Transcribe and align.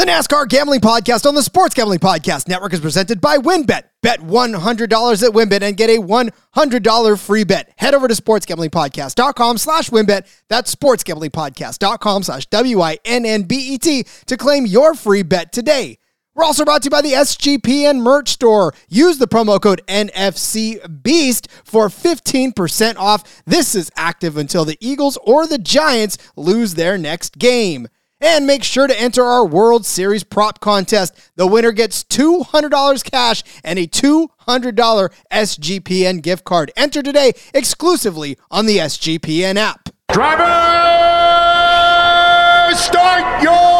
The 0.00 0.06
NASCAR 0.06 0.48
Gambling 0.48 0.80
Podcast 0.80 1.26
on 1.26 1.34
the 1.34 1.42
Sports 1.42 1.74
Gambling 1.74 1.98
Podcast 1.98 2.48
Network 2.48 2.72
is 2.72 2.80
presented 2.80 3.20
by 3.20 3.36
WynnBET. 3.36 3.82
Bet 4.00 4.20
$100 4.20 4.82
at 4.82 5.34
WynnBET 5.34 5.60
and 5.60 5.76
get 5.76 5.90
a 5.90 5.98
$100 5.98 7.18
free 7.18 7.44
bet. 7.44 7.70
Head 7.76 7.92
over 7.92 8.08
to 8.08 8.14
sportsgamblingpodcast.com 8.14 9.58
slash 9.58 9.90
WynnBET. 9.90 10.26
That's 10.48 10.74
sportsgamblingpodcast.com 10.74 12.22
slash 12.22 12.46
W-I-N-N-B-E-T 12.46 14.06
to 14.24 14.36
claim 14.38 14.64
your 14.64 14.94
free 14.94 15.22
bet 15.22 15.52
today. 15.52 15.98
We're 16.34 16.44
also 16.44 16.64
brought 16.64 16.80
to 16.84 16.86
you 16.86 16.90
by 16.90 17.02
the 17.02 17.12
SGPN 17.12 18.00
merch 18.00 18.30
store. 18.30 18.72
Use 18.88 19.18
the 19.18 19.28
promo 19.28 19.60
code 19.60 19.82
NFCBEAST 19.86 21.50
for 21.62 21.88
15% 21.88 22.96
off. 22.96 23.42
This 23.44 23.74
is 23.74 23.92
active 23.96 24.38
until 24.38 24.64
the 24.64 24.78
Eagles 24.80 25.18
or 25.26 25.46
the 25.46 25.58
Giants 25.58 26.16
lose 26.36 26.76
their 26.76 26.96
next 26.96 27.36
game. 27.36 27.88
And 28.20 28.46
make 28.46 28.62
sure 28.62 28.86
to 28.86 29.00
enter 29.00 29.24
our 29.24 29.46
World 29.46 29.86
Series 29.86 30.24
prop 30.24 30.60
contest. 30.60 31.14
The 31.36 31.46
winner 31.46 31.72
gets 31.72 32.04
$200 32.04 33.02
cash 33.10 33.42
and 33.64 33.78
a 33.78 33.86
$200 33.86 35.12
SGPN 35.32 36.22
gift 36.22 36.44
card. 36.44 36.70
Enter 36.76 37.02
today 37.02 37.32
exclusively 37.54 38.36
on 38.50 38.66
the 38.66 38.76
SGPN 38.78 39.56
app. 39.56 39.88
Driver, 40.12 40.44
start 42.76 43.42
your 43.42 43.79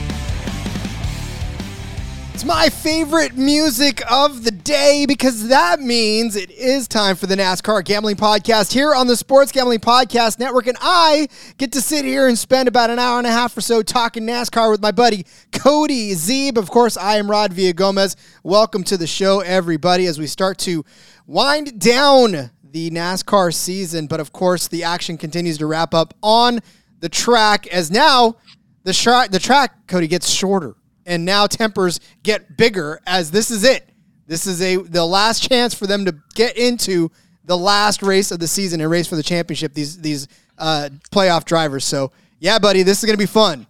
It's 2.41 2.47
my 2.47 2.69
favorite 2.69 3.37
music 3.37 4.01
of 4.09 4.43
the 4.43 4.49
day 4.49 5.05
because 5.07 5.49
that 5.49 5.79
means 5.79 6.35
it 6.35 6.49
is 6.49 6.87
time 6.87 7.15
for 7.15 7.27
the 7.27 7.35
NASCAR 7.35 7.85
Gambling 7.85 8.15
Podcast 8.15 8.73
here 8.73 8.95
on 8.95 9.05
the 9.05 9.15
Sports 9.15 9.51
Gambling 9.51 9.77
Podcast 9.77 10.39
Network. 10.39 10.65
And 10.65 10.75
I 10.81 11.27
get 11.59 11.71
to 11.73 11.81
sit 11.81 12.03
here 12.03 12.27
and 12.27 12.35
spend 12.35 12.67
about 12.67 12.89
an 12.89 12.97
hour 12.97 13.19
and 13.19 13.27
a 13.27 13.31
half 13.31 13.55
or 13.55 13.61
so 13.61 13.83
talking 13.83 14.23
NASCAR 14.23 14.71
with 14.71 14.81
my 14.81 14.91
buddy 14.91 15.27
Cody 15.51 16.13
Zeeb. 16.13 16.57
Of 16.57 16.71
course, 16.71 16.97
I 16.97 17.17
am 17.17 17.29
Rod 17.29 17.53
Villagomez. 17.53 18.15
Welcome 18.41 18.83
to 18.85 18.97
the 18.97 19.05
show, 19.05 19.41
everybody, 19.41 20.07
as 20.07 20.17
we 20.17 20.25
start 20.25 20.57
to 20.59 20.83
wind 21.27 21.79
down 21.79 22.49
the 22.63 22.89
NASCAR 22.89 23.53
season. 23.53 24.07
But 24.07 24.19
of 24.19 24.33
course, 24.33 24.67
the 24.67 24.83
action 24.83 25.15
continues 25.15 25.59
to 25.59 25.67
wrap 25.67 25.93
up 25.93 26.15
on 26.23 26.61
the 27.01 27.09
track 27.09 27.67
as 27.67 27.91
now 27.91 28.37
the, 28.83 28.93
tra- 28.93 29.27
the 29.29 29.37
track, 29.37 29.85
Cody, 29.85 30.07
gets 30.07 30.27
shorter 30.27 30.75
and 31.05 31.25
now 31.25 31.47
tempers 31.47 31.99
get 32.23 32.57
bigger 32.57 32.99
as 33.05 33.31
this 33.31 33.51
is 33.51 33.63
it. 33.63 33.89
This 34.27 34.47
is 34.47 34.61
a 34.61 34.77
the 34.77 35.05
last 35.05 35.47
chance 35.47 35.73
for 35.73 35.87
them 35.87 36.05
to 36.05 36.15
get 36.35 36.57
into 36.57 37.11
the 37.45 37.57
last 37.57 38.01
race 38.01 38.31
of 38.31 38.39
the 38.39 38.47
season 38.47 38.81
and 38.81 38.89
race 38.89 39.07
for 39.07 39.15
the 39.15 39.23
championship. 39.23 39.73
These 39.73 39.99
these 39.99 40.27
uh, 40.57 40.89
playoff 41.11 41.45
drivers. 41.45 41.85
So 41.85 42.11
yeah, 42.39 42.59
buddy, 42.59 42.83
this 42.83 42.99
is 42.99 43.05
gonna 43.05 43.17
be 43.17 43.25
fun. 43.25 43.67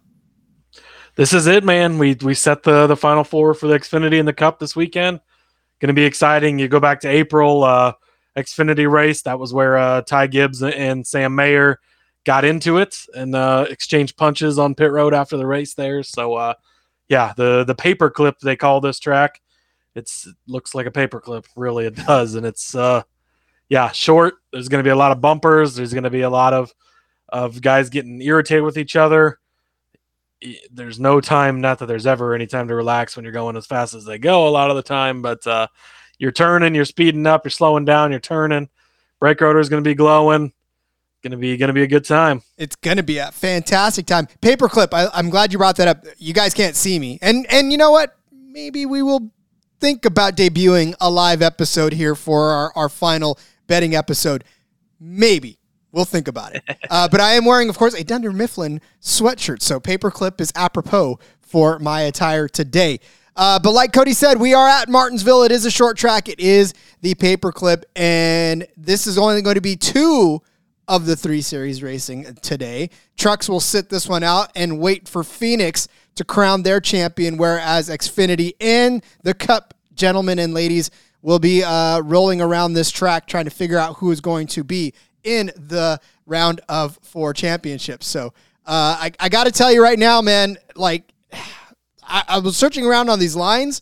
This 1.16 1.34
is 1.34 1.48
it, 1.48 1.64
man. 1.64 1.98
We 1.98 2.16
we 2.22 2.34
set 2.34 2.64
the 2.64 2.88
the 2.88 2.96
final 2.96 3.24
four 3.24 3.54
for 3.54 3.68
the 3.68 3.78
Xfinity 3.78 4.20
and 4.20 4.28
the 4.28 4.34
Cup 4.34 4.60
this 4.60 4.76
weekend. 4.76 5.20
Going 5.80 5.88
to 5.88 5.94
be 5.94 6.06
exciting. 6.06 6.60
You 6.60 6.68
go 6.68 6.80
back 6.80 7.00
to 7.00 7.08
April 7.10 7.64
uh, 7.64 7.94
Xfinity 8.38 8.90
race. 8.90 9.24
That 9.24 9.40
was 9.40 9.52
where 9.52 9.80
uh, 9.80 10.02
Ty 10.02 10.28
Gibbs 10.28 10.62
and 10.62 11.06
Sam 11.06 11.34
Mayer 11.34 11.80
got 12.24 12.46
into 12.46 12.78
it 12.78 12.96
and 13.16 13.36
uh, 13.36 13.66
exchanged 13.68 14.16
punches 14.16 14.60
on 14.60 14.76
pit 14.76 14.92
road 14.92 15.16
after 15.16 15.38
the 15.38 15.48
race 15.48 15.74
there. 15.74 16.04
So 16.04 16.36
uh, 16.36 16.54
yeah, 17.12 17.34
the 17.36 17.66
the 17.66 17.76
paper 17.76 18.10
clip 18.10 18.40
they 18.40 18.56
call 18.56 18.80
this 18.80 18.98
track. 18.98 19.42
It's 19.96 20.26
it 20.26 20.36
looks 20.48 20.74
like 20.74 20.86
a 20.86 20.92
paperclip, 20.92 21.46
really 21.58 21.86
it 21.86 21.96
does, 22.08 22.36
and 22.36 22.46
it's 22.46 22.74
uh 22.74 23.04
yeah 23.68 23.92
short. 23.92 24.36
There's 24.54 24.70
going 24.70 24.82
to 24.82 24.88
be 24.88 24.94
a 24.94 24.96
lot 24.96 25.12
of 25.12 25.20
bumpers. 25.20 25.76
There's 25.76 25.94
going 25.94 26.06
to 26.06 26.10
be 26.10 26.22
a 26.22 26.30
lot 26.30 26.54
of 26.54 26.74
of 27.28 27.62
guys 27.62 27.90
getting 27.90 28.22
irritated 28.22 28.64
with 28.64 28.78
each 28.78 28.96
other. 28.96 29.40
There's 30.72 31.02
no 31.02 31.20
time, 31.20 31.60
not 31.60 31.80
that 31.80 31.88
there's 31.88 32.08
ever 32.08 32.34
any 32.34 32.48
time 32.48 32.70
to 32.70 32.76
relax 32.76 33.18
when 33.18 33.26
you're 33.26 33.34
going 33.34 33.58
as 33.58 33.68
fast 33.68 33.94
as 33.94 34.06
they 34.06 34.18
go. 34.18 34.48
A 34.48 34.50
lot 34.50 34.70
of 34.70 34.78
the 34.78 34.82
time, 34.82 35.22
but 35.22 35.46
uh, 35.46 35.68
you're 36.18 36.32
turning, 36.32 36.74
you're 36.74 36.86
speeding 36.86 37.28
up, 37.28 37.44
you're 37.44 37.52
slowing 37.52 37.84
down, 37.84 38.12
you're 38.12 38.22
turning. 38.22 38.70
Brake 39.20 39.42
rotor 39.42 39.60
is 39.60 39.70
going 39.70 39.84
to 39.84 39.88
be 39.88 39.96
glowing 39.96 40.54
gonna 41.22 41.38
be 41.38 41.58
gonna 41.58 41.74
be 41.74 41.84
a 41.84 41.88
good 41.88 42.06
time. 42.06 42.42
It's 42.58 42.76
gonna 42.76 43.04
be 43.04 43.18
a 43.18 43.32
fantastic 43.32 44.06
time. 44.06 44.28
Paperclip. 44.42 44.90
I, 44.94 45.08
I'm 45.14 45.30
glad 45.30 45.52
you 45.52 45.58
brought 45.58 45.78
that 45.78 45.88
up. 45.88 46.06
You 46.18 46.34
guys 46.34 46.54
can't 46.54 46.76
see 46.76 47.00
me, 47.00 47.20
and 47.22 47.46
and 47.52 47.72
you 47.72 47.78
know 47.78 47.92
what? 47.92 48.18
Maybe 48.32 48.86
we 48.86 49.02
will 49.02 49.32
think 49.80 50.06
about 50.06 50.36
debuting 50.36 50.94
a 51.02 51.10
live 51.10 51.42
episode 51.42 51.94
here 51.94 52.16
for 52.16 52.52
our, 52.52 52.72
our 52.76 52.90
final 52.90 53.40
betting 53.68 53.96
episode. 53.96 54.44
Maybe 55.00 55.58
we'll 55.92 56.06
think 56.06 56.28
about 56.28 56.56
it. 56.56 56.64
uh, 56.90 57.08
but 57.10 57.20
I 57.20 57.34
am 57.34 57.46
wearing, 57.46 57.70
of 57.70 57.78
course, 57.78 57.94
a 57.94 58.04
Dunder 58.04 58.32
Mifflin 58.32 58.82
sweatshirt, 59.02 59.62
so 59.62 59.80
paperclip 59.80 60.40
is 60.40 60.52
apropos 60.56 61.20
for 61.40 61.80
my 61.80 62.02
attire 62.02 62.48
today. 62.48 63.00
Uh, 63.36 63.58
but 63.60 63.72
like 63.72 63.94
Cody 63.94 64.14
said, 64.14 64.40
we 64.40 64.54
are 64.54 64.68
at 64.68 64.90
Martinsville. 64.90 65.44
It 65.44 65.52
is 65.52 65.66
a 65.66 65.72
short 65.72 65.98
track. 65.98 66.28
It 66.28 66.40
is 66.40 66.74
the 67.02 67.16
paperclip, 67.16 67.84
and 67.96 68.68
this 68.78 69.08
is 69.08 69.18
only 69.18 69.42
going 69.42 69.56
to 69.56 69.62
be 69.62 69.78
two 69.78 70.42
of 70.92 71.06
the 71.06 71.16
three 71.16 71.42
series 71.42 71.82
racing 71.82 72.26
today. 72.42 72.90
Trucks 73.18 73.48
will 73.48 73.62
sit 73.62 73.88
this 73.88 74.10
one 74.10 74.24
out 74.24 74.52
and 74.58 74.78
wait 74.78 75.08
for 75.08 75.24
Phoenix 75.24 75.88
to 76.16 76.26
crown 76.26 76.64
their 76.64 76.82
champion, 76.82 77.38
whereas 77.38 77.88
Xfinity 77.88 78.56
and 78.60 79.02
the 79.24 79.34
Cup 79.34 79.74
gentlemen 79.94 80.38
and 80.38 80.54
ladies 80.54 80.92
will 81.22 81.40
be 81.40 81.64
uh, 81.64 82.02
rolling 82.02 82.42
around 82.42 82.74
this 82.74 82.92
track 82.92 83.26
trying 83.26 83.46
to 83.46 83.52
figure 83.52 83.78
out 83.78 83.96
who 83.98 84.12
is 84.12 84.20
going 84.20 84.48
to 84.48 84.66
be 84.66 84.94
in 85.24 85.48
the 85.56 85.98
round 86.26 86.60
of 86.68 87.00
four 87.02 87.34
championships. 87.34 88.06
So 88.06 88.34
uh, 88.66 88.98
I, 89.00 89.12
I 89.18 89.30
got 89.30 89.46
to 89.46 89.52
tell 89.52 89.72
you 89.72 89.82
right 89.82 89.98
now, 89.98 90.22
man, 90.22 90.58
like 90.76 91.14
I, 92.04 92.24
I 92.28 92.40
was 92.40 92.58
searching 92.58 92.86
around 92.86 93.08
on 93.08 93.18
these 93.18 93.38
lines 93.38 93.82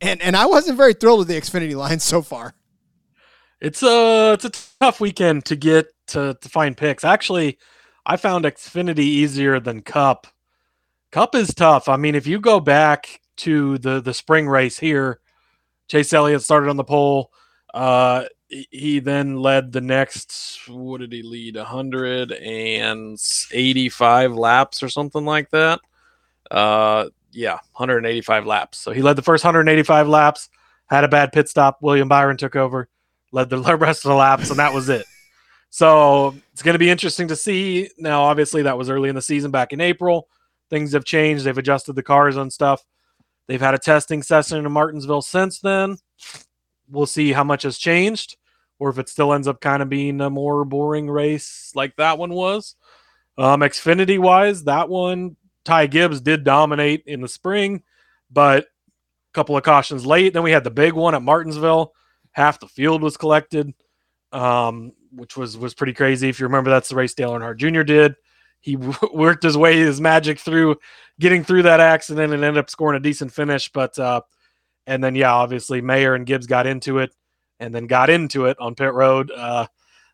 and, 0.00 0.22
and 0.22 0.36
I 0.36 0.46
wasn't 0.46 0.76
very 0.76 0.94
thrilled 0.94 1.18
with 1.18 1.28
the 1.28 1.34
Xfinity 1.34 1.74
lines 1.74 2.04
so 2.04 2.22
far. 2.22 2.54
It's 3.60 3.82
a 3.82 4.34
it's 4.34 4.44
a 4.44 4.50
tough 4.50 5.00
weekend 5.00 5.46
to 5.46 5.56
get 5.56 5.88
to 6.08 6.36
to 6.40 6.48
find 6.48 6.76
picks. 6.76 7.04
Actually, 7.04 7.58
I 8.04 8.16
found 8.16 8.44
Xfinity 8.44 8.98
easier 8.98 9.60
than 9.60 9.82
Cup. 9.82 10.26
Cup 11.10 11.34
is 11.34 11.54
tough. 11.54 11.88
I 11.88 11.96
mean, 11.96 12.14
if 12.14 12.26
you 12.26 12.40
go 12.40 12.60
back 12.60 13.20
to 13.38 13.78
the 13.78 14.00
the 14.00 14.14
spring 14.14 14.48
race 14.48 14.78
here, 14.78 15.20
Chase 15.88 16.12
Elliott 16.12 16.42
started 16.42 16.70
on 16.70 16.76
the 16.76 16.84
pole. 16.84 17.32
Uh, 17.72 18.24
he 18.48 19.00
then 19.00 19.40
led 19.40 19.72
the 19.72 19.80
next. 19.80 20.60
What 20.68 21.00
did 21.00 21.10
he 21.12 21.22
lead? 21.22 21.56
185 21.56 24.32
laps 24.32 24.82
or 24.82 24.88
something 24.88 25.24
like 25.24 25.50
that. 25.50 25.80
Uh, 26.50 27.06
yeah, 27.32 27.58
185 27.74 28.46
laps. 28.46 28.78
So 28.78 28.92
he 28.92 29.02
led 29.02 29.16
the 29.16 29.22
first 29.22 29.44
185 29.44 30.08
laps. 30.08 30.48
Had 30.88 31.04
a 31.04 31.08
bad 31.08 31.32
pit 31.32 31.48
stop. 31.48 31.78
William 31.82 32.08
Byron 32.08 32.36
took 32.36 32.54
over, 32.54 32.88
led 33.32 33.50
the 33.50 33.58
rest 33.76 34.04
of 34.04 34.10
the 34.10 34.14
laps, 34.14 34.50
and 34.50 34.60
that 34.60 34.72
was 34.72 34.88
it. 34.88 35.04
So 35.76 36.34
it's 36.54 36.62
going 36.62 36.72
to 36.72 36.78
be 36.78 36.88
interesting 36.88 37.28
to 37.28 37.36
see. 37.36 37.90
Now, 37.98 38.22
obviously, 38.22 38.62
that 38.62 38.78
was 38.78 38.88
early 38.88 39.10
in 39.10 39.14
the 39.14 39.20
season 39.20 39.50
back 39.50 39.74
in 39.74 39.82
April. 39.82 40.26
Things 40.70 40.94
have 40.94 41.04
changed. 41.04 41.44
They've 41.44 41.58
adjusted 41.58 41.92
the 41.92 42.02
cars 42.02 42.38
and 42.38 42.50
stuff. 42.50 42.82
They've 43.46 43.60
had 43.60 43.74
a 43.74 43.78
testing 43.78 44.22
session 44.22 44.64
in 44.64 44.72
Martinsville 44.72 45.20
since 45.20 45.60
then. 45.60 45.98
We'll 46.88 47.04
see 47.04 47.30
how 47.30 47.44
much 47.44 47.64
has 47.64 47.76
changed 47.76 48.38
or 48.78 48.88
if 48.88 48.98
it 48.98 49.10
still 49.10 49.34
ends 49.34 49.46
up 49.46 49.60
kind 49.60 49.82
of 49.82 49.90
being 49.90 50.18
a 50.22 50.30
more 50.30 50.64
boring 50.64 51.10
race 51.10 51.72
like 51.74 51.94
that 51.96 52.16
one 52.16 52.32
was. 52.32 52.74
Um, 53.36 53.60
Xfinity 53.60 54.18
wise, 54.18 54.64
that 54.64 54.88
one, 54.88 55.36
Ty 55.66 55.88
Gibbs 55.88 56.22
did 56.22 56.42
dominate 56.42 57.02
in 57.04 57.20
the 57.20 57.28
spring, 57.28 57.82
but 58.30 58.64
a 58.64 58.66
couple 59.34 59.58
of 59.58 59.62
cautions 59.62 60.06
late. 60.06 60.32
Then 60.32 60.42
we 60.42 60.52
had 60.52 60.64
the 60.64 60.70
big 60.70 60.94
one 60.94 61.14
at 61.14 61.20
Martinsville. 61.20 61.92
Half 62.32 62.60
the 62.60 62.66
field 62.66 63.02
was 63.02 63.18
collected, 63.18 63.74
um, 64.32 64.92
which 65.16 65.36
was 65.36 65.56
was 65.56 65.74
pretty 65.74 65.92
crazy. 65.92 66.28
If 66.28 66.38
you 66.38 66.46
remember, 66.46 66.70
that's 66.70 66.88
the 66.88 66.96
race 66.96 67.14
Dale 67.14 67.32
Earnhardt 67.32 67.58
Jr. 67.58 67.82
did. 67.82 68.14
He 68.60 68.76
worked 69.12 69.42
his 69.42 69.56
way, 69.56 69.78
his 69.78 70.00
magic 70.00 70.38
through 70.38 70.76
getting 71.18 71.44
through 71.44 71.62
that 71.62 71.80
accident 71.80 72.32
and 72.32 72.44
ended 72.44 72.58
up 72.58 72.70
scoring 72.70 72.96
a 72.96 73.00
decent 73.02 73.32
finish. 73.32 73.70
But 73.72 73.98
uh, 73.98 74.22
and 74.86 75.02
then 75.02 75.14
yeah, 75.14 75.32
obviously 75.32 75.80
Mayer 75.80 76.14
and 76.14 76.26
Gibbs 76.26 76.46
got 76.46 76.66
into 76.66 76.98
it, 76.98 77.14
and 77.60 77.74
then 77.74 77.86
got 77.86 78.10
into 78.10 78.46
it 78.46 78.56
on 78.60 78.74
pit 78.74 78.92
road. 78.92 79.30
Uh, 79.30 79.66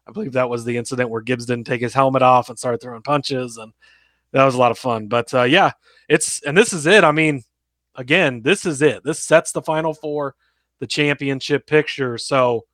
I 0.06 0.12
believe 0.12 0.32
that 0.32 0.49
was 0.49 0.64
the 0.64 0.76
incident 0.76 1.10
where 1.10 1.20
Gibbs 1.20 1.46
didn't 1.46 1.66
take 1.66 1.81
his 1.81 1.94
helmet 1.94 2.22
off 2.22 2.48
and 2.48 2.58
started 2.58 2.81
throwing 2.81 3.02
punches, 3.02 3.56
and 3.56 3.72
that 4.32 4.44
was 4.44 4.55
a 4.55 4.58
lot 4.58 4.70
of 4.70 4.78
fun. 4.78 5.08
But 5.08 5.32
uh, 5.34 5.44
yeah, 5.44 5.72
it's 6.08 6.43
and 6.43 6.56
this 6.56 6.72
is 6.72 6.87
it. 6.87 7.05
I 7.05 7.12
mean, 7.12 7.43
again, 7.94 8.43
this 8.43 8.66
is 8.66 8.82
it. 8.82 9.05
This 9.05 9.22
sets 9.22 9.52
the 9.52 9.62
final 9.62 9.94
four, 9.94 10.34
the 10.81 10.87
championship 10.87 11.66
picture. 11.66 12.19
So 12.19 12.64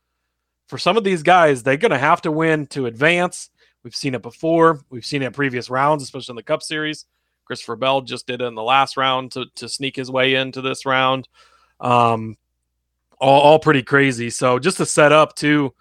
for 0.69 0.79
some 0.79 0.97
of 0.97 1.05
these 1.05 1.23
guys, 1.23 1.63
they're 1.63 1.77
going 1.77 1.91
to 1.91 1.99
have 1.99 2.23
to 2.23 2.31
win 2.31 2.67
to 2.69 2.87
advance. 2.87 3.51
We've 3.83 3.97
seen 3.97 4.15
it 4.15 4.23
before. 4.23 4.81
We've 4.91 5.05
seen 5.05 5.23
it 5.23 5.27
in 5.27 5.33
previous 5.33 5.71
rounds, 5.71 6.03
especially 6.03 6.33
in 6.33 6.37
the 6.37 6.43
Cup 6.43 6.63
Series. 6.63 7.07
Christopher 7.47 7.77
Bell 7.77 8.03
just 8.03 8.27
did 8.27 8.43
it 8.43 8.45
in 8.45 8.55
the 8.55 8.63
last 8.63 8.99
round 8.99 9.33
to, 9.33 9.47
to 9.57 9.69
sneak 9.69 9.97
his 9.97 10.11
way 10.11 10.35
into 10.35 10.61
this 10.61 10.85
round. 10.85 11.27
Um, 11.81 12.37
all, 13.19 13.41
all 13.41 13.59
pretty 13.59 13.83
crazy. 13.83 14.29
So 14.29 14.59
just 14.59 14.77
to 14.77 14.87
set 14.87 15.11
up 15.11 15.35
to 15.37 15.75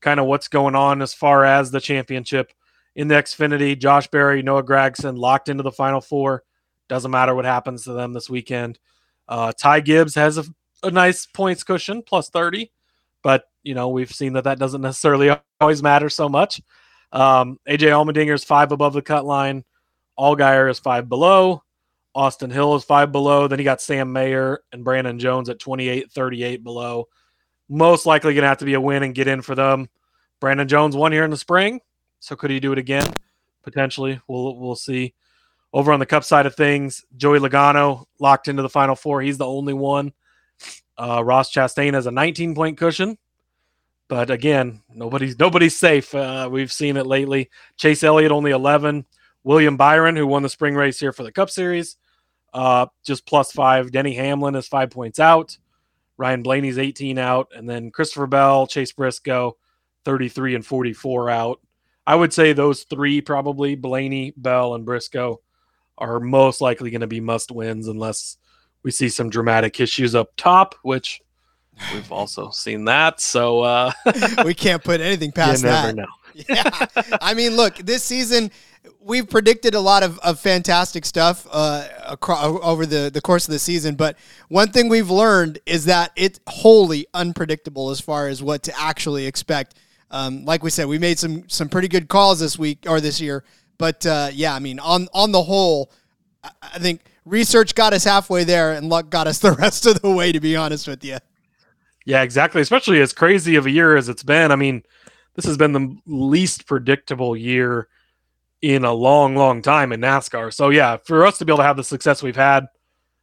kind 0.00 0.18
of 0.18 0.26
what's 0.26 0.48
going 0.48 0.74
on 0.74 1.00
as 1.00 1.14
far 1.14 1.44
as 1.44 1.70
the 1.70 1.80
championship 1.80 2.52
in 2.96 3.06
the 3.06 3.14
Xfinity, 3.14 3.78
Josh 3.78 4.08
Berry, 4.08 4.42
Noah 4.42 4.64
Gragson 4.64 5.16
locked 5.16 5.48
into 5.48 5.62
the 5.62 5.70
final 5.70 6.00
four. 6.00 6.42
Doesn't 6.88 7.10
matter 7.10 7.34
what 7.34 7.44
happens 7.44 7.84
to 7.84 7.92
them 7.92 8.12
this 8.12 8.28
weekend. 8.28 8.80
Uh, 9.28 9.52
Ty 9.52 9.80
Gibbs 9.80 10.16
has 10.16 10.38
a, 10.38 10.44
a 10.82 10.90
nice 10.90 11.24
points 11.24 11.62
cushion, 11.62 12.02
plus 12.02 12.28
30, 12.30 12.72
but 13.22 13.44
you 13.64 13.74
know 13.74 13.88
we've 13.88 14.12
seen 14.12 14.34
that 14.34 14.44
that 14.44 14.58
doesn't 14.58 14.80
necessarily 14.80 15.34
always 15.60 15.82
matter 15.82 16.08
so 16.08 16.28
much. 16.28 16.60
Um, 17.12 17.58
AJ 17.68 17.88
Allmendinger 17.88 18.34
is 18.34 18.44
five 18.44 18.72
above 18.72 18.92
the 18.92 19.02
cut 19.02 19.24
line. 19.24 19.64
Allgaier 20.18 20.70
is 20.70 20.78
five 20.78 21.08
below. 21.08 21.62
Austin 22.14 22.50
Hill 22.50 22.76
is 22.76 22.84
five 22.84 23.10
below. 23.10 23.48
Then 23.48 23.58
you 23.58 23.64
got 23.64 23.80
Sam 23.80 24.12
Mayer 24.12 24.62
and 24.72 24.84
Brandon 24.84 25.18
Jones 25.18 25.48
at 25.48 25.58
28, 25.58 26.12
38 26.12 26.62
below. 26.62 27.08
Most 27.68 28.06
likely 28.06 28.34
going 28.34 28.42
to 28.42 28.48
have 28.48 28.58
to 28.58 28.64
be 28.64 28.74
a 28.74 28.80
win 28.80 29.02
and 29.02 29.14
get 29.14 29.26
in 29.26 29.42
for 29.42 29.54
them. 29.54 29.88
Brandon 30.40 30.68
Jones 30.68 30.96
won 30.96 31.12
here 31.12 31.24
in 31.24 31.30
the 31.30 31.36
spring, 31.36 31.80
so 32.20 32.36
could 32.36 32.50
he 32.50 32.60
do 32.60 32.72
it 32.72 32.78
again? 32.78 33.06
Potentially, 33.62 34.20
we'll 34.28 34.56
we'll 34.58 34.76
see. 34.76 35.14
Over 35.72 35.92
on 35.92 35.98
the 35.98 36.06
Cup 36.06 36.22
side 36.22 36.46
of 36.46 36.54
things, 36.54 37.04
Joey 37.16 37.40
Logano 37.40 38.04
locked 38.20 38.46
into 38.46 38.62
the 38.62 38.68
Final 38.68 38.94
Four. 38.94 39.22
He's 39.22 39.38
the 39.38 39.46
only 39.46 39.72
one. 39.72 40.12
Uh, 40.96 41.24
Ross 41.24 41.52
Chastain 41.52 41.94
has 41.94 42.06
a 42.06 42.12
19 42.12 42.54
point 42.54 42.78
cushion, 42.78 43.18
but 44.14 44.30
again, 44.30 44.80
nobody's 44.94 45.40
nobody's 45.40 45.76
safe. 45.76 46.14
Uh, 46.14 46.48
we've 46.48 46.70
seen 46.70 46.96
it 46.96 47.04
lately. 47.04 47.50
Chase 47.76 48.04
Elliott 48.04 48.30
only 48.30 48.52
11. 48.52 49.04
William 49.42 49.76
Byron, 49.76 50.14
who 50.14 50.24
won 50.24 50.44
the 50.44 50.48
spring 50.48 50.76
race 50.76 51.00
here 51.00 51.12
for 51.12 51.24
the 51.24 51.32
Cup 51.32 51.50
Series, 51.50 51.96
uh, 52.52 52.86
just 53.04 53.26
plus 53.26 53.50
five. 53.50 53.90
Denny 53.90 54.14
Hamlin 54.14 54.54
is 54.54 54.68
five 54.68 54.90
points 54.90 55.18
out. 55.18 55.58
Ryan 56.16 56.44
Blaney's 56.44 56.78
18 56.78 57.18
out. 57.18 57.48
And 57.56 57.68
then 57.68 57.90
Christopher 57.90 58.28
Bell, 58.28 58.68
Chase 58.68 58.92
Briscoe, 58.92 59.56
33 60.04 60.54
and 60.54 60.64
44 60.64 61.30
out. 61.30 61.60
I 62.06 62.14
would 62.14 62.32
say 62.32 62.52
those 62.52 62.84
three 62.84 63.20
probably 63.20 63.74
Blaney, 63.74 64.32
Bell, 64.36 64.76
and 64.76 64.84
Briscoe 64.84 65.40
are 65.98 66.20
most 66.20 66.60
likely 66.60 66.92
going 66.92 67.00
to 67.00 67.08
be 67.08 67.18
must 67.18 67.50
wins 67.50 67.88
unless 67.88 68.36
we 68.84 68.92
see 68.92 69.08
some 69.08 69.28
dramatic 69.28 69.80
issues 69.80 70.14
up 70.14 70.28
top, 70.36 70.76
which 70.84 71.20
we've 71.92 72.12
also 72.12 72.50
seen 72.50 72.84
that. 72.86 73.20
So 73.20 73.60
uh, 73.60 73.92
we 74.44 74.54
can't 74.54 74.82
put 74.82 75.00
anything 75.00 75.32
past 75.32 75.62
you 75.62 75.70
never 75.70 75.86
that. 75.88 75.96
know. 75.96 76.06
yeah. 76.48 77.16
I 77.20 77.34
mean, 77.34 77.56
look, 77.56 77.76
this 77.76 78.02
season 78.02 78.50
we've 79.04 79.28
predicted 79.28 79.74
a 79.74 79.80
lot 79.80 80.02
of, 80.02 80.18
of 80.20 80.40
fantastic 80.40 81.04
stuff 81.04 81.46
uh, 81.50 81.86
across, 82.06 82.58
over 82.62 82.86
the, 82.86 83.10
the 83.12 83.20
course 83.20 83.46
of 83.46 83.52
the 83.52 83.58
season, 83.58 83.94
but 83.94 84.16
one 84.48 84.70
thing 84.72 84.88
we've 84.88 85.10
learned 85.10 85.58
is 85.66 85.84
that 85.84 86.10
it's 86.16 86.40
wholly 86.46 87.06
unpredictable 87.12 87.90
as 87.90 88.00
far 88.00 88.28
as 88.28 88.42
what 88.42 88.62
to 88.64 88.72
actually 88.80 89.26
expect. 89.26 89.74
Um, 90.10 90.44
like 90.44 90.62
we 90.62 90.70
said, 90.70 90.86
we 90.86 90.98
made 90.98 91.18
some 91.18 91.48
some 91.48 91.68
pretty 91.68 91.88
good 91.88 92.08
calls 92.08 92.40
this 92.40 92.58
week 92.58 92.86
or 92.88 93.00
this 93.00 93.20
year, 93.20 93.44
but 93.78 94.06
uh, 94.06 94.30
yeah, 94.32 94.54
I 94.54 94.58
mean, 94.58 94.78
on 94.78 95.08
on 95.12 95.32
the 95.32 95.42
whole, 95.42 95.90
I, 96.42 96.50
I 96.74 96.78
think 96.78 97.04
research 97.24 97.74
got 97.74 97.92
us 97.92 98.04
halfway 98.04 98.44
there, 98.44 98.72
and 98.72 98.88
luck 98.88 99.10
got 99.10 99.26
us 99.26 99.38
the 99.40 99.52
rest 99.52 99.86
of 99.86 100.00
the 100.00 100.10
way. 100.10 100.30
To 100.30 100.40
be 100.40 100.56
honest 100.56 100.86
with 100.86 101.04
you. 101.04 101.18
Yeah, 102.04 102.22
exactly. 102.22 102.60
Especially 102.60 103.00
as 103.00 103.12
crazy 103.12 103.56
of 103.56 103.66
a 103.66 103.70
year 103.70 103.96
as 103.96 104.08
it's 104.08 104.22
been. 104.22 104.52
I 104.52 104.56
mean, 104.56 104.82
this 105.34 105.46
has 105.46 105.56
been 105.56 105.72
the 105.72 105.96
least 106.06 106.66
predictable 106.66 107.36
year 107.36 107.88
in 108.62 108.84
a 108.84 108.92
long, 108.92 109.36
long 109.36 109.62
time 109.62 109.92
in 109.92 110.00
NASCAR. 110.00 110.52
So 110.52 110.70
yeah, 110.70 110.96
for 110.96 111.26
us 111.26 111.38
to 111.38 111.44
be 111.44 111.50
able 111.52 111.58
to 111.58 111.64
have 111.64 111.76
the 111.76 111.84
success 111.84 112.22
we've 112.22 112.36
had, 112.36 112.66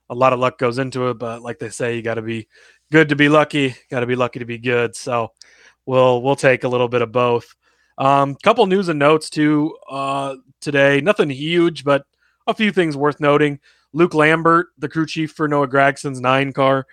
a 0.09 0.15
lot 0.15 0.33
of 0.33 0.39
luck 0.39 0.57
goes 0.57 0.77
into 0.77 1.09
it. 1.09 1.19
But 1.19 1.41
like 1.41 1.59
they 1.59 1.69
say, 1.69 1.95
you 1.95 2.01
got 2.01 2.15
to 2.15 2.21
be 2.21 2.47
good 2.91 3.09
to 3.09 3.15
be 3.15 3.29
lucky. 3.29 3.75
Got 3.89 4.01
to 4.01 4.05
be 4.05 4.15
lucky 4.15 4.39
to 4.39 4.45
be 4.45 4.57
good. 4.57 4.95
So 4.95 5.31
we'll 5.85 6.21
we'll 6.21 6.35
take 6.35 6.63
a 6.63 6.67
little 6.67 6.87
bit 6.87 7.01
of 7.01 7.11
both. 7.11 7.55
Um, 7.97 8.35
couple 8.43 8.65
news 8.65 8.89
and 8.89 8.99
notes 8.99 9.29
too 9.29 9.77
uh, 9.89 10.35
today. 10.59 11.01
Nothing 11.01 11.29
huge, 11.29 11.83
but 11.83 12.05
a 12.47 12.53
few 12.53 12.71
things 12.71 12.97
worth 12.97 13.19
noting. 13.19 13.59
Luke 13.93 14.13
Lambert, 14.13 14.67
the 14.77 14.89
crew 14.89 15.05
chief 15.05 15.31
for 15.31 15.47
Noah 15.47 15.67
Gragson's 15.67 16.21
nine 16.21 16.53
car, 16.53 16.87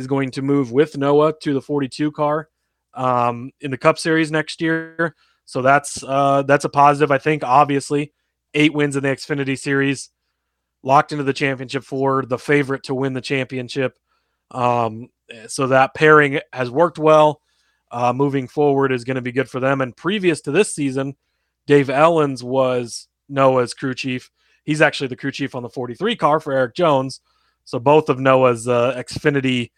is 0.00 0.06
going 0.06 0.30
to 0.32 0.42
move 0.42 0.72
with 0.72 0.96
Noah 0.96 1.34
to 1.42 1.54
the 1.54 1.60
42 1.60 2.10
car 2.12 2.48
um, 2.94 3.52
in 3.60 3.70
the 3.70 3.78
Cup 3.78 3.98
Series 3.98 4.32
next 4.32 4.60
year. 4.60 5.14
So 5.44 5.62
that's 5.62 6.02
uh, 6.02 6.42
that's 6.42 6.64
a 6.64 6.68
positive, 6.68 7.10
I 7.10 7.18
think. 7.18 7.44
Obviously, 7.44 8.12
eight 8.54 8.72
wins 8.72 8.96
in 8.96 9.02
the 9.02 9.08
Xfinity 9.08 9.58
Series, 9.58 10.10
locked 10.82 11.12
into 11.12 11.24
the 11.24 11.32
championship 11.32 11.84
for 11.84 12.24
the 12.24 12.38
favorite 12.38 12.84
to 12.84 12.94
win 12.94 13.12
the 13.12 13.20
championship. 13.20 13.98
Um, 14.50 15.08
so 15.48 15.68
that 15.68 15.94
pairing 15.94 16.40
has 16.52 16.70
worked 16.70 16.98
well. 16.98 17.40
Uh, 17.92 18.12
moving 18.12 18.46
forward 18.46 18.92
is 18.92 19.04
going 19.04 19.16
to 19.16 19.20
be 19.20 19.32
good 19.32 19.50
for 19.50 19.58
them. 19.58 19.80
And 19.80 19.96
previous 19.96 20.40
to 20.42 20.52
this 20.52 20.72
season, 20.74 21.16
Dave 21.66 21.88
Elenz 21.88 22.42
was 22.42 23.08
Noah's 23.28 23.74
crew 23.74 23.94
chief. 23.94 24.30
He's 24.64 24.80
actually 24.80 25.08
the 25.08 25.16
crew 25.16 25.32
chief 25.32 25.54
on 25.54 25.62
the 25.62 25.68
43 25.68 26.14
car 26.14 26.38
for 26.38 26.52
Erik 26.52 26.74
Jones. 26.76 27.20
So 27.64 27.78
both 27.78 28.08
of 28.08 28.20
Noah's 28.20 28.68
uh, 28.68 28.94
Xfinity 28.96 29.70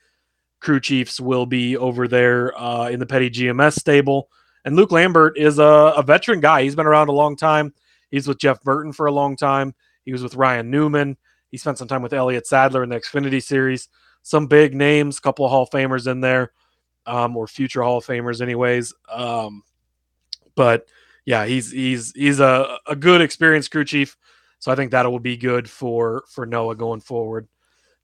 crew 0.63 0.81
chiefs 0.81 1.21
will 1.21 1.45
be 1.45 1.77
over 1.77 2.09
there 2.09 2.57
uh, 2.59 2.89
in 2.89 3.01
the 3.01 3.07
Petty 3.07 3.29
GMS 3.29 3.79
stable. 3.79 4.29
And 4.65 4.77
Luke 4.77 4.93
Lambert 4.93 5.37
is 5.37 5.59
a, 5.59 5.93
a, 5.97 6.03
veteran 6.03 6.41
guy. 6.41 6.63
He's 6.63 6.77
been 6.77 6.87
around 6.87 7.09
a 7.09 7.13
long 7.13 7.35
time. 7.35 7.75
He's 8.11 8.29
with 8.29 8.39
Jeff 8.39 8.63
Burton 8.63 8.93
for 8.93 9.07
a 9.07 9.13
long 9.13 9.37
time. 9.37 9.75
He 10.05 10.13
was 10.13 10.23
with 10.23 10.37
Ryan 10.37 10.71
Newman. 10.71 11.17
He 11.51 11.57
spent 11.59 11.79
some 11.79 11.89
time 11.89 12.01
with 12.01 12.13
Elliott 12.13 12.47
Sadler 12.47 12.85
in 12.85 12.91
the 12.91 13.01
Xfinity 13.01 13.43
series. 13.43 13.89
Some 14.23 14.47
big 14.47 14.75
names, 14.75 15.19
a 15.19 15.21
couple 15.21 15.45
of 15.45 15.51
Hall 15.51 15.65
of 15.65 15.71
Famers 15.71 16.11
in 16.11 16.21
there, 16.21 16.53
um, 17.07 17.37
or 17.37 17.49
future 17.49 17.83
Hall 17.83 17.99
of 17.99 18.07
Famers, 18.07 18.41
anyways. 18.41 18.95
Um, 19.11 19.65
but 20.55 20.87
yeah, 21.25 21.45
he's 21.45 21.73
he's 21.73 22.13
he's 22.13 22.39
a, 22.39 22.79
a 22.87 22.95
good 22.95 23.21
experienced 23.21 23.73
crew 23.73 23.85
chief. 23.85 24.17
So 24.61 24.71
I 24.71 24.77
think 24.77 24.93
that 24.93 25.11
will 25.11 25.19
be 25.19 25.37
good 25.37 25.69
for 25.69 26.23
for 26.29 26.47
Noah 26.47 26.77
going 26.77 27.01
forward. 27.01 27.49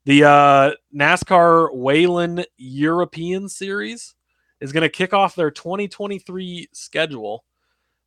The 0.05 0.23
uh, 0.23 0.71
NASCAR 0.95 1.75
Whelen 1.75 2.43
European 2.57 3.49
Series 3.49 4.15
is 4.61 4.71
going 4.71 4.83
to 4.83 4.89
kick 4.89 5.13
off 5.13 5.35
their 5.35 5.51
2023 5.51 6.69
schedule 6.73 7.43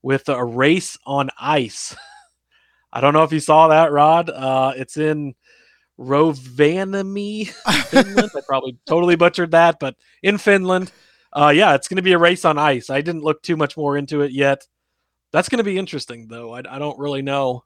with 0.03 0.29
a 0.29 0.45
race 0.45 0.99
on 1.07 1.31
ice. 1.39 1.95
I 2.93 3.01
don't 3.01 3.15
know 3.15 3.25
if 3.25 3.33
you 3.33 3.41
saw 3.41 3.69
that, 3.69 3.93
Rod. 3.93 4.31
Uh, 4.31 4.73
it's 4.77 4.97
in 4.97 5.35
Rovaniemi, 5.99 7.49
Finland. 7.87 8.31
I 8.37 8.41
probably 8.47 8.79
totally 8.87 9.17
butchered 9.17 9.53
that, 9.53 9.79
but 9.79 9.97
in 10.23 10.39
Finland. 10.39 10.91
Uh, 11.35 11.53
yeah, 11.55 11.75
it's 11.75 11.89
going 11.89 11.97
to 11.97 12.03
be 12.03 12.13
a 12.13 12.19
race 12.19 12.45
on 12.45 12.59
ice. 12.59 12.91
I 12.91 13.01
didn't 13.01 13.23
look 13.23 13.43
too 13.43 13.57
much 13.57 13.77
more 13.77 13.97
into 13.97 14.21
it 14.21 14.33
yet. 14.33 14.67
That's 15.33 15.49
going 15.49 15.59
to 15.59 15.65
be 15.65 15.79
interesting, 15.79 16.29
though. 16.29 16.55
I, 16.55 16.59
I 16.59 16.79
don't 16.79 16.99
really 16.99 17.23
know 17.23 17.65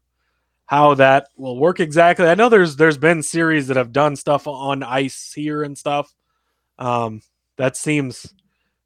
how 0.66 0.94
that 0.94 1.28
will 1.36 1.58
work 1.58 1.80
exactly. 1.80 2.26
I 2.26 2.34
know 2.34 2.48
there's 2.48 2.76
there's 2.76 2.98
been 2.98 3.22
series 3.22 3.68
that 3.68 3.76
have 3.76 3.92
done 3.92 4.16
stuff 4.16 4.46
on 4.46 4.82
ice 4.82 5.32
here 5.34 5.62
and 5.62 5.78
stuff. 5.78 6.12
Um, 6.78 7.22
that 7.56 7.76
seems 7.76 8.34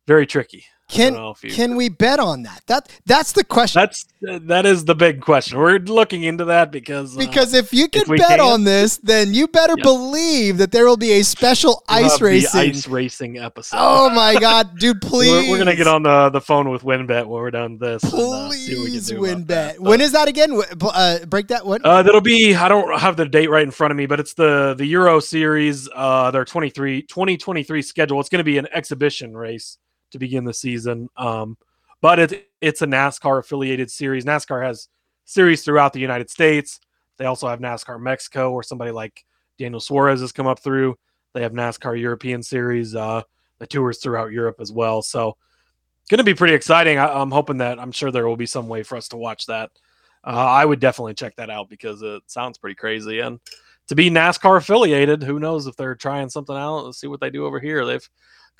very 0.07 0.27
tricky. 0.27 0.65
Can 0.91 1.15
you- 1.15 1.51
can 1.51 1.77
we 1.77 1.89
bet 1.89 2.19
on 2.19 2.43
that? 2.43 2.63
That 2.67 2.89
that's 3.07 3.33
the 3.33 3.45
question. 3.45 3.81
That's 3.81 4.07
that 4.23 4.67
is 4.67 4.85
the 4.85 4.95
big 4.95 5.21
question. 5.21 5.59
We're 5.59 5.79
looking 5.79 6.25
into 6.25 6.45
that 6.47 6.71
because 6.71 7.17
uh, 7.17 7.21
because 7.21 7.55
if 7.55 7.73
you 7.73 7.89
can 7.89 8.05
we 8.09 8.19
bet 8.19 8.39
can- 8.39 8.41
on 8.41 8.65
this, 8.65 8.99
then 8.99 9.33
you 9.33 9.47
better 9.49 9.77
believe 9.77 10.59
that 10.59 10.73
there 10.73 10.85
will 10.87 10.97
be 10.97 11.13
a 11.13 11.23
special 11.23 11.83
ice 11.89 12.21
racing. 12.21 12.61
ice 12.61 12.89
racing 12.89 13.39
episode. 13.39 13.77
Oh 13.81 14.11
my 14.11 14.35
god, 14.39 14.79
dude! 14.79 15.01
Please, 15.01 15.31
We're, 15.31 15.53
we're 15.53 15.59
gonna 15.59 15.77
get 15.77 15.87
on 15.87 16.03
the 16.03 16.31
the 16.31 16.41
phone 16.41 16.69
with 16.71 16.83
WynnBET 16.83 17.27
when 17.27 17.29
we're 17.29 17.51
done 17.51 17.79
with 17.79 17.81
this. 17.81 18.13
and, 18.13 18.15
uh, 18.15 18.51
see 18.51 18.75
what 18.77 18.85
we 18.85 18.91
can 18.91 18.91
Please 18.91 19.07
do 19.09 19.21
win 19.21 19.45
bet. 19.45 19.81
When 19.81 20.01
is 20.01 20.13
that 20.13 20.29
again? 20.29 20.61
Uh, 20.81 21.25
break 21.27 21.49
that. 21.49 21.65
What? 21.65 21.83
Uh, 21.85 22.03
that'll 22.03 22.21
be. 22.21 22.55
I 22.55 22.69
don't 22.69 22.99
have 22.99 23.17
the 23.17 23.27
date 23.27 23.49
right 23.49 23.63
in 23.63 23.71
front 23.71 23.91
of 23.93 23.97
me, 23.97 24.07
but 24.07 24.19
it's 24.21 24.35
the 24.35 24.75
the 24.77 24.87
Euro 24.87 25.21
Series. 25.21 25.89
Uh, 25.95 26.31
their 26.31 26.45
23, 26.45 27.03
2023 27.03 27.83
schedule. 27.83 28.21
It's 28.21 28.29
going 28.29 28.39
to 28.41 28.45
be 28.45 28.59
an 28.59 28.67
exhibition 28.73 29.37
race 29.37 29.79
to 30.11 30.19
begin 30.19 30.45
the 30.45 30.55
season. 30.55 31.09
Um, 31.17 31.57
but 32.01 32.19
it 32.19 32.51
it's 32.61 32.83
a 32.83 32.87
NASCAR 32.87 33.39
affiliated 33.39 33.91
series. 33.91 34.25
NASCAR 34.25 34.65
has 34.65 34.89
series 35.25 35.63
throughout 35.65 35.93
the 35.93 36.01
United 36.01 36.31
States. 36.31 36.81
They 37.17 37.27
also 37.27 37.49
have 37.49 37.61
NASCAR 37.61 38.01
Mexico, 38.01 38.53
where 38.53 38.63
somebody 38.63 38.91
like 38.91 39.25
Daniel 39.59 39.81
Suarez 39.81 40.21
has 40.21 40.33
come 40.33 40.47
up 40.47 40.61
through. 40.61 40.97
They 41.35 41.43
have 41.43 41.53
NASCAR 41.53 42.01
European 42.01 42.43
Series. 42.43 42.95
Uh, 42.95 43.23
the 43.61 43.67
tours 43.67 43.99
throughout 43.99 44.33
Europe 44.33 44.57
as 44.59 44.73
well. 44.73 45.03
So, 45.03 45.37
going 46.09 46.19
to 46.19 46.25
be 46.25 46.35
pretty 46.35 46.55
exciting. 46.55 46.99
I, 46.99 47.07
I'm 47.07 47.31
hoping 47.31 47.59
that 47.59 47.79
I'm 47.79 47.93
sure 47.93 48.11
there 48.11 48.27
will 48.27 48.37
be 48.37 48.47
some 48.47 48.67
way 48.67 48.83
for 48.83 48.97
us 48.97 49.07
to 49.09 49.17
watch 49.17 49.47
that. 49.47 49.71
Uh, 50.25 50.31
I 50.31 50.65
would 50.65 50.81
definitely 50.81 51.15
check 51.15 51.37
that 51.37 51.51
out 51.51 51.69
because 51.69 52.03
it 52.03 52.23
sounds 52.27 52.59
pretty 52.59 52.75
crazy. 52.75 53.21
And 53.21 53.39
to 53.87 53.95
be 53.95 54.11
NASCAR 54.11 54.57
affiliated, 54.57 55.23
who 55.23 55.39
knows 55.39 55.67
if 55.67 55.77
they're 55.77 55.95
trying 55.95 56.29
something 56.29 56.57
out? 56.57 56.85
Let's 56.85 56.99
see 56.99 57.07
what 57.07 57.21
they 57.21 57.31
do 57.31 57.47
over 57.47 57.61
here. 57.61 57.85
They've 57.87 58.09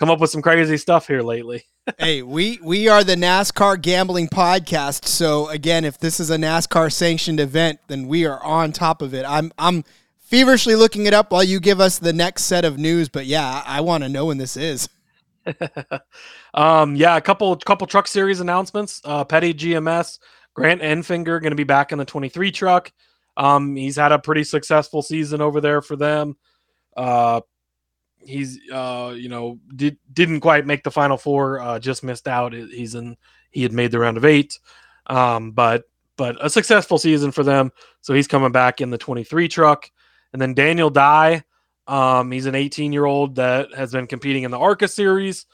come 0.01 0.11
up 0.11 0.19
with 0.19 0.31
some 0.31 0.41
crazy 0.43 0.79
stuff 0.79 1.07
here 1.07 1.23
lately. 1.23 1.63
hey, 1.99 2.23
we 2.23 2.59
we 2.63 2.89
are 2.89 3.05
the 3.05 3.15
NASCAR 3.15 3.81
gambling 3.81 4.29
podcast. 4.29 5.05
So 5.05 5.49
again, 5.51 5.85
if 5.85 5.99
this 5.99 6.19
is 6.19 6.31
a 6.31 6.37
NASCAR 6.37 6.91
sanctioned 6.91 7.39
event, 7.39 7.81
then 7.87 8.09
we 8.09 8.25
are 8.27 8.43
on 8.43 8.73
top 8.73 9.03
of 9.03 9.15
it. 9.15 9.25
I'm 9.29 9.53
I'm 9.59 9.85
feverishly 10.19 10.75
looking 10.75 11.07
it 11.07 11.13
up 11.13 11.31
while 11.31 11.45
you 11.45 11.61
give 11.61 11.81
us 11.81 11.99
the 11.99 12.15
next 12.15 12.45
set 12.45 12.65
of 12.65 12.79
news. 12.79 13.09
But 13.11 13.27
yeah, 13.27 13.63
I, 13.67 13.79
I 13.79 13.81
want 13.83 14.03
to 14.03 14.09
know 14.09 14.27
when 14.27 14.39
this 14.39 14.57
is. 14.57 14.89
um, 16.55 16.97
yeah, 16.97 17.17
a 17.17 17.21
couple 17.21 17.55
couple 17.57 17.87
truck 17.87 18.09
series 18.09 18.41
announcements. 18.41 19.03
Uh, 19.05 19.23
Petty 19.25 19.53
GMS, 19.53 20.19
Grant 20.55 20.81
Enfinger 20.81 21.41
going 21.41 21.51
to 21.51 21.57
be 21.57 21.65
back 21.65 21.93
in 21.93 21.99
the 21.99 22.05
23 22.07 22.51
truck. 22.51 22.91
Um, 23.37 23.77
he's 23.77 23.97
had 23.97 24.13
a 24.13 24.19
pretty 24.19 24.45
successful 24.45 25.03
season 25.03 25.41
over 25.43 25.61
there 25.61 25.83
for 25.83 25.97
them. 25.97 26.37
Uh, 26.97 27.43
he's 28.25 28.59
uh, 28.73 29.15
you 29.17 29.29
know 29.29 29.59
did 29.75 29.99
didn't 30.13 30.41
quite 30.41 30.67
make 30.67 30.85
the 30.85 30.91
final 30.91 31.17
four. 31.17 31.61
Uh, 31.61 31.79
just 31.79 32.05
missed 32.05 32.29
out. 32.29 32.53
He's 32.53 32.95
in. 32.95 33.17
He 33.51 33.63
had 33.63 33.73
made 33.73 33.91
the 33.91 33.99
round 33.99 34.17
of 34.17 34.25
eight. 34.25 34.59
Um, 35.07 35.53
but 35.53 35.85
but 36.17 36.37
a 36.45 36.51
successful 36.51 36.99
season 36.99 37.33
for 37.33 37.43
them. 37.43 37.73
So 38.03 38.13
he's 38.15 38.29
coming 38.29 38.53
back 38.53 38.81
in 38.81 38.91
the 38.91 38.99
23 38.99 39.49
truck. 39.49 39.91
And 40.33 40.41
then 40.41 40.53
Daniel 40.53 40.91
Dye, 40.91 41.45
um, 41.87 42.31
he's 42.31 42.45
an 42.45 42.55
18 42.55 42.93
year 42.93 43.07
old 43.07 43.37
that 43.37 43.73
has 43.75 43.93
been 43.93 44.07
competing 44.07 44.43
in 44.43 44.51
the 44.51 44.59
ARCA 44.59 44.87
series. 44.87 45.47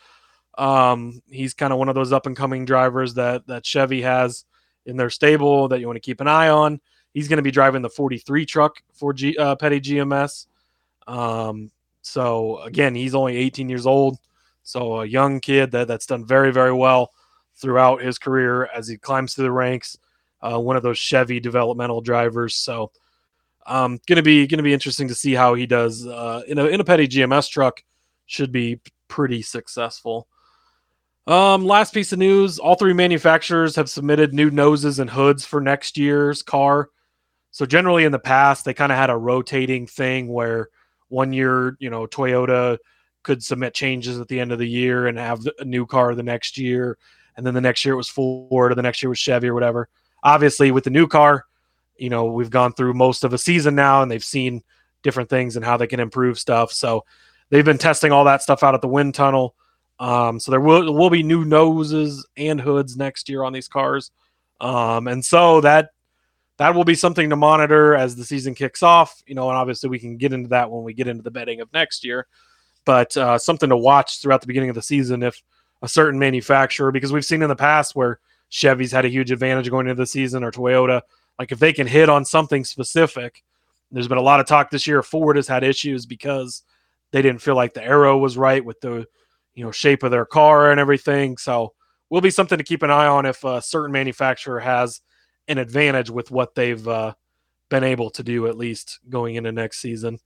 Um, 0.58 1.22
he's 1.28 1.54
kind 1.54 1.72
of 1.72 1.78
one 1.78 1.88
of 1.88 1.94
those 1.94 2.12
up 2.12 2.26
and 2.26 2.36
coming 2.36 2.64
drivers 2.64 3.14
that 3.14 3.46
that 3.46 3.64
Chevy 3.64 4.02
has 4.02 4.44
in 4.86 4.96
their 4.96 5.10
stable 5.10 5.68
that 5.68 5.80
you 5.80 5.86
want 5.86 5.96
to 5.96 6.00
keep 6.00 6.20
an 6.20 6.28
eye 6.28 6.48
on. 6.48 6.80
He's 7.12 7.28
going 7.28 7.38
to 7.38 7.42
be 7.42 7.50
driving 7.50 7.82
the 7.82 7.88
43 7.88 8.44
truck 8.44 8.76
for 8.92 9.12
G, 9.12 9.36
uh, 9.38 9.56
Petty 9.56 9.80
GMS. 9.80 10.46
Um, 11.06 11.70
so 12.06 12.60
again, 12.60 12.94
he's 12.94 13.16
only 13.16 13.36
18 13.36 13.68
years 13.68 13.84
old, 13.84 14.18
so 14.62 15.00
a 15.00 15.04
young 15.04 15.40
kid 15.40 15.72
that 15.72 15.88
that's 15.88 16.06
done 16.06 16.24
very 16.24 16.52
very 16.52 16.72
well 16.72 17.10
throughout 17.56 18.00
his 18.00 18.16
career 18.16 18.66
as 18.66 18.86
he 18.86 18.96
climbs 18.96 19.34
through 19.34 19.44
the 19.44 19.52
ranks. 19.52 19.98
Uh, 20.40 20.60
one 20.60 20.76
of 20.76 20.84
those 20.84 20.98
Chevy 20.98 21.40
developmental 21.40 22.00
drivers. 22.00 22.54
So 22.54 22.92
um, 23.66 23.98
gonna 24.06 24.22
be 24.22 24.46
gonna 24.46 24.62
be 24.62 24.72
interesting 24.72 25.08
to 25.08 25.16
see 25.16 25.34
how 25.34 25.54
he 25.54 25.66
does 25.66 26.06
uh, 26.06 26.42
in 26.46 26.58
a 26.58 26.66
in 26.66 26.80
a 26.80 26.84
Petty 26.84 27.08
GMS 27.08 27.50
truck. 27.50 27.82
Should 28.26 28.52
be 28.52 28.80
pretty 29.08 29.42
successful. 29.42 30.28
Um, 31.26 31.64
last 31.64 31.92
piece 31.92 32.12
of 32.12 32.20
news: 32.20 32.60
all 32.60 32.76
three 32.76 32.92
manufacturers 32.92 33.74
have 33.74 33.90
submitted 33.90 34.32
new 34.32 34.50
noses 34.50 35.00
and 35.00 35.10
hoods 35.10 35.44
for 35.44 35.60
next 35.60 35.98
year's 35.98 36.42
car. 36.42 36.90
So 37.50 37.66
generally, 37.66 38.04
in 38.04 38.12
the 38.12 38.20
past, 38.20 38.64
they 38.64 38.74
kind 38.74 38.92
of 38.92 38.98
had 38.98 39.10
a 39.10 39.16
rotating 39.16 39.88
thing 39.88 40.28
where 40.28 40.68
one 41.08 41.32
year, 41.32 41.76
you 41.78 41.90
know, 41.90 42.06
Toyota 42.06 42.78
could 43.22 43.42
submit 43.42 43.74
changes 43.74 44.20
at 44.20 44.28
the 44.28 44.38
end 44.38 44.52
of 44.52 44.58
the 44.58 44.68
year 44.68 45.06
and 45.06 45.18
have 45.18 45.46
a 45.58 45.64
new 45.64 45.86
car 45.86 46.14
the 46.14 46.22
next 46.22 46.58
year, 46.58 46.96
and 47.36 47.46
then 47.46 47.54
the 47.54 47.60
next 47.60 47.84
year 47.84 47.94
it 47.94 47.98
was 47.98 48.08
Ford, 48.08 48.72
or 48.72 48.74
the 48.74 48.82
next 48.82 49.02
year 49.02 49.10
was 49.10 49.18
Chevy, 49.18 49.48
or 49.48 49.54
whatever. 49.54 49.88
Obviously, 50.22 50.70
with 50.70 50.84
the 50.84 50.90
new 50.90 51.06
car, 51.06 51.44
you 51.96 52.10
know, 52.10 52.26
we've 52.26 52.50
gone 52.50 52.72
through 52.72 52.94
most 52.94 53.24
of 53.24 53.32
a 53.32 53.38
season 53.38 53.74
now, 53.74 54.02
and 54.02 54.10
they've 54.10 54.24
seen 54.24 54.62
different 55.02 55.30
things 55.30 55.56
and 55.56 55.64
how 55.64 55.76
they 55.76 55.86
can 55.86 56.00
improve 56.00 56.38
stuff. 56.38 56.72
So 56.72 57.04
they've 57.50 57.64
been 57.64 57.78
testing 57.78 58.12
all 58.12 58.24
that 58.24 58.42
stuff 58.42 58.62
out 58.62 58.74
at 58.74 58.80
the 58.80 58.88
wind 58.88 59.14
tunnel. 59.14 59.54
Um, 59.98 60.38
so 60.40 60.50
there 60.50 60.60
will 60.60 60.92
will 60.92 61.10
be 61.10 61.22
new 61.22 61.44
noses 61.44 62.26
and 62.36 62.60
hoods 62.60 62.96
next 62.96 63.28
year 63.28 63.44
on 63.44 63.52
these 63.52 63.68
cars, 63.68 64.10
um, 64.60 65.08
and 65.08 65.24
so 65.24 65.62
that 65.62 65.90
that 66.58 66.74
will 66.74 66.84
be 66.84 66.94
something 66.94 67.30
to 67.30 67.36
monitor 67.36 67.94
as 67.94 68.16
the 68.16 68.24
season 68.24 68.54
kicks 68.54 68.82
off. 68.82 69.22
You 69.26 69.34
know, 69.34 69.48
and 69.48 69.58
obviously 69.58 69.90
we 69.90 69.98
can 69.98 70.16
get 70.16 70.32
into 70.32 70.48
that 70.50 70.70
when 70.70 70.84
we 70.84 70.94
get 70.94 71.08
into 71.08 71.22
the 71.22 71.30
betting 71.30 71.60
of 71.60 71.72
next 71.72 72.04
year, 72.04 72.26
but 72.84 73.16
uh, 73.16 73.38
something 73.38 73.68
to 73.68 73.76
watch 73.76 74.20
throughout 74.20 74.40
the 74.40 74.46
beginning 74.46 74.70
of 74.70 74.74
the 74.74 74.82
season 74.82 75.22
if 75.22 75.42
a 75.82 75.88
certain 75.88 76.18
manufacturer, 76.18 76.90
because 76.90 77.12
we've 77.12 77.24
seen 77.24 77.42
in 77.42 77.48
the 77.48 77.56
past 77.56 77.94
where 77.94 78.20
Chevy's 78.48 78.92
had 78.92 79.04
a 79.04 79.10
huge 79.10 79.30
advantage 79.30 79.70
going 79.70 79.86
into 79.86 80.00
the 80.00 80.06
season 80.06 80.42
or 80.42 80.50
Toyota, 80.50 81.02
like 81.38 81.52
if 81.52 81.58
they 81.58 81.72
can 81.72 81.86
hit 81.86 82.08
on 82.08 82.24
something 82.24 82.64
specific. 82.64 83.42
There's 83.92 84.08
been 84.08 84.18
a 84.18 84.22
lot 84.22 84.40
of 84.40 84.46
talk 84.46 84.70
this 84.70 84.86
year. 84.86 85.02
Ford 85.02 85.36
has 85.36 85.46
had 85.46 85.62
issues 85.62 86.06
because 86.06 86.62
they 87.12 87.22
didn't 87.22 87.40
feel 87.40 87.54
like 87.54 87.72
the 87.72 87.84
aero 87.84 88.18
was 88.18 88.36
right 88.36 88.64
with 88.64 88.80
the 88.80 89.06
you 89.54 89.64
know 89.64 89.70
shape 89.70 90.02
of 90.02 90.10
their 90.10 90.26
car 90.26 90.70
and 90.70 90.80
everything. 90.80 91.36
So 91.36 91.72
will 92.10 92.20
be 92.20 92.30
something 92.30 92.58
to 92.58 92.64
keep 92.64 92.82
an 92.82 92.90
eye 92.90 93.06
on 93.06 93.26
if 93.26 93.42
a 93.44 93.62
certain 93.62 93.92
manufacturer 93.92 94.60
has 94.60 95.00
an 95.48 95.58
advantage 95.58 96.10
with 96.10 96.30
what 96.30 96.54
they've 96.54 96.86
uh, 96.86 97.14
been 97.68 97.84
able 97.84 98.10
to 98.10 98.22
do 98.22 98.46
at 98.46 98.56
least 98.56 99.00
going 99.08 99.36
into 99.36 99.52
next 99.52 99.78
season. 99.78 100.18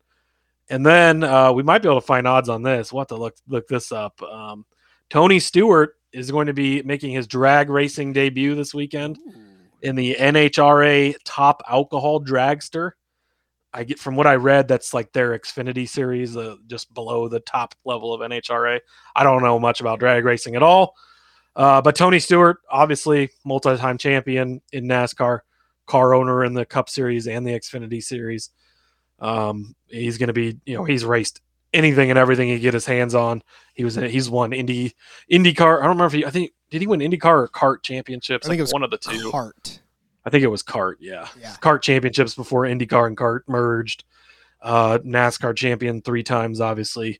And 0.69 0.87
then 0.87 1.25
uh, 1.25 1.53
we 1.53 1.63
might 1.63 1.83
be 1.83 1.89
able 1.89 2.01
to 2.01 2.07
find 2.07 2.29
odds 2.29 2.49
on 2.49 2.63
this. 2.63 2.93
We'll 2.93 3.01
have 3.01 3.09
to 3.09 3.17
look 3.17 3.37
look 3.49 3.67
this 3.67 3.91
up. 3.91 4.21
Um, 4.23 4.65
Tony 5.09 5.41
Stewart 5.41 5.97
is 6.13 6.31
going 6.31 6.47
to 6.47 6.53
be 6.53 6.83
making 6.83 7.13
his 7.13 7.27
drag 7.27 7.71
racing 7.71 8.13
debut 8.13 8.55
this 8.55 8.73
weekend 8.75 9.19
in 9.83 9.97
the 9.97 10.15
NHRA 10.19 11.15
Top 11.25 11.63
Alcohol 11.69 12.23
Dragster. 12.23 12.93
I 13.73 13.85
get 13.85 13.99
from 13.99 14.17
what 14.17 14.27
I 14.27 14.35
read, 14.35 14.67
that's 14.67 14.93
like 14.93 15.13
their 15.13 15.39
Xfinity 15.39 15.89
series, 15.89 16.37
uh, 16.37 16.57
just 16.67 16.93
below 16.93 17.29
the 17.29 17.41
top 17.41 17.75
level 17.85 18.13
of 18.13 18.21
NHRA. 18.21 18.81
I 19.15 19.23
don't 19.23 19.43
know 19.43 19.61
much 19.61 19.81
about 19.81 20.01
drag 20.01 20.25
racing 20.25 20.57
at 20.57 20.63
all, 20.63 20.95
uh, 21.57 21.83
but 21.83 21.97
Tony 21.97 22.19
Stewart, 22.19 22.59
obviously 22.71 23.31
multi-time 23.45 23.99
champion 23.99 24.61
in 24.73 24.85
NASCAR, 24.87 25.41
car 25.87 26.15
owner 26.15 26.45
in 26.45 26.55
the 26.55 26.65
Cup 26.65 26.89
Series 26.89 27.27
and 27.27 27.47
the 27.47 27.53
Xfinity 27.53 28.03
Series. 28.03 28.51
Um, 29.19 29.75
he's 29.89 30.19
going 30.19 30.29
to 30.29 30.33
be, 30.33 30.59
you 30.65 30.77
know, 30.77 30.85
he's 30.85 31.05
raced 31.05 31.41
anything 31.73 32.11
and 32.11 32.19
everything 32.19 32.49
he 32.49 32.59
get 32.59 32.75
his 32.75 32.87
hands 32.87 33.15
on. 33.15 33.43
He 33.75 33.85
was, 33.85 33.95
he's 33.97 34.31
won 34.31 34.53
Indy, 34.53 34.95
IndyCar. 35.31 35.79
I 35.79 35.87
don't 35.87 35.97
remember 35.99 36.07
if 36.07 36.13
he, 36.13 36.25
I 36.25 36.31
think, 36.31 36.53
did 36.71 36.81
he 36.81 36.87
win 36.87 37.01
IndyCar 37.01 37.25
or 37.25 37.49
CART 37.49 37.83
championships? 37.83 38.47
I 38.47 38.51
think 38.51 38.53
Like 38.53 38.59
it 38.61 38.63
was 38.63 38.73
one 38.73 38.83
of 38.83 38.91
the 38.91 38.99
two. 38.99 39.31
Heart. 39.31 39.81
I 40.25 40.31
think 40.31 40.45
it 40.45 40.49
was 40.49 40.63
CART, 40.63 40.99
yeah. 41.01 41.29
Yeah. 41.39 41.57
CART 41.61 41.83
championships 41.83 42.35
before 42.35 42.63
IndyCar 42.63 43.07
and 43.07 43.17
CART 43.17 43.49
merged. 43.49 44.05
Uh, 44.63 44.99
NASCAR 44.99 45.57
champion 45.57 46.03
three 46.03 46.23
times, 46.23 46.61
obviously. 46.61 47.19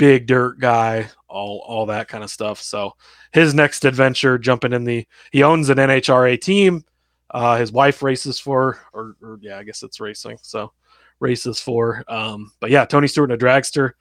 Big 0.00 0.26
dirt 0.26 0.58
guy, 0.58 1.10
all 1.28 1.62
all 1.66 1.84
that 1.86 2.08
kind 2.08 2.24
of 2.24 2.30
stuff. 2.30 2.60
So 2.62 2.94
his 3.32 3.52
next 3.52 3.84
adventure, 3.84 4.38
jumping 4.38 4.72
in 4.72 4.84
the, 4.84 5.06
he 5.30 5.42
owns 5.42 5.68
an 5.68 5.76
NHRA 5.76 6.40
team. 6.40 6.84
Uh, 7.28 7.58
his 7.58 7.70
wife 7.70 8.02
races 8.02 8.40
for, 8.40 8.80
or, 8.94 9.14
or 9.22 9.38
yeah, 9.42 9.58
I 9.58 9.62
guess 9.62 9.82
it's 9.82 10.00
racing. 10.00 10.38
So 10.40 10.72
races 11.20 11.60
for. 11.60 12.02
Um, 12.08 12.50
but 12.60 12.70
yeah, 12.70 12.86
Tony 12.86 13.08
Stewart 13.08 13.30
in 13.30 13.34
a 13.34 13.38
dragster. 13.38 13.92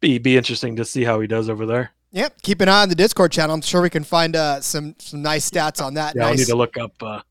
Be 0.00 0.18
be 0.18 0.36
interesting 0.36 0.76
to 0.76 0.84
see 0.84 1.04
how 1.04 1.20
he 1.20 1.26
does 1.26 1.48
over 1.48 1.64
there. 1.64 1.92
Yep. 2.12 2.42
Keep 2.42 2.60
an 2.60 2.68
eye 2.68 2.82
on 2.82 2.90
the 2.90 2.94
Discord 2.94 3.32
channel. 3.32 3.54
I'm 3.54 3.62
sure 3.62 3.80
we 3.80 3.88
can 3.88 4.04
find 4.04 4.36
uh, 4.36 4.60
some 4.60 4.94
some 4.98 5.22
nice 5.22 5.50
stats 5.50 5.82
on 5.82 5.94
that. 5.94 6.14
Yeah, 6.16 6.26
I 6.26 6.34
need 6.34 6.46
to 6.48 6.56
look 6.56 6.76
up. 6.76 6.92
Uh, 7.02 7.22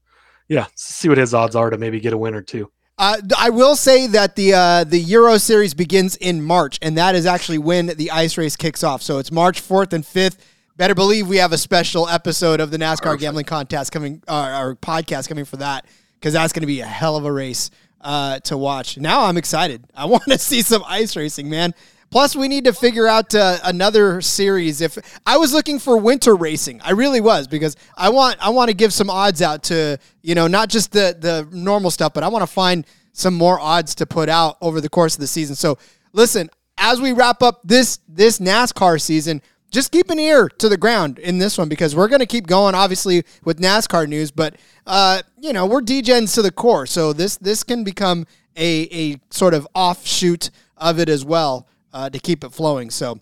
yeah, 0.47 0.65
see 0.73 1.09
what 1.09 1.19
his 1.19 1.35
odds 1.35 1.55
are 1.55 1.69
to 1.69 1.77
maybe 1.77 1.99
get 1.99 2.13
a 2.13 2.17
win 2.17 2.33
or 2.33 2.41
two. 2.41 2.71
Uh, 2.99 3.15
I 3.37 3.49
will 3.49 3.77
say 3.77 4.07
that 4.07 4.35
the 4.35 4.53
uh, 4.53 4.83
the 4.83 4.99
Euro 4.99 5.37
Series 5.37 5.73
begins 5.73 6.17
in 6.17 6.43
March, 6.43 6.77
and 6.81 6.97
that 6.97 7.15
is 7.15 7.25
actually 7.25 7.57
when 7.57 7.87
the 7.87 8.11
ice 8.11 8.37
race 8.37 8.57
kicks 8.57 8.83
off. 8.83 9.01
So 9.01 9.19
it's 9.19 9.31
March 9.31 9.61
fourth 9.61 9.93
and 9.93 10.05
fifth. 10.05 10.45
Better 10.75 10.93
believe 10.93 11.29
we 11.29 11.37
have 11.37 11.53
a 11.53 11.57
special 11.57 12.09
episode 12.09 12.59
of 12.59 12.71
the 12.71 12.77
NASCAR 12.77 13.17
gambling 13.17 13.45
contest 13.45 13.93
coming, 13.93 14.21
uh, 14.27 14.33
our 14.33 14.75
podcast 14.75 15.29
coming 15.29 15.45
for 15.45 15.55
that, 15.57 15.85
because 16.15 16.33
that's 16.33 16.51
going 16.51 16.61
to 16.61 16.67
be 16.67 16.81
a 16.81 16.85
hell 16.85 17.15
of 17.15 17.23
a 17.23 17.31
race 17.31 17.71
uh, 18.01 18.39
to 18.39 18.57
watch. 18.57 18.97
Now 18.97 19.25
I'm 19.25 19.37
excited. 19.37 19.85
I 19.95 20.03
want 20.13 20.23
to 20.25 20.37
see 20.37 20.61
some 20.61 20.83
ice 20.85 21.15
racing, 21.15 21.49
man. 21.49 21.73
Plus, 22.11 22.35
we 22.35 22.47
need 22.47 22.63
to 22.65 22.73
figure 22.73 23.07
out 23.07 23.35
uh, 23.35 23.59
another 23.63 24.19
series. 24.21 24.81
If 24.81 24.97
I 25.27 25.37
was 25.37 25.53
looking 25.53 25.77
for 25.77 25.97
winter 25.97 26.35
racing, 26.35 26.81
I 26.81 26.91
really 26.91 27.21
was 27.21 27.47
because 27.47 27.75
I 27.95 28.09
want 28.09 28.37
I 28.43 28.49
want 28.49 28.69
to 28.69 28.75
give 28.75 28.91
some 28.93 29.09
odds 29.09 29.41
out 29.41 29.63
to 29.63 29.99
you 30.23 30.33
know 30.33 30.47
not 30.47 30.69
just 30.69 30.91
the 30.91 31.15
the 31.19 31.47
normal 31.55 31.91
stuff, 31.91 32.13
but 32.13 32.23
I 32.23 32.27
want 32.27 32.41
to 32.41 32.51
find 32.51 32.85
some 33.13 33.35
more 33.35 33.59
odds 33.59 33.93
to 33.95 34.05
put 34.05 34.27
out 34.27 34.57
over 34.61 34.81
the 34.81 34.89
course 34.89 35.15
of 35.15 35.21
the 35.21 35.27
season. 35.27 35.55
So, 35.55 35.77
listen, 36.13 36.49
as 36.77 36.99
we 36.99 37.13
wrap 37.13 37.43
up 37.43 37.61
this 37.63 37.99
this 38.07 38.39
NASCAR 38.39 38.99
season, 38.99 39.43
just 39.69 39.91
keep 39.91 40.09
an 40.09 40.17
ear 40.17 40.49
to 40.49 40.67
the 40.67 40.77
ground 40.77 41.19
in 41.19 41.37
this 41.37 41.59
one 41.59 41.69
because 41.69 41.95
we're 41.95 42.07
going 42.07 42.21
to 42.21 42.25
keep 42.25 42.47
going, 42.47 42.73
obviously, 42.73 43.23
with 43.43 43.59
NASCAR 43.59 44.07
news. 44.07 44.31
But 44.31 44.55
uh, 44.87 45.21
you 45.39 45.53
know, 45.53 45.67
we're 45.67 45.81
DGens 45.81 46.33
to 46.35 46.41
the 46.41 46.51
core, 46.51 46.87
so 46.87 47.13
this 47.13 47.37
this 47.37 47.63
can 47.63 47.83
become 47.83 48.25
a 48.57 48.87
a 48.91 49.19
sort 49.29 49.53
of 49.53 49.67
offshoot 49.75 50.49
of 50.75 50.97
it 50.97 51.07
as 51.07 51.23
well 51.23 51.68
uh, 51.93 52.09
to 52.09 52.19
keep 52.19 52.43
it 52.43 52.51
flowing. 52.51 52.89
So 52.89 53.19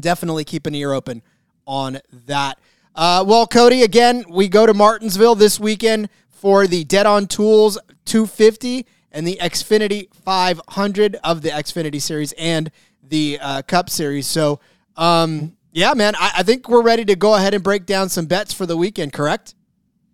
definitely 0.00 0.44
keep 0.44 0.66
an 0.66 0.74
ear 0.74 0.92
open 0.92 1.22
on 1.66 1.98
that. 2.26 2.58
Uh, 2.94 3.24
well, 3.26 3.46
Cody, 3.46 3.82
again, 3.82 4.24
we 4.28 4.48
go 4.48 4.66
to 4.66 4.74
Martinsville 4.74 5.34
this 5.34 5.60
weekend 5.60 6.08
for 6.28 6.66
the 6.66 6.84
Dead 6.84 7.06
on 7.06 7.26
Tools 7.26 7.78
250 8.06 8.86
and 9.12 9.26
the 9.26 9.38
Xfinity 9.40 10.12
500 10.14 11.16
of 11.22 11.42
the 11.42 11.50
Xfinity 11.50 12.00
series 12.00 12.32
and 12.32 12.70
the 13.02 13.38
uh, 13.40 13.62
Cup 13.62 13.90
series. 13.90 14.26
So, 14.26 14.60
um, 14.96 15.56
yeah, 15.72 15.94
man, 15.94 16.14
I, 16.16 16.32
I 16.38 16.42
think 16.42 16.68
we're 16.68 16.82
ready 16.82 17.04
to 17.04 17.16
go 17.16 17.34
ahead 17.34 17.54
and 17.54 17.62
break 17.62 17.86
down 17.86 18.08
some 18.08 18.26
bets 18.26 18.52
for 18.52 18.66
the 18.66 18.76
weekend, 18.76 19.12
correct? 19.12 19.54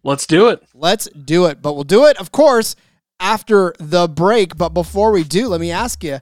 Let's 0.03 0.27
do 0.27 0.49
it. 0.49 0.63
Let's 0.75 1.09
do 1.11 1.47
it. 1.47 1.63
But 1.63 1.75
we'll 1.75 1.85
do 1.85 2.07
it, 2.07 2.17
of 2.19 2.31
course, 2.31 2.77
after 3.19 3.75
the 3.79 4.09
break. 4.09 4.57
But 4.57 4.71
before 4.71 5.11
we 5.11 5.25
do, 5.25 5.49
let 5.49 5.61
me 5.61 5.71
ask 5.71 6.05
you 6.05 6.19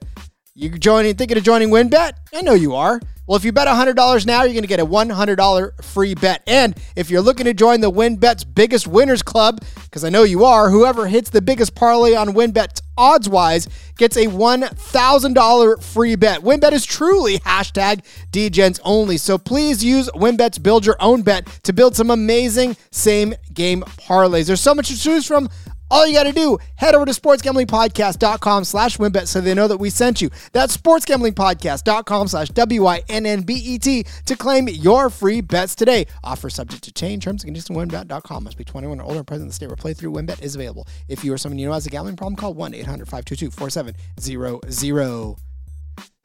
you 0.57 0.69
joining 0.69 1.15
thinking 1.15 1.37
of 1.37 1.43
joining 1.43 1.69
WynnBET? 1.69 2.13
I 2.33 2.41
know 2.41 2.53
you 2.53 2.75
are. 2.75 3.01
Well, 3.27 3.35
if 3.35 3.43
you 3.43 3.51
bet 3.51 3.67
$100 3.67 4.25
now, 4.25 4.43
you're 4.43 4.53
going 4.53 4.61
to 4.61 4.67
get 4.67 4.79
a 4.79 4.85
$100 4.85 5.83
free 5.83 6.13
bet. 6.15 6.43
And 6.47 6.79
if 6.95 7.09
you're 7.09 7.21
looking 7.21 7.45
to 7.45 7.53
join 7.53 7.81
the 7.81 7.91
WynnBET's 7.91 8.45
biggest 8.45 8.87
winners 8.87 9.21
club, 9.21 9.59
because 9.83 10.05
I 10.05 10.09
know 10.09 10.23
you 10.23 10.45
are, 10.45 10.69
whoever 10.69 11.07
hits 11.07 11.29
the 11.29 11.41
biggest 11.41 11.75
parlay 11.75 12.13
on 12.13 12.29
WynnBET 12.29 12.81
odds 12.97 13.27
wise 13.27 13.67
gets 13.97 14.15
a 14.15 14.27
$1,000 14.27 15.83
free 15.83 16.15
bet. 16.15 16.39
WynnBET 16.41 16.71
is 16.71 16.85
truly 16.85 17.39
hashtag 17.39 18.05
DGens 18.31 18.79
only. 18.83 19.17
So 19.17 19.37
please 19.37 19.83
use 19.83 20.09
WynnBET's 20.11 20.59
build 20.59 20.85
your 20.85 20.97
own 21.01 21.21
bet 21.21 21.47
to 21.63 21.73
build 21.73 21.97
some 21.97 22.11
amazing 22.11 22.77
same 22.91 23.33
game 23.53 23.81
parlays. 23.81 24.47
There's 24.47 24.61
so 24.61 24.75
much 24.75 24.87
to 24.87 24.97
choose 24.97 25.25
from. 25.25 25.49
All 25.91 26.07
you 26.07 26.13
got 26.13 26.23
to 26.23 26.31
do, 26.31 26.57
head 26.75 26.95
over 26.95 27.05
to 27.05 27.11
sportsgamblingpodcast.com 27.11 28.63
slash 28.63 28.97
winbet 28.97 29.27
so 29.27 29.41
they 29.41 29.53
know 29.53 29.67
that 29.67 29.77
we 29.77 29.89
sent 29.89 30.21
you. 30.21 30.29
That's 30.51 30.75
sportsgamblingpodcast.com 30.75 32.27
slash 32.27 32.49
W-Y-N-N-B-E-T 32.49 34.05
to 34.25 34.35
claim 34.35 34.67
your 34.67 35.09
free 35.09 35.41
bets 35.41 35.75
today. 35.75 36.07
Offer 36.23 36.49
subject 36.49 36.83
to 36.85 36.91
change. 36.91 37.23
Terms 37.23 37.43
and 37.43 37.53
conditions 37.53 37.77
wynnbet.com. 37.77 38.43
Must 38.43 38.57
be 38.57 38.63
21 38.63 38.99
or 38.99 39.03
older 39.03 39.19
and 39.19 39.27
present 39.27 39.43
in 39.43 39.47
the 39.49 39.53
state 39.53 39.67
where 39.67 39.75
playthrough 39.75 40.13
WynnBET 40.13 40.41
is 40.41 40.55
available. 40.55 40.87
If 41.07 41.23
you 41.23 41.33
or 41.33 41.37
someone 41.37 41.59
you 41.59 41.67
know 41.67 41.73
has 41.73 41.85
a 41.85 41.89
gambling 41.89 42.15
problem, 42.15 42.35
call 42.35 42.55
1-800-522-4700. 42.55 45.44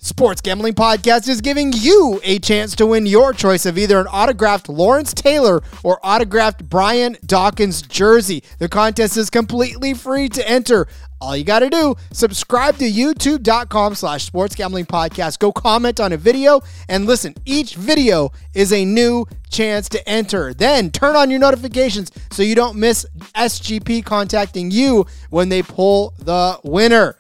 Sports 0.02 0.40
Gambling 0.40 0.73
Podcast 0.73 1.28
is 1.28 1.42
giving 1.42 1.75
you 1.75 2.23
a 2.25 2.38
chance 2.38 2.75
to 2.76 2.87
win 2.87 3.04
your 3.04 3.35
choice 3.35 3.66
of 3.66 3.76
either 3.76 4.00
an 4.00 4.07
autographed 4.07 4.71
Lawrence 4.71 5.12
Taylor 5.12 5.62
or 5.85 6.00
autographed 6.02 6.66
Brian 6.66 7.19
Dawkins 7.26 7.83
jersey. 7.83 8.42
The 8.59 8.69
contest 8.71 9.19
is 9.19 9.28
completely 9.28 9.92
free 9.92 10.30
to 10.30 10.49
enter. 10.49 10.88
All 11.21 11.37
you 11.37 11.45
got 11.45 11.59
to 11.59 11.69
do, 11.69 11.97
subscribe 12.14 12.78
to 12.78 12.90
youtube.com 12.90 13.95
slash 13.95 14.25
sports 14.25 14.54
gambling 14.54 14.87
podcast. 14.87 15.38
Go 15.38 15.52
comment 15.52 16.00
on 16.00 16.14
a 16.14 16.16
video 16.16 16.62
and 16.88 17.04
listen. 17.04 17.35
Each 17.45 17.75
video 17.75 18.33
is 18.54 18.73
a 18.73 18.87
new 18.87 19.26
chance 19.50 19.90
to 19.90 20.09
enter. 20.09 20.54
Then 20.54 20.90
turn 20.90 21.14
on 21.14 21.28
your 21.28 21.40
notifications 21.40 22.11
so 22.30 22.42
you 22.42 22.54
don't 22.54 22.78
miss 22.78 23.04
SGP 23.37 24.02
contacting 24.07 24.71
you 24.71 25.04
when 25.28 25.50
they 25.50 25.61
pull 25.61 26.14
the 26.19 26.59
winner. 26.64 27.20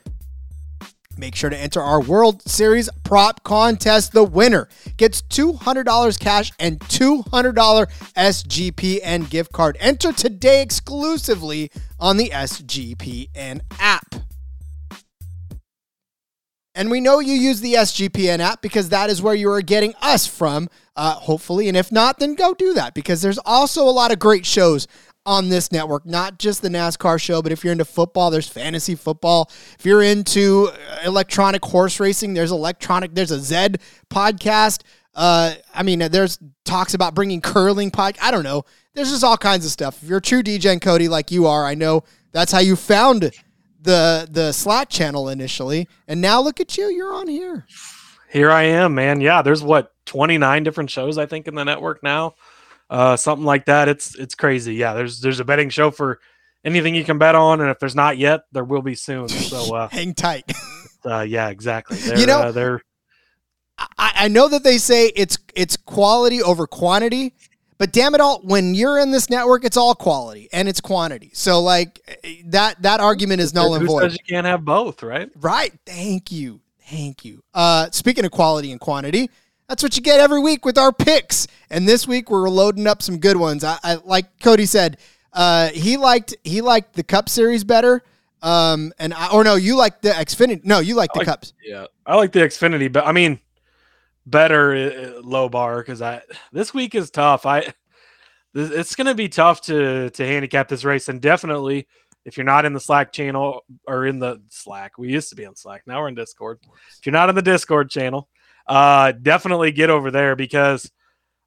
Make 1.20 1.34
sure 1.34 1.50
to 1.50 1.56
enter 1.56 1.82
our 1.82 2.00
World 2.00 2.40
Series 2.48 2.88
prop 3.04 3.44
contest. 3.44 4.12
The 4.12 4.24
winner 4.24 4.70
gets 4.96 5.20
$200 5.20 6.18
cash 6.18 6.50
and 6.58 6.80
$200 6.80 7.52
SGPN 8.14 9.28
gift 9.28 9.52
card. 9.52 9.76
Enter 9.80 10.12
today 10.14 10.62
exclusively 10.62 11.70
on 11.98 12.16
the 12.16 12.30
SGPN 12.30 13.60
app. 13.78 14.14
And 16.74 16.90
we 16.90 17.02
know 17.02 17.18
you 17.18 17.34
use 17.34 17.60
the 17.60 17.74
SGPN 17.74 18.38
app 18.38 18.62
because 18.62 18.88
that 18.88 19.10
is 19.10 19.20
where 19.20 19.34
you 19.34 19.50
are 19.50 19.60
getting 19.60 19.92
us 20.00 20.26
from, 20.26 20.70
uh, 20.96 21.12
hopefully. 21.16 21.68
And 21.68 21.76
if 21.76 21.92
not, 21.92 22.18
then 22.18 22.34
go 22.34 22.54
do 22.54 22.72
that 22.72 22.94
because 22.94 23.20
there's 23.20 23.40
also 23.44 23.82
a 23.82 23.90
lot 23.90 24.10
of 24.10 24.18
great 24.18 24.46
shows 24.46 24.86
on 25.30 25.48
this 25.48 25.70
network, 25.70 26.04
not 26.04 26.40
just 26.40 26.60
the 26.60 26.68
NASCAR 26.68 27.20
show, 27.20 27.40
but 27.40 27.52
if 27.52 27.62
you're 27.62 27.70
into 27.70 27.84
football, 27.84 28.32
there's 28.32 28.48
fantasy 28.48 28.96
football. 28.96 29.48
If 29.78 29.86
you're 29.86 30.02
into 30.02 30.68
uh, 30.72 30.98
electronic 31.04 31.64
horse 31.64 32.00
racing, 32.00 32.34
there's 32.34 32.50
electronic, 32.50 33.14
there's 33.14 33.30
a 33.30 33.38
Zed 33.38 33.80
podcast. 34.10 34.82
Uh, 35.14 35.54
I 35.72 35.84
mean, 35.84 36.00
there's 36.00 36.40
talks 36.64 36.94
about 36.94 37.14
bringing 37.14 37.40
curling 37.40 37.92
pod. 37.92 38.18
I 38.20 38.32
don't 38.32 38.42
know. 38.42 38.64
There's 38.94 39.10
just 39.10 39.22
all 39.22 39.36
kinds 39.36 39.64
of 39.64 39.70
stuff. 39.70 40.02
If 40.02 40.08
you're 40.08 40.18
a 40.18 40.22
true 40.22 40.42
DJ 40.42 40.72
and 40.72 40.82
Cody 40.82 41.06
like 41.06 41.30
you 41.30 41.46
are, 41.46 41.64
I 41.64 41.76
know 41.76 42.02
that's 42.32 42.50
how 42.50 42.58
you 42.58 42.74
found 42.74 43.30
the 43.80 44.28
the 44.28 44.50
Slack 44.50 44.88
channel 44.88 45.28
initially, 45.28 45.86
and 46.08 46.20
now 46.20 46.40
look 46.40 46.58
at 46.58 46.76
you, 46.76 46.86
you're 46.86 47.14
on 47.14 47.28
here. 47.28 47.66
Here 48.30 48.50
I 48.50 48.64
am, 48.64 48.96
man. 48.96 49.20
Yeah, 49.20 49.42
there's 49.42 49.62
what 49.62 49.92
29 50.06 50.64
different 50.64 50.90
shows 50.90 51.18
I 51.18 51.26
think 51.26 51.46
in 51.46 51.54
the 51.54 51.64
network 51.64 52.02
now 52.02 52.34
uh, 52.90 53.16
something 53.16 53.46
like 53.46 53.66
that. 53.66 53.88
It's 53.88 54.14
it's 54.16 54.34
crazy. 54.34 54.74
Yeah, 54.74 54.94
there's 54.94 55.20
there's 55.20 55.40
a 55.40 55.44
betting 55.44 55.70
show 55.70 55.90
for 55.90 56.18
anything 56.64 56.94
you 56.94 57.04
can 57.04 57.18
bet 57.18 57.34
on, 57.34 57.60
and 57.60 57.70
if 57.70 57.78
there's 57.78 57.94
not 57.94 58.18
yet, 58.18 58.42
there 58.52 58.64
will 58.64 58.82
be 58.82 58.94
soon. 58.94 59.28
So 59.50 59.74
uh, 59.74 59.88
hang 59.88 60.14
tight. 60.14 60.52
uh, 61.04 61.20
yeah, 61.20 61.48
exactly. 61.48 61.96
They're, 62.04 62.18
you 62.18 62.26
know, 62.26 62.40
uh, 62.40 62.52
they're. 62.52 62.82
I, 63.98 64.12
I 64.14 64.28
know 64.28 64.48
that 64.48 64.62
they 64.62 64.76
say 64.78 65.10
it's 65.16 65.38
it's 65.54 65.76
quality 65.76 66.42
over 66.42 66.66
quantity, 66.66 67.32
but 67.78 67.92
damn 67.92 68.14
it 68.14 68.20
all, 68.20 68.40
when 68.42 68.74
you're 68.74 68.98
in 68.98 69.10
this 69.10 69.30
network, 69.30 69.64
it's 69.64 69.76
all 69.76 69.94
quality 69.94 70.48
and 70.52 70.68
it's 70.68 70.80
quantity. 70.80 71.30
So 71.32 71.62
like 71.62 72.00
that 72.46 72.82
that 72.82 73.00
argument 73.00 73.40
is 73.40 73.54
null 73.54 73.74
and 73.74 73.86
void. 73.86 74.12
You 74.12 74.18
can't 74.28 74.46
have 74.46 74.64
both, 74.64 75.02
right? 75.02 75.30
Right. 75.36 75.72
Thank 75.86 76.30
you. 76.30 76.60
Thank 76.90 77.24
you. 77.24 77.42
Uh, 77.54 77.88
speaking 77.90 78.24
of 78.24 78.32
quality 78.32 78.70
and 78.70 78.80
quantity, 78.80 79.30
that's 79.70 79.84
what 79.84 79.96
you 79.96 80.02
get 80.02 80.18
every 80.18 80.40
week 80.40 80.64
with 80.64 80.76
our 80.76 80.92
picks. 80.92 81.46
And 81.70 81.86
this 81.86 82.06
week 82.08 82.28
we're 82.28 82.50
loading 82.50 82.88
up 82.88 83.02
some 83.02 83.18
good 83.18 83.36
ones. 83.36 83.62
I, 83.62 83.78
I 83.84 83.94
like 84.04 84.40
Cody 84.40 84.66
said, 84.66 84.98
uh, 85.32 85.68
he 85.68 85.96
liked 85.96 86.34
he 86.42 86.60
liked 86.60 86.94
the 86.94 87.04
Cup 87.04 87.28
Series 87.28 87.62
better. 87.62 88.02
Um, 88.42 88.92
and 88.98 89.14
I, 89.14 89.30
or 89.30 89.44
no, 89.44 89.54
you 89.54 89.76
like 89.76 90.00
the 90.00 90.08
Xfinity. 90.08 90.64
No, 90.64 90.80
you 90.80 90.96
like 90.96 91.12
the 91.12 91.20
like, 91.20 91.28
Cups. 91.28 91.52
Yeah, 91.64 91.86
I 92.04 92.16
like 92.16 92.32
the 92.32 92.40
Xfinity, 92.40 92.92
but 92.92 93.06
I 93.06 93.12
mean, 93.12 93.38
better 94.26 94.74
uh, 94.74 95.20
low 95.22 95.48
bar 95.48 95.78
because 95.78 96.02
I 96.02 96.22
this 96.50 96.74
week 96.74 96.96
is 96.96 97.12
tough. 97.12 97.46
I 97.46 97.72
it's 98.52 98.96
going 98.96 99.06
to 99.06 99.14
be 99.14 99.28
tough 99.28 99.60
to 99.62 100.10
to 100.10 100.26
handicap 100.26 100.66
this 100.66 100.84
race, 100.84 101.08
and 101.08 101.20
definitely 101.20 101.86
if 102.24 102.36
you're 102.36 102.44
not 102.44 102.64
in 102.64 102.72
the 102.72 102.80
Slack 102.80 103.12
channel 103.12 103.64
or 103.86 104.06
in 104.06 104.18
the 104.18 104.42
Slack, 104.48 104.98
we 104.98 105.12
used 105.12 105.28
to 105.28 105.36
be 105.36 105.46
on 105.46 105.54
Slack. 105.54 105.82
Now 105.86 106.00
we're 106.00 106.08
in 106.08 106.16
Discord. 106.16 106.58
If 106.98 107.06
you're 107.06 107.12
not 107.12 107.28
in 107.28 107.36
the 107.36 107.42
Discord 107.42 107.88
channel, 107.88 108.28
uh, 108.66 109.12
definitely 109.12 109.72
get 109.72 109.90
over 109.90 110.10
there 110.10 110.36
because 110.36 110.90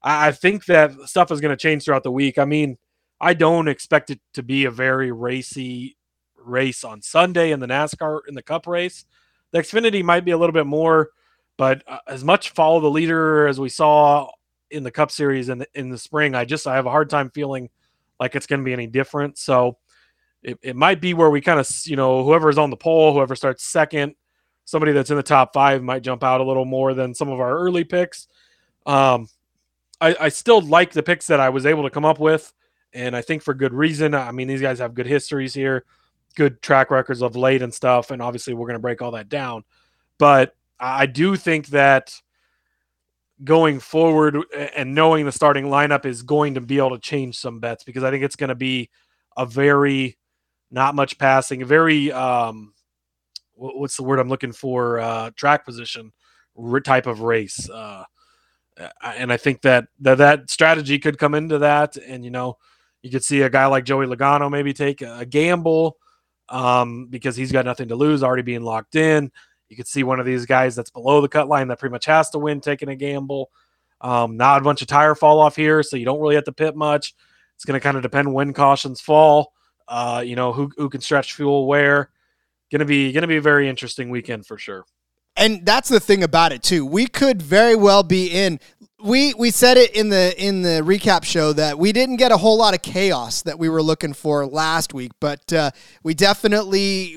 I, 0.02 0.28
I 0.28 0.32
think 0.32 0.66
that 0.66 0.92
stuff 1.06 1.30
is 1.30 1.40
going 1.40 1.56
to 1.56 1.60
change 1.60 1.84
throughout 1.84 2.02
the 2.02 2.12
week. 2.12 2.38
I 2.38 2.44
mean, 2.44 2.78
I 3.20 3.34
don't 3.34 3.68
expect 3.68 4.10
it 4.10 4.20
to 4.34 4.42
be 4.42 4.64
a 4.64 4.70
very 4.70 5.12
racy 5.12 5.96
race 6.36 6.84
on 6.84 7.00
Sunday 7.02 7.52
in 7.52 7.60
the 7.60 7.66
NASCAR 7.66 8.20
in 8.28 8.34
the 8.34 8.42
Cup 8.42 8.66
race. 8.66 9.04
The 9.52 9.60
Xfinity 9.60 10.02
might 10.02 10.24
be 10.24 10.32
a 10.32 10.38
little 10.38 10.52
bit 10.52 10.66
more, 10.66 11.10
but 11.56 11.82
uh, 11.86 11.98
as 12.06 12.24
much 12.24 12.50
follow 12.50 12.80
the 12.80 12.90
leader 12.90 13.46
as 13.46 13.58
we 13.60 13.68
saw 13.68 14.28
in 14.70 14.82
the 14.82 14.90
Cup 14.90 15.10
Series 15.10 15.48
in 15.48 15.58
the, 15.58 15.68
in 15.74 15.90
the 15.90 15.98
spring, 15.98 16.34
I 16.34 16.44
just 16.44 16.66
I 16.66 16.74
have 16.74 16.86
a 16.86 16.90
hard 16.90 17.08
time 17.08 17.30
feeling 17.30 17.70
like 18.20 18.34
it's 18.34 18.46
going 18.46 18.60
to 18.60 18.64
be 18.64 18.72
any 18.72 18.86
different. 18.86 19.38
So 19.38 19.78
it, 20.42 20.58
it 20.62 20.76
might 20.76 21.00
be 21.00 21.14
where 21.14 21.30
we 21.30 21.40
kind 21.40 21.60
of 21.60 21.70
you 21.84 21.96
know 21.96 22.24
whoever's 22.24 22.58
on 22.58 22.70
the 22.70 22.76
pole, 22.76 23.12
whoever 23.12 23.36
starts 23.36 23.64
second, 23.64 24.14
somebody 24.64 24.92
that's 24.92 25.10
in 25.10 25.16
the 25.16 25.22
top 25.22 25.52
five 25.52 25.82
might 25.82 26.02
jump 26.02 26.24
out 26.24 26.40
a 26.40 26.44
little 26.44 26.64
more 26.64 26.94
than 26.94 27.14
some 27.14 27.28
of 27.28 27.40
our 27.40 27.58
early 27.58 27.84
picks. 27.84 28.28
Um, 28.86 29.28
I, 30.00 30.16
I 30.20 30.28
still 30.28 30.60
like 30.60 30.92
the 30.92 31.02
picks 31.02 31.26
that 31.28 31.40
I 31.40 31.48
was 31.48 31.66
able 31.66 31.84
to 31.84 31.90
come 31.90 32.04
up 32.04 32.18
with, 32.18 32.52
and 32.92 33.16
I 33.16 33.22
think 33.22 33.42
for 33.42 33.54
good 33.54 33.72
reason. 33.72 34.14
I 34.14 34.30
mean, 34.32 34.48
these 34.48 34.60
guys 34.60 34.78
have 34.78 34.94
good 34.94 35.06
histories 35.06 35.54
here, 35.54 35.84
good 36.34 36.60
track 36.62 36.90
records 36.90 37.22
of 37.22 37.36
late 37.36 37.62
and 37.62 37.72
stuff, 37.72 38.10
and 38.10 38.20
obviously 38.20 38.54
we're 38.54 38.66
going 38.66 38.74
to 38.74 38.80
break 38.80 39.02
all 39.02 39.12
that 39.12 39.28
down. 39.28 39.64
But 40.18 40.54
I 40.78 41.06
do 41.06 41.36
think 41.36 41.68
that 41.68 42.14
going 43.42 43.80
forward 43.80 44.36
and 44.76 44.94
knowing 44.94 45.24
the 45.24 45.32
starting 45.32 45.66
lineup 45.66 46.06
is 46.06 46.22
going 46.22 46.54
to 46.54 46.60
be 46.60 46.78
able 46.78 46.90
to 46.90 46.98
change 46.98 47.36
some 47.36 47.58
bets 47.58 47.84
because 47.84 48.04
I 48.04 48.10
think 48.10 48.22
it's 48.24 48.36
going 48.36 48.48
to 48.48 48.54
be 48.54 48.90
a 49.36 49.44
very 49.44 50.16
not 50.70 50.94
much 50.94 51.18
passing, 51.18 51.62
a 51.62 51.66
very 51.66 52.12
um, 52.12 52.74
what's 53.54 53.96
the 53.96 54.02
word 54.02 54.18
I'm 54.18 54.28
looking 54.28 54.52
for? 54.52 54.98
Uh, 54.98 55.30
track 55.36 55.64
position 55.64 56.12
type 56.84 57.06
of 57.06 57.20
race. 57.20 57.68
Uh, 57.68 58.04
and 59.04 59.32
I 59.32 59.36
think 59.36 59.62
that, 59.62 59.86
that 60.00 60.18
that 60.18 60.50
strategy 60.50 60.98
could 60.98 61.18
come 61.18 61.34
into 61.34 61.58
that. 61.58 61.96
And, 61.96 62.24
you 62.24 62.30
know, 62.30 62.58
you 63.02 63.10
could 63.10 63.24
see 63.24 63.42
a 63.42 63.50
guy 63.50 63.66
like 63.66 63.84
Joey 63.84 64.06
Logano 64.06 64.50
maybe 64.50 64.72
take 64.72 65.02
a 65.02 65.24
gamble 65.24 65.98
um, 66.48 67.06
because 67.06 67.36
he's 67.36 67.52
got 67.52 67.64
nothing 67.64 67.88
to 67.88 67.96
lose, 67.96 68.22
already 68.22 68.42
being 68.42 68.62
locked 68.62 68.96
in. 68.96 69.30
You 69.68 69.76
could 69.76 69.88
see 69.88 70.02
one 70.02 70.20
of 70.20 70.26
these 70.26 70.46
guys 70.46 70.74
that's 70.74 70.90
below 70.90 71.20
the 71.20 71.28
cut 71.28 71.48
line 71.48 71.68
that 71.68 71.78
pretty 71.78 71.92
much 71.92 72.06
has 72.06 72.30
to 72.30 72.38
win 72.38 72.60
taking 72.60 72.88
a 72.88 72.96
gamble. 72.96 73.50
Um, 74.00 74.36
not 74.36 74.60
a 74.60 74.64
bunch 74.64 74.82
of 74.82 74.88
tire 74.88 75.14
fall 75.14 75.40
off 75.40 75.56
here, 75.56 75.82
so 75.82 75.96
you 75.96 76.04
don't 76.04 76.20
really 76.20 76.34
have 76.34 76.44
to 76.44 76.52
pit 76.52 76.76
much. 76.76 77.14
It's 77.54 77.64
going 77.64 77.78
to 77.78 77.82
kind 77.82 77.96
of 77.96 78.02
depend 78.02 78.32
when 78.32 78.52
cautions 78.52 79.00
fall. 79.00 79.52
Uh, 79.86 80.22
you 80.24 80.36
know 80.36 80.52
who 80.52 80.70
who 80.76 80.88
can 80.88 81.00
stretch 81.00 81.34
fuel 81.34 81.66
where. 81.66 82.10
To 82.70 82.84
be 82.84 83.12
to 83.12 83.26
be 83.26 83.36
a 83.36 83.40
very 83.40 83.68
interesting 83.68 84.10
weekend 84.10 84.46
for 84.46 84.58
sure. 84.58 84.84
And 85.36 85.64
that's 85.66 85.88
the 85.88 86.00
thing 86.00 86.22
about 86.22 86.52
it 86.52 86.62
too. 86.62 86.86
We 86.86 87.06
could 87.06 87.42
very 87.42 87.76
well 87.76 88.02
be 88.02 88.28
in. 88.28 88.60
We 89.02 89.34
we 89.34 89.50
said 89.50 89.76
it 89.76 89.94
in 89.94 90.08
the 90.08 90.34
in 90.42 90.62
the 90.62 90.80
recap 90.82 91.24
show 91.24 91.52
that 91.52 91.78
we 91.78 91.92
didn't 91.92 92.16
get 92.16 92.32
a 92.32 92.36
whole 92.36 92.56
lot 92.56 92.74
of 92.74 92.82
chaos 92.82 93.42
that 93.42 93.58
we 93.58 93.68
were 93.68 93.82
looking 93.82 94.12
for 94.12 94.46
last 94.46 94.94
week, 94.94 95.12
but 95.20 95.52
uh, 95.52 95.70
we 96.02 96.14
definitely 96.14 97.16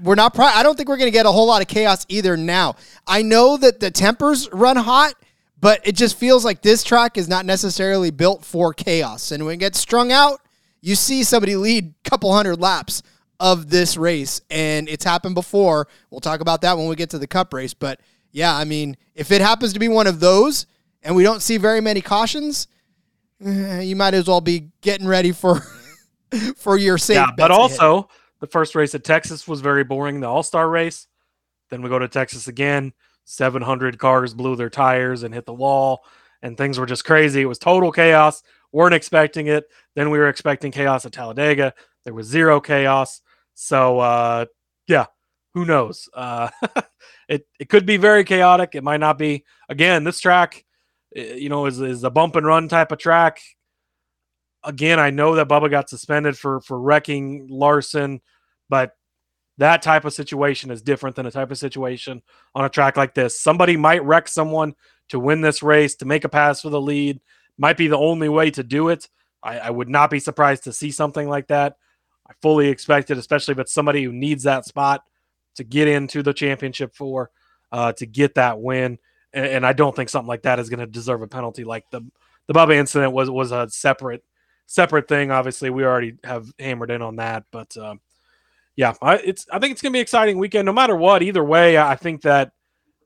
we're 0.00 0.14
not. 0.14 0.38
I 0.38 0.62
don't 0.62 0.76
think 0.76 0.88
we're 0.88 0.98
going 0.98 1.10
to 1.10 1.16
get 1.16 1.26
a 1.26 1.32
whole 1.32 1.46
lot 1.46 1.62
of 1.62 1.68
chaos 1.68 2.04
either. 2.08 2.36
Now 2.36 2.76
I 3.06 3.22
know 3.22 3.56
that 3.56 3.80
the 3.80 3.90
tempers 3.90 4.48
run 4.52 4.76
hot, 4.76 5.14
but 5.58 5.86
it 5.86 5.96
just 5.96 6.16
feels 6.16 6.44
like 6.44 6.62
this 6.62 6.82
track 6.84 7.16
is 7.16 7.28
not 7.28 7.46
necessarily 7.46 8.10
built 8.10 8.44
for 8.44 8.74
chaos. 8.74 9.30
And 9.30 9.44
when 9.44 9.54
it 9.54 9.58
gets 9.58 9.78
strung 9.78 10.12
out, 10.12 10.40
you 10.80 10.94
see 10.94 11.22
somebody 11.22 11.56
lead 11.56 11.94
a 12.04 12.10
couple 12.10 12.32
hundred 12.32 12.60
laps 12.60 13.02
of 13.40 13.70
this 13.70 13.96
race, 13.96 14.40
and 14.50 14.88
it's 14.88 15.04
happened 15.04 15.34
before. 15.34 15.88
We'll 16.10 16.20
talk 16.20 16.40
about 16.40 16.62
that 16.62 16.76
when 16.76 16.88
we 16.88 16.96
get 16.96 17.10
to 17.10 17.18
the 17.18 17.26
cup 17.26 17.52
race. 17.52 17.74
But 17.74 18.00
yeah, 18.32 18.54
I 18.54 18.64
mean, 18.64 18.96
if 19.14 19.30
it 19.30 19.40
happens 19.40 19.72
to 19.72 19.78
be 19.78 19.88
one 19.88 20.06
of 20.06 20.20
those, 20.20 20.66
and 21.02 21.14
we 21.14 21.22
don't 21.22 21.42
see 21.42 21.56
very 21.56 21.80
many 21.80 22.00
cautions, 22.00 22.68
eh, 23.44 23.80
you 23.80 23.96
might 23.96 24.14
as 24.14 24.26
well 24.28 24.40
be 24.40 24.70
getting 24.80 25.06
ready 25.06 25.32
for 25.32 25.60
for 26.56 26.76
your 26.76 26.98
safe. 26.98 27.16
Yeah, 27.16 27.30
but 27.36 27.50
also 27.50 28.08
the 28.40 28.46
first 28.46 28.74
race 28.74 28.94
at 28.94 29.04
Texas 29.04 29.46
was 29.46 29.60
very 29.60 29.84
boring. 29.84 30.20
The 30.20 30.28
All 30.28 30.42
Star 30.42 30.68
race. 30.68 31.06
Then 31.70 31.82
we 31.82 31.88
go 31.88 31.98
to 31.98 32.08
Texas 32.08 32.48
again. 32.48 32.92
700 33.24 33.98
cars 33.98 34.34
blew 34.34 34.54
their 34.54 34.70
tires 34.70 35.24
and 35.24 35.34
hit 35.34 35.46
the 35.46 35.54
wall, 35.54 36.04
and 36.42 36.56
things 36.56 36.78
were 36.78 36.86
just 36.86 37.04
crazy. 37.04 37.42
It 37.42 37.46
was 37.46 37.58
total 37.58 37.90
chaos. 37.90 38.42
weren't 38.70 38.94
expecting 38.94 39.48
it. 39.48 39.68
Then 39.94 40.10
we 40.10 40.18
were 40.18 40.28
expecting 40.28 40.70
chaos 40.70 41.04
at 41.04 41.12
Talladega. 41.12 41.74
There 42.04 42.14
was 42.14 42.26
zero 42.26 42.60
chaos. 42.60 43.20
So 43.56 43.98
uh, 43.98 44.44
yeah, 44.86 45.06
who 45.54 45.64
knows? 45.64 46.08
Uh, 46.14 46.50
it 47.28 47.46
it 47.58 47.68
could 47.68 47.86
be 47.86 47.96
very 47.96 48.22
chaotic. 48.22 48.74
It 48.74 48.84
might 48.84 49.00
not 49.00 49.18
be. 49.18 49.44
Again, 49.68 50.04
this 50.04 50.20
track, 50.20 50.64
you 51.12 51.48
know, 51.48 51.66
is 51.66 51.80
is 51.80 52.04
a 52.04 52.10
bump 52.10 52.36
and 52.36 52.46
run 52.46 52.68
type 52.68 52.92
of 52.92 52.98
track. 52.98 53.40
Again, 54.62 55.00
I 55.00 55.10
know 55.10 55.34
that 55.36 55.48
Bubba 55.48 55.70
got 55.70 55.88
suspended 55.88 56.38
for 56.38 56.60
for 56.60 56.78
wrecking 56.78 57.48
Larson, 57.50 58.20
but 58.68 58.92
that 59.56 59.80
type 59.80 60.04
of 60.04 60.12
situation 60.12 60.70
is 60.70 60.82
different 60.82 61.16
than 61.16 61.24
a 61.24 61.30
type 61.30 61.50
of 61.50 61.56
situation 61.56 62.22
on 62.54 62.66
a 62.66 62.68
track 62.68 62.98
like 62.98 63.14
this. 63.14 63.40
Somebody 63.40 63.78
might 63.78 64.04
wreck 64.04 64.28
someone 64.28 64.74
to 65.08 65.18
win 65.18 65.40
this 65.40 65.62
race, 65.62 65.94
to 65.96 66.04
make 66.04 66.24
a 66.24 66.28
pass 66.28 66.60
for 66.60 66.68
the 66.68 66.80
lead. 66.80 67.20
Might 67.56 67.78
be 67.78 67.88
the 67.88 67.96
only 67.96 68.28
way 68.28 68.50
to 68.50 68.62
do 68.62 68.90
it. 68.90 69.08
I, 69.42 69.58
I 69.58 69.70
would 69.70 69.88
not 69.88 70.10
be 70.10 70.20
surprised 70.20 70.64
to 70.64 70.74
see 70.74 70.90
something 70.90 71.26
like 71.26 71.46
that. 71.46 71.76
I 72.28 72.32
fully 72.42 72.68
expect 72.68 73.10
it, 73.10 73.18
especially 73.18 73.52
if 73.52 73.58
it's 73.58 73.72
somebody 73.72 74.02
who 74.02 74.12
needs 74.12 74.44
that 74.44 74.64
spot 74.64 75.04
to 75.56 75.64
get 75.64 75.88
into 75.88 76.22
the 76.22 76.32
championship 76.32 76.94
for, 76.94 77.30
uh, 77.72 77.92
to 77.92 78.06
get 78.06 78.34
that 78.34 78.60
win. 78.60 78.98
And, 79.32 79.46
and 79.46 79.66
I 79.66 79.72
don't 79.72 79.94
think 79.94 80.08
something 80.08 80.28
like 80.28 80.42
that 80.42 80.58
is 80.58 80.68
going 80.68 80.80
to 80.80 80.86
deserve 80.86 81.22
a 81.22 81.28
penalty. 81.28 81.64
Like 81.64 81.84
the 81.90 82.02
the 82.46 82.54
Bubba 82.54 82.74
incident 82.76 83.12
was 83.12 83.30
was 83.30 83.52
a 83.52 83.68
separate 83.68 84.22
separate 84.66 85.08
thing. 85.08 85.30
Obviously, 85.30 85.70
we 85.70 85.84
already 85.84 86.14
have 86.24 86.46
hammered 86.58 86.90
in 86.90 87.02
on 87.02 87.16
that, 87.16 87.44
but 87.50 87.76
uh, 87.76 87.96
yeah, 88.76 88.94
I, 89.02 89.16
it's 89.16 89.46
I 89.50 89.58
think 89.58 89.72
it's 89.72 89.82
going 89.82 89.92
to 89.92 89.96
be 89.96 90.00
exciting 90.00 90.38
weekend. 90.38 90.66
No 90.66 90.72
matter 90.72 90.94
what, 90.94 91.22
either 91.22 91.42
way, 91.42 91.78
I 91.78 91.96
think 91.96 92.22
that 92.22 92.52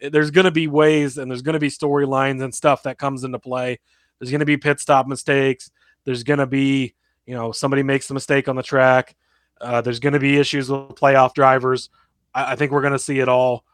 there's 0.00 0.30
going 0.30 0.46
to 0.46 0.50
be 0.50 0.66
ways 0.66 1.18
and 1.18 1.30
there's 1.30 1.42
going 1.42 1.54
to 1.54 1.61
be 1.61 1.68
storylines 1.68 2.42
and 2.42 2.54
stuff 2.54 2.83
that 2.85 2.98
comes 2.98 3.24
into 3.24 3.38
play. 3.38 3.78
There's 4.18 4.30
going 4.30 4.40
to 4.40 4.46
be 4.46 4.56
pit 4.56 4.80
stop 4.80 5.06
mistakes. 5.06 5.70
There's 6.04 6.24
going 6.24 6.38
to 6.38 6.46
be 6.46 6.94
you 7.31 7.37
know 7.37 7.53
somebody 7.53 7.85
makes 7.85 8.11
a 8.11 8.14
mistake 8.14 8.49
on 8.49 8.57
the 8.57 8.62
track. 8.62 9.14
Uh, 9.61 9.81
there's 9.81 10.01
going 10.01 10.14
to 10.14 10.19
be 10.19 10.37
issues 10.37 10.69
with 10.69 10.81
playoff 10.97 11.33
drivers. 11.33 11.88
I, 12.35 12.53
I 12.53 12.57
think 12.57 12.73
we're 12.73 12.81
going 12.81 12.93
to 12.93 12.99
see 12.99 13.21
it 13.21 13.29
all. 13.29 13.64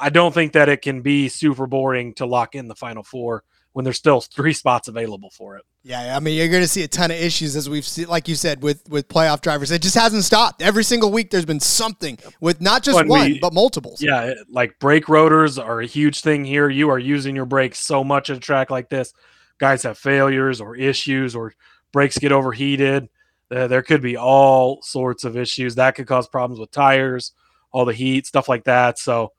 I 0.00 0.08
don't 0.08 0.32
think 0.32 0.54
that 0.54 0.70
it 0.70 0.80
can 0.80 1.02
be 1.02 1.28
super 1.28 1.66
boring 1.66 2.14
to 2.14 2.24
lock 2.24 2.54
in 2.54 2.68
the 2.68 2.74
final 2.74 3.02
four 3.02 3.44
when 3.74 3.84
there's 3.84 3.98
still 3.98 4.20
three 4.20 4.54
spots 4.54 4.88
available 4.88 5.28
for 5.30 5.56
it. 5.56 5.64
Yeah, 5.82 6.16
I 6.16 6.20
mean, 6.20 6.38
you're 6.38 6.48
going 6.48 6.62
to 6.62 6.68
see 6.68 6.84
a 6.84 6.88
ton 6.88 7.10
of 7.10 7.18
issues 7.18 7.54
as 7.54 7.68
we've 7.68 7.84
seen, 7.84 8.06
like 8.06 8.28
you 8.28 8.34
said, 8.34 8.62
with 8.62 8.88
with 8.88 9.08
playoff 9.08 9.42
drivers. 9.42 9.70
It 9.70 9.82
just 9.82 9.96
hasn't 9.96 10.24
stopped. 10.24 10.62
Every 10.62 10.84
single 10.84 11.12
week, 11.12 11.30
there's 11.30 11.44
been 11.44 11.60
something 11.60 12.18
with 12.40 12.62
not 12.62 12.82
just 12.82 12.96
one, 12.96 13.08
we, 13.08 13.40
but 13.40 13.52
multiples. 13.52 14.00
Yeah, 14.00 14.32
like 14.48 14.78
brake 14.78 15.10
rotors 15.10 15.58
are 15.58 15.80
a 15.80 15.86
huge 15.86 16.22
thing 16.22 16.46
here. 16.46 16.70
You 16.70 16.88
are 16.88 16.98
using 16.98 17.36
your 17.36 17.46
brakes 17.46 17.78
so 17.78 18.02
much 18.02 18.30
at 18.30 18.38
a 18.38 18.40
track 18.40 18.70
like 18.70 18.88
this. 18.88 19.12
Guys 19.58 19.82
have 19.82 19.98
failures 19.98 20.62
or 20.62 20.76
issues 20.76 21.34
or 21.34 21.52
brakes 21.92 22.18
get 22.18 22.32
overheated. 22.32 23.08
Uh, 23.50 23.66
there 23.66 23.82
could 23.82 24.00
be 24.00 24.16
all 24.16 24.80
sorts 24.82 25.24
of 25.24 25.36
issues 25.36 25.74
that 25.74 25.94
could 25.94 26.06
cause 26.06 26.26
problems 26.26 26.58
with 26.58 26.70
tires, 26.70 27.32
all 27.70 27.84
the 27.84 27.92
heat, 27.92 28.26
stuff 28.26 28.48
like 28.48 28.64
that. 28.64 28.98
So 28.98 29.32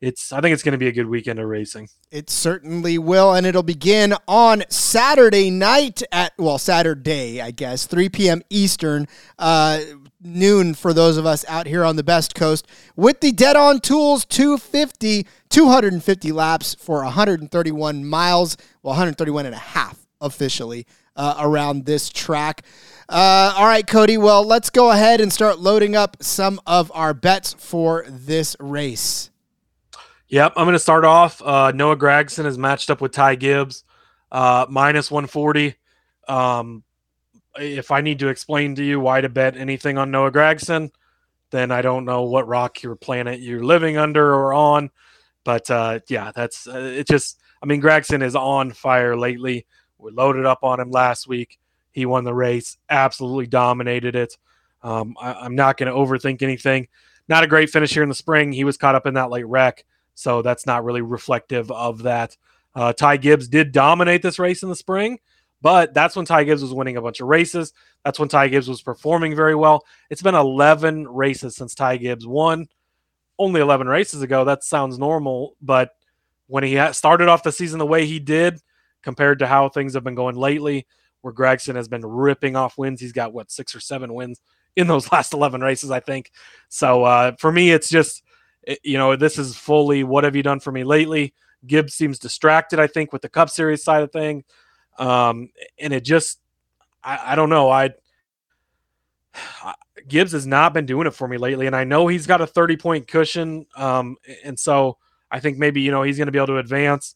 it's 0.00 0.32
I 0.32 0.40
think 0.40 0.54
it's 0.54 0.62
going 0.62 0.72
to 0.72 0.78
be 0.78 0.88
a 0.88 0.92
good 0.92 1.06
weekend 1.06 1.38
of 1.38 1.46
racing. 1.46 1.88
It 2.10 2.30
certainly 2.30 2.98
will, 2.98 3.34
and 3.34 3.46
it'll 3.46 3.62
begin 3.62 4.14
on 4.26 4.64
Saturday 4.70 5.50
night 5.50 6.02
at 6.10 6.32
well 6.38 6.58
Saturday, 6.58 7.40
I 7.40 7.50
guess, 7.50 7.86
3 7.86 8.08
p.m. 8.08 8.42
Eastern, 8.48 9.06
uh, 9.38 9.80
noon 10.22 10.74
for 10.74 10.92
those 10.92 11.16
of 11.16 11.26
us 11.26 11.44
out 11.48 11.66
here 11.66 11.84
on 11.84 11.96
the 11.96 12.02
Best 12.02 12.34
Coast 12.34 12.66
with 12.96 13.20
the 13.20 13.30
Dead 13.30 13.56
On 13.56 13.78
Tools 13.78 14.24
250, 14.24 15.26
250 15.50 16.32
laps 16.32 16.74
for 16.74 17.04
131 17.04 18.04
miles, 18.04 18.56
well 18.82 18.92
131 18.92 19.46
and 19.46 19.54
a 19.54 19.58
half 19.58 20.06
officially 20.20 20.86
uh, 21.20 21.36
around 21.38 21.84
this 21.84 22.08
track. 22.08 22.62
Uh, 23.06 23.52
all 23.54 23.66
right, 23.66 23.86
Cody. 23.86 24.16
Well, 24.16 24.42
let's 24.42 24.70
go 24.70 24.90
ahead 24.90 25.20
and 25.20 25.30
start 25.30 25.58
loading 25.58 25.94
up 25.94 26.16
some 26.22 26.58
of 26.66 26.90
our 26.94 27.12
bets 27.12 27.52
for 27.52 28.06
this 28.08 28.56
race. 28.58 29.30
Yep, 30.28 30.54
I'm 30.56 30.64
going 30.64 30.72
to 30.72 30.78
start 30.78 31.04
off. 31.04 31.42
Uh, 31.42 31.72
Noah 31.72 31.96
Gragson 31.96 32.46
is 32.46 32.56
matched 32.56 32.88
up 32.88 33.02
with 33.02 33.12
Ty 33.12 33.34
Gibbs, 33.34 33.84
uh, 34.32 34.64
minus 34.70 35.10
140. 35.10 35.74
Um, 36.26 36.84
if 37.56 37.90
I 37.90 38.00
need 38.00 38.20
to 38.20 38.28
explain 38.28 38.74
to 38.76 38.84
you 38.84 38.98
why 38.98 39.20
to 39.20 39.28
bet 39.28 39.58
anything 39.58 39.98
on 39.98 40.10
Noah 40.10 40.32
Gragson, 40.32 40.90
then 41.50 41.70
I 41.70 41.82
don't 41.82 42.06
know 42.06 42.22
what 42.22 42.48
rock 42.48 42.82
your 42.82 42.96
planet 42.96 43.40
you're 43.40 43.64
living 43.64 43.98
under 43.98 44.32
or 44.32 44.54
on. 44.54 44.90
But 45.44 45.70
uh, 45.70 46.00
yeah, 46.08 46.32
that's 46.34 46.66
uh, 46.66 46.78
it. 46.78 47.08
Just 47.08 47.40
I 47.62 47.66
mean, 47.66 47.82
Gragson 47.82 48.22
is 48.22 48.36
on 48.36 48.70
fire 48.70 49.18
lately. 49.18 49.66
We 50.00 50.12
loaded 50.12 50.46
up 50.46 50.62
on 50.62 50.80
him 50.80 50.90
last 50.90 51.26
week. 51.26 51.58
He 51.92 52.06
won 52.06 52.24
the 52.24 52.34
race, 52.34 52.78
absolutely 52.88 53.46
dominated 53.46 54.14
it. 54.14 54.38
Um, 54.82 55.16
I, 55.20 55.44
am 55.44 55.54
not 55.54 55.76
going 55.76 55.92
to 55.92 55.98
overthink 55.98 56.42
anything. 56.42 56.88
Not 57.28 57.44
a 57.44 57.48
great 57.48 57.70
finish 57.70 57.92
here 57.92 58.02
in 58.02 58.08
the 58.08 58.14
spring. 58.14 58.52
He 58.52 58.64
was 58.64 58.76
caught 58.76 58.94
up 58.94 59.06
in 59.06 59.14
that 59.14 59.30
late 59.30 59.46
wreck, 59.46 59.84
so 60.14 60.42
that's 60.42 60.66
not 60.66 60.84
really 60.84 61.02
reflective 61.02 61.70
of 61.70 62.02
that. 62.04 62.36
Uh, 62.74 62.92
Ty 62.92 63.18
Gibbs 63.18 63.48
did 63.48 63.72
dominate 63.72 64.22
this 64.22 64.38
race 64.38 64.62
in 64.62 64.68
the 64.68 64.76
spring, 64.76 65.18
but 65.60 65.92
that's 65.92 66.16
when 66.16 66.24
Ty 66.24 66.44
Gibbs 66.44 66.62
was 66.62 66.72
winning 66.72 66.96
a 66.96 67.02
bunch 67.02 67.20
of 67.20 67.28
races. 67.28 67.72
That's 68.04 68.18
when 68.18 68.28
Ty 68.28 68.48
Gibbs 68.48 68.68
was 68.68 68.82
performing 68.82 69.36
very 69.36 69.54
well. 69.54 69.84
It's 70.08 70.22
been 70.22 70.34
11 70.34 71.08
races 71.08 71.56
since 71.56 71.74
Ty 71.74 71.98
Gibbs 71.98 72.26
won. 72.26 72.68
Only 73.38 73.60
11 73.60 73.88
races 73.88 74.22
ago. 74.22 74.44
That 74.44 74.64
sounds 74.64 74.98
normal, 74.98 75.56
but 75.60 75.90
when 76.46 76.64
he 76.64 76.80
started 76.92 77.28
off 77.28 77.42
the 77.42 77.52
season 77.52 77.78
the 77.78 77.86
way 77.86 78.06
he 78.06 78.18
did, 78.18 78.60
compared 79.02 79.38
to 79.40 79.46
how 79.46 79.68
things 79.68 79.94
have 79.94 80.04
been 80.04 80.14
going 80.14 80.36
lately, 80.36 80.86
where 81.22 81.32
Gragson 81.32 81.74
has 81.74 81.88
been 81.88 82.04
ripping 82.04 82.56
off 82.56 82.78
wins. 82.78 83.00
He's 83.00 83.12
got 83.12 83.32
what 83.32 83.50
six 83.50 83.74
or 83.74 83.80
seven 83.80 84.14
wins 84.14 84.40
in 84.76 84.86
those 84.86 85.10
last 85.12 85.32
11 85.32 85.60
races, 85.60 85.90
I 85.90 86.00
think. 86.00 86.30
So 86.68 87.04
uh, 87.04 87.32
for 87.38 87.52
me, 87.52 87.70
it's 87.70 87.88
just, 87.88 88.22
you 88.82 88.98
know, 88.98 89.16
this 89.16 89.38
is 89.38 89.56
fully 89.56 90.04
what 90.04 90.24
have 90.24 90.36
you 90.36 90.42
done 90.42 90.60
for 90.60 90.72
me 90.72 90.84
lately? 90.84 91.34
Gibbs 91.66 91.94
seems 91.94 92.18
distracted, 92.18 92.78
I 92.78 92.86
think, 92.86 93.12
with 93.12 93.22
the 93.22 93.28
Cup 93.28 93.50
Series 93.50 93.84
side 93.84 94.02
of 94.02 94.12
thing. 94.12 94.44
Um, 94.98 95.50
and 95.78 95.92
it 95.92 96.04
just, 96.04 96.40
I, 97.02 97.32
I 97.32 97.34
don't 97.34 97.50
know. 97.50 97.70
I, 97.70 97.90
Gibbs 100.08 100.32
has 100.32 100.46
not 100.46 100.72
been 100.72 100.86
doing 100.86 101.06
it 101.06 101.14
for 101.14 101.28
me 101.28 101.36
lately. 101.36 101.66
And 101.66 101.76
I 101.76 101.84
know 101.84 102.06
he's 102.06 102.26
got 102.26 102.40
a 102.40 102.46
30 102.46 102.76
point 102.76 103.06
cushion. 103.06 103.66
Um, 103.76 104.16
and 104.44 104.58
so 104.58 104.96
I 105.30 105.40
think 105.40 105.58
maybe, 105.58 105.80
you 105.82 105.90
know, 105.90 106.02
he's 106.02 106.16
going 106.16 106.26
to 106.26 106.32
be 106.32 106.38
able 106.38 106.48
to 106.48 106.58
advance. 106.58 107.14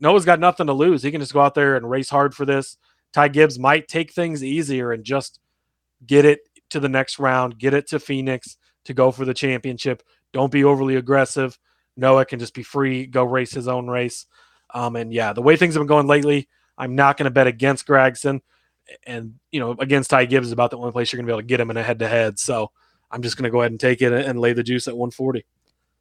Noah's 0.00 0.24
got 0.24 0.40
nothing 0.40 0.66
to 0.66 0.72
lose. 0.72 1.02
He 1.02 1.10
can 1.10 1.20
just 1.20 1.32
go 1.32 1.40
out 1.40 1.54
there 1.54 1.76
and 1.76 1.88
race 1.88 2.10
hard 2.10 2.34
for 2.34 2.44
this. 2.44 2.76
Ty 3.12 3.28
Gibbs 3.28 3.58
might 3.58 3.88
take 3.88 4.12
things 4.12 4.42
easier 4.42 4.92
and 4.92 5.04
just 5.04 5.38
get 6.04 6.24
it 6.24 6.40
to 6.70 6.80
the 6.80 6.88
next 6.88 7.18
round, 7.18 7.58
get 7.58 7.74
it 7.74 7.86
to 7.88 8.00
Phoenix 8.00 8.56
to 8.84 8.94
go 8.94 9.10
for 9.10 9.24
the 9.24 9.34
championship. 9.34 10.02
Don't 10.32 10.52
be 10.52 10.64
overly 10.64 10.96
aggressive. 10.96 11.58
Noah 11.96 12.24
can 12.24 12.40
just 12.40 12.54
be 12.54 12.64
free, 12.64 13.06
go 13.06 13.24
race 13.24 13.52
his 13.52 13.68
own 13.68 13.86
race. 13.86 14.26
Um, 14.72 14.96
and 14.96 15.12
yeah, 15.12 15.32
the 15.32 15.42
way 15.42 15.56
things 15.56 15.74
have 15.74 15.80
been 15.80 15.86
going 15.86 16.08
lately, 16.08 16.48
I'm 16.76 16.96
not 16.96 17.16
going 17.16 17.26
to 17.26 17.30
bet 17.30 17.46
against 17.46 17.86
Gragson. 17.86 18.40
And, 19.06 19.34
you 19.52 19.60
know, 19.60 19.76
against 19.78 20.10
Ty 20.10 20.26
Gibbs 20.26 20.48
is 20.48 20.52
about 20.52 20.70
the 20.70 20.78
only 20.78 20.92
place 20.92 21.12
you're 21.12 21.18
going 21.18 21.26
to 21.26 21.30
be 21.30 21.34
able 21.34 21.42
to 21.42 21.46
get 21.46 21.60
him 21.60 21.70
in 21.70 21.76
a 21.76 21.82
head 21.82 22.00
to 22.00 22.08
head. 22.08 22.38
So 22.38 22.72
I'm 23.10 23.22
just 23.22 23.36
going 23.36 23.44
to 23.44 23.50
go 23.50 23.60
ahead 23.60 23.70
and 23.70 23.80
take 23.80 24.02
it 24.02 24.12
and 24.12 24.40
lay 24.40 24.52
the 24.52 24.64
juice 24.64 24.88
at 24.88 24.96
140. 24.96 25.46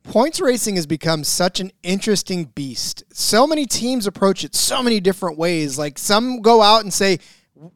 Points 0.04 0.42
racing 0.42 0.76
has 0.76 0.86
become 0.86 1.24
such 1.24 1.60
an 1.60 1.72
interesting 1.82 2.46
beast. 2.46 3.04
So 3.14 3.48
many 3.48 3.66
teams 3.66 4.06
approach 4.06 4.44
it 4.44 4.54
so 4.54 4.84
many 4.84 5.00
different 5.00 5.38
ways. 5.38 5.78
Like 5.78 5.98
some 5.98 6.42
go 6.42 6.62
out 6.62 6.82
and 6.82 6.94
say, 6.94 7.20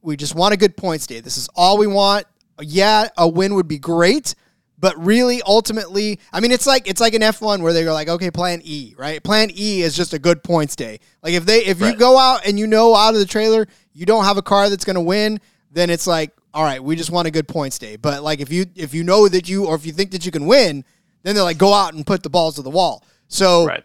we 0.01 0.17
just 0.17 0.35
want 0.35 0.53
a 0.53 0.57
good 0.57 0.75
points 0.75 1.07
day. 1.07 1.21
This 1.21 1.37
is 1.37 1.49
all 1.55 1.77
we 1.77 1.87
want. 1.87 2.25
Yeah, 2.61 3.07
a 3.17 3.27
win 3.27 3.53
would 3.55 3.67
be 3.67 3.77
great, 3.77 4.35
but 4.79 4.97
really 4.97 5.41
ultimately, 5.43 6.19
I 6.33 6.39
mean 6.39 6.51
it's 6.51 6.67
like 6.67 6.87
it's 6.87 6.99
like 6.99 7.13
an 7.13 7.21
F1 7.21 7.61
where 7.61 7.71
they're 7.71 7.93
like, 7.93 8.09
okay, 8.09 8.31
plan 8.31 8.61
E, 8.63 8.93
right? 8.97 9.23
Plan 9.23 9.49
E 9.55 9.81
is 9.81 9.95
just 9.95 10.13
a 10.13 10.19
good 10.19 10.43
points 10.43 10.75
day. 10.75 10.99
Like 11.21 11.33
if 11.33 11.45
they 11.45 11.65
if 11.65 11.79
right. 11.79 11.93
you 11.93 11.97
go 11.97 12.17
out 12.17 12.45
and 12.45 12.59
you 12.59 12.67
know 12.67 12.95
out 12.95 13.13
of 13.13 13.19
the 13.19 13.25
trailer 13.25 13.67
you 13.93 14.05
don't 14.05 14.25
have 14.25 14.37
a 14.37 14.41
car 14.41 14.69
that's 14.69 14.85
going 14.85 14.95
to 14.95 15.01
win, 15.01 15.39
then 15.71 15.89
it's 15.89 16.07
like, 16.07 16.31
all 16.53 16.63
right, 16.63 16.83
we 16.83 16.95
just 16.95 17.11
want 17.11 17.27
a 17.27 17.31
good 17.31 17.47
points 17.47 17.77
day. 17.79 17.95
But 17.95 18.23
like 18.23 18.39
if 18.39 18.51
you 18.51 18.65
if 18.75 18.93
you 18.93 19.03
know 19.03 19.27
that 19.27 19.47
you 19.47 19.65
or 19.65 19.75
if 19.75 19.85
you 19.85 19.91
think 19.91 20.11
that 20.11 20.25
you 20.25 20.31
can 20.31 20.45
win, 20.45 20.83
then 21.27 21.35
they're 21.35 21.43
like, 21.43 21.57
go 21.57 21.73
out 21.73 21.93
and 21.93 22.05
put 22.05 22.23
the 22.23 22.29
balls 22.29 22.55
to 22.55 22.61
the 22.61 22.69
wall. 22.69 23.03
So, 23.27 23.65
right. 23.65 23.83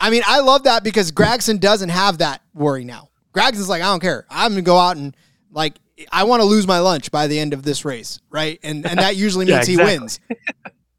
I 0.00 0.10
mean, 0.10 0.22
I 0.26 0.40
love 0.40 0.64
that 0.64 0.82
because 0.82 1.12
Gragson 1.12 1.60
doesn't 1.60 1.90
have 1.90 2.18
that 2.18 2.42
worry 2.54 2.84
now. 2.84 3.10
Gragson's 3.32 3.68
like, 3.68 3.82
I 3.82 3.86
don't 3.86 4.00
care. 4.00 4.26
I'm 4.28 4.52
gonna 4.52 4.62
go 4.62 4.78
out 4.78 4.96
and 4.96 5.16
like 5.52 5.78
I 6.10 6.24
want 6.24 6.40
to 6.40 6.46
lose 6.46 6.66
my 6.66 6.78
lunch 6.78 7.10
by 7.10 7.26
the 7.26 7.38
end 7.38 7.52
of 7.52 7.62
this 7.62 7.84
race, 7.84 8.20
right? 8.30 8.58
And 8.62 8.86
and 8.86 8.98
that 8.98 9.16
usually 9.16 9.44
means 9.46 9.68
yeah, 9.68 9.74
exactly. 9.74 9.92
he 9.92 9.98
wins. 9.98 10.20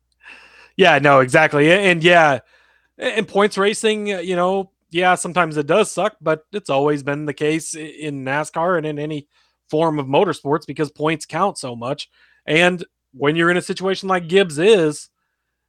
yeah, 0.77 0.99
no, 0.99 1.19
exactly. 1.19 1.71
And 1.71 2.04
yeah, 2.04 2.39
and 2.97 3.27
points 3.27 3.58
racing, 3.58 4.13
uh, 4.13 4.19
you 4.19 4.36
know, 4.36 4.71
yeah, 4.91 5.15
sometimes 5.15 5.58
it 5.58 5.67
does 5.67 5.91
suck, 5.91 6.17
but 6.21 6.45
it's 6.51 6.69
always 6.69 7.01
been 7.01 7.25
the 7.25 7.34
case 7.34 7.73
in 7.73 8.23
NASCAR 8.23 8.77
and 8.77 8.86
in 8.86 8.99
any 8.99 9.27
form 9.69 9.99
of 9.99 10.06
motorsports 10.06 10.67
because 10.67 10.91
points 10.91 11.25
count 11.25 11.58
so 11.58 11.75
much. 11.75 12.10
And 12.45 12.86
when 13.13 13.36
you're 13.36 13.49
in 13.49 13.58
a 13.58 13.62
situation 13.62 14.10
like 14.10 14.27
Gibbs 14.27 14.60
is, 14.60 15.10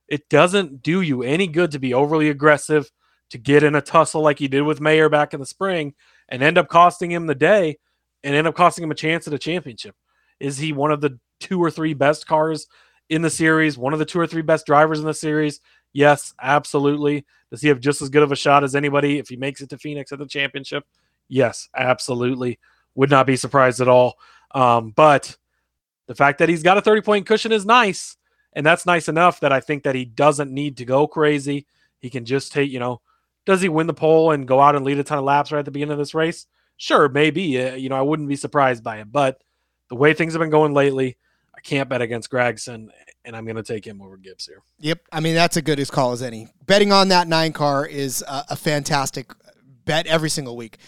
it 0.08 0.28
doesn't 0.28 0.82
do 0.82 1.00
you 1.00 1.22
any 1.22 1.46
good 1.46 1.70
to 1.72 1.78
be 1.78 1.94
overly 1.94 2.28
aggressive, 2.28 2.90
to 3.30 3.38
get 3.38 3.62
in 3.62 3.74
a 3.74 3.80
tussle 3.80 4.20
like 4.20 4.38
he 4.38 4.48
did 4.48 4.62
with 4.62 4.80
Mayer 4.80 5.08
back 5.08 5.32
in 5.32 5.40
the 5.40 5.46
spring 5.46 5.94
and 6.28 6.42
end 6.42 6.58
up 6.58 6.68
costing 6.68 7.10
him 7.10 7.26
the 7.26 7.34
day 7.34 7.78
and 8.22 8.34
end 8.34 8.46
up 8.46 8.54
costing 8.54 8.84
him 8.84 8.90
a 8.90 8.94
chance 8.94 9.26
at 9.26 9.32
a 9.32 9.38
championship. 9.38 9.94
Is 10.38 10.58
he 10.58 10.72
one 10.72 10.90
of 10.90 11.00
the 11.00 11.18
two 11.40 11.62
or 11.62 11.70
three 11.70 11.94
best 11.94 12.26
cars 12.26 12.66
in 13.08 13.22
the 13.22 13.30
series? 13.30 13.78
One 13.78 13.92
of 13.92 13.98
the 13.98 14.04
two 14.04 14.20
or 14.20 14.26
three 14.26 14.42
best 14.42 14.66
drivers 14.66 15.00
in 15.00 15.06
the 15.06 15.14
series? 15.14 15.60
Yes, 15.92 16.34
absolutely. 16.40 17.24
Does 17.50 17.62
he 17.62 17.68
have 17.68 17.80
just 17.80 18.02
as 18.02 18.08
good 18.08 18.22
of 18.22 18.32
a 18.32 18.36
shot 18.36 18.64
as 18.64 18.74
anybody 18.74 19.18
if 19.18 19.28
he 19.28 19.36
makes 19.36 19.60
it 19.60 19.70
to 19.70 19.78
Phoenix 19.78 20.12
at 20.12 20.18
the 20.18 20.26
championship? 20.26 20.84
Yes, 21.28 21.68
absolutely. 21.76 22.58
Would 22.94 23.10
not 23.10 23.26
be 23.26 23.36
surprised 23.36 23.80
at 23.80 23.88
all. 23.88 24.18
Um, 24.54 24.90
but 24.90 25.36
the 26.06 26.14
fact 26.14 26.38
that 26.38 26.48
he's 26.48 26.62
got 26.62 26.78
a 26.78 26.82
30 26.82 27.00
point 27.02 27.26
cushion 27.26 27.52
is 27.52 27.64
nice. 27.64 28.16
And 28.52 28.64
that's 28.66 28.86
nice 28.86 29.08
enough 29.08 29.40
that 29.40 29.52
I 29.52 29.60
think 29.60 29.82
that 29.84 29.94
he 29.94 30.04
doesn't 30.04 30.52
need 30.52 30.76
to 30.78 30.84
go 30.84 31.06
crazy. 31.06 31.66
He 32.00 32.10
can 32.10 32.24
just 32.24 32.52
take, 32.52 32.70
you 32.70 32.78
know, 32.78 33.00
does 33.46 33.62
he 33.62 33.68
win 33.68 33.86
the 33.86 33.94
pole 33.94 34.32
and 34.32 34.46
go 34.46 34.60
out 34.60 34.76
and 34.76 34.84
lead 34.84 34.98
a 34.98 35.04
ton 35.04 35.18
of 35.18 35.24
laps 35.24 35.50
right 35.50 35.60
at 35.60 35.64
the 35.64 35.70
beginning 35.70 35.92
of 35.92 35.98
this 35.98 36.14
race? 36.14 36.46
Sure, 36.76 37.08
maybe. 37.08 37.60
Uh, 37.60 37.74
you 37.74 37.88
know, 37.88 37.96
I 37.96 38.02
wouldn't 38.02 38.28
be 38.28 38.36
surprised 38.36 38.84
by 38.84 38.98
it. 38.98 39.10
But 39.10 39.42
the 39.88 39.94
way 39.94 40.14
things 40.14 40.32
have 40.34 40.40
been 40.40 40.50
going 40.50 40.74
lately, 40.74 41.16
I 41.56 41.60
can't 41.60 41.88
bet 41.88 42.02
against 42.02 42.30
Gragson, 42.30 42.88
and 43.24 43.36
I'm 43.36 43.44
going 43.44 43.56
to 43.56 43.62
take 43.62 43.86
him 43.86 44.02
over 44.02 44.16
Gibbs 44.16 44.46
here. 44.46 44.62
Yep. 44.80 45.00
I 45.12 45.20
mean, 45.20 45.34
that's 45.34 45.56
a 45.56 45.62
good 45.62 45.80
as 45.80 45.90
call 45.90 46.12
as 46.12 46.22
any. 46.22 46.48
Betting 46.66 46.92
on 46.92 47.08
that 47.08 47.28
nine 47.28 47.52
car 47.52 47.86
is 47.86 48.22
a, 48.28 48.44
a 48.50 48.56
fantastic 48.56 49.32
bet 49.84 50.06
every 50.06 50.30
single 50.30 50.56
week. 50.56 50.78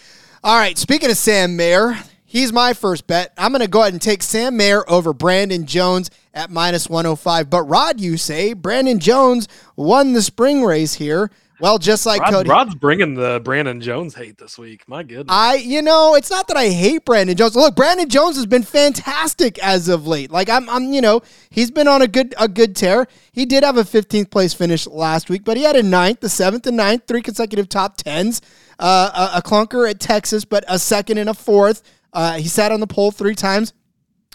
All 0.43 0.59
right. 0.59 0.77
Speaking 0.77 1.11
of 1.11 1.17
Sam 1.17 1.57
Mayer, 1.57 1.97
He's 2.35 2.53
my 2.53 2.73
first 2.73 3.07
bet. 3.07 3.33
I'm 3.39 3.53
going 3.53 3.63
to 3.63 3.69
go 3.69 3.83
ahead 3.83 3.93
and 3.93 4.03
take 4.03 4.21
Sam 4.21 4.57
Mayer 4.57 4.83
over 4.91 5.13
Brandon 5.13 5.67
Jones 5.67 6.11
at 6.35 6.51
minus 6.51 6.89
105. 6.89 7.49
But 7.49 7.63
Rod, 7.63 8.01
you 8.01 8.17
say 8.17 8.53
Brandon 8.53 8.99
Jones 8.99 9.49
won 9.77 10.13
the 10.13 10.23
spring 10.23 10.65
race 10.65 10.95
here. 10.95 11.31
Well, 11.61 11.79
just 11.79 12.05
like 12.05 12.21
Rod, 12.21 12.31
Cody. 12.31 12.51
Rod's 12.51 12.75
bringing 12.75 13.15
the 13.15 13.41
Brandon 13.45 13.81
Jones 13.81 14.15
hate 14.15 14.39
this 14.39 14.59
week. 14.59 14.87
My 14.89 15.05
goodness. 15.05 15.29
I, 15.29 15.55
you 15.55 15.83
know, 15.83 16.17
it's 16.17 16.31
not 16.31 16.49
that 16.49 16.57
I 16.57 16.69
hate 16.69 17.05
Brandon 17.05 17.37
Jones. 17.37 17.55
Look, 17.55 17.77
Brandon 17.77 18.09
Jones 18.09 18.37
has 18.37 18.45
been 18.45 18.65
fantastic 18.65 19.59
as 19.61 19.89
of 19.89 20.07
late. 20.07 20.33
Like 20.33 20.51
I'm, 20.51 20.69
I'm, 20.69 20.93
you 20.93 21.01
know, 21.01 21.23
he's 21.51 21.71
been 21.71 21.87
on 21.87 22.03
a 22.03 22.09
good, 22.09 22.35
a 22.39 22.49
good 22.49 22.75
tear. 22.75 23.07
He 23.33 23.47
did 23.47 23.63
have 23.63 23.77
a 23.77 23.85
15th 23.85 24.31
place 24.31 24.53
finish 24.53 24.87
last 24.87 25.31
week, 25.31 25.45
but 25.45 25.57
he 25.57 25.63
had 25.63 25.77
a 25.77 25.83
ninth, 25.83 26.21
the 26.21 26.29
seventh 26.29 26.67
and 26.67 26.77
ninth, 26.77 27.05
three 27.07 27.23
consecutive 27.23 27.69
top 27.69 27.97
tens, 27.99 28.43
uh, 28.81 29.31
a, 29.35 29.39
a 29.39 29.43
clunker 29.43 29.89
at 29.89 30.01
Texas, 30.01 30.45
but 30.45 30.65
a 30.67 30.79
second 30.79 31.19
and 31.19 31.31
a 31.31 31.35
fourth. 31.35 31.83
Uh, 32.13 32.35
he 32.35 32.49
sat 32.49 32.73
on 32.73 32.81
the 32.81 32.87
pole 32.87 33.13
three 33.13 33.35
times. 33.35 33.73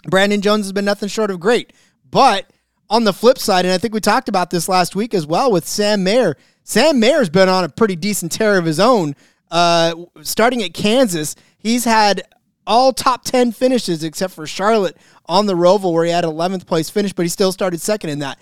Brandon 0.08 0.40
Jones 0.40 0.64
has 0.64 0.72
been 0.72 0.86
nothing 0.86 1.08
short 1.08 1.30
of 1.30 1.38
great. 1.38 1.74
But 2.10 2.50
on 2.88 3.04
the 3.04 3.12
flip 3.12 3.38
side, 3.38 3.64
and 3.64 3.72
I 3.72 3.78
think 3.78 3.94
we 3.94 4.00
talked 4.00 4.28
about 4.28 4.50
this 4.50 4.68
last 4.68 4.96
week 4.96 5.14
as 5.14 5.26
well 5.26 5.52
with 5.52 5.66
Sam 5.66 6.02
Mayer. 6.02 6.36
Sam 6.64 7.00
Mayer's 7.00 7.30
been 7.30 7.48
on 7.48 7.64
a 7.64 7.68
pretty 7.68 7.96
decent 7.96 8.32
tear 8.32 8.58
of 8.58 8.64
his 8.64 8.80
own. 8.80 9.14
Uh, 9.50 9.94
starting 10.22 10.62
at 10.62 10.74
Kansas, 10.74 11.36
he's 11.58 11.84
had 11.84 12.22
all 12.66 12.92
top 12.92 13.24
10 13.24 13.52
finishes 13.52 14.04
except 14.04 14.34
for 14.34 14.46
Charlotte 14.46 14.96
on 15.26 15.46
the 15.46 15.54
Roval, 15.54 15.92
where 15.92 16.04
he 16.04 16.10
had 16.10 16.24
11th 16.24 16.66
place 16.66 16.90
finish, 16.90 17.12
but 17.12 17.22
he 17.24 17.28
still 17.28 17.52
started 17.52 17.80
second 17.80 18.10
in 18.10 18.20
that. 18.20 18.40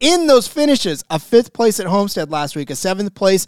In 0.00 0.26
those 0.26 0.46
finishes, 0.46 1.02
a 1.08 1.18
fifth 1.18 1.52
place 1.52 1.80
at 1.80 1.86
Homestead 1.86 2.30
last 2.30 2.54
week, 2.54 2.70
a 2.70 2.76
seventh 2.76 3.14
place 3.14 3.46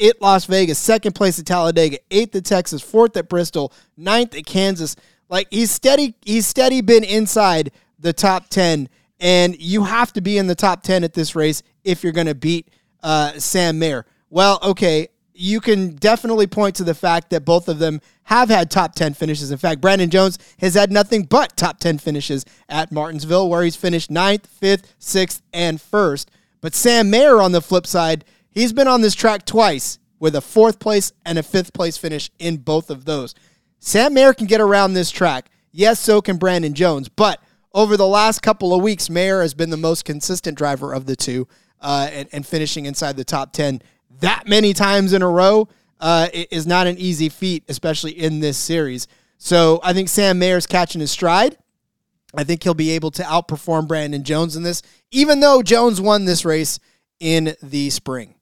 at 0.00 0.20
Las 0.22 0.44
Vegas, 0.46 0.78
second 0.78 1.14
place 1.14 1.38
at 1.38 1.46
Talladega, 1.46 1.98
eighth 2.10 2.34
at 2.36 2.44
Texas, 2.44 2.80
fourth 2.80 3.16
at 3.16 3.28
Bristol, 3.28 3.72
ninth 3.96 4.34
at 4.34 4.46
Kansas. 4.46 4.96
Like 5.28 5.48
he's 5.50 5.70
steady, 5.70 6.14
he's 6.24 6.46
steady 6.46 6.80
been 6.80 7.04
inside 7.04 7.72
the 7.98 8.12
top 8.12 8.48
10. 8.48 8.88
And 9.20 9.60
you 9.60 9.84
have 9.84 10.12
to 10.14 10.20
be 10.20 10.38
in 10.38 10.46
the 10.46 10.54
top 10.54 10.82
10 10.82 11.04
at 11.04 11.12
this 11.12 11.36
race 11.36 11.62
if 11.84 12.02
you're 12.02 12.12
going 12.12 12.26
to 12.26 12.34
beat 12.34 12.68
uh, 13.02 13.32
Sam 13.38 13.78
Mayer. 13.78 14.06
Well, 14.30 14.58
okay, 14.62 15.08
you 15.34 15.60
can 15.60 15.96
definitely 15.96 16.46
point 16.46 16.76
to 16.76 16.84
the 16.84 16.94
fact 16.94 17.30
that 17.30 17.44
both 17.44 17.68
of 17.68 17.78
them 17.78 18.00
have 18.24 18.48
had 18.48 18.70
top 18.70 18.94
10 18.94 19.14
finishes. 19.14 19.50
In 19.50 19.58
fact, 19.58 19.80
Brandon 19.80 20.10
Jones 20.10 20.38
has 20.60 20.74
had 20.74 20.90
nothing 20.90 21.24
but 21.24 21.56
top 21.56 21.80
10 21.80 21.98
finishes 21.98 22.44
at 22.68 22.92
Martinsville, 22.92 23.48
where 23.48 23.62
he's 23.62 23.76
finished 23.76 24.10
ninth, 24.10 24.46
fifth, 24.46 24.94
sixth, 24.98 25.42
and 25.52 25.80
first. 25.80 26.30
But 26.60 26.74
Sam 26.74 27.10
Mayer, 27.10 27.40
on 27.40 27.52
the 27.52 27.62
flip 27.62 27.86
side, 27.86 28.24
He's 28.50 28.72
been 28.72 28.88
on 28.88 29.00
this 29.00 29.14
track 29.14 29.46
twice 29.46 29.98
with 30.18 30.34
a 30.34 30.40
fourth 30.40 30.80
place 30.80 31.12
and 31.24 31.38
a 31.38 31.42
fifth 31.42 31.72
place 31.72 31.96
finish 31.96 32.30
in 32.38 32.56
both 32.56 32.90
of 32.90 33.04
those. 33.04 33.34
Sam 33.78 34.12
Mayer 34.12 34.34
can 34.34 34.46
get 34.46 34.60
around 34.60 34.92
this 34.92 35.10
track. 35.10 35.50
Yes, 35.72 36.00
so 36.00 36.20
can 36.20 36.36
Brandon 36.36 36.74
Jones. 36.74 37.08
But 37.08 37.40
over 37.72 37.96
the 37.96 38.06
last 38.06 38.40
couple 38.40 38.74
of 38.74 38.82
weeks, 38.82 39.08
Mayer 39.08 39.42
has 39.42 39.54
been 39.54 39.70
the 39.70 39.76
most 39.76 40.04
consistent 40.04 40.58
driver 40.58 40.92
of 40.92 41.06
the 41.06 41.16
two 41.16 41.46
uh, 41.80 42.08
and, 42.12 42.28
and, 42.32 42.46
finishing 42.46 42.84
inside 42.84 43.16
the 43.16 43.24
top 43.24 43.52
10 43.52 43.80
that 44.20 44.46
many 44.46 44.72
times 44.72 45.12
in 45.12 45.22
a 45.22 45.28
row 45.28 45.68
uh, 46.00 46.28
is 46.32 46.66
not 46.66 46.86
an 46.86 46.98
easy 46.98 47.28
feat, 47.28 47.64
especially 47.68 48.12
in 48.12 48.40
this 48.40 48.58
series. 48.58 49.06
So 49.38 49.80
I 49.82 49.92
think 49.92 50.08
Sam 50.08 50.38
Mayer's 50.38 50.66
catching 50.66 51.00
his 51.00 51.10
stride. 51.10 51.56
I 52.34 52.44
think 52.44 52.62
he'll 52.62 52.74
be 52.74 52.90
able 52.90 53.10
to 53.12 53.22
outperform 53.22 53.88
Brandon 53.88 54.22
Jones 54.22 54.56
in 54.56 54.62
this, 54.62 54.82
even 55.10 55.40
though 55.40 55.62
Jones 55.62 56.00
won 56.00 56.24
this 56.24 56.44
race 56.44 56.78
in 57.18 57.54
the 57.62 57.90
spring. 57.90 58.34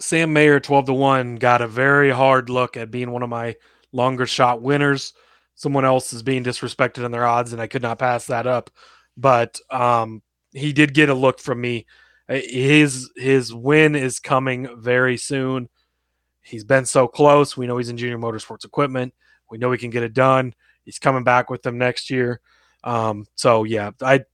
Sam 0.00 0.32
Mayer, 0.32 0.60
12 0.60 0.86
to 0.86 0.92
1, 0.92 1.36
got 1.36 1.62
a 1.62 1.68
very 1.68 2.10
hard 2.10 2.50
look 2.50 2.76
at 2.76 2.90
being 2.90 3.10
one 3.10 3.22
of 3.22 3.30
my 3.30 3.56
longer 3.92 4.26
shot 4.26 4.60
winners. 4.60 5.14
Someone 5.56 5.84
else 5.84 6.12
is 6.12 6.22
being 6.22 6.44
disrespected 6.44 7.04
in 7.04 7.10
their 7.10 7.26
odds, 7.26 7.52
and 7.52 7.60
I 7.60 7.66
could 7.66 7.82
not 7.82 7.98
pass 7.98 8.26
that 8.26 8.46
up. 8.46 8.70
But 9.16 9.58
um, 9.70 10.22
he 10.52 10.72
did 10.72 10.94
get 10.94 11.08
a 11.08 11.14
look 11.14 11.40
from 11.40 11.60
me. 11.60 11.86
Uh, 12.28 12.34
his 12.34 13.10
his 13.16 13.52
win 13.52 13.96
is 13.96 14.20
coming 14.20 14.68
very 14.80 15.16
soon. 15.16 15.68
He's 16.42 16.64
been 16.64 16.84
so 16.84 17.08
close. 17.08 17.56
We 17.56 17.66
know 17.66 17.78
he's 17.78 17.88
in 17.88 17.96
junior 17.96 18.18
motorsports 18.18 18.64
equipment. 18.64 19.14
We 19.50 19.58
know 19.58 19.72
he 19.72 19.78
can 19.78 19.90
get 19.90 20.02
it 20.02 20.12
done. 20.12 20.54
He's 20.84 20.98
coming 20.98 21.24
back 21.24 21.50
with 21.50 21.62
them 21.62 21.78
next 21.78 22.10
year. 22.10 22.40
Um, 22.84 23.26
so 23.34 23.64
yeah, 23.64 23.90
I 24.00 24.24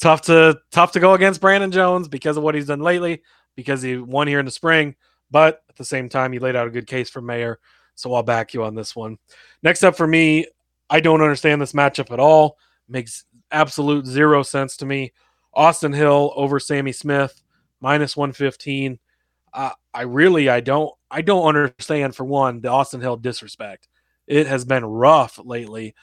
tough 0.00 0.22
to 0.22 0.58
tough 0.70 0.92
to 0.92 1.00
go 1.00 1.14
against 1.14 1.40
Brandon 1.40 1.70
Jones 1.70 2.08
because 2.08 2.36
of 2.36 2.42
what 2.42 2.54
he's 2.54 2.66
done 2.66 2.80
lately 2.80 3.22
because 3.54 3.82
he 3.82 3.96
won 3.96 4.26
here 4.26 4.40
in 4.40 4.44
the 4.44 4.50
spring. 4.50 4.96
But 5.30 5.62
at 5.68 5.76
the 5.76 5.84
same 5.84 6.08
time, 6.08 6.32
he 6.32 6.38
laid 6.38 6.56
out 6.56 6.66
a 6.66 6.70
good 6.70 6.86
case 6.86 7.08
for 7.08 7.22
Mayer. 7.22 7.58
So 7.94 8.14
I'll 8.14 8.22
back 8.22 8.54
you 8.54 8.64
on 8.64 8.74
this 8.74 8.96
one. 8.96 9.18
Next 9.62 9.82
up 9.82 9.96
for 9.96 10.06
me, 10.06 10.46
I 10.90 11.00
don't 11.00 11.22
understand 11.22 11.60
this 11.60 11.72
matchup 11.72 12.10
at 12.10 12.20
all. 12.20 12.58
Makes 12.88 13.24
absolute 13.50 14.06
zero 14.06 14.42
sense 14.42 14.76
to 14.78 14.86
me. 14.86 15.12
Austin 15.54 15.92
Hill 15.92 16.32
over 16.34 16.58
Sammy 16.58 16.92
Smith, 16.92 17.42
minus 17.80 18.16
115. 18.16 18.98
Uh, 19.52 19.70
I 19.92 20.02
really, 20.02 20.48
I 20.48 20.60
don't, 20.60 20.92
I 21.10 21.20
don't 21.20 21.46
understand 21.46 22.16
for 22.16 22.24
one 22.24 22.60
the 22.60 22.68
Austin 22.68 23.00
Hill 23.00 23.16
disrespect. 23.16 23.88
It 24.26 24.46
has 24.46 24.64
been 24.64 24.84
rough 24.84 25.38
lately 25.42 25.94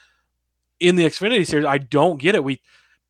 in 0.78 0.96
the 0.96 1.04
Xfinity 1.04 1.46
series. 1.46 1.66
I 1.66 1.78
don't 1.78 2.20
get 2.20 2.34
it. 2.34 2.44
We 2.44 2.60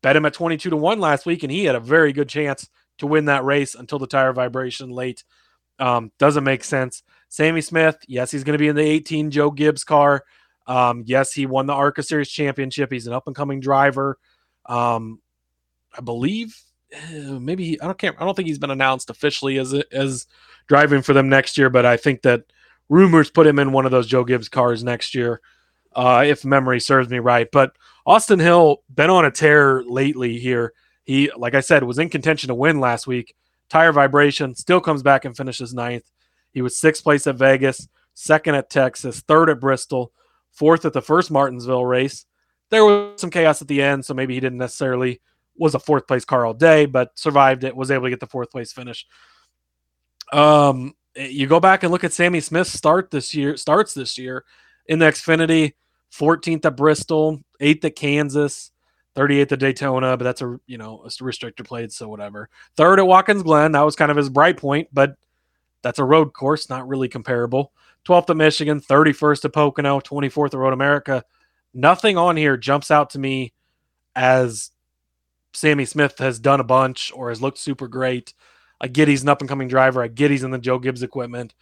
bet 0.01 0.15
him 0.15 0.25
at 0.25 0.33
22 0.33 0.71
to 0.71 0.77
1 0.77 0.99
last 0.99 1.25
week, 1.25 1.43
and 1.43 1.51
he 1.51 1.65
had 1.65 1.75
a 1.75 1.79
very 1.79 2.11
good 2.13 2.29
chance 2.29 2.69
to 2.97 3.07
win 3.07 3.25
that 3.25 3.45
race 3.45 3.75
until 3.75 3.99
the 3.99 4.07
tire 4.07 4.33
vibration 4.33 4.89
late. 4.89 5.23
Um, 5.79 6.11
doesn't 6.19 6.43
make 6.43 6.63
sense. 6.63 7.03
Sammy 7.31 7.61
Smith, 7.61 7.95
yes, 8.09 8.29
he's 8.29 8.43
going 8.43 8.57
to 8.57 8.61
be 8.61 8.67
in 8.67 8.75
the 8.75 8.81
18 8.81 9.31
Joe 9.31 9.51
Gibbs 9.51 9.85
car. 9.85 10.25
Um, 10.67 11.03
yes, 11.05 11.31
he 11.31 11.45
won 11.45 11.65
the 11.65 11.73
ARCA 11.73 12.03
Series 12.03 12.29
championship. 12.29 12.91
He's 12.91 13.07
an 13.07 13.13
up 13.13 13.25
and 13.25 13.35
coming 13.35 13.61
driver. 13.61 14.17
Um, 14.65 15.21
I 15.97 16.01
believe 16.01 16.61
uh, 16.93 17.39
maybe 17.39 17.63
he, 17.63 17.81
I 17.81 17.85
don't 17.85 17.97
can't 17.97 18.17
I 18.19 18.25
don't 18.25 18.35
think 18.35 18.49
he's 18.49 18.59
been 18.59 18.69
announced 18.69 19.09
officially 19.09 19.57
as 19.59 19.73
as 19.73 20.27
driving 20.67 21.01
for 21.01 21.13
them 21.13 21.29
next 21.29 21.57
year, 21.57 21.69
but 21.69 21.85
I 21.85 21.95
think 21.95 22.21
that 22.23 22.43
rumors 22.89 23.31
put 23.31 23.47
him 23.47 23.59
in 23.59 23.71
one 23.71 23.85
of 23.85 23.91
those 23.91 24.07
Joe 24.07 24.25
Gibbs 24.25 24.49
cars 24.49 24.83
next 24.83 25.15
year, 25.15 25.39
uh, 25.95 26.25
if 26.27 26.43
memory 26.43 26.81
serves 26.81 27.09
me 27.09 27.19
right. 27.19 27.47
But 27.49 27.77
Austin 28.05 28.39
Hill 28.39 28.83
been 28.93 29.09
on 29.09 29.23
a 29.23 29.31
tear 29.31 29.83
lately 29.83 30.37
here. 30.37 30.73
He, 31.05 31.31
like 31.37 31.55
I 31.55 31.61
said, 31.61 31.83
was 31.83 31.97
in 31.97 32.09
contention 32.09 32.49
to 32.49 32.55
win 32.55 32.81
last 32.81 33.07
week. 33.07 33.35
Tire 33.69 33.93
vibration 33.93 34.53
still 34.53 34.81
comes 34.81 35.01
back 35.01 35.23
and 35.23 35.35
finishes 35.35 35.73
ninth. 35.73 36.03
He 36.51 36.61
was 36.61 36.77
sixth 36.77 37.03
place 37.03 37.27
at 37.27 37.35
Vegas, 37.35 37.87
second 38.13 38.55
at 38.55 38.69
Texas, 38.69 39.21
third 39.21 39.49
at 39.49 39.59
Bristol, 39.59 40.11
fourth 40.51 40.85
at 40.85 40.93
the 40.93 41.01
first 41.01 41.31
Martinsville 41.31 41.85
race. 41.85 42.25
There 42.69 42.85
was 42.85 43.19
some 43.19 43.29
chaos 43.29 43.61
at 43.61 43.67
the 43.67 43.81
end, 43.81 44.05
so 44.05 44.13
maybe 44.13 44.33
he 44.33 44.39
didn't 44.39 44.59
necessarily 44.59 45.21
was 45.57 45.75
a 45.75 45.79
fourth 45.79 46.07
place 46.07 46.25
car 46.25 46.45
all 46.45 46.53
day, 46.53 46.85
but 46.85 47.17
survived 47.17 47.63
it, 47.63 47.75
was 47.75 47.91
able 47.91 48.05
to 48.05 48.09
get 48.09 48.19
the 48.19 48.27
fourth 48.27 48.49
place 48.49 48.71
finish. 48.71 49.05
Um, 50.31 50.93
you 51.15 51.47
go 51.47 51.59
back 51.59 51.83
and 51.83 51.91
look 51.91 52.03
at 52.03 52.13
Sammy 52.13 52.39
Smith's 52.39 52.71
start 52.71 53.11
this 53.11 53.35
year, 53.35 53.57
starts 53.57 53.93
this 53.93 54.17
year 54.17 54.45
in 54.87 54.99
the 54.99 55.05
Xfinity, 55.05 55.73
14th 56.13 56.65
at 56.65 56.77
Bristol, 56.77 57.41
8th 57.59 57.85
at 57.85 57.95
Kansas, 57.95 58.71
38th 59.15 59.51
at 59.51 59.59
Daytona, 59.59 60.17
but 60.17 60.23
that's 60.23 60.41
a 60.41 60.57
you 60.67 60.77
know 60.77 61.01
a 61.03 61.07
restrictor 61.07 61.65
plate, 61.65 61.91
so 61.91 62.07
whatever. 62.07 62.49
Third 62.77 62.99
at 62.99 63.07
Watkins 63.07 63.43
Glen, 63.43 63.73
that 63.73 63.81
was 63.81 63.95
kind 63.95 64.09
of 64.09 64.17
his 64.17 64.29
bright 64.29 64.57
point, 64.57 64.87
but 64.93 65.15
that's 65.81 65.99
a 65.99 66.03
road 66.03 66.33
course, 66.33 66.69
not 66.69 66.87
really 66.87 67.07
comparable. 67.07 67.71
12th 68.05 68.29
at 68.29 68.37
Michigan, 68.37 68.81
31st 68.81 69.45
at 69.45 69.53
Pocono, 69.53 69.99
24th 69.99 70.53
at 70.53 70.59
Road 70.59 70.73
America. 70.73 71.23
Nothing 71.73 72.17
on 72.17 72.35
here 72.35 72.57
jumps 72.57 72.91
out 72.91 73.11
to 73.11 73.19
me 73.19 73.53
as 74.15 74.71
Sammy 75.53 75.85
Smith 75.85 76.17
has 76.19 76.39
done 76.39 76.59
a 76.59 76.65
bunch 76.65 77.11
or 77.13 77.29
has 77.29 77.41
looked 77.41 77.57
super 77.57 77.87
great. 77.87 78.33
I 78.79 78.87
get 78.87 79.07
he's 79.07 79.21
an 79.21 79.29
up 79.29 79.41
and 79.41 79.49
coming 79.49 79.67
driver. 79.67 80.01
I 80.01 80.07
get 80.07 80.31
he's 80.31 80.43
in 80.43 80.51
the 80.51 80.57
Joe 80.57 80.79
Gibbs 80.79 81.03
equipment, 81.03 81.53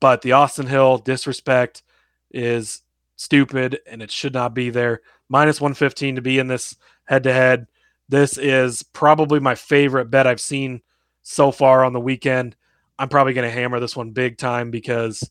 but 0.00 0.22
the 0.22 0.32
Austin 0.32 0.66
Hill 0.66 0.98
disrespect 0.98 1.82
is 2.30 2.82
stupid 3.16 3.78
and 3.86 4.02
it 4.02 4.10
should 4.10 4.34
not 4.34 4.54
be 4.54 4.70
there. 4.70 5.00
Minus 5.28 5.60
115 5.60 6.16
to 6.16 6.22
be 6.22 6.38
in 6.38 6.48
this 6.48 6.76
head 7.04 7.22
to 7.24 7.32
head. 7.32 7.66
This 8.08 8.38
is 8.38 8.82
probably 8.82 9.40
my 9.40 9.54
favorite 9.54 10.10
bet 10.10 10.26
I've 10.26 10.40
seen 10.40 10.82
so 11.22 11.50
far 11.50 11.84
on 11.84 11.92
the 11.92 12.00
weekend. 12.00 12.56
I'm 12.98 13.08
probably 13.08 13.34
going 13.34 13.48
to 13.48 13.54
hammer 13.54 13.80
this 13.80 13.96
one 13.96 14.10
big 14.10 14.38
time 14.38 14.70
because 14.70 15.28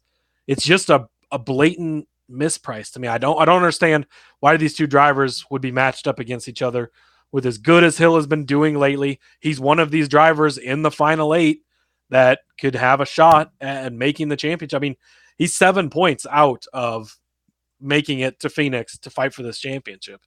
it's 0.47 0.63
just 0.63 0.89
a, 0.89 1.07
a 1.31 1.39
blatant 1.39 2.07
misprice 2.29 2.91
to 2.93 2.99
me. 2.99 3.07
I 3.07 3.17
don't 3.17 3.39
I 3.39 3.45
don't 3.45 3.57
understand 3.57 4.07
why 4.39 4.57
these 4.57 4.75
two 4.75 4.87
drivers 4.87 5.45
would 5.49 5.61
be 5.61 5.71
matched 5.71 6.07
up 6.07 6.19
against 6.19 6.47
each 6.47 6.61
other 6.61 6.91
with 7.31 7.45
as 7.45 7.57
good 7.57 7.83
as 7.83 7.97
Hill 7.97 8.15
has 8.15 8.27
been 8.27 8.45
doing 8.45 8.77
lately. 8.77 9.19
He's 9.39 9.59
one 9.59 9.79
of 9.79 9.91
these 9.91 10.07
drivers 10.07 10.57
in 10.57 10.81
the 10.81 10.91
final 10.91 11.33
eight 11.35 11.61
that 12.09 12.39
could 12.59 12.75
have 12.75 13.01
a 13.01 13.05
shot 13.05 13.51
at 13.59 13.93
making 13.93 14.29
the 14.29 14.37
championship. 14.37 14.77
I 14.77 14.79
mean, 14.79 14.95
he's 15.37 15.53
seven 15.53 15.89
points 15.89 16.25
out 16.31 16.65
of 16.73 17.17
making 17.81 18.19
it 18.19 18.39
to 18.39 18.49
Phoenix 18.49 18.97
to 18.99 19.09
fight 19.09 19.33
for 19.33 19.43
this 19.43 19.59
championship. 19.59 20.21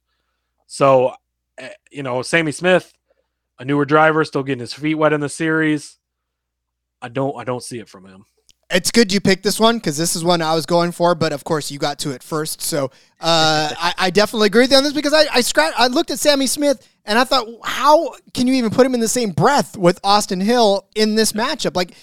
So, 0.67 1.13
eh, 1.57 1.69
you 1.89 2.03
know, 2.03 2.21
Sammy 2.21 2.51
Smith, 2.51 2.93
a 3.57 3.65
newer 3.65 3.85
driver, 3.85 4.23
still 4.23 4.43
getting 4.43 4.59
his 4.59 4.73
feet 4.73 4.95
wet 4.95 5.13
in 5.13 5.21
the 5.21 5.29
series. 5.29 5.98
I 7.01 7.09
don't, 7.09 7.35
I 7.37 7.43
don't 7.43 7.63
see 7.63 7.79
it 7.79 7.89
from 7.89 8.05
him. 8.05 8.25
It's 8.71 8.91
good 8.91 9.11
you 9.11 9.19
picked 9.19 9.43
this 9.43 9.59
one 9.59 9.77
because 9.77 9.97
this 9.97 10.15
is 10.15 10.23
one 10.23 10.43
I 10.43 10.53
was 10.53 10.67
going 10.67 10.91
for, 10.91 11.15
but 11.15 11.33
of 11.33 11.43
course 11.43 11.71
you 11.71 11.79
got 11.79 11.97
to 11.99 12.11
it 12.11 12.21
first. 12.21 12.61
So 12.61 12.85
uh, 13.19 13.73
I, 13.75 13.93
I, 13.97 14.09
definitely 14.11 14.45
agree 14.45 14.61
with 14.61 14.71
you 14.71 14.77
on 14.77 14.83
this 14.83 14.93
because 14.93 15.11
I 15.11 15.25
I, 15.33 15.41
scratch, 15.41 15.73
I 15.75 15.87
looked 15.87 16.11
at 16.11 16.19
Sammy 16.19 16.45
Smith 16.45 16.87
and 17.03 17.17
I 17.17 17.23
thought, 17.23 17.47
how 17.63 18.13
can 18.35 18.45
you 18.45 18.53
even 18.53 18.69
put 18.69 18.85
him 18.85 18.93
in 18.93 18.99
the 18.99 19.07
same 19.07 19.31
breath 19.31 19.75
with 19.75 19.99
Austin 20.03 20.39
Hill 20.39 20.87
in 20.93 21.15
this 21.15 21.31
matchup? 21.31 21.75
Like, 21.75 21.95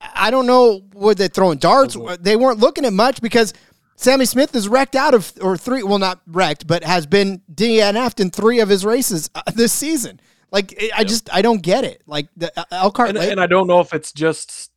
I 0.00 0.32
don't 0.32 0.46
know, 0.46 0.82
were 0.92 1.14
they 1.14 1.28
throwing 1.28 1.58
darts? 1.58 1.96
They 2.18 2.34
weren't 2.34 2.58
looking 2.58 2.84
at 2.84 2.92
much 2.92 3.22
because 3.22 3.54
Sammy 3.94 4.24
Smith 4.24 4.54
is 4.56 4.68
wrecked 4.68 4.96
out 4.96 5.14
of 5.14 5.32
or 5.40 5.56
three, 5.56 5.84
well, 5.84 5.98
not 5.98 6.20
wrecked, 6.26 6.66
but 6.66 6.82
has 6.82 7.06
been 7.06 7.42
DNF'd 7.52 8.20
in 8.20 8.30
three 8.30 8.58
of 8.58 8.68
his 8.68 8.84
races 8.84 9.30
uh, 9.34 9.42
this 9.54 9.72
season. 9.72 10.20
Like, 10.50 10.82
I 10.96 11.04
just 11.04 11.32
I 11.34 11.42
don't 11.42 11.62
get 11.62 11.84
it. 11.84 12.02
Like 12.06 12.28
the 12.36 12.52
uh, 12.58 12.64
Elkhart, 12.72 13.10
and, 13.10 13.18
and 13.18 13.40
I 13.40 13.46
don't 13.46 13.66
know 13.66 13.80
if 13.80 13.92
it's 13.92 14.12
just 14.12 14.70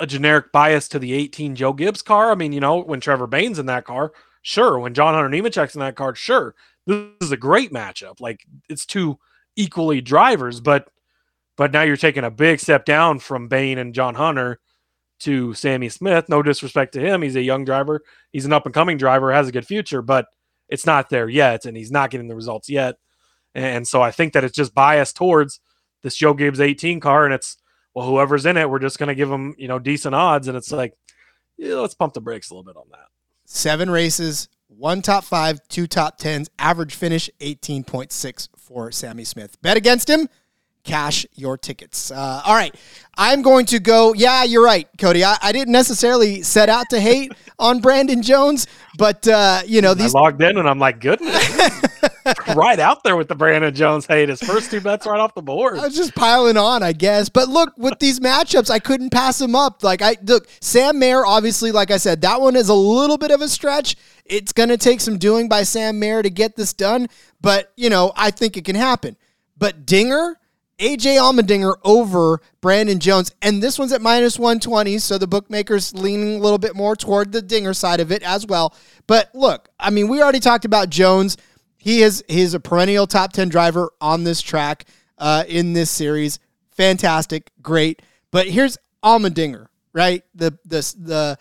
a 0.00 0.06
generic 0.06 0.50
bias 0.50 0.88
to 0.88 0.98
the 0.98 1.12
18 1.12 1.54
Joe 1.54 1.72
Gibbs 1.72 2.02
car. 2.02 2.32
I 2.32 2.34
mean, 2.34 2.52
you 2.52 2.60
know, 2.60 2.82
when 2.82 3.00
Trevor 3.00 3.26
Bayne's 3.26 3.58
in 3.58 3.66
that 3.66 3.84
car, 3.84 4.12
sure. 4.42 4.78
When 4.78 4.94
John 4.94 5.14
Hunter 5.14 5.28
Nemechek's 5.28 5.74
in 5.74 5.80
that 5.80 5.96
car, 5.96 6.14
sure. 6.14 6.54
This 6.86 7.06
is 7.20 7.32
a 7.32 7.36
great 7.36 7.72
matchup. 7.72 8.20
Like 8.20 8.44
it's 8.68 8.84
two 8.84 9.18
equally 9.56 10.00
drivers, 10.00 10.60
but 10.60 10.88
but 11.56 11.72
now 11.72 11.82
you're 11.82 11.96
taking 11.96 12.24
a 12.24 12.30
big 12.30 12.60
step 12.60 12.84
down 12.84 13.18
from 13.18 13.48
Bayne 13.48 13.78
and 13.78 13.94
John 13.94 14.14
Hunter 14.14 14.58
to 15.20 15.54
Sammy 15.54 15.88
Smith. 15.88 16.28
No 16.28 16.42
disrespect 16.42 16.94
to 16.94 17.00
him. 17.00 17.22
He's 17.22 17.36
a 17.36 17.42
young 17.42 17.64
driver. 17.64 18.02
He's 18.32 18.44
an 18.44 18.52
up 18.52 18.66
and 18.66 18.74
coming 18.74 18.96
driver, 18.96 19.32
has 19.32 19.48
a 19.48 19.52
good 19.52 19.66
future, 19.66 20.02
but 20.02 20.26
it's 20.68 20.86
not 20.86 21.10
there 21.10 21.28
yet, 21.28 21.64
and 21.64 21.76
he's 21.76 21.92
not 21.92 22.10
getting 22.10 22.26
the 22.26 22.34
results 22.34 22.68
yet. 22.68 22.96
And 23.54 23.86
so 23.86 24.00
I 24.00 24.10
think 24.10 24.32
that 24.32 24.44
it's 24.44 24.56
just 24.56 24.74
biased 24.74 25.16
towards 25.16 25.60
this 26.02 26.16
Joe 26.16 26.34
Gibbs 26.34 26.60
18 26.60 27.00
car, 27.00 27.24
and 27.24 27.34
it's 27.34 27.56
well, 27.94 28.06
whoever's 28.06 28.46
in 28.46 28.56
it, 28.56 28.70
we're 28.70 28.78
just 28.78 28.98
going 28.98 29.08
to 29.08 29.14
give 29.14 29.28
them, 29.28 29.54
you 29.58 29.68
know, 29.68 29.78
decent 29.78 30.14
odds. 30.14 30.48
And 30.48 30.56
it's 30.56 30.72
like, 30.72 30.94
yeah, 31.58 31.74
let's 31.74 31.94
pump 31.94 32.14
the 32.14 32.20
brakes 32.20 32.50
a 32.50 32.54
little 32.54 32.64
bit 32.64 32.76
on 32.76 32.86
that. 32.90 33.06
Seven 33.44 33.90
races, 33.90 34.48
one 34.68 35.02
top 35.02 35.24
five, 35.24 35.60
two 35.68 35.86
top 35.86 36.16
tens, 36.16 36.48
average 36.58 36.94
finish 36.94 37.28
18.6 37.40 38.48
for 38.56 38.90
Sammy 38.90 39.24
Smith. 39.24 39.60
Bet 39.60 39.76
against 39.76 40.08
him, 40.08 40.28
cash 40.84 41.26
your 41.34 41.56
tickets. 41.56 42.10
Uh, 42.10 42.42
all 42.44 42.54
right. 42.54 42.74
I'm 43.16 43.42
going 43.42 43.66
to 43.66 43.78
go. 43.78 44.14
Yeah, 44.14 44.42
you're 44.44 44.64
right, 44.64 44.88
Cody. 44.98 45.24
I, 45.24 45.36
I 45.42 45.52
didn't 45.52 45.72
necessarily 45.72 46.42
set 46.42 46.68
out 46.68 46.88
to 46.90 47.00
hate 47.00 47.32
on 47.58 47.80
Brandon 47.80 48.22
Jones, 48.22 48.66
but, 48.96 49.26
uh, 49.28 49.62
you 49.66 49.82
know, 49.82 49.94
these. 49.94 50.14
I 50.14 50.20
logged 50.20 50.42
in 50.42 50.56
and 50.56 50.68
I'm 50.68 50.78
like, 50.78 51.00
goodness. 51.00 51.82
right 52.56 52.78
out 52.78 53.04
there 53.04 53.16
with 53.16 53.28
the 53.28 53.34
Brandon 53.34 53.74
Jones 53.74 54.06
hate. 54.06 54.28
His 54.28 54.40
first 54.40 54.70
two 54.70 54.80
bets 54.80 55.06
right 55.06 55.20
off 55.20 55.34
the 55.34 55.42
board. 55.42 55.78
I 55.78 55.84
was 55.84 55.96
just 55.96 56.14
piling 56.14 56.56
on, 56.56 56.82
I 56.82 56.92
guess. 56.92 57.28
But 57.28 57.48
look, 57.48 57.76
with 57.76 57.98
these 57.98 58.20
matchups, 58.20 58.70
I 58.70 58.78
couldn't 58.78 59.10
pass 59.10 59.38
them 59.38 59.54
up. 59.54 59.82
Like 59.82 60.02
I 60.02 60.16
look, 60.22 60.48
Sam 60.60 60.98
Mayer, 60.98 61.24
obviously, 61.24 61.72
like 61.72 61.90
I 61.90 61.96
said, 61.96 62.20
that 62.22 62.40
one 62.40 62.56
is 62.56 62.68
a 62.68 62.74
little 62.74 63.18
bit 63.18 63.30
of 63.30 63.40
a 63.40 63.48
stretch. 63.48 63.96
It's 64.24 64.52
gonna 64.52 64.76
take 64.76 65.00
some 65.00 65.18
doing 65.18 65.48
by 65.48 65.62
Sam 65.64 65.98
Mayer 65.98 66.22
to 66.22 66.30
get 66.30 66.56
this 66.56 66.72
done, 66.72 67.08
but 67.40 67.72
you 67.76 67.90
know, 67.90 68.12
I 68.16 68.30
think 68.30 68.56
it 68.56 68.64
can 68.64 68.76
happen. 68.76 69.16
But 69.56 69.86
Dinger, 69.86 70.38
AJ 70.78 71.16
Allmendinger 71.16 71.76
over 71.84 72.40
Brandon 72.60 72.98
Jones. 72.98 73.34
And 73.42 73.62
this 73.62 73.78
one's 73.78 73.92
at 73.92 74.02
minus 74.02 74.38
120, 74.38 74.98
so 74.98 75.18
the 75.18 75.26
bookmaker's 75.26 75.94
leaning 75.94 76.36
a 76.36 76.42
little 76.42 76.58
bit 76.58 76.74
more 76.74 76.96
toward 76.96 77.32
the 77.32 77.42
Dinger 77.42 77.74
side 77.74 78.00
of 78.00 78.10
it 78.10 78.22
as 78.22 78.46
well. 78.46 78.74
But 79.06 79.30
look, 79.34 79.68
I 79.78 79.90
mean, 79.90 80.08
we 80.08 80.22
already 80.22 80.40
talked 80.40 80.64
about 80.64 80.90
Jones. 80.90 81.36
He 81.78 82.02
is 82.02 82.24
he's 82.28 82.54
a 82.54 82.60
perennial 82.60 83.06
top 83.06 83.32
10 83.32 83.48
driver 83.48 83.90
on 84.00 84.24
this 84.24 84.40
track 84.40 84.86
uh, 85.18 85.44
in 85.48 85.72
this 85.72 85.90
series. 85.90 86.38
Fantastic, 86.70 87.50
great. 87.60 88.02
But 88.30 88.48
here's 88.48 88.78
Allmendinger, 89.04 89.66
right? 89.92 90.24
The 90.34 90.58
the 90.64 90.94
the 90.98 91.38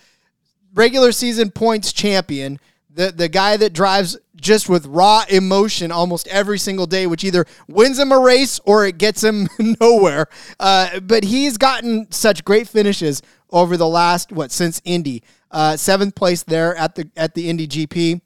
regular 0.74 1.12
season 1.12 1.52
points 1.52 1.94
champion, 1.94 2.60
the 2.94 3.12
the 3.12 3.30
guy 3.30 3.58
that 3.58 3.74
drives 3.74 4.18
just 4.36 4.68
with 4.68 4.86
raw 4.88 5.24
emotion 5.30 5.92
almost 5.92 6.28
every 6.28 6.58
single 6.58 6.88
day, 6.88 7.08
which 7.08 7.24
either 7.24 7.46
wins 7.68 8.00
him 8.00 8.12
a 8.12 8.20
race 8.20 8.60
or 8.66 8.86
it 8.86 8.98
gets 8.98 9.24
him 9.24 9.48
nowhere. 9.80 10.28
Uh, 10.60 11.00
but 11.02 11.24
he's 11.24 11.58
gotten 11.58 12.12
such 12.12 12.44
great 12.44 12.68
finishes 12.68 13.22
over 13.52 13.78
the 13.78 13.88
last 13.88 14.32
what 14.32 14.52
since 14.52 14.82
Indy. 14.84 15.24
Uh, 15.52 15.78
seventh 15.78 16.16
place 16.16 16.44
there 16.44 16.76
at 16.76 16.96
the 16.96 17.10
at 17.16 17.36
the 17.36 17.50
Indy 17.50 17.68
GP. 17.68 18.22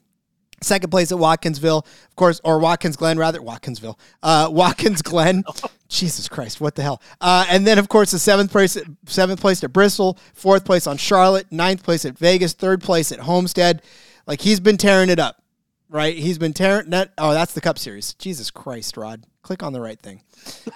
Second 0.62 0.88
place 0.88 1.12
at 1.12 1.18
Watkinsville, 1.18 1.84
of 1.84 2.16
course, 2.16 2.40
or 2.42 2.58
Watkins 2.58 2.96
Glen, 2.96 3.18
rather. 3.18 3.40
Watkinsville. 3.40 3.98
Uh, 4.22 4.48
Watkins 4.52 5.02
Glen. 5.02 5.44
Jesus 5.88 6.28
Christ, 6.28 6.62
what 6.62 6.74
the 6.74 6.82
hell? 6.82 7.02
Uh, 7.20 7.44
and 7.50 7.66
then, 7.66 7.78
of 7.78 7.90
course, 7.90 8.10
the 8.10 8.18
seventh 8.18 8.50
place, 8.50 8.78
seventh 9.04 9.40
place 9.40 9.62
at 9.62 9.72
Bristol, 9.72 10.18
fourth 10.32 10.64
place 10.64 10.86
on 10.86 10.96
Charlotte, 10.96 11.52
ninth 11.52 11.82
place 11.82 12.06
at 12.06 12.16
Vegas, 12.18 12.54
third 12.54 12.82
place 12.82 13.12
at 13.12 13.20
Homestead. 13.20 13.82
Like 14.26 14.40
he's 14.40 14.60
been 14.60 14.76
tearing 14.76 15.08
it 15.08 15.18
up, 15.18 15.42
right? 15.88 16.16
He's 16.16 16.38
been 16.38 16.52
tearing 16.52 16.90
that. 16.90 17.12
Oh, 17.18 17.32
that's 17.32 17.52
the 17.52 17.60
Cup 17.60 17.78
Series. 17.78 18.14
Jesus 18.14 18.50
Christ, 18.50 18.96
Rod. 18.96 19.24
Click 19.42 19.62
on 19.62 19.72
the 19.72 19.80
right 19.80 20.00
thing. 20.00 20.22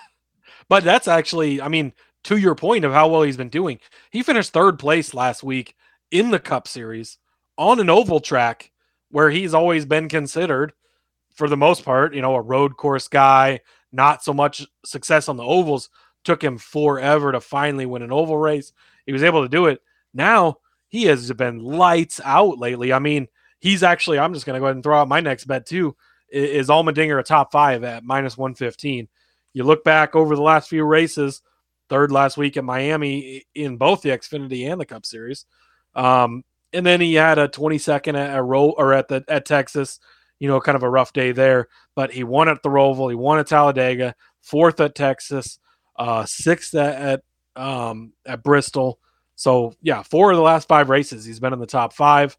but 0.69 0.85
that's 0.85 1.09
actually, 1.09 1.61
I 1.61 1.69
mean, 1.69 1.93
to 2.25 2.37
your 2.37 2.55
point 2.55 2.85
of 2.85 2.93
how 2.93 3.09
well 3.09 3.23
he's 3.23 3.37
been 3.37 3.49
doing, 3.49 3.81
he 4.11 4.23
finished 4.23 4.53
third 4.53 4.79
place 4.79 5.15
last 5.15 5.43
week 5.43 5.75
in 6.11 6.31
the 6.31 6.39
Cup 6.39 6.69
Series 6.69 7.19
on 7.59 7.81
an 7.81 7.91
oval 7.91 8.21
track 8.21 8.71
where 9.11 9.31
he's 9.31 9.55
always 9.55 9.85
been 9.85 10.09
considered, 10.09 10.73
for 11.35 11.49
the 11.49 11.57
most 11.57 11.85
part, 11.85 12.15
you 12.15 12.23
know, 12.23 12.35
a 12.37 12.41
road 12.41 12.77
course 12.77 13.09
guy, 13.09 13.61
not 13.91 14.23
so 14.23 14.33
much 14.33 14.65
success 14.85 15.29
on 15.29 15.37
the 15.37 15.45
ovals, 15.45 15.91
took 16.23 16.43
him 16.43 16.59
forever 16.59 17.33
to 17.33 17.41
finally 17.41 17.87
win 17.87 18.03
an 18.03 18.13
oval 18.13 18.37
race. 18.37 18.73
He 19.07 19.13
was 19.13 19.23
able 19.23 19.43
to 19.43 19.49
do 19.49 19.67
it. 19.67 19.81
Now 20.15 20.59
he 20.89 21.05
has 21.05 21.33
been 21.33 21.59
lights 21.59 22.21
out 22.25 22.59
lately. 22.59 22.93
I 22.93 22.99
mean, 22.99 23.29
he's 23.61 23.83
actually, 23.83 24.19
I'm 24.19 24.35
just 24.35 24.47
going 24.47 24.55
to 24.55 24.61
go 24.61 24.67
ahead 24.67 24.77
and 24.77 24.83
throw 24.83 24.99
out 24.99 25.09
my 25.09 25.21
next 25.21 25.45
bet 25.45 25.67
too. 25.67 25.97
Is 26.29 26.69
Allmendinger 26.69 27.19
a 27.19 27.23
top 27.23 27.53
five 27.53 27.85
at 27.85 28.05
minus 28.05 28.37
115? 28.37 29.09
You 29.53 29.65
look 29.65 29.85
back 29.85 30.15
over 30.15 30.37
the 30.37 30.43
last 30.43 30.69
few 30.69 30.85
races, 30.85 31.43
third 31.89 32.13
last 32.13 32.37
week 32.37 32.57
at 32.57 32.65
Miami 32.65 33.45
in 33.55 33.77
both 33.77 34.03
the 34.03 34.11
Xfinity 34.11 34.71
and 34.71 34.81
the 34.81 34.87
Cup 34.87 35.05
Series. 35.05 35.45
Um, 35.95 36.45
and 36.73 36.87
then 36.87 37.01
he 37.01 37.15
had 37.15 37.39
a 37.39 37.49
22nd 37.49 38.17
at 38.17 38.39
a 38.39 38.43
row 38.43 38.71
or 38.71 38.95
at 38.95 39.09
the 39.09 39.25
at 39.29 39.45
Texas, 39.45 39.99
you 40.39 40.49
know, 40.49 40.61
kind 40.61 40.77
of 40.77 40.85
a 40.85 40.89
rough 40.89 41.13
day 41.13 41.33
there. 41.33 41.69
But 41.97 42.13
he 42.13 42.23
won 42.23 42.49
at 42.49 42.63
the 42.63 42.69
Roval, 42.69 43.11
he 43.11 43.17
won 43.17 43.41
at 43.41 43.49
Talladega, 43.49 44.15
fourth 44.41 44.79
at 44.81 44.95
Texas, 44.95 45.59
uh, 45.97 46.25
sixth 46.27 46.75
at, 46.77 47.23
at 47.57 47.61
um, 47.61 48.13
at 48.25 48.45
Bristol. 48.45 49.01
So 49.35 49.75
yeah, 49.83 50.03
four 50.03 50.31
of 50.31 50.37
the 50.37 50.43
last 50.43 50.69
five 50.69 50.91
races 50.91 51.25
he's 51.25 51.41
been 51.41 51.53
in 51.53 51.59
the 51.59 51.67
top 51.67 51.93
five. 51.93 52.37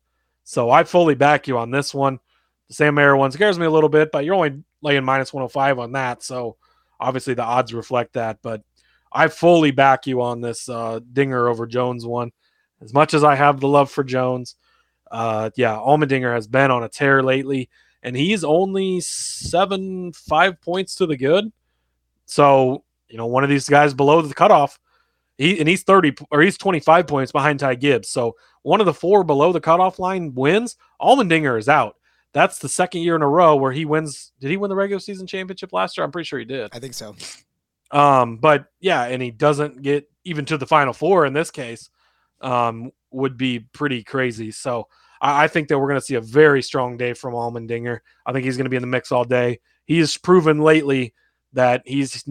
So 0.52 0.70
I 0.70 0.84
fully 0.84 1.16
back 1.16 1.48
you 1.48 1.58
on 1.58 1.72
this 1.72 1.94
one. 1.94 2.20
The 2.68 2.74
Sam 2.74 2.96
Mayer 2.96 3.16
one 3.16 3.32
scares 3.32 3.58
me 3.58 3.66
a 3.66 3.72
little 3.72 3.88
bit, 3.88 4.12
but 4.12 4.26
you're 4.26 4.36
only 4.36 4.62
laying 4.82 5.06
minus 5.06 5.32
105 5.32 5.80
on 5.80 5.94
that. 5.94 6.24
So 6.24 6.58
obviously 7.00 7.36
the 7.36 7.44
odds 7.44 7.74
reflect 7.74 8.16
that. 8.16 8.40
But 8.42 8.62
I 9.14 9.30
fully 9.30 9.72
back 9.72 10.08
you 10.08 10.22
on 10.22 10.42
this 10.42 10.68
uh, 10.68 11.00
Dinger 11.14 11.48
over 11.48 11.66
Jones 11.68 12.06
one. 12.06 12.34
As 12.82 12.94
much 12.94 13.14
as 13.14 13.24
I 13.24 13.36
have 13.36 13.62
the 13.62 13.70
love 13.70 13.90
for 13.90 14.04
Jones, 14.04 14.58
uh, 15.10 15.52
yeah, 15.56 15.76
Allmendinger 15.76 16.34
has 16.34 16.48
been 16.48 16.70
on 16.70 16.84
a 16.84 16.90
tear 16.90 17.24
lately, 17.24 17.70
and 18.04 18.14
he's 18.14 18.44
only 18.44 19.00
seven 19.00 20.12
five 20.12 20.60
points 20.60 20.96
to 20.96 21.06
the 21.06 21.16
good. 21.16 21.50
So 22.26 22.84
you 23.08 23.16
know, 23.16 23.28
one 23.28 23.46
of 23.46 23.50
these 23.50 23.70
guys 23.70 23.94
below 23.94 24.22
the 24.22 24.34
cutoff, 24.34 24.78
he 25.38 25.60
and 25.60 25.70
he's 25.70 25.84
thirty 25.84 26.14
or 26.30 26.42
he's 26.42 26.58
twenty 26.58 26.82
five 26.82 27.08
points 27.08 27.32
behind 27.32 27.62
Ty 27.62 27.76
Gibbs. 27.76 28.10
So 28.10 28.36
one 28.64 28.80
of 28.80 28.86
the 28.86 28.94
four 28.94 29.24
below 29.24 29.52
the 29.52 29.62
cutoff 29.62 30.00
line 30.00 30.34
wins. 30.34 30.76
Allmendinger 31.02 31.58
is 31.58 31.70
out. 31.70 31.96
That's 32.34 32.60
the 32.60 32.70
second 32.70 33.02
year 33.02 33.16
in 33.16 33.22
a 33.22 33.28
row 33.28 33.56
where 33.56 33.72
he 33.72 33.86
wins. 33.86 34.32
Did 34.40 34.52
he 34.52 34.58
win 34.58 34.70
the 34.70 34.76
regular 34.76 35.00
season 35.00 35.28
championship 35.28 35.74
last 35.74 35.98
year? 35.98 36.06
I'm 36.06 36.12
pretty 36.12 36.28
sure 36.28 36.40
he 36.40 36.46
did. 36.46 36.70
I 36.74 36.80
think 36.80 36.94
so. 36.94 37.16
Um, 37.92 38.38
but 38.38 38.68
yeah, 38.80 39.04
and 39.04 39.22
he 39.22 39.32
doesn't 39.32 39.82
get 39.82 40.10
even 40.24 40.46
to 40.46 40.58
the 40.58 40.68
final 40.68 40.94
four 40.94 41.26
in 41.26 41.34
this 41.34 41.52
case. 41.52 41.90
Um, 42.40 42.92
would 43.12 43.38
be 43.38 43.60
pretty 43.60 44.04
crazy. 44.04 44.52
So 44.52 44.88
I, 45.20 45.44
I 45.44 45.48
think 45.48 45.68
that 45.68 45.78
we're 45.78 45.88
going 45.88 46.00
to 46.00 46.06
see 46.06 46.16
a 46.16 46.22
very 46.22 46.64
strong 46.64 46.98
day 46.98 47.14
from 47.14 47.34
Allmendinger. 47.34 48.00
I 48.26 48.32
think 48.32 48.46
he's 48.46 48.58
going 48.58 48.66
to 48.66 48.70
be 48.70 48.78
in 48.78 48.82
the 48.82 48.88
mix 48.88 49.12
all 49.12 49.26
day. 49.26 49.60
He 49.86 50.00
has 50.00 50.18
proven 50.18 50.60
lately 50.60 51.14
that 51.54 51.84
he's 51.86 52.24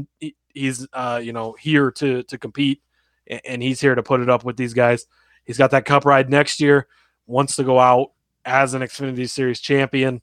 he's 0.49 0.87
uh, 0.93 1.21
you 1.23 1.33
know 1.33 1.55
here 1.61 1.91
to 1.93 2.23
to 2.25 2.39
compete, 2.39 2.81
and 3.45 3.63
he's 3.63 3.81
here 3.81 3.95
to 3.95 4.03
put 4.03 4.21
it 4.21 4.31
up 4.31 4.45
with 4.45 4.57
these 4.57 4.75
guys. 4.75 5.07
He's 5.45 5.59
got 5.59 5.71
that 5.73 5.85
cup 5.85 6.05
ride 6.05 6.31
next 6.31 6.61
year. 6.61 6.87
Wants 7.27 7.57
to 7.57 7.65
go 7.65 7.79
out 7.79 8.13
as 8.45 8.75
an 8.75 8.83
Xfinity 8.83 9.29
Series 9.29 9.61
champion, 9.61 10.21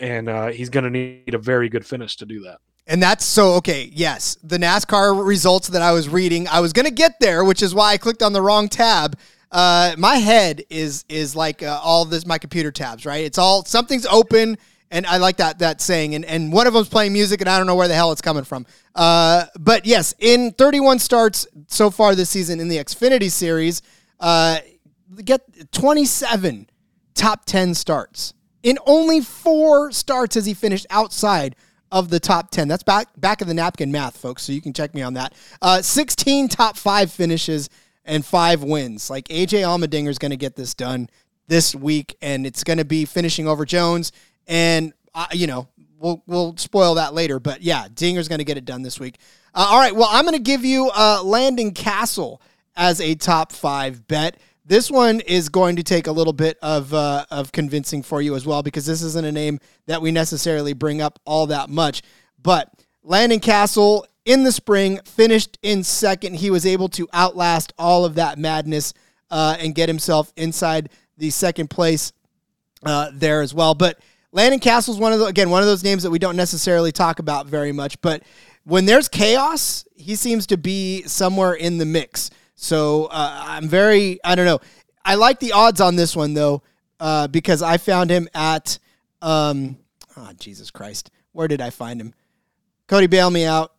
and 0.00 0.28
uh, 0.28 0.48
he's 0.48 0.70
going 0.70 0.84
to 0.84 0.90
need 0.90 1.34
a 1.34 1.38
very 1.38 1.68
good 1.68 1.86
finish 1.86 2.16
to 2.16 2.26
do 2.26 2.42
that. 2.42 2.58
And 2.86 3.02
that's 3.02 3.24
so 3.24 3.54
okay. 3.54 3.90
Yes, 3.92 4.36
the 4.42 4.58
NASCAR 4.58 5.24
results 5.24 5.68
that 5.68 5.82
I 5.82 5.92
was 5.92 6.08
reading, 6.08 6.48
I 6.48 6.60
was 6.60 6.72
going 6.72 6.86
to 6.86 6.92
get 6.92 7.20
there, 7.20 7.44
which 7.44 7.62
is 7.62 7.74
why 7.74 7.92
I 7.92 7.98
clicked 7.98 8.22
on 8.22 8.32
the 8.32 8.42
wrong 8.42 8.68
tab. 8.68 9.16
Uh, 9.52 9.94
my 9.98 10.16
head 10.16 10.64
is 10.70 11.04
is 11.08 11.36
like 11.36 11.62
uh, 11.62 11.78
all 11.82 12.04
this 12.04 12.26
my 12.26 12.38
computer 12.38 12.72
tabs, 12.72 13.06
right? 13.06 13.24
It's 13.24 13.38
all 13.38 13.64
something's 13.64 14.06
open, 14.06 14.56
and 14.90 15.06
I 15.06 15.18
like 15.18 15.36
that 15.36 15.60
that 15.60 15.80
saying. 15.80 16.14
And 16.14 16.24
and 16.24 16.52
one 16.52 16.66
of 16.66 16.72
them's 16.72 16.88
playing 16.88 17.12
music, 17.12 17.40
and 17.40 17.48
I 17.48 17.58
don't 17.58 17.66
know 17.66 17.76
where 17.76 17.86
the 17.88 17.94
hell 17.94 18.10
it's 18.10 18.22
coming 18.22 18.44
from. 18.44 18.66
Uh, 18.94 19.44
but 19.60 19.86
yes, 19.86 20.14
in 20.18 20.52
31 20.52 20.98
starts 20.98 21.46
so 21.68 21.90
far 21.90 22.14
this 22.14 22.30
season 22.30 22.60
in 22.60 22.68
the 22.68 22.78
Xfinity 22.78 23.30
Series, 23.30 23.82
uh, 24.22 24.60
get 25.22 25.72
27 25.72 26.70
top 27.14 27.44
10 27.44 27.74
starts. 27.74 28.32
In 28.62 28.78
only 28.86 29.20
four 29.20 29.92
starts 29.92 30.36
has 30.36 30.46
he 30.46 30.54
finished 30.54 30.86
outside 30.88 31.56
of 31.90 32.08
the 32.08 32.20
top 32.20 32.50
10. 32.50 32.68
That's 32.68 32.84
back 32.84 33.08
back 33.18 33.42
of 33.42 33.48
the 33.48 33.54
napkin 33.54 33.92
math, 33.92 34.16
folks. 34.16 34.44
So 34.44 34.52
you 34.52 34.62
can 34.62 34.72
check 34.72 34.94
me 34.94 35.02
on 35.02 35.14
that. 35.14 35.34
Uh, 35.60 35.82
16 35.82 36.48
top 36.48 36.76
five 36.76 37.12
finishes 37.12 37.68
and 38.04 38.24
five 38.24 38.62
wins. 38.62 39.10
Like 39.10 39.28
AJ 39.28 39.60
Allmendinger 39.62 40.08
is 40.08 40.18
going 40.18 40.30
to 40.30 40.36
get 40.36 40.56
this 40.56 40.72
done 40.74 41.10
this 41.48 41.74
week, 41.74 42.16
and 42.22 42.46
it's 42.46 42.64
going 42.64 42.78
to 42.78 42.84
be 42.84 43.04
finishing 43.04 43.46
over 43.46 43.66
Jones. 43.66 44.12
And 44.46 44.94
uh, 45.14 45.26
you 45.32 45.48
know, 45.48 45.68
we'll 45.98 46.22
we'll 46.26 46.56
spoil 46.56 46.94
that 46.94 47.12
later. 47.14 47.40
But 47.40 47.62
yeah, 47.62 47.88
Dinger's 47.92 48.28
going 48.28 48.38
to 48.38 48.44
get 48.44 48.56
it 48.56 48.64
done 48.64 48.82
this 48.82 48.98
week. 49.00 49.18
Uh, 49.54 49.66
all 49.70 49.78
right. 49.78 49.94
Well, 49.94 50.08
I'm 50.10 50.24
going 50.24 50.36
to 50.36 50.42
give 50.42 50.64
you 50.64 50.90
uh, 50.94 51.22
Landon 51.22 51.72
Cassill 51.72 52.40
as 52.76 53.00
a 53.00 53.14
top 53.14 53.52
five 53.52 54.06
bet. 54.06 54.38
This 54.64 54.90
one 54.90 55.20
is 55.20 55.48
going 55.48 55.76
to 55.76 55.82
take 55.82 56.06
a 56.06 56.12
little 56.12 56.32
bit 56.32 56.56
of 56.62 56.94
uh, 56.94 57.24
of 57.30 57.52
convincing 57.52 58.02
for 58.02 58.22
you 58.22 58.34
as 58.36 58.46
well 58.46 58.62
because 58.62 58.86
this 58.86 59.02
isn't 59.02 59.26
a 59.26 59.32
name 59.32 59.58
that 59.86 60.00
we 60.00 60.12
necessarily 60.12 60.72
bring 60.72 61.00
up 61.00 61.18
all 61.24 61.46
that 61.48 61.68
much. 61.68 62.02
But 62.40 62.72
Landon 63.02 63.40
Cassill 63.40 64.04
in 64.24 64.44
the 64.44 64.52
spring 64.52 65.00
finished 65.04 65.58
in 65.62 65.82
second. 65.82 66.36
He 66.36 66.50
was 66.50 66.64
able 66.64 66.88
to 66.90 67.08
outlast 67.12 67.72
all 67.78 68.04
of 68.04 68.14
that 68.14 68.38
madness 68.38 68.94
uh, 69.30 69.56
and 69.58 69.74
get 69.74 69.88
himself 69.88 70.32
inside 70.36 70.90
the 71.18 71.30
second 71.30 71.68
place 71.68 72.12
uh, 72.84 73.10
there 73.12 73.42
as 73.42 73.52
well. 73.52 73.74
But 73.74 73.98
Landon 74.30 74.60
Cassill 74.60 74.90
is 74.90 74.98
one 74.98 75.12
of 75.12 75.18
the, 75.18 75.26
again 75.26 75.50
one 75.50 75.62
of 75.62 75.68
those 75.68 75.84
names 75.84 76.04
that 76.04 76.10
we 76.10 76.18
don't 76.20 76.36
necessarily 76.36 76.92
talk 76.92 77.18
about 77.18 77.46
very 77.46 77.72
much. 77.72 78.00
But 78.00 78.22
when 78.64 78.86
there's 78.86 79.08
chaos, 79.08 79.84
he 79.96 80.14
seems 80.14 80.46
to 80.48 80.56
be 80.56 81.02
somewhere 81.02 81.54
in 81.54 81.78
the 81.78 81.84
mix. 81.84 82.30
So 82.54 83.06
uh, 83.06 83.44
I'm 83.46 83.68
very, 83.68 84.20
I 84.24 84.34
don't 84.34 84.46
know. 84.46 84.60
I 85.04 85.16
like 85.16 85.40
the 85.40 85.52
odds 85.52 85.80
on 85.80 85.96
this 85.96 86.14
one 86.14 86.34
though, 86.34 86.62
uh, 87.00 87.26
because 87.28 87.62
I 87.62 87.76
found 87.76 88.10
him 88.10 88.28
at, 88.34 88.78
um, 89.20 89.76
oh 90.16 90.30
Jesus 90.38 90.70
Christ, 90.70 91.10
where 91.32 91.48
did 91.48 91.60
I 91.60 91.70
find 91.70 92.00
him? 92.00 92.14
Cody, 92.86 93.06
bail 93.06 93.30
me 93.30 93.44
out. 93.44 93.72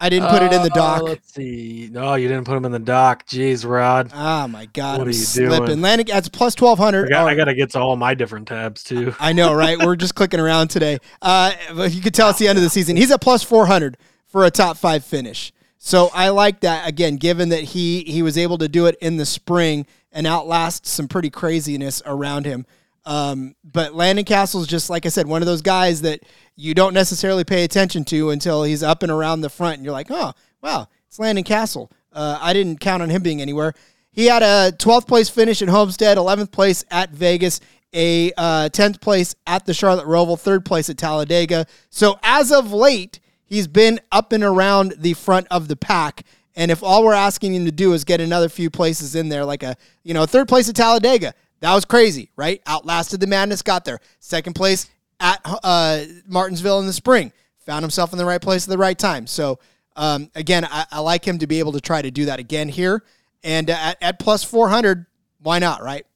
I 0.00 0.10
didn't 0.10 0.28
put 0.28 0.42
it 0.42 0.52
in 0.52 0.62
the 0.62 0.70
dock. 0.70 1.02
let's 1.02 1.32
see. 1.32 1.88
No, 1.90 2.14
you 2.14 2.28
didn't 2.28 2.44
put 2.44 2.56
him 2.56 2.64
in 2.66 2.72
the 2.72 2.78
dock. 2.78 3.26
Jeez, 3.26 3.66
Rod. 3.66 4.10
Oh 4.12 4.46
my 4.48 4.66
God, 4.66 4.98
What 4.98 5.02
I'm 5.02 5.08
are 5.08 5.10
you 5.10 5.12
slipping. 5.14 5.64
doing? 5.66 5.80
Landon, 5.80 6.06
that's 6.08 6.28
plus 6.28 6.54
twelve 6.54 6.78
I 6.80 6.90
got, 6.90 7.26
I 7.26 7.34
got 7.34 7.44
to 7.44 7.54
get 7.54 7.70
to 7.70 7.78
all 7.78 7.96
my 7.96 8.12
different 8.12 8.48
tabs 8.48 8.82
too. 8.82 9.14
I 9.20 9.32
know, 9.32 9.54
right? 9.54 9.78
We're 9.78 9.96
just 9.96 10.14
clicking 10.14 10.40
around 10.40 10.68
today. 10.68 10.98
Uh, 11.22 11.52
but 11.74 11.94
you 11.94 12.02
can 12.02 12.12
tell 12.12 12.28
it's 12.28 12.38
the 12.38 12.48
end 12.48 12.58
of 12.58 12.64
the 12.64 12.70
season. 12.70 12.96
He's 12.96 13.10
at 13.12 13.20
plus 13.22 13.42
400 13.44 13.96
for 14.26 14.44
a 14.44 14.50
top 14.50 14.76
five 14.76 15.04
finish. 15.04 15.52
So 15.78 16.10
I 16.14 16.30
like 16.30 16.60
that 16.60 16.88
again, 16.88 17.16
given 17.16 17.50
that 17.50 17.62
he 17.62 18.02
he 18.04 18.22
was 18.22 18.38
able 18.38 18.58
to 18.58 18.68
do 18.68 18.86
it 18.86 18.96
in 19.00 19.16
the 19.16 19.26
spring 19.26 19.86
and 20.12 20.26
outlast 20.26 20.86
some 20.86 21.08
pretty 21.08 21.30
craziness 21.30 22.02
around 22.06 22.46
him. 22.46 22.66
Um, 23.06 23.54
but 23.62 23.94
Landon 23.94 24.24
Cassill's 24.24 24.66
just 24.66 24.88
like 24.88 25.04
I 25.04 25.10
said, 25.10 25.26
one 25.26 25.42
of 25.42 25.46
those 25.46 25.60
guys 25.60 26.02
that 26.02 26.20
you 26.56 26.72
don't 26.72 26.94
necessarily 26.94 27.44
pay 27.44 27.64
attention 27.64 28.04
to 28.06 28.30
until 28.30 28.62
he's 28.62 28.82
up 28.82 29.02
and 29.02 29.12
around 29.12 29.42
the 29.42 29.50
front, 29.50 29.76
and 29.76 29.84
you're 29.84 29.92
like, 29.92 30.10
oh, 30.10 30.32
wow, 30.62 30.88
it's 31.06 31.18
Landon 31.18 31.44
Castle. 31.44 31.90
Uh, 32.12 32.38
I 32.40 32.52
didn't 32.52 32.80
count 32.80 33.02
on 33.02 33.10
him 33.10 33.22
being 33.22 33.42
anywhere. 33.42 33.74
He 34.10 34.26
had 34.26 34.42
a 34.42 34.72
12th 34.76 35.08
place 35.08 35.28
finish 35.28 35.60
at 35.60 35.68
Homestead, 35.68 36.16
11th 36.16 36.52
place 36.52 36.84
at 36.90 37.10
Vegas, 37.10 37.60
a 37.92 38.32
uh, 38.36 38.68
10th 38.72 39.00
place 39.00 39.34
at 39.46 39.66
the 39.66 39.74
Charlotte 39.74 40.06
Roval, 40.06 40.38
third 40.38 40.64
place 40.64 40.88
at 40.88 40.96
Talladega. 40.96 41.66
So 41.90 42.18
as 42.22 42.52
of 42.52 42.72
late, 42.72 43.18
he's 43.54 43.68
been 43.68 44.00
up 44.10 44.32
and 44.32 44.42
around 44.42 44.94
the 44.98 45.14
front 45.14 45.46
of 45.50 45.68
the 45.68 45.76
pack. 45.76 46.24
And 46.56 46.70
if 46.70 46.82
all 46.82 47.04
we're 47.04 47.14
asking 47.14 47.54
him 47.54 47.64
to 47.64 47.72
do 47.72 47.92
is 47.92 48.04
get 48.04 48.20
another 48.20 48.48
few 48.48 48.68
places 48.68 49.14
in 49.14 49.28
there, 49.28 49.44
like 49.44 49.62
a 49.62 49.76
you 50.02 50.12
know 50.12 50.26
third 50.26 50.48
place 50.48 50.68
at 50.68 50.76
Talladega, 50.76 51.34
that 51.60 51.74
was 51.74 51.84
crazy, 51.84 52.30
right? 52.36 52.60
Outlasted 52.66 53.20
the 53.20 53.26
madness, 53.26 53.62
got 53.62 53.84
there. 53.84 54.00
Second 54.20 54.54
place 54.54 54.90
at 55.20 55.40
uh, 55.44 56.04
Martinsville 56.26 56.80
in 56.80 56.86
the 56.86 56.92
spring, 56.92 57.32
found 57.64 57.82
himself 57.82 58.12
in 58.12 58.18
the 58.18 58.24
right 58.24 58.42
place 58.42 58.64
at 58.64 58.70
the 58.70 58.78
right 58.78 58.98
time. 58.98 59.26
So 59.26 59.58
um, 59.96 60.30
again, 60.34 60.64
I, 60.64 60.86
I 60.90 61.00
like 61.00 61.24
him 61.24 61.38
to 61.38 61.46
be 61.46 61.60
able 61.60 61.72
to 61.72 61.80
try 61.80 62.02
to 62.02 62.10
do 62.10 62.26
that 62.26 62.38
again 62.38 62.68
here. 62.68 63.04
And 63.42 63.70
uh, 63.70 63.74
at, 63.74 64.02
at 64.02 64.18
plus 64.18 64.44
four 64.44 64.68
hundred, 64.68 65.06
why 65.40 65.58
not, 65.58 65.82
right? 65.82 66.06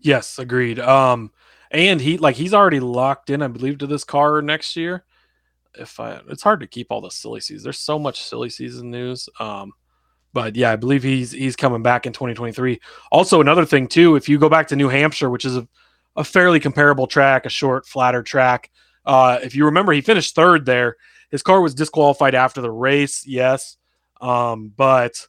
Yes, 0.00 0.38
agreed. 0.38 0.78
Um, 0.78 1.32
and 1.70 2.00
he 2.00 2.18
like 2.18 2.36
he's 2.36 2.54
already 2.54 2.80
locked 2.80 3.30
in, 3.30 3.42
I 3.42 3.48
believe, 3.48 3.78
to 3.78 3.86
this 3.86 4.04
car 4.04 4.40
next 4.42 4.76
year. 4.76 5.04
If 5.78 5.98
I, 6.00 6.20
it's 6.28 6.42
hard 6.42 6.60
to 6.60 6.66
keep 6.66 6.88
all 6.90 7.00
the 7.00 7.10
silly 7.10 7.40
season. 7.40 7.64
There's 7.64 7.78
so 7.78 7.98
much 7.98 8.22
silly 8.22 8.50
season 8.50 8.90
news. 8.90 9.28
Um, 9.38 9.72
but 10.32 10.54
yeah, 10.54 10.70
I 10.70 10.76
believe 10.76 11.02
he's 11.02 11.32
he's 11.32 11.56
coming 11.56 11.82
back 11.82 12.06
in 12.06 12.12
2023. 12.12 12.80
Also, 13.10 13.40
another 13.40 13.64
thing 13.64 13.88
too, 13.88 14.16
if 14.16 14.28
you 14.28 14.38
go 14.38 14.48
back 14.48 14.68
to 14.68 14.76
New 14.76 14.88
Hampshire, 14.88 15.30
which 15.30 15.44
is 15.44 15.56
a, 15.56 15.66
a 16.14 16.24
fairly 16.24 16.60
comparable 16.60 17.06
track, 17.06 17.46
a 17.46 17.48
short, 17.48 17.86
flatter 17.86 18.22
track. 18.22 18.70
Uh, 19.04 19.38
if 19.42 19.54
you 19.54 19.64
remember, 19.64 19.92
he 19.92 20.00
finished 20.00 20.34
third 20.34 20.66
there. 20.66 20.96
His 21.30 21.42
car 21.42 21.60
was 21.60 21.74
disqualified 21.74 22.34
after 22.34 22.60
the 22.60 22.70
race, 22.70 23.26
yes, 23.26 23.76
um, 24.20 24.72
but 24.76 25.26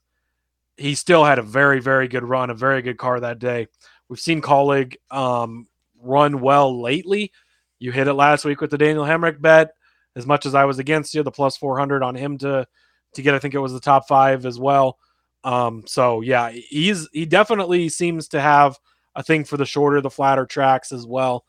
he 0.78 0.94
still 0.94 1.24
had 1.24 1.40
a 1.40 1.44
very, 1.44 1.80
very 1.80 2.08
good 2.08 2.24
run, 2.24 2.50
a 2.50 2.54
very 2.54 2.82
good 2.82 2.98
car 2.98 3.20
that 3.20 3.40
day. 3.40 3.68
We've 4.10 4.20
seen 4.20 4.42
Kaulig 4.42 4.96
um, 5.10 5.68
run 6.02 6.42
well 6.42 6.82
lately. 6.82 7.32
You 7.80 7.92
hit 7.92 8.08
it 8.08 8.14
last 8.14 8.46
week 8.46 8.62
with 8.62 8.72
the 8.72 8.78
Daniel 8.78 9.06
Hemric 9.06 9.42
bet. 9.42 9.72
As 10.18 10.26
much 10.26 10.46
as 10.46 10.56
I 10.56 10.66
was 10.66 10.80
against 10.80 11.14
you, 11.14 11.24
the 11.24 11.32
plus 11.32 11.56
400 11.56 12.04
on 12.04 12.16
him 12.16 12.38
to 12.40 12.68
to 13.14 13.22
get. 13.22 13.36
I 13.36 13.40
think 13.40 13.54
it 13.54 13.60
was 13.60 13.72
the 13.72 13.80
top 13.80 14.08
five 14.08 14.46
as 14.46 14.60
well. 14.60 14.98
Um, 15.44 15.84
so 15.86 16.22
yeah, 16.22 16.50
he's 16.52 17.08
he 17.14 17.26
definitely 17.26 17.88
seems 17.90 18.28
to 18.30 18.42
have 18.42 18.78
a 19.16 19.24
thing 19.24 19.44
for 19.44 19.58
the 19.58 19.66
shorter, 19.66 20.02
the 20.02 20.10
flatter 20.10 20.46
tracks 20.46 20.92
as 20.92 21.06
well. 21.06 21.46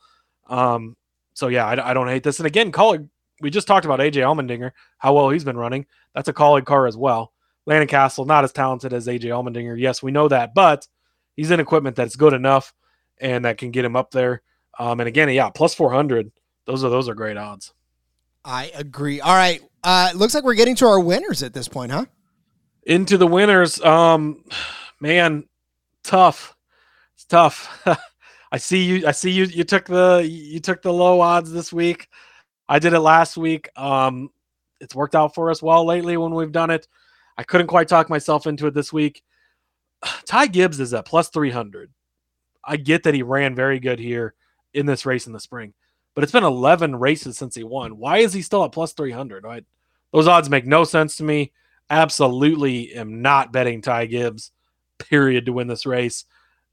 Um, 0.47 0.95
so 1.33 1.47
yeah, 1.47 1.65
I, 1.65 1.91
I 1.91 1.93
don't 1.93 2.07
hate 2.07 2.23
this. 2.23 2.39
And 2.39 2.47
again, 2.47 2.71
Kaulig, 2.71 3.09
we 3.41 3.49
just 3.49 3.67
talked 3.67 3.85
about 3.85 3.99
AJ 3.99 4.15
Allmendinger, 4.15 4.71
how 4.99 5.13
well 5.13 5.29
he's 5.29 5.43
been 5.43 5.57
running. 5.57 5.85
That's 6.13 6.29
a 6.29 6.33
Kaulig 6.33 6.65
car 6.65 6.87
as 6.87 6.95
well. 6.97 7.33
Cassill, 7.67 8.25
not 8.25 8.43
as 8.43 8.51
talented 8.51 8.93
as 8.93 9.07
AJ 9.07 9.25
Allmendinger. 9.25 9.79
Yes, 9.79 10.01
we 10.01 10.11
know 10.11 10.27
that, 10.27 10.53
but 10.53 10.87
he's 11.35 11.51
in 11.51 11.59
equipment 11.59 11.95
that's 11.95 12.15
good 12.15 12.33
enough 12.33 12.73
and 13.19 13.45
that 13.45 13.57
can 13.57 13.71
get 13.71 13.85
him 13.85 13.95
up 13.95 14.11
there. 14.11 14.41
Um, 14.77 14.99
and 14.99 15.07
again, 15.07 15.29
yeah, 15.29 15.49
plus 15.49 15.75
400. 15.75 16.31
Those 16.65 16.83
are 16.83 16.89
those 16.89 17.09
are 17.09 17.15
great 17.15 17.37
odds. 17.37 17.73
I 18.49 18.71
agree. 18.73 19.21
All 19.21 19.35
right. 19.35 19.61
Uh, 19.83 20.11
looks 20.15 20.33
like 20.33 20.43
we're 20.43 20.55
getting 20.55 20.75
to 20.77 20.87
our 20.87 20.99
winners 20.99 21.43
at 21.43 21.53
this 21.53 21.67
point, 21.67 21.91
huh? 21.91 22.05
Into 22.83 23.15
the 23.15 23.27
winners. 23.27 23.79
Um, 23.79 24.43
man, 24.99 25.47
tough. 26.03 26.55
It's 27.13 27.25
tough. 27.25 27.87
I 28.51 28.57
see 28.57 28.83
you. 28.83 29.07
I 29.07 29.11
see 29.11 29.29
you. 29.29 29.45
You 29.45 29.63
took 29.63 29.85
the 29.85 30.27
you 30.27 30.59
took 30.59 30.81
the 30.81 30.91
low 30.91 31.21
odds 31.21 31.51
this 31.51 31.71
week. 31.71 32.07
I 32.67 32.79
did 32.79 32.93
it 32.93 33.01
last 33.01 33.37
week. 33.37 33.69
Um, 33.77 34.31
it's 34.81 34.95
worked 34.95 35.13
out 35.13 35.35
for 35.35 35.51
us 35.51 35.61
well 35.61 35.85
lately 35.85 36.17
when 36.17 36.33
we've 36.33 36.51
done 36.51 36.71
it. 36.71 36.87
I 37.37 37.43
couldn't 37.43 37.67
quite 37.67 37.87
talk 37.87 38.09
myself 38.09 38.47
into 38.47 38.65
it 38.65 38.73
this 38.73 38.91
week. 38.91 39.21
Ty 40.25 40.47
Gibbs 40.47 40.79
is 40.79 40.93
at 40.95 41.05
plus 41.05 41.29
300. 41.29 41.91
I 42.65 42.77
get 42.77 43.03
that 43.03 43.13
he 43.13 43.21
ran 43.21 43.53
very 43.53 43.79
good 43.79 43.99
here 43.99 44.33
in 44.73 44.87
this 44.87 45.05
race 45.05 45.27
in 45.27 45.33
the 45.33 45.39
spring, 45.39 45.73
but 46.19 46.25
it's 46.25 46.33
been 46.33 46.43
11 46.43 46.97
races 46.97 47.37
since 47.37 47.55
he 47.55 47.63
won. 47.63 47.97
Why 47.97 48.17
is 48.17 48.33
he 48.33 48.41
still 48.41 48.65
at 48.65 48.73
plus 48.73 48.91
300? 48.91 49.45
Right? 49.45 49.63
Those 50.11 50.27
odds 50.27 50.49
make 50.49 50.65
no 50.65 50.83
sense 50.83 51.15
to 51.15 51.23
me. 51.23 51.53
Absolutely 51.89 52.93
am 52.93 53.21
not 53.21 53.53
betting 53.53 53.81
Ty 53.81 54.07
Gibbs, 54.07 54.51
period, 54.97 55.45
to 55.45 55.53
win 55.53 55.67
this 55.67 55.85
race, 55.85 56.25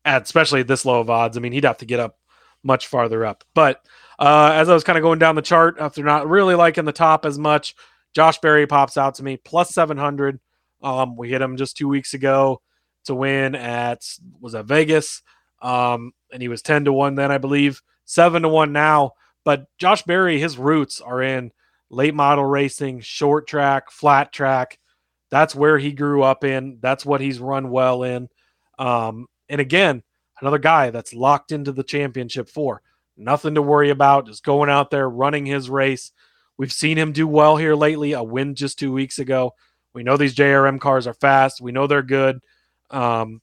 especially 0.05 0.15
at 0.17 0.23
especially 0.23 0.63
this 0.65 0.85
low 0.85 0.99
of 0.99 1.11
odds. 1.11 1.37
I 1.37 1.41
mean, 1.41 1.53
he'd 1.53 1.63
have 1.63 1.79
to 1.79 1.87
get 1.87 2.01
up 2.01 2.19
much 2.65 2.89
farther 2.89 3.25
up. 3.25 3.45
But 3.55 3.87
uh, 4.19 4.51
as 4.53 4.69
I 4.69 4.75
was 4.75 4.83
kind 4.83 4.99
of 4.99 5.03
going 5.03 5.21
down 5.21 5.37
the 5.37 5.43
chart 5.43 5.77
after 5.79 6.03
not 6.03 6.29
really 6.29 6.57
liking 6.57 6.85
the 6.85 6.91
top 6.91 7.25
as 7.25 7.39
much, 7.39 7.77
Josh 8.17 8.41
Berry 8.41 8.67
pops 8.67 8.97
out 8.97 9.15
to 9.15 9.23
me 9.23 9.37
plus 9.37 9.71
700. 9.73 10.41
Um, 10.83 11.15
we 11.15 11.29
hit 11.29 11.41
him 11.41 11.57
just 11.57 11.77
two 11.77 11.87
weeks 11.87 12.15
ago 12.15 12.63
to 13.05 13.15
win 13.15 13.55
at 13.55 14.03
was 14.41 14.57
at 14.57 14.65
Vegas, 14.65 15.23
um, 15.63 16.11
and 16.33 16.43
he 16.43 16.49
was 16.49 16.63
10 16.63 16.87
to 16.87 16.93
one 16.93 17.15
then 17.15 17.31
I 17.31 17.39
believe, 17.39 17.81
seven 18.07 18.43
to 18.43 18.49
one 18.49 18.73
now. 18.73 19.13
But 19.47 19.69
Josh 19.79 20.03
Berry, 20.03 20.41
his 20.41 20.59
roots 20.59 21.01
are 21.01 21.23
in 21.23 21.53
late 21.89 22.17
model 22.17 22.45
racing, 22.45 22.99
short 22.99 23.47
track, 23.47 23.93
flat 23.93 24.33
track. 24.33 24.77
That's 25.31 25.55
where 25.55 25.79
he 25.79 25.93
grew 25.93 26.25
up 26.25 26.43
in. 26.43 26.79
That's 26.81 27.07
what 27.07 27.21
he's 27.21 27.39
run 27.39 27.71
well 27.71 28.03
in. 28.03 28.29
Um, 28.77 29.29
and 29.49 29.61
again, 29.61 30.03
another 30.41 30.59
guy 30.59 30.91
that's 30.91 31.15
locked 31.15 31.53
into 31.53 31.71
the 31.71 31.85
championship 31.85 32.49
for. 32.49 32.83
Nothing 33.17 33.55
to 33.55 33.63
worry 33.63 33.91
about. 33.91 34.27
Just 34.27 34.43
going 34.43 34.69
out 34.69 34.91
there, 34.91 35.09
running 35.09 35.47
his 35.47 35.71
race. 35.71 36.11
We've 36.57 36.73
seen 36.73 36.99
him 36.99 37.13
do 37.13 37.29
well 37.29 37.57
here 37.57 37.77
lately. 37.77 38.15
A 38.15 38.25
win 38.25 38.57
just 38.57 38.81
two 38.81 38.93
weeks 38.93 39.21
ago. 39.21 39.55
We 39.95 40.03
know 40.03 40.17
these 40.17 40.35
JRM 40.35 40.81
cars 40.81 41.07
are 41.07 41.15
fast. 41.15 41.61
We 41.61 41.71
know 41.71 41.87
they're 41.87 42.03
good. 42.03 42.41
Um, 42.91 43.41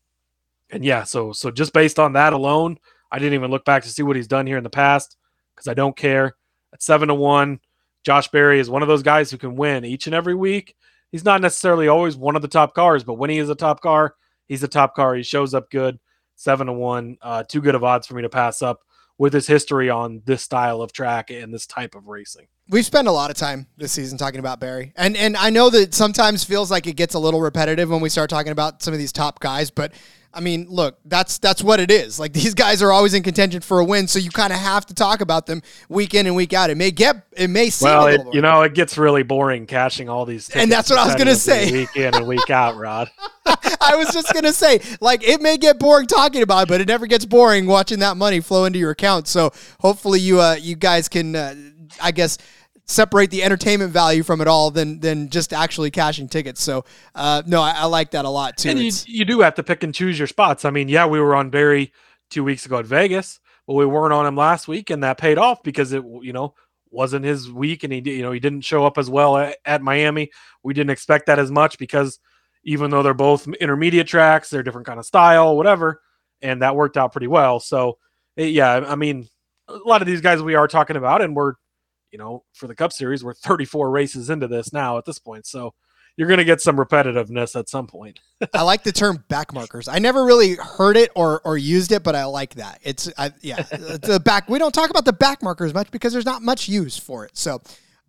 and 0.70 0.84
yeah, 0.84 1.06
so 1.06 1.32
so 1.32 1.50
just 1.50 1.72
based 1.72 1.98
on 1.98 2.12
that 2.14 2.34
alone, 2.34 2.78
I 3.10 3.20
didn't 3.20 3.36
even 3.36 3.52
look 3.52 3.64
back 3.64 3.84
to 3.84 3.90
see 3.90 4.04
what 4.04 4.18
he's 4.18 4.28
done 4.28 4.48
here 4.48 4.58
in 4.58 4.66
the 4.66 4.70
past 4.70 5.16
because 5.56 5.68
I 5.68 5.74
don't 5.74 5.96
care. 5.96 6.36
At 6.74 6.82
seven 6.82 7.08
to 7.10 7.16
one, 7.16 7.60
Josh 8.04 8.28
Berry 8.30 8.60
is 8.60 8.70
one 8.70 8.82
of 8.82 8.88
those 8.88 9.04
guys 9.04 9.32
who 9.32 9.38
can 9.38 9.56
win 9.56 9.86
each 9.86 10.08
and 10.08 10.16
every 10.16 10.36
week. 10.36 10.76
He's 11.12 11.26
not 11.26 11.42
necessarily 11.42 11.88
always 11.88 12.18
one 12.18 12.36
of 12.36 12.42
the 12.42 12.48
top 12.48 12.74
cars, 12.74 13.04
but 13.04 13.16
when 13.16 13.30
he 13.30 13.38
is 13.38 13.50
a 13.50 13.56
top 13.56 13.82
car, 13.82 14.16
he's 14.48 14.64
a 14.64 14.68
top 14.68 14.96
car. 14.96 15.16
He 15.16 15.24
shows 15.24 15.54
up 15.54 15.70
good. 15.70 16.00
Seven 16.36 16.68
to 16.68 16.74
one, 16.74 17.18
uh, 17.22 17.44
too 17.44 17.62
good 17.62 17.76
of 17.76 17.84
odds 17.84 18.08
for 18.08 18.16
me 18.16 18.24
to 18.24 18.30
pass 18.30 18.62
up 18.62 18.82
with 19.20 19.32
his 19.32 19.46
history 19.46 19.90
on 19.90 20.22
this 20.26 20.42
style 20.42 20.82
of 20.82 20.92
track 20.92 21.30
and 21.30 21.54
this 21.54 21.68
type 21.68 21.94
of 21.94 22.08
racing. 22.08 22.48
We've 22.70 22.86
spent 22.86 23.08
a 23.08 23.12
lot 23.12 23.30
of 23.30 23.36
time 23.36 23.68
this 23.78 23.92
season 23.92 24.18
talking 24.18 24.40
about 24.40 24.60
Berry. 24.60 24.94
and 24.96 25.18
and 25.18 25.36
I 25.36 25.50
know 25.50 25.70
that 25.70 25.94
sometimes 25.94 26.44
feels 26.44 26.72
like 26.72 26.88
it 26.88 26.96
gets 26.96 27.14
a 27.14 27.20
little 27.20 27.42
repetitive 27.42 27.90
when 27.90 28.02
we 28.02 28.10
start 28.10 28.30
talking 28.30 28.52
about 28.52 28.82
some 28.82 28.94
of 28.94 29.00
these 29.00 29.12
top 29.12 29.40
guys, 29.40 29.70
but 29.70 29.94
I 30.36 30.40
mean, 30.40 30.66
look, 30.68 30.98
that's 31.06 31.38
that's 31.38 31.64
what 31.64 31.80
it 31.80 31.92
is. 31.92 32.20
Like 32.20 32.34
these 32.42 32.54
guys 32.54 32.82
are 32.82 32.92
always 32.92 33.14
in 33.14 33.22
contention 33.22 33.62
for 33.62 33.80
a 33.80 33.86
win, 33.86 34.08
so 34.08 34.20
you 34.20 34.32
kind 34.32 34.52
of 34.52 34.60
have 34.60 34.86
to 34.88 34.94
talk 34.94 35.22
about 35.22 35.46
them 35.46 35.62
week 35.90 36.14
in 36.16 36.26
and 36.26 36.36
week 36.36 36.54
out. 36.54 36.70
It 36.70 36.78
may 36.78 36.92
get, 36.92 37.28
it 37.34 37.50
may 37.50 37.70
seem 37.70 37.90
well, 37.90 38.08
it, 38.08 38.22
you 38.34 38.42
know, 38.42 38.62
it 38.64 38.74
gets 38.74 38.98
really 38.98 39.24
boring 39.24 39.68
cashing 39.68 40.10
all 40.10 40.26
these, 40.26 40.50
and 40.50 40.72
that's 40.72 40.90
what 40.90 41.00
I 41.00 41.06
was 41.06 41.16
gonna 41.16 41.36
say, 41.36 41.72
week 41.72 41.96
in 41.96 42.16
and 42.16 42.28
week 42.28 42.50
out, 42.50 42.76
Rod. 42.78 43.12
I 43.46 43.96
was 43.96 44.10
just 44.12 44.34
gonna 44.34 44.54
say, 44.54 44.80
like, 45.00 45.28
it 45.28 45.42
may 45.42 45.58
get 45.58 45.78
boring 45.80 46.08
talking 46.08 46.42
about 46.42 46.64
it, 46.64 46.70
but 46.70 46.82
it 46.82 46.88
never 46.88 47.06
gets 47.06 47.26
boring 47.26 47.68
watching 47.68 48.00
that 48.00 48.18
money 48.18 48.40
flow 48.40 48.66
into 48.66 48.80
your 48.80 48.92
account. 48.92 49.28
So 49.28 49.52
hopefully, 49.80 50.20
you 50.20 50.42
uh, 50.42 50.56
you 50.60 50.76
guys 50.76 51.10
can, 51.10 51.36
uh, 51.36 51.54
I 52.02 52.12
guess 52.12 52.38
separate 52.86 53.32
the 53.32 53.44
entertainment 53.44 53.92
value 53.92 54.24
from 54.24 54.42
it 54.42 54.48
all 54.48 54.72
than 54.72 55.00
than 55.00 55.30
just 55.30 55.54
actually 55.54 55.92
cashing 55.92 56.28
tickets. 56.28 56.62
So 56.62 56.86
uh, 57.16 57.44
no, 57.46 57.62
I, 57.62 57.72
I, 57.72 57.86
like 57.86 58.12
that 58.12 58.26
a 58.26 58.30
lot 58.30 58.58
too. 58.58 58.70
And 58.70 58.80
you, 58.80 58.92
you 59.06 59.26
do 59.26 59.42
have 59.42 59.56
to 59.56 59.64
pick 59.64 59.84
and 59.84 59.94
choose 59.94 60.18
your 60.18 60.28
spots. 60.28 60.66
I 60.66 60.70
mean, 60.70 60.90
yeah, 60.90 61.06
we 61.06 61.20
were 61.20 61.36
on 61.36 61.50
Berry 61.50 61.94
two 62.30 62.44
weeks 62.44 62.66
ago 62.66 62.80
at 62.80 62.86
Vegas, 62.86 63.40
but 63.68 63.76
we 63.76 63.86
weren't 63.86 64.14
on 64.14 64.26
him 64.26 64.36
last 64.36 64.68
week, 64.68 64.90
and 64.90 65.04
that 65.04 65.18
paid 65.18 65.38
off 65.38 65.64
because 65.64 65.94
it 65.94 66.04
you 66.22 66.34
know 66.34 66.54
wasn't 66.90 67.26
his 67.26 67.52
week, 67.52 67.84
and 67.84 67.94
he 67.94 68.00
you 68.00 68.22
know 68.22 68.32
he 68.32 68.40
didn't 68.40 68.62
show 68.62 68.86
up 68.86 68.98
as 68.98 69.10
well 69.10 69.38
at, 69.38 69.58
at 69.66 69.82
Miami. 69.82 70.30
We 70.64 70.74
didn't 70.74 70.92
expect 70.92 71.28
that 71.28 71.40
as 71.40 71.52
much 71.52 71.78
because 71.78 72.20
even 72.66 72.92
though 72.92 73.04
they're 73.04 73.14
both 73.14 73.48
intermediate 73.48 74.08
tracks, 74.08 74.50
they're 74.50 74.64
different 74.64 74.88
kind 74.88 75.00
of 75.00 75.06
style, 75.06 75.58
whatever, 75.58 76.02
and 76.42 76.62
that 76.62 76.76
worked 76.76 76.98
out 76.98 77.12
pretty 77.12 77.28
well. 77.28 77.60
So 77.60 77.98
yeah, 78.36 78.86
I 78.88 78.96
mean, 78.96 79.28
a 79.68 79.78
lot 79.86 80.02
of 80.02 80.08
these 80.08 80.22
guys 80.22 80.42
we 80.42 80.56
are 80.56 80.68
talking 80.68 80.96
about, 80.96 81.22
and 81.22 81.36
we're 81.36 81.54
you 82.14 82.20
know, 82.20 82.44
for 82.54 82.68
the 82.68 82.76
Cup 82.76 82.94
Series, 82.94 83.24
we're 83.24 83.34
34 83.34 83.90
races 83.90 84.30
into 84.30 84.48
this 84.48 84.72
now 84.72 85.00
at 85.00 85.06
this 85.06 85.18
point. 85.18 85.48
So 85.48 85.74
you're 86.16 86.28
going 86.28 86.38
to 86.38 86.46
get 86.46 86.62
some 86.62 86.78
repetitiveness 86.78 87.60
at 87.60 87.68
some 87.68 87.88
point. 87.88 88.20
I 88.54 88.62
like 88.62 88.84
the 88.84 88.92
term 88.92 89.24
back 89.30 89.52
markers. 89.52 89.88
I 89.88 89.98
never 89.98 90.24
really 90.24 90.54
heard 90.56 90.96
it 90.96 91.10
or, 91.16 91.42
or 91.44 91.58
used 91.58 91.92
it, 91.92 92.04
but 92.04 92.16
I 92.16 92.26
like 92.26 92.54
that. 92.56 92.80
It's 92.84 93.12
I, 93.18 93.32
yeah, 93.42 93.62
the 93.64 94.22
back. 94.24 94.48
We 94.48 94.60
don't 94.60 94.74
talk 94.74 94.92
about 94.92 95.06
the 95.06 95.14
back 95.14 95.42
markers 95.42 95.74
much 95.74 95.90
because 95.90 96.14
there's 96.14 96.26
not 96.26 96.44
much 96.44 96.70
use 96.70 96.98
for 97.00 97.26
it. 97.26 97.36
So, 97.36 97.56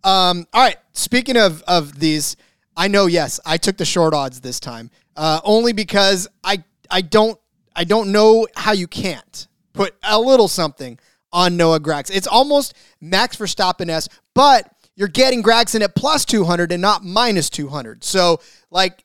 um, 0.03 0.45
all 0.53 0.61
right. 0.61 0.77
Speaking 0.93 1.35
of 1.35 1.63
of 1.63 1.99
these, 1.99 2.37
I 2.77 2.87
know. 2.87 3.07
Yes, 3.07 3.39
I 3.43 3.57
took 3.57 3.75
the 3.75 3.85
short 3.85 4.13
odds 4.13 4.39
this 4.39 4.59
time, 4.59 4.91
uh, 5.17 5.41
only 5.43 5.73
because 5.73 6.27
I 6.43 6.63
I 6.91 7.01
don't 7.01 7.39
I 7.75 7.85
don't 7.85 8.11
know 8.11 8.47
how 8.55 8.73
you 8.73 8.87
can't 8.87 9.47
put 9.73 9.95
a 10.03 10.19
little 10.19 10.47
something 10.47 10.99
on 11.35 11.57
Noah 11.57 11.81
Gragson. 11.81 12.15
It's 12.15 12.27
almost 12.27 12.73
Max 13.01 13.35
Verstappen 13.35 13.89
s, 13.89 14.07
but 14.33 14.71
you're 14.95 15.09
getting 15.09 15.43
Gragson 15.43 15.81
at 15.81 15.93
plus 15.93 16.23
200 16.23 16.71
and 16.71 16.81
not 16.81 17.03
minus 17.03 17.49
200. 17.49 18.03
So, 18.03 18.39
like, 18.71 19.03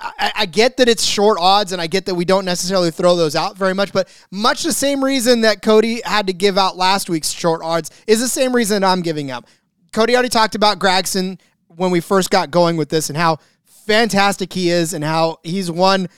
I, 0.00 0.32
I, 0.36 0.46
get 0.46 0.76
that 0.76 0.88
it's 0.88 1.04
short 1.04 1.38
odds 1.40 1.72
and 1.72 1.80
I 1.80 1.86
get 1.86 2.06
that 2.06 2.14
we 2.14 2.24
don't 2.24 2.44
necessarily 2.44 2.90
throw 2.90 3.16
those 3.16 3.34
out 3.34 3.56
very 3.56 3.74
much, 3.74 3.92
but 3.92 4.08
much 4.30 4.62
the 4.62 4.72
same 4.72 5.02
reason 5.02 5.40
that 5.40 5.62
Cody 5.62 6.00
had 6.04 6.26
to 6.26 6.32
give 6.32 6.58
out 6.58 6.76
last 6.76 7.08
week's 7.08 7.30
short 7.30 7.62
odds 7.62 7.90
is 8.06 8.20
the 8.20 8.28
same 8.28 8.54
reason 8.54 8.84
I'm 8.84 9.02
giving 9.02 9.30
up. 9.30 9.46
Cody 9.92 10.14
already 10.14 10.28
talked 10.28 10.54
about 10.54 10.78
Gragson 10.78 11.40
when 11.66 11.90
we 11.90 12.00
first 12.00 12.30
got 12.30 12.50
going 12.50 12.76
with 12.76 12.88
this 12.90 13.08
and 13.08 13.16
how 13.16 13.38
fantastic 13.86 14.52
he 14.52 14.70
is 14.70 14.94
and 14.94 15.02
how 15.02 15.38
he's 15.42 15.70
won 15.70 16.08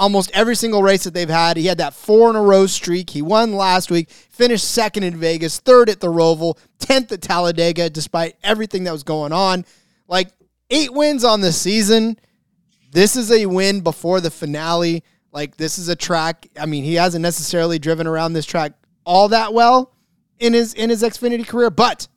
almost 0.00 0.30
every 0.32 0.56
single 0.56 0.82
race 0.82 1.04
that 1.04 1.12
they've 1.12 1.28
had. 1.28 1.58
He 1.58 1.66
had 1.66 1.78
that 1.78 1.92
four 1.92 2.30
in 2.30 2.36
a 2.36 2.42
row 2.42 2.66
streak. 2.66 3.10
He 3.10 3.20
won 3.20 3.52
last 3.52 3.90
week, 3.90 4.10
finished 4.10 4.68
second 4.68 5.02
in 5.02 5.16
Vegas, 5.16 5.60
third 5.60 5.90
at 5.90 6.00
the 6.00 6.08
Roval, 6.08 6.58
10th 6.78 7.12
at 7.12 7.20
Talladega, 7.20 7.90
despite 7.90 8.34
everything 8.42 8.84
that 8.84 8.92
was 8.92 9.02
going 9.02 9.32
on. 9.32 9.66
Like 10.08 10.28
eight 10.70 10.92
wins 10.92 11.22
on 11.22 11.42
the 11.42 11.52
season. 11.52 12.18
This 12.90 13.14
is 13.14 13.30
a 13.30 13.44
win 13.44 13.82
before 13.82 14.22
the 14.22 14.30
finale. 14.30 15.04
Like 15.32 15.58
this 15.58 15.78
is 15.78 15.88
a 15.88 15.96
track. 15.96 16.48
I 16.58 16.64
mean, 16.64 16.82
he 16.82 16.94
hasn't 16.94 17.22
necessarily 17.22 17.78
driven 17.78 18.06
around 18.06 18.32
this 18.32 18.46
track 18.46 18.72
all 19.04 19.28
that 19.28 19.52
well 19.52 19.92
in 20.38 20.54
his 20.54 20.72
in 20.72 20.88
his 20.88 21.02
Xfinity 21.02 21.46
career, 21.46 21.70
but 21.70 22.08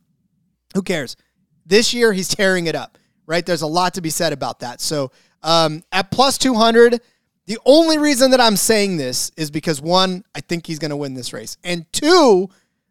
who 0.73 0.81
cares? 0.81 1.17
This 1.65 1.93
year 1.93 2.13
he's 2.13 2.29
tearing 2.29 2.67
it 2.67 2.75
up. 2.75 2.97
Right? 3.25 3.45
There's 3.45 3.61
a 3.61 3.67
lot 3.67 3.93
to 3.93 4.01
be 4.01 4.09
said 4.09 4.33
about 4.33 4.59
that. 4.59 4.81
So 4.81 5.11
um, 5.43 5.83
at 5.91 6.11
plus 6.11 6.37
200, 6.37 7.01
the 7.45 7.59
only 7.65 7.97
reason 7.97 8.31
that 8.31 8.39
I'm 8.39 8.55
saying 8.55 8.97
this 8.97 9.31
is 9.35 9.51
because 9.51 9.81
one, 9.81 10.23
I 10.33 10.41
think 10.41 10.65
he's 10.65 10.79
going 10.79 10.91
to 10.91 10.97
win 10.97 11.13
this 11.13 11.33
race, 11.33 11.57
and 11.63 11.91
two, 11.91 12.49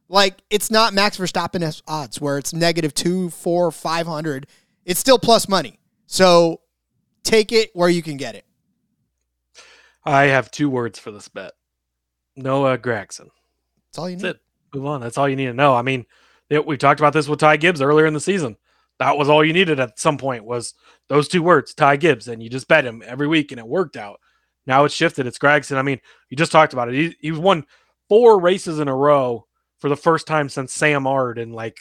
like 0.09 0.43
it's 0.51 0.71
not 0.71 0.93
Max 0.93 1.17
Verstappen 1.17 1.83
odds 1.89 2.21
where 2.21 2.39
it's 2.39 2.53
negative 2.53 2.93
two, 2.95 3.31
four, 3.31 3.71
five 3.71 4.07
hundred. 4.07 4.47
It's 4.85 5.01
still 5.01 5.19
plus 5.19 5.49
money. 5.49 5.79
So 6.07 6.61
take 7.23 7.53
it 7.53 7.71
where 7.75 7.89
you 7.89 8.03
can 8.03 8.17
get 8.17 8.35
it. 8.35 8.45
I 10.05 10.25
have 10.25 10.51
two 10.51 10.69
words 10.69 10.99
for 10.99 11.13
this 11.13 11.29
bet. 11.29 11.53
Noah 12.37 12.77
Gragson. 12.77 13.29
That's 13.87 13.99
all 13.99 14.11
you 14.11 14.17
need. 14.17 14.23
That's 14.23 14.35
it. 14.37 14.43
Move 14.75 14.87
on. 14.87 15.01
That's 15.01 15.17
all 15.17 15.29
you 15.29 15.37
need 15.37 15.47
to 15.47 15.55
know. 15.55 15.75
I 15.75 15.83
mean, 15.83 16.05
we 16.51 16.77
talked 16.77 17.01
about 17.01 17.13
this 17.13 17.29
with 17.29 17.41
Ty 17.41 17.59
Gibbs 17.59 17.81
earlier 17.81 18.07
in 18.07 18.15
the 18.15 18.21
season. 18.21 18.57
that 18.99 19.17
was 19.17 19.29
all 19.29 19.45
you 19.45 19.53
needed 19.53 19.81
at 19.81 19.99
some 19.99 20.19
point 20.19 20.45
was 20.45 20.75
those 21.09 21.29
two 21.29 21.43
words, 21.43 21.75
Ty 21.75 21.97
Gibbs, 21.97 22.29
and 22.29 22.43
you 22.43 22.49
just 22.51 22.69
bet 22.69 22.85
him 22.85 23.03
every 23.07 23.27
week, 23.27 23.53
and 23.53 23.59
it 23.59 23.67
worked 23.67 23.97
out. 23.97 24.21
Now 24.67 24.85
it's 24.85 24.95
shifted. 24.95 25.27
It's 25.27 25.39
Gragson. 25.39 25.77
I 25.77 25.83
mean, 25.83 26.01
you 26.29 26.37
just 26.37 26.53
talked 26.53 26.73
about 26.73 26.89
it. 26.89 26.95
He, 26.95 27.17
he 27.21 27.33
won 27.33 27.65
four 28.09 28.41
races 28.41 28.79
in 28.79 28.89
a 28.89 28.95
row 28.95 29.47
for 29.79 29.89
the 29.89 29.97
first 29.97 30.27
time 30.27 30.49
since 30.49 30.73
Sam 30.73 31.07
Ard 31.07 31.39
in 31.39 31.53
like 31.53 31.79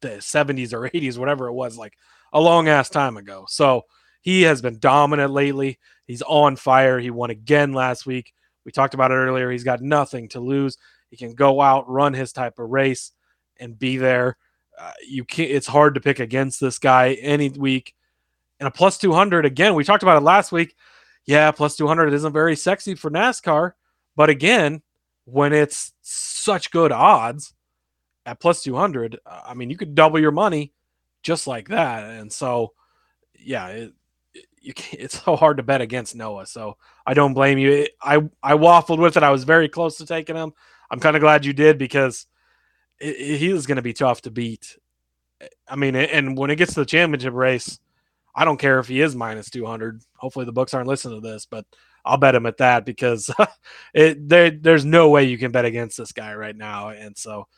the 0.00 0.08
70s 0.08 0.72
or 0.72 0.88
80s, 0.90 1.18
whatever 1.18 1.46
it 1.46 1.52
was, 1.52 1.78
like 1.78 1.94
a 2.32 2.40
long 2.40 2.68
ass 2.68 2.88
time 2.88 3.16
ago. 3.16 3.44
So 3.48 3.82
he 4.20 4.42
has 4.42 4.60
been 4.60 4.78
dominant 4.78 5.32
lately. 5.32 5.78
He's 6.06 6.22
on 6.22 6.56
fire. 6.56 6.98
He 6.98 7.10
won 7.10 7.30
again 7.30 7.72
last 7.72 8.06
week. 8.06 8.32
We 8.64 8.72
talked 8.72 8.94
about 8.94 9.12
it 9.12 9.14
earlier. 9.14 9.50
He's 9.50 9.64
got 9.64 9.80
nothing 9.80 10.28
to 10.30 10.40
lose. 10.40 10.76
He 11.10 11.16
can 11.16 11.34
go 11.34 11.60
out, 11.60 11.88
run 11.88 12.12
his 12.12 12.32
type 12.32 12.58
of 12.58 12.70
race, 12.70 13.12
and 13.58 13.78
be 13.78 13.96
there. 13.96 14.36
Uh, 14.78 14.92
you 15.06 15.24
can't. 15.24 15.50
It's 15.50 15.66
hard 15.66 15.94
to 15.94 16.00
pick 16.00 16.18
against 16.18 16.60
this 16.60 16.78
guy 16.78 17.12
any 17.14 17.48
week. 17.48 17.94
And 18.58 18.66
a 18.66 18.70
plus 18.70 18.98
200 18.98 19.46
again. 19.46 19.74
We 19.74 19.84
talked 19.84 20.02
about 20.02 20.16
it 20.16 20.24
last 20.24 20.50
week. 20.50 20.74
Yeah, 21.26 21.50
plus 21.50 21.76
200 21.76 22.12
isn't 22.12 22.32
very 22.32 22.56
sexy 22.56 22.94
for 22.94 23.10
NASCAR, 23.10 23.72
but 24.14 24.30
again, 24.30 24.82
when 25.24 25.52
it's 25.52 25.92
such 26.02 26.70
good 26.70 26.92
odds 26.92 27.52
at 28.24 28.40
plus 28.40 28.62
200, 28.62 29.18
uh, 29.26 29.40
I 29.44 29.54
mean, 29.54 29.70
you 29.70 29.76
could 29.76 29.94
double 29.94 30.20
your 30.20 30.30
money 30.30 30.72
just 31.22 31.48
like 31.48 31.68
that. 31.68 32.04
And 32.04 32.32
so, 32.32 32.74
yeah, 33.38 33.66
it, 33.68 33.92
it's 34.92 35.22
so 35.22 35.36
hard 35.36 35.56
to 35.58 35.62
bet 35.62 35.80
against 35.80 36.14
Noah. 36.14 36.46
So 36.46 36.76
I 37.06 37.14
don't 37.14 37.34
blame 37.34 37.58
you. 37.58 37.86
I 38.00 38.16
I 38.42 38.54
waffled 38.54 38.98
with 38.98 39.16
it. 39.16 39.22
I 39.22 39.30
was 39.30 39.44
very 39.44 39.68
close 39.68 39.96
to 39.98 40.06
taking 40.06 40.36
him. 40.36 40.52
I'm 40.90 41.00
kind 41.00 41.16
of 41.16 41.22
glad 41.22 41.44
you 41.44 41.52
did 41.52 41.78
because 41.78 42.26
it, 43.00 43.16
it, 43.16 43.38
he 43.38 43.50
is 43.50 43.66
going 43.66 43.76
to 43.76 43.82
be 43.82 43.92
tough 43.92 44.22
to 44.22 44.30
beat. 44.30 44.76
I 45.68 45.76
mean, 45.76 45.96
and 45.96 46.38
when 46.38 46.50
it 46.50 46.56
gets 46.56 46.74
to 46.74 46.80
the 46.80 46.86
championship 46.86 47.34
race, 47.34 47.78
I 48.36 48.44
don't 48.44 48.58
care 48.58 48.78
if 48.78 48.86
he 48.86 49.00
is 49.00 49.16
minus 49.16 49.48
200. 49.48 50.02
Hopefully 50.16 50.44
the 50.44 50.52
books 50.52 50.74
aren't 50.74 50.88
listening 50.88 51.22
to 51.22 51.26
this, 51.26 51.46
but 51.46 51.64
I'll 52.04 52.18
bet 52.18 52.34
him 52.34 52.44
at 52.44 52.58
that 52.58 52.84
because 52.84 53.30
it 53.94 54.28
there, 54.28 54.50
there's 54.50 54.84
no 54.84 55.08
way 55.08 55.24
you 55.24 55.38
can 55.38 55.50
bet 55.50 55.64
against 55.64 55.96
this 55.96 56.12
guy 56.12 56.34
right 56.34 56.54
now. 56.54 56.90
And 56.90 57.16
so 57.16 57.48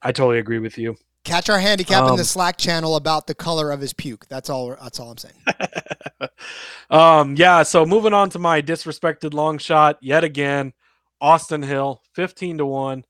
I 0.00 0.10
totally 0.10 0.38
agree 0.38 0.58
with 0.58 0.78
you. 0.78 0.96
Catch 1.24 1.50
our 1.50 1.58
handicap 1.58 2.02
um, 2.02 2.08
in 2.10 2.16
the 2.16 2.22
um, 2.22 2.26
Slack 2.26 2.56
channel 2.56 2.96
about 2.96 3.26
the 3.26 3.34
color 3.34 3.70
of 3.70 3.80
his 3.80 3.92
puke. 3.92 4.26
That's 4.28 4.50
all. 4.50 4.74
That's 4.82 4.98
all 4.98 5.12
I'm 5.12 5.18
saying. 5.18 5.34
um, 6.90 7.36
yeah. 7.36 7.62
So 7.62 7.86
moving 7.86 8.12
on 8.12 8.30
to 8.30 8.40
my 8.40 8.60
disrespected 8.60 9.32
long 9.32 9.58
shot 9.58 9.98
yet 10.00 10.24
again, 10.24 10.72
Austin 11.20 11.62
Hill, 11.62 12.02
fifteen 12.14 12.58
to 12.58 12.66
one. 12.66 13.04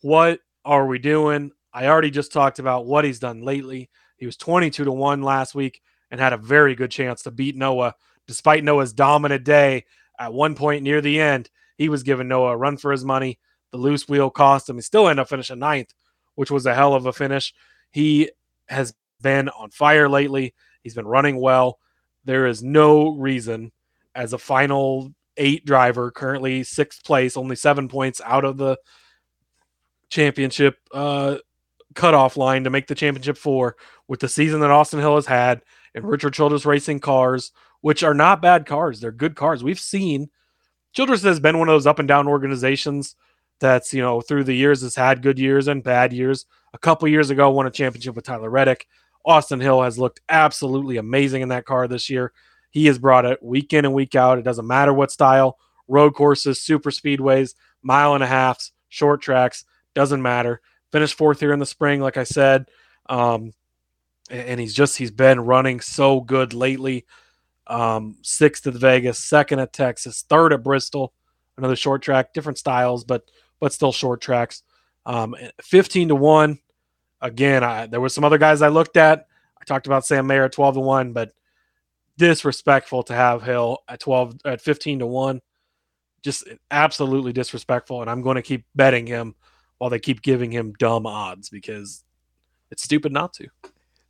What 0.00 0.40
are 0.64 0.86
we 0.86 0.98
doing? 0.98 1.52
I 1.72 1.86
already 1.86 2.10
just 2.10 2.32
talked 2.32 2.58
about 2.58 2.86
what 2.86 3.04
he's 3.04 3.20
done 3.20 3.42
lately. 3.42 3.88
He 4.16 4.26
was 4.26 4.36
twenty-two 4.36 4.84
to 4.84 4.92
one 4.92 5.22
last 5.22 5.54
week 5.54 5.80
and 6.14 6.20
had 6.20 6.32
a 6.32 6.36
very 6.38 6.76
good 6.76 6.92
chance 6.92 7.22
to 7.22 7.32
beat 7.32 7.56
Noah, 7.56 7.96
despite 8.28 8.62
Noah's 8.62 8.92
dominant 8.92 9.42
day. 9.42 9.84
At 10.16 10.32
one 10.32 10.54
point 10.54 10.84
near 10.84 11.00
the 11.00 11.20
end, 11.20 11.50
he 11.76 11.88
was 11.88 12.04
giving 12.04 12.28
Noah 12.28 12.52
a 12.52 12.56
run 12.56 12.76
for 12.76 12.92
his 12.92 13.04
money. 13.04 13.40
The 13.72 13.78
loose 13.78 14.08
wheel 14.08 14.30
cost 14.30 14.68
him. 14.68 14.76
He 14.76 14.82
still 14.82 15.08
ended 15.08 15.22
up 15.22 15.28
finishing 15.28 15.58
ninth 15.58 15.92
which 16.34 16.50
was 16.50 16.66
a 16.66 16.74
hell 16.74 16.94
of 16.94 17.06
a 17.06 17.12
finish. 17.12 17.52
He 17.90 18.30
has 18.68 18.94
been 19.20 19.48
on 19.48 19.70
fire 19.70 20.08
lately. 20.08 20.54
He's 20.82 20.94
been 20.94 21.06
running 21.06 21.40
well. 21.40 21.78
There 22.24 22.46
is 22.46 22.62
no 22.62 23.10
reason 23.10 23.72
as 24.14 24.32
a 24.32 24.38
final 24.38 25.12
eight 25.36 25.64
driver, 25.64 26.10
currently 26.10 26.62
sixth 26.62 27.04
place, 27.04 27.36
only 27.36 27.56
seven 27.56 27.88
points 27.88 28.20
out 28.24 28.44
of 28.44 28.56
the 28.56 28.78
championship 30.08 30.78
uh, 30.92 31.38
cutoff 31.94 32.36
line 32.36 32.64
to 32.64 32.70
make 32.70 32.86
the 32.86 32.94
championship 32.94 33.36
four 33.36 33.76
with 34.08 34.20
the 34.20 34.28
season 34.28 34.60
that 34.60 34.70
Austin 34.70 35.00
Hill 35.00 35.16
has 35.16 35.26
had 35.26 35.62
and 35.94 36.04
Richard 36.04 36.34
Childress 36.34 36.66
Racing 36.66 37.00
cars, 37.00 37.52
which 37.80 38.02
are 38.02 38.14
not 38.14 38.42
bad 38.42 38.66
cars. 38.66 39.00
They're 39.00 39.12
good 39.12 39.36
cars. 39.36 39.62
We've 39.62 39.78
seen 39.78 40.30
Childress 40.94 41.22
has 41.22 41.40
been 41.40 41.58
one 41.58 41.68
of 41.68 41.74
those 41.74 41.86
up 41.86 41.98
and 41.98 42.06
down 42.06 42.28
organizations 42.28 43.16
that's 43.60 43.92
you 43.92 44.00
know 44.00 44.20
through 44.20 44.44
the 44.44 44.54
years 44.54 44.82
has 44.82 44.94
had 44.94 45.22
good 45.22 45.38
years 45.38 45.68
and 45.68 45.82
bad 45.82 46.12
years. 46.12 46.46
A 46.72 46.78
couple 46.78 47.06
years 47.08 47.30
ago, 47.30 47.50
won 47.50 47.66
a 47.66 47.70
championship 47.70 48.14
with 48.14 48.24
Tyler 48.24 48.50
Reddick. 48.50 48.86
Austin 49.24 49.60
Hill 49.60 49.82
has 49.82 49.98
looked 49.98 50.20
absolutely 50.28 50.96
amazing 50.96 51.42
in 51.42 51.48
that 51.48 51.64
car 51.64 51.88
this 51.88 52.10
year. 52.10 52.32
He 52.70 52.86
has 52.86 52.98
brought 52.98 53.24
it 53.24 53.42
week 53.42 53.72
in 53.72 53.84
and 53.84 53.94
week 53.94 54.14
out. 54.14 54.38
It 54.38 54.44
doesn't 54.44 54.66
matter 54.66 54.92
what 54.92 55.12
style, 55.12 55.58
road 55.88 56.14
courses, 56.14 56.60
super 56.60 56.90
speedways, 56.90 57.54
mile 57.82 58.14
and 58.14 58.24
a 58.24 58.26
halfs, 58.26 58.72
short 58.88 59.22
tracks, 59.22 59.64
doesn't 59.94 60.22
matter. 60.22 60.60
Finished 60.92 61.16
fourth 61.16 61.40
here 61.40 61.52
in 61.52 61.60
the 61.60 61.66
spring, 61.66 62.00
like 62.00 62.16
I 62.16 62.24
said. 62.24 62.66
Um, 63.08 63.52
and 64.30 64.58
he's 64.58 64.74
just 64.74 64.96
he's 64.96 65.10
been 65.10 65.40
running 65.40 65.80
so 65.80 66.20
good 66.20 66.54
lately. 66.54 67.06
Um, 67.66 68.16
sixth 68.22 68.66
at 68.66 68.74
Vegas, 68.74 69.18
second 69.18 69.58
at 69.58 69.72
Texas, 69.72 70.24
third 70.28 70.52
at 70.52 70.62
Bristol, 70.62 71.12
another 71.56 71.76
short 71.76 72.02
track, 72.02 72.34
different 72.34 72.58
styles, 72.58 73.04
but 73.04 73.30
but 73.60 73.72
still 73.72 73.92
short 73.92 74.20
tracks. 74.20 74.62
Um, 75.06 75.34
15 75.62 76.08
to 76.08 76.14
1. 76.14 76.58
Again, 77.20 77.64
I, 77.64 77.86
there 77.86 78.00
was 78.00 78.14
some 78.14 78.24
other 78.24 78.38
guys 78.38 78.62
I 78.62 78.68
looked 78.68 78.96
at. 78.96 79.26
I 79.60 79.64
talked 79.64 79.86
about 79.86 80.04
Sam 80.04 80.26
Mayer 80.26 80.44
at 80.44 80.52
12 80.52 80.74
to 80.74 80.80
1, 80.80 81.12
but 81.12 81.32
disrespectful 82.18 83.02
to 83.04 83.14
have 83.14 83.42
Hill 83.42 83.78
at 83.88 84.00
12 84.00 84.40
at 84.44 84.60
15 84.60 85.00
to 85.00 85.06
1. 85.06 85.40
Just 86.22 86.44
absolutely 86.70 87.32
disrespectful. 87.32 88.00
And 88.00 88.10
I'm 88.10 88.22
going 88.22 88.36
to 88.36 88.42
keep 88.42 88.64
betting 88.74 89.06
him 89.06 89.34
while 89.78 89.90
they 89.90 89.98
keep 89.98 90.22
giving 90.22 90.50
him 90.50 90.74
dumb 90.78 91.06
odds 91.06 91.50
because 91.50 92.04
it's 92.70 92.82
stupid 92.82 93.12
not 93.12 93.32
to. 93.34 93.48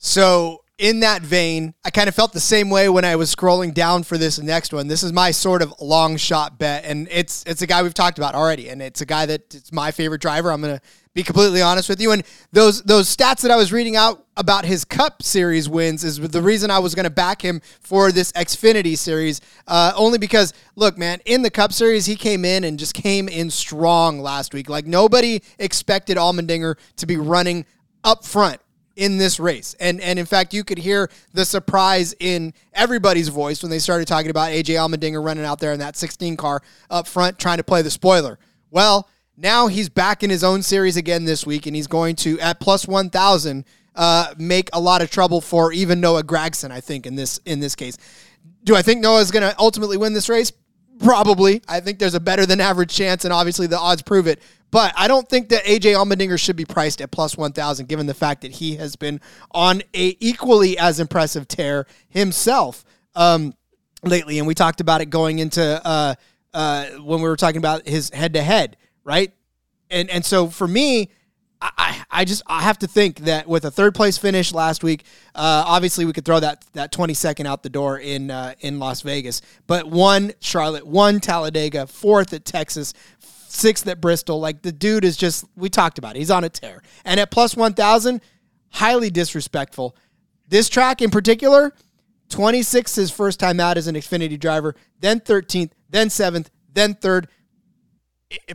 So 0.04 0.64
in 0.76 1.00
that 1.00 1.22
vein, 1.22 1.72
I 1.82 1.88
kind 1.88 2.08
of 2.10 2.14
felt 2.14 2.34
the 2.34 2.40
same 2.40 2.68
way 2.68 2.90
when 2.90 3.06
I 3.06 3.16
was 3.16 3.34
scrolling 3.34 3.72
down 3.72 4.02
for 4.02 4.18
this 4.18 4.38
next 4.38 4.70
one. 4.70 4.86
This 4.86 5.02
is 5.02 5.14
my 5.14 5.30
sort 5.30 5.62
of 5.62 5.72
long 5.80 6.18
shot 6.18 6.58
bet, 6.58 6.84
and 6.84 7.08
it's 7.10 7.42
it's 7.46 7.62
a 7.62 7.66
guy 7.66 7.82
we've 7.82 7.94
talked 7.94 8.18
about 8.18 8.34
already, 8.34 8.68
and 8.68 8.82
it's 8.82 9.00
a 9.00 9.06
guy 9.06 9.24
that 9.24 9.54
it's 9.54 9.72
my 9.72 9.90
favorite 9.92 10.20
driver. 10.20 10.52
I'm 10.52 10.60
gonna 10.60 10.82
be 11.14 11.22
completely 11.22 11.62
honest 11.62 11.88
with 11.88 12.02
you. 12.02 12.12
And 12.12 12.22
those 12.52 12.82
those 12.82 13.08
stats 13.16 13.40
that 13.40 13.50
I 13.50 13.56
was 13.56 13.72
reading 13.72 13.96
out 13.96 14.26
about 14.36 14.66
his 14.66 14.84
Cup 14.84 15.22
Series 15.22 15.70
wins 15.70 16.04
is 16.04 16.18
the 16.18 16.42
reason 16.42 16.70
I 16.70 16.80
was 16.80 16.94
to 16.94 17.08
back 17.08 17.40
him 17.40 17.62
for 17.80 18.12
this 18.12 18.30
Xfinity 18.32 18.98
Series. 18.98 19.40
Uh, 19.66 19.94
only 19.96 20.18
because, 20.18 20.52
look, 20.76 20.98
man, 20.98 21.20
in 21.24 21.40
the 21.40 21.50
Cup 21.50 21.72
Series, 21.72 22.04
he 22.04 22.14
came 22.14 22.44
in 22.44 22.64
and 22.64 22.78
just 22.78 22.92
came 22.92 23.26
in 23.26 23.48
strong 23.48 24.20
last 24.20 24.52
week. 24.52 24.68
Like 24.68 24.84
nobody 24.84 25.40
expected 25.58 26.18
Allmendinger 26.18 26.74
to 26.96 27.06
be 27.06 27.16
running 27.16 27.64
up 28.04 28.22
front 28.22 28.60
in 28.96 29.18
this 29.18 29.40
race. 29.40 29.74
And 29.80 30.00
and 30.00 30.18
in 30.18 30.26
fact, 30.26 30.54
you 30.54 30.64
could 30.64 30.78
hear 30.78 31.10
the 31.32 31.44
surprise 31.44 32.14
in 32.20 32.54
everybody's 32.72 33.28
voice 33.28 33.62
when 33.62 33.70
they 33.70 33.78
started 33.78 34.06
talking 34.06 34.30
about 34.30 34.50
AJ 34.50 34.76
Allmendinger 34.76 35.24
running 35.24 35.44
out 35.44 35.58
there 35.58 35.72
in 35.72 35.80
that 35.80 35.96
16 35.96 36.36
car 36.36 36.62
up 36.90 37.06
front 37.06 37.38
trying 37.38 37.58
to 37.58 37.64
play 37.64 37.82
the 37.82 37.90
spoiler. 37.90 38.38
Well, 38.70 39.08
now 39.36 39.66
he's 39.66 39.88
back 39.88 40.22
in 40.22 40.30
his 40.30 40.44
own 40.44 40.62
series 40.62 40.96
again 40.96 41.24
this 41.24 41.44
week, 41.44 41.66
and 41.66 41.74
he's 41.74 41.88
going 41.88 42.16
to 42.16 42.38
at 42.40 42.60
plus 42.60 42.86
1,000 42.86 43.64
uh, 43.96 44.34
make 44.38 44.70
a 44.72 44.80
lot 44.80 45.02
of 45.02 45.10
trouble 45.10 45.40
for 45.40 45.72
even 45.72 46.00
Noah 46.00 46.22
Gragson. 46.22 46.70
I 46.70 46.80
think 46.80 47.06
in 47.06 47.16
this 47.16 47.38
in 47.44 47.60
this 47.60 47.74
case. 47.74 47.96
Do 48.62 48.74
I 48.74 48.82
think 48.82 49.00
Noah 49.00 49.20
is 49.20 49.30
going 49.30 49.42
to 49.42 49.54
ultimately 49.58 49.96
win 49.96 50.14
this 50.14 50.28
race? 50.28 50.52
Probably. 51.00 51.62
I 51.68 51.80
think 51.80 51.98
there's 51.98 52.14
a 52.14 52.20
better 52.20 52.46
than 52.46 52.60
average 52.60 52.94
chance, 52.94 53.24
and 53.24 53.32
obviously 53.32 53.66
the 53.66 53.78
odds 53.78 54.02
prove 54.02 54.26
it. 54.26 54.40
But 54.70 54.92
I 54.96 55.06
don't 55.06 55.28
think 55.28 55.50
that 55.50 55.64
AJ 55.64 55.94
Allmendinger 55.94 56.38
should 56.38 56.56
be 56.56 56.64
priced 56.64 57.00
at 57.00 57.10
plus 57.10 57.36
1,000, 57.36 57.86
given 57.86 58.06
the 58.06 58.14
fact 58.14 58.42
that 58.42 58.50
he 58.50 58.76
has 58.76 58.96
been 58.96 59.20
on 59.52 59.82
a 59.94 60.16
equally 60.18 60.76
as 60.78 60.98
impressive 60.98 61.46
tear 61.46 61.86
himself 62.08 62.84
um, 63.14 63.54
lately. 64.02 64.38
And 64.38 64.46
we 64.48 64.54
talked 64.54 64.80
about 64.80 65.00
it 65.00 65.10
going 65.10 65.38
into 65.38 65.80
uh, 65.86 66.14
uh, 66.52 66.86
when 67.02 67.20
we 67.20 67.28
were 67.28 67.36
talking 67.36 67.58
about 67.58 67.86
his 67.86 68.10
head 68.10 68.34
to 68.34 68.42
head, 68.42 68.76
right? 69.04 69.32
And 69.90 70.10
and 70.10 70.24
so 70.24 70.48
for 70.48 70.66
me, 70.66 71.10
I, 71.60 72.04
I 72.10 72.24
just 72.24 72.42
I 72.46 72.62
have 72.62 72.78
to 72.80 72.86
think 72.86 73.20
that 73.20 73.48
with 73.48 73.64
a 73.64 73.70
third 73.70 73.94
place 73.94 74.18
finish 74.18 74.52
last 74.52 74.84
week, 74.84 75.04
uh, 75.34 75.64
obviously 75.66 76.04
we 76.04 76.12
could 76.12 76.24
throw 76.24 76.40
that 76.40 76.64
that 76.74 76.92
twenty 76.92 77.14
second 77.14 77.46
out 77.46 77.62
the 77.62 77.70
door 77.70 77.98
in 77.98 78.30
uh, 78.30 78.54
in 78.60 78.78
Las 78.78 79.00
Vegas, 79.00 79.40
but 79.66 79.86
one 79.86 80.32
Charlotte, 80.40 80.86
one 80.86 81.20
Talladega, 81.20 81.86
fourth 81.86 82.32
at 82.32 82.44
Texas, 82.44 82.92
sixth 83.18 83.86
at 83.88 84.00
Bristol. 84.00 84.40
Like 84.40 84.62
the 84.62 84.72
dude 84.72 85.04
is 85.04 85.16
just 85.16 85.46
we 85.56 85.68
talked 85.70 85.98
about 85.98 86.16
it. 86.16 86.18
He's 86.18 86.30
on 86.30 86.44
a 86.44 86.48
tear, 86.50 86.82
and 87.04 87.18
at 87.18 87.30
plus 87.30 87.56
one 87.56 87.74
thousand, 87.74 88.20
highly 88.70 89.10
disrespectful. 89.10 89.96
This 90.48 90.68
track 90.68 91.00
in 91.00 91.10
particular, 91.10 91.72
26th 92.28 92.96
his 92.96 93.10
first 93.10 93.40
time 93.40 93.60
out 93.60 93.78
as 93.78 93.86
an 93.86 93.94
Xfinity 93.94 94.38
driver, 94.38 94.74
then 95.00 95.20
13th, 95.20 95.70
then 95.88 96.08
7th, 96.08 96.48
then 96.72 96.94
3rd. 96.94 97.26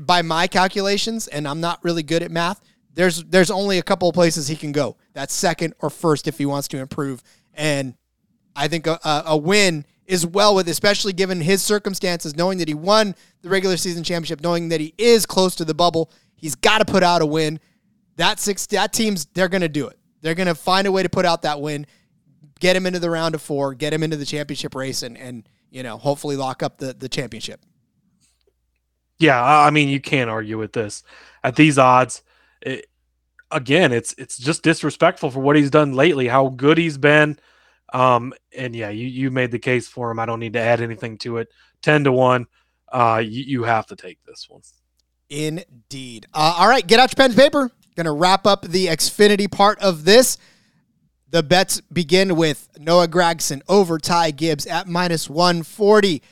By 0.02 0.22
my 0.22 0.48
calculations, 0.48 1.28
and 1.28 1.48
I'm 1.48 1.62
not 1.62 1.84
really 1.84 2.04
good 2.04 2.22
at 2.22 2.32
math, 2.32 2.62
there's 2.94 3.24
there's 3.26 3.52
only 3.52 3.78
a 3.78 3.84
couple 3.84 4.10
of 4.10 4.16
places 4.16 4.48
he 4.48 4.56
can 4.56 4.72
go. 4.72 4.98
That's 5.14 5.34
second 5.34 5.74
or 5.80 5.90
first 5.90 6.28
if 6.28 6.38
he 6.38 6.46
wants 6.46 6.68
to 6.70 6.78
improve. 6.78 7.24
And 7.54 7.96
I 8.56 8.68
think 8.68 8.88
a, 8.88 9.00
a 9.26 9.38
win 9.38 9.86
is 10.06 10.26
well 10.26 10.56
with, 10.56 10.68
especially 10.68 11.14
given 11.14 11.40
his 11.40 11.62
circumstances, 11.62 12.36
knowing 12.36 12.58
that 12.58 12.68
he 12.68 12.74
won 12.74 13.16
the 13.42 13.50
regular 13.50 13.78
season 13.78 14.04
championship, 14.04 14.42
knowing 14.42 14.70
that 14.70 14.82
he 14.82 14.94
is 14.98 15.26
close 15.26 15.56
to 15.56 15.66
the 15.66 15.74
bubble. 15.74 16.12
He's 16.36 16.56
got 16.56 16.80
to 16.80 16.86
put 16.86 17.04
out 17.04 17.22
a 17.22 17.26
win. 17.26 17.60
That 18.16 18.40
six 18.40 18.66
that 18.68 18.92
team's 18.92 19.26
they're 19.28 19.50
going 19.50 19.62
to 19.62 19.70
do 19.70 19.88
it. 19.88 19.98
They're 20.22 20.36
going 20.36 20.48
to 20.48 20.56
find 20.56 20.88
a 20.88 20.92
way 20.92 21.04
to 21.04 21.10
put 21.10 21.26
out 21.26 21.44
that 21.44 21.62
win. 21.62 21.86
get 22.60 22.76
him 22.76 22.86
into 22.86 23.00
the 23.00 23.10
round 23.10 23.36
of 23.36 23.42
four, 23.42 23.74
get 23.74 23.94
him 23.94 24.04
into 24.04 24.18
the 24.18 24.26
championship 24.26 24.76
race, 24.76 25.04
and 25.04 25.18
and 25.18 25.48
you 25.70 25.84
know 25.84 25.98
hopefully 25.98 26.36
lock 26.36 26.64
up 26.64 26.78
the 26.78 26.94
the 26.94 27.08
championship. 27.08 27.62
Yeah, 29.20 29.42
I 29.42 29.70
mean 29.70 29.90
you 29.90 30.00
can't 30.00 30.30
argue 30.30 30.58
with 30.58 30.74
this 30.74 31.04
at 31.44 31.56
these 31.56 31.78
odds. 31.78 32.24
It, 32.62 32.88
again, 33.52 33.92
it's 33.92 34.14
it's 34.18 34.38
just 34.38 34.64
disrespectful 34.64 35.32
for 35.32 35.40
what 35.40 35.56
he's 35.56 35.72
done 35.72 35.94
lately, 35.94 36.28
how 36.28 36.50
good 36.50 36.78
he's 36.78 36.98
been. 36.98 37.40
Um, 37.94 38.34
and 38.56 38.76
yeah, 38.76 38.90
you 38.90 39.08
you 39.08 39.32
made 39.32 39.52
the 39.52 39.60
case 39.60 39.88
for 39.88 40.12
him. 40.12 40.20
I 40.20 40.26
don't 40.26 40.40
need 40.40 40.54
to 40.54 40.60
add 40.60 40.82
anything 40.82 41.18
to 41.20 41.38
it. 41.38 41.50
Ten 41.82 42.04
to 42.04 42.12
one. 42.12 42.48
Uh, 42.92 43.22
you, 43.24 43.44
you 43.44 43.64
have 43.64 43.86
to 43.88 43.96
take 43.96 44.24
this 44.26 44.48
one. 44.50 44.62
Indeed. 45.30 46.28
Uh, 46.34 46.56
all 46.58 46.68
right, 46.68 46.86
get 46.86 47.00
out 47.00 47.12
your 47.12 47.16
pen 47.16 47.32
and 47.32 47.40
paper. 47.40 47.72
Going 47.96 48.06
to 48.06 48.12
wrap 48.12 48.48
up 48.48 48.64
the 48.64 48.88
Xfinity 48.88 49.52
part 49.52 49.80
of 49.80 50.06
this. 50.06 50.38
The 51.30 51.44
bets 51.44 51.82
begin 51.82 52.36
with 52.36 52.70
Noah 52.80 53.08
Gragson 53.08 53.62
over 53.70 54.00
Ty 54.00 54.32
Gibbs 54.32 54.66
at 54.66 54.88
minus 54.88 55.30
140. 55.30 56.24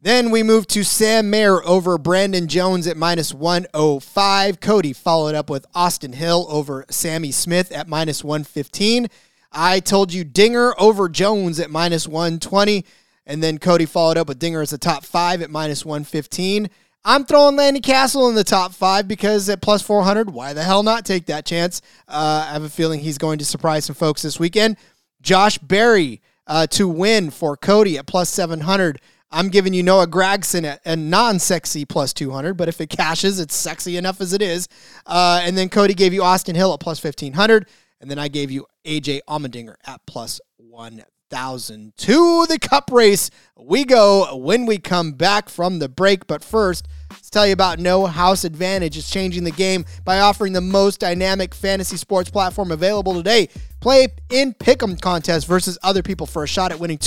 Then 0.00 0.30
we 0.30 0.44
move 0.44 0.68
to 0.68 0.84
Sam 0.84 1.28
Mayer 1.28 1.60
over 1.64 1.98
Brandon 1.98 2.46
Jones 2.46 2.86
at 2.86 2.96
minus 2.96 3.34
105. 3.34 4.60
Cody 4.60 4.92
followed 4.92 5.34
up 5.34 5.50
with 5.50 5.66
Austin 5.74 6.12
Hill 6.12 6.46
over 6.48 6.84
Sammy 6.88 7.32
Smith 7.32 7.72
at 7.72 7.88
minus 7.88 8.22
115. 8.22 9.08
I 9.50 9.80
told 9.80 10.12
you 10.12 10.22
Dinger 10.22 10.72
over 10.78 11.08
Jones 11.08 11.58
at 11.58 11.70
minus 11.70 12.06
120. 12.06 12.84
And 13.26 13.42
then 13.42 13.58
Cody 13.58 13.86
followed 13.86 14.16
up 14.16 14.28
with 14.28 14.38
Dinger 14.38 14.62
as 14.62 14.70
the 14.70 14.78
top 14.78 15.04
five 15.04 15.42
at 15.42 15.50
minus 15.50 15.84
115. 15.84 16.70
I'm 17.04 17.24
throwing 17.24 17.56
Lanny 17.56 17.80
Castle 17.80 18.28
in 18.28 18.36
the 18.36 18.44
top 18.44 18.72
five 18.72 19.08
because 19.08 19.48
at 19.48 19.60
plus 19.60 19.82
400, 19.82 20.30
why 20.30 20.52
the 20.52 20.62
hell 20.62 20.84
not 20.84 21.06
take 21.06 21.26
that 21.26 21.44
chance? 21.44 21.82
Uh, 22.06 22.46
I 22.48 22.52
have 22.52 22.62
a 22.62 22.68
feeling 22.68 23.00
he's 23.00 23.18
going 23.18 23.38
to 23.40 23.44
surprise 23.44 23.86
some 23.86 23.96
folks 23.96 24.22
this 24.22 24.38
weekend. 24.38 24.76
Josh 25.20 25.58
Berry 25.58 26.20
uh, 26.46 26.68
to 26.68 26.88
win 26.88 27.30
for 27.30 27.56
Cody 27.56 27.98
at 27.98 28.06
plus 28.06 28.30
700. 28.30 29.00
I'm 29.30 29.48
giving 29.48 29.74
you 29.74 29.82
Noah 29.82 30.06
Gragson 30.06 30.64
at 30.64 30.80
a 30.84 30.96
non 30.96 31.38
sexy 31.38 31.84
plus 31.84 32.12
200, 32.12 32.54
but 32.54 32.68
if 32.68 32.80
it 32.80 32.88
cashes, 32.88 33.38
it's 33.40 33.54
sexy 33.54 33.96
enough 33.96 34.20
as 34.20 34.32
it 34.32 34.40
is. 34.40 34.68
Uh, 35.06 35.40
and 35.42 35.56
then 35.56 35.68
Cody 35.68 35.94
gave 35.94 36.14
you 36.14 36.22
Austin 36.22 36.54
Hill 36.54 36.72
at 36.72 36.80
plus 36.80 37.02
1500. 37.02 37.68
And 38.00 38.10
then 38.10 38.18
I 38.18 38.28
gave 38.28 38.50
you 38.50 38.66
AJ 38.84 39.20
Allmendinger 39.28 39.74
at 39.86 40.00
plus 40.06 40.40
1000. 40.56 41.92
To 41.98 42.46
the 42.46 42.58
cup 42.58 42.90
race 42.90 43.30
we 43.56 43.84
go 43.84 44.34
when 44.36 44.64
we 44.66 44.78
come 44.78 45.12
back 45.12 45.48
from 45.48 45.78
the 45.78 45.88
break. 45.88 46.26
But 46.26 46.42
first, 46.42 46.88
let's 47.10 47.28
tell 47.28 47.46
you 47.46 47.52
about 47.52 47.78
No 47.78 48.06
House 48.06 48.44
Advantage. 48.44 48.96
It's 48.96 49.10
changing 49.10 49.44
the 49.44 49.50
game 49.50 49.84
by 50.04 50.20
offering 50.20 50.52
the 50.54 50.60
most 50.60 51.00
dynamic 51.00 51.54
fantasy 51.54 51.96
sports 51.96 52.30
platform 52.30 52.70
available 52.70 53.14
today. 53.14 53.48
Play 53.80 54.08
in 54.30 54.54
Pick'em 54.54 55.00
contests 55.00 55.44
versus 55.44 55.76
other 55.82 56.02
people 56.02 56.26
for 56.26 56.44
a 56.44 56.48
shot 56.48 56.72
at 56.72 56.80
winning 56.80 56.98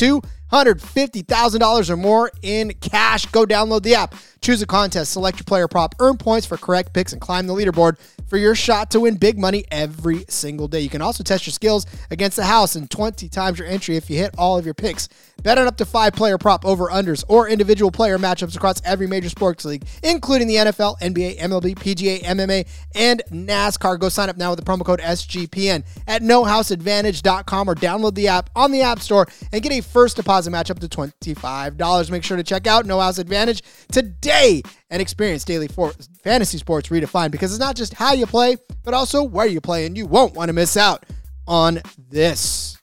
$250,000 0.51 1.89
or 1.89 1.97
more 1.97 2.31
in 2.41 2.73
cash. 2.81 3.25
Go 3.27 3.45
download 3.45 3.83
the 3.83 3.95
app, 3.95 4.15
choose 4.41 4.61
a 4.61 4.67
contest, 4.67 5.13
select 5.13 5.39
your 5.39 5.45
player 5.45 5.67
prop, 5.67 5.95
earn 5.99 6.17
points 6.17 6.45
for 6.45 6.57
correct 6.57 6.93
picks, 6.93 7.13
and 7.13 7.21
climb 7.21 7.47
the 7.47 7.53
leaderboard 7.53 7.97
for 8.27 8.37
your 8.37 8.55
shot 8.55 8.89
to 8.91 9.01
win 9.01 9.17
big 9.17 9.37
money 9.37 9.65
every 9.71 10.23
single 10.29 10.67
day. 10.67 10.79
You 10.79 10.89
can 10.89 11.01
also 11.01 11.23
test 11.23 11.45
your 11.45 11.51
skills 11.51 11.85
against 12.11 12.37
the 12.37 12.45
house 12.45 12.75
and 12.75 12.89
20 12.89 13.27
times 13.29 13.59
your 13.59 13.67
entry 13.67 13.97
if 13.97 14.09
you 14.09 14.17
hit 14.17 14.33
all 14.37 14.57
of 14.57 14.65
your 14.65 14.73
picks. 14.73 15.09
Bet 15.43 15.57
on 15.57 15.67
up 15.67 15.77
to 15.77 15.85
five 15.85 16.13
player 16.13 16.37
prop 16.37 16.65
over 16.65 16.87
unders 16.87 17.23
or 17.27 17.49
individual 17.49 17.91
player 17.91 18.17
matchups 18.17 18.55
across 18.55 18.81
every 18.85 19.07
major 19.07 19.29
sports 19.29 19.65
league, 19.65 19.85
including 20.03 20.47
the 20.47 20.55
NFL, 20.55 20.99
NBA, 20.99 21.39
MLB, 21.39 21.75
PGA, 21.75 22.21
MMA, 22.21 22.67
and 22.95 23.21
NASCAR. 23.31 23.99
Go 23.99 24.09
sign 24.09 24.29
up 24.29 24.37
now 24.37 24.51
with 24.51 24.59
the 24.59 24.65
promo 24.65 24.85
code 24.85 24.99
SGPN 24.99 25.83
at 26.07 26.21
nohouseadvantage.com 26.21 27.69
or 27.69 27.75
download 27.75 28.15
the 28.15 28.27
app 28.27 28.49
on 28.55 28.71
the 28.71 28.81
App 28.81 28.99
Store 28.99 29.27
and 29.51 29.61
get 29.61 29.71
a 29.71 29.81
first 29.81 30.15
deposit 30.15 30.40
match 30.49 30.71
up 30.71 30.79
to 30.79 30.87
$25. 30.87 32.09
Make 32.09 32.23
sure 32.23 32.37
to 32.37 32.43
check 32.43 32.65
out 32.67 32.85
No 32.85 32.99
House 32.99 33.17
Advantage 33.17 33.61
today 33.91 34.61
and 34.89 35.01
experience 35.01 35.43
daily 35.43 35.67
for- 35.67 35.93
fantasy 36.23 36.57
sports 36.57 36.89
redefined 36.89 37.31
because 37.31 37.51
it's 37.51 37.59
not 37.59 37.75
just 37.75 37.93
how 37.93 38.13
you 38.13 38.25
play, 38.25 38.57
but 38.83 38.93
also 38.93 39.23
where 39.23 39.45
you 39.45 39.61
play, 39.61 39.85
and 39.85 39.95
you 39.95 40.05
won't 40.05 40.33
want 40.33 40.49
to 40.49 40.53
miss 40.53 40.75
out 40.75 41.05
on 41.47 41.81
this. 42.09 42.77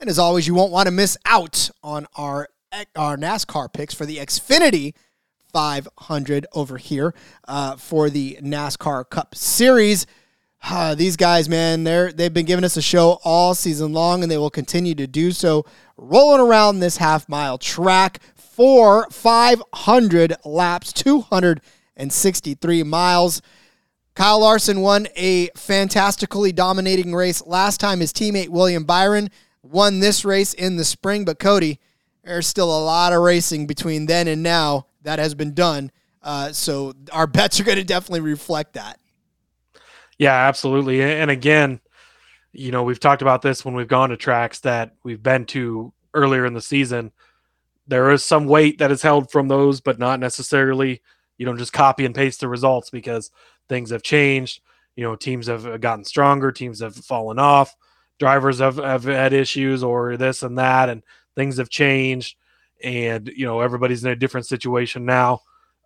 And 0.00 0.10
as 0.10 0.18
always, 0.18 0.46
you 0.46 0.54
won't 0.54 0.72
want 0.72 0.86
to 0.86 0.92
miss 0.92 1.16
out 1.24 1.70
on 1.82 2.06
our 2.16 2.48
our 2.96 3.16
NASCAR 3.16 3.72
picks 3.72 3.94
for 3.94 4.04
the 4.04 4.16
Xfinity 4.16 4.94
500 5.52 6.46
over 6.52 6.76
here 6.76 7.14
uh, 7.46 7.76
for 7.76 8.10
the 8.10 8.36
NASCAR 8.42 9.08
Cup 9.08 9.34
Series. 9.34 10.06
Uh, 10.66 10.94
these 10.94 11.16
guys, 11.16 11.48
man, 11.48 11.84
they're 11.84 12.10
they've 12.10 12.32
been 12.32 12.46
giving 12.46 12.64
us 12.64 12.76
a 12.76 12.82
show 12.82 13.18
all 13.22 13.54
season 13.54 13.92
long, 13.92 14.22
and 14.22 14.30
they 14.30 14.38
will 14.38 14.50
continue 14.50 14.94
to 14.94 15.06
do 15.06 15.30
so. 15.30 15.66
Rolling 15.96 16.40
around 16.40 16.80
this 16.80 16.96
half 16.96 17.28
mile 17.28 17.58
track 17.58 18.20
for 18.34 19.06
500 19.10 20.36
laps, 20.44 20.92
263 20.92 22.82
miles. 22.82 23.42
Kyle 24.14 24.40
Larson 24.40 24.80
won 24.80 25.08
a 25.16 25.48
fantastically 25.56 26.52
dominating 26.52 27.14
race 27.14 27.44
last 27.44 27.78
time. 27.78 28.00
His 28.00 28.12
teammate 28.12 28.48
William 28.48 28.84
Byron 28.84 29.28
won 29.62 30.00
this 30.00 30.24
race 30.24 30.54
in 30.54 30.76
the 30.76 30.84
spring, 30.84 31.24
but 31.24 31.38
Cody, 31.38 31.80
there's 32.22 32.46
still 32.46 32.70
a 32.70 32.84
lot 32.84 33.12
of 33.12 33.20
racing 33.22 33.66
between 33.66 34.06
then 34.06 34.28
and 34.28 34.42
now 34.42 34.86
that 35.02 35.18
has 35.18 35.34
been 35.34 35.52
done. 35.52 35.90
Uh, 36.22 36.52
so 36.52 36.94
our 37.12 37.26
bets 37.26 37.60
are 37.60 37.64
going 37.64 37.76
to 37.76 37.84
definitely 37.84 38.20
reflect 38.20 38.74
that. 38.74 38.98
Yeah, 40.18 40.34
absolutely. 40.34 41.02
And 41.02 41.30
again, 41.30 41.80
you 42.52 42.70
know, 42.70 42.84
we've 42.84 43.00
talked 43.00 43.22
about 43.22 43.42
this 43.42 43.64
when 43.64 43.74
we've 43.74 43.88
gone 43.88 44.10
to 44.10 44.16
tracks 44.16 44.60
that 44.60 44.94
we've 45.02 45.22
been 45.22 45.44
to 45.46 45.92
earlier 46.14 46.46
in 46.46 46.54
the 46.54 46.60
season. 46.60 47.12
There 47.86 48.10
is 48.12 48.24
some 48.24 48.46
weight 48.46 48.78
that 48.78 48.92
is 48.92 49.02
held 49.02 49.30
from 49.30 49.48
those, 49.48 49.80
but 49.80 49.98
not 49.98 50.20
necessarily, 50.20 51.02
you 51.36 51.46
know, 51.46 51.56
just 51.56 51.72
copy 51.72 52.04
and 52.04 52.14
paste 52.14 52.40
the 52.40 52.48
results 52.48 52.90
because 52.90 53.30
things 53.68 53.90
have 53.90 54.02
changed. 54.02 54.60
You 54.96 55.04
know, 55.04 55.16
teams 55.16 55.48
have 55.48 55.80
gotten 55.80 56.04
stronger, 56.04 56.52
teams 56.52 56.80
have 56.80 56.94
fallen 56.94 57.38
off 57.38 57.74
drivers 58.18 58.58
have, 58.58 58.76
have 58.76 59.04
had 59.04 59.32
issues 59.32 59.82
or 59.82 60.16
this 60.16 60.42
and 60.42 60.58
that, 60.58 60.88
and 60.88 61.02
things 61.34 61.58
have 61.58 61.68
changed, 61.68 62.36
and 62.82 63.28
you 63.34 63.46
know 63.46 63.60
everybody's 63.60 64.04
in 64.04 64.10
a 64.10 64.16
different 64.16 64.46
situation 64.46 65.04
now. 65.04 65.40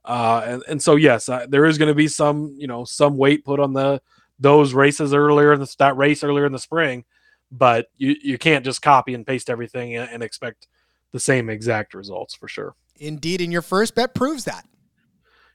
Uh, 0.05 0.43
and, 0.47 0.62
and 0.68 0.83
so 0.83 0.97
yes, 0.97 1.29
uh, 1.29 1.47
there 1.49 1.66
is 1.66 1.79
going 1.79 1.89
to 1.89 1.95
be 1.95 2.09
some 2.09 2.55
you 2.59 2.66
know 2.66 2.85
some 2.85 3.16
weight 3.16 3.45
put 3.45 3.61
on 3.61 3.72
the 3.72 4.01
those 4.39 4.74
races 4.74 5.12
earlier 5.12 5.53
in 5.53 5.61
the 5.61 5.74
that 5.78 5.97
race 5.97 6.22
earlier 6.22 6.47
in 6.47 6.53
the 6.53 6.59
spring, 6.59 7.05
but 7.51 7.86
you 7.97 8.16
you 8.22 8.39
can't 8.39 8.64
just 8.64 8.82
copy 8.82 9.14
and 9.14 9.26
paste 9.26 9.51
everything 9.51 9.97
and, 9.97 10.11
and 10.11 10.22
expect 10.22 10.68
the 11.12 11.20
same 11.20 11.49
exact 11.49 11.95
results 11.95 12.34
for 12.34 12.49
sure. 12.49 12.74
Indeed, 12.97 13.41
and 13.41 13.53
your 13.53 13.62
first 13.62 13.95
bet 13.95 14.14
proves 14.14 14.45
that. 14.45 14.66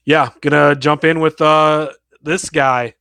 Yeah, 0.06 0.30
gonna 0.42 0.76
jump 0.76 1.04
in 1.04 1.20
with 1.20 1.42
uh 1.42 1.92
this 2.22 2.50
guy 2.50 2.96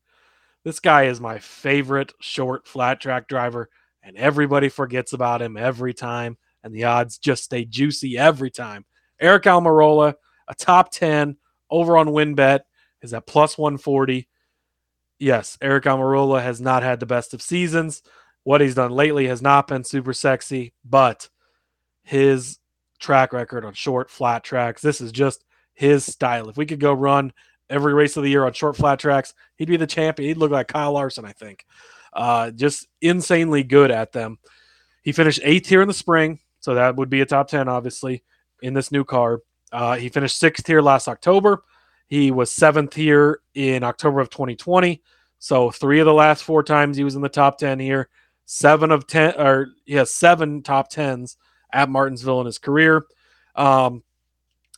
this 0.65 0.79
guy 0.79 1.05
is 1.05 1.21
my 1.21 1.39
favorite 1.39 2.13
short 2.21 2.69
flat 2.69 3.01
track 3.01 3.27
driver, 3.27 3.69
and 4.03 4.17
everybody 4.17 4.69
forgets 4.69 5.13
about 5.13 5.43
him 5.43 5.57
every 5.57 5.93
time, 5.93 6.39
and 6.63 6.73
the 6.73 6.85
odds 6.85 7.19
just 7.19 7.45
stay 7.45 7.65
juicy 7.65 8.17
every 8.17 8.51
time. 8.51 8.85
Aric 9.21 9.43
Almirola, 9.43 10.15
a 10.49 10.55
top 10.55 10.93
10 10.93 11.37
over 11.71 11.97
on 11.97 12.09
WynnBET, 12.09 12.61
is 13.03 13.13
at 13.13 13.27
plus 13.27 13.59
140. 13.59 14.29
Yes, 15.23 15.57
Aric 15.63 15.83
Almirola 15.83 16.43
has 16.43 16.61
not 16.61 16.83
had 16.83 16.99
the 16.99 17.07
best 17.07 17.33
of 17.33 17.41
seasons. 17.41 18.03
What 18.43 18.61
he's 18.61 18.75
done 18.75 18.91
lately 18.91 19.29
has 19.29 19.41
not 19.41 19.69
been 19.69 19.85
super 19.85 20.13
sexy, 20.13 20.75
but 20.85 21.29
his 22.03 22.59
track 22.99 23.33
record 23.33 23.65
on 23.65 23.73
short 23.73 24.11
flat 24.11 24.43
tracks, 24.43 24.83
this 24.83 25.01
is 25.01 25.13
just 25.13 25.45
his 25.75 26.05
style. 26.05 26.49
If 26.49 26.57
we 26.57 26.67
could 26.67 26.81
go 26.81 26.93
run 26.93 27.33
every 27.71 27.95
race 27.95 28.17
of 28.17 28.25
the 28.25 28.31
year 28.31 28.45
on 28.45 28.53
short 28.53 28.77
flat 28.77 28.99
tracks. 28.99 29.33
He'd 29.57 29.69
be 29.69 29.77
the 29.77 29.87
champion. 29.87 30.29
He'd 30.29 30.39
look 30.39 30.51
like 30.51 30.67
Kyle 30.69 30.93
Larson, 30.93 31.25
I 31.25 31.33
think. 31.33 31.65
Uh, 32.13 32.51
just 32.51 32.89
insanely 33.01 33.63
good 33.63 33.93
at 33.93 34.11
them. 34.11 34.39
He 35.03 35.13
finished 35.13 35.41
eighth 35.43 35.69
here 35.69 35.83
in 35.83 35.89
the 35.89 35.95
spring, 35.95 36.41
so 36.59 36.75
that 36.75 36.97
would 36.97 37.11
be 37.11 37.21
a 37.21 37.27
top 37.27 37.49
10, 37.49 37.69
obviously, 37.69 38.25
in 38.61 38.75
this 38.75 38.93
new 38.93 39.05
car. 39.05 39.39
Uh, 39.71 39.97
he 39.97 40.09
finished 40.09 40.39
sixth 40.39 40.67
here 40.67 40.83
last 40.83 41.07
October. 41.07 41.63
He 42.09 42.31
was 42.31 42.53
seventh 42.53 42.95
here 42.95 43.41
in 43.55 43.83
October 43.83 44.21
of 44.21 44.31
2020. 44.31 45.03
So 45.39 45.71
three 45.71 46.01
of 46.01 46.07
the 46.07 46.15
last 46.15 46.45
four 46.45 46.63
times 46.63 46.97
he 46.97 47.05
was 47.05 47.15
in 47.15 47.23
the 47.23 47.29
top 47.29 47.59
10 47.59 47.81
here. 47.81 48.09
Seven 48.45 48.91
of 48.91 49.07
10, 49.07 49.35
or 49.41 49.69
he 49.85 49.95
has 49.95 50.13
seven 50.13 50.63
top 50.63 50.93
10s 50.93 51.37
at 51.73 51.89
Martinsville 51.89 52.41
in 52.41 52.47
his 52.47 52.59
career. 52.59 53.07
Um, 53.55 54.03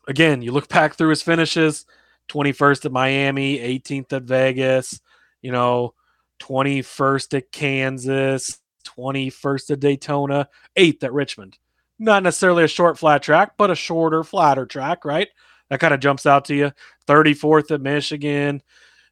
again, 0.07 0.43
you 0.43 0.53
look 0.53 0.69
back 0.71 0.95
through 0.95 1.11
his 1.11 1.23
finishes 1.23 1.87
21st 2.29 2.87
at 2.87 2.93
Miami, 2.93 3.59
18th 3.59 4.13
at 4.13 4.23
Vegas, 4.23 5.01
you 5.43 5.53
know, 5.53 5.95
21st 6.41 7.37
at 7.37 7.53
Kansas, 7.53 8.59
21st 8.85 9.71
at 9.73 9.81
Daytona, 9.81 10.49
8th 10.77 11.05
at 11.05 11.13
Richmond. 11.13 11.59
Not 11.99 12.23
necessarily 12.23 12.65
a 12.65 12.69
short 12.69 12.99
flat 12.99 13.23
track, 13.23 13.53
but 13.57 13.71
a 13.71 13.75
shorter, 13.75 14.25
flatter 14.25 14.67
track, 14.67 15.05
right? 15.05 15.29
That 15.71 15.81
kind 15.81 15.95
of 15.95 16.01
jumps 16.01 16.27
out 16.27 16.45
to 16.47 16.55
you. 16.55 16.73
34th 17.07 17.71
at 17.71 17.81
Michigan. 17.81 18.63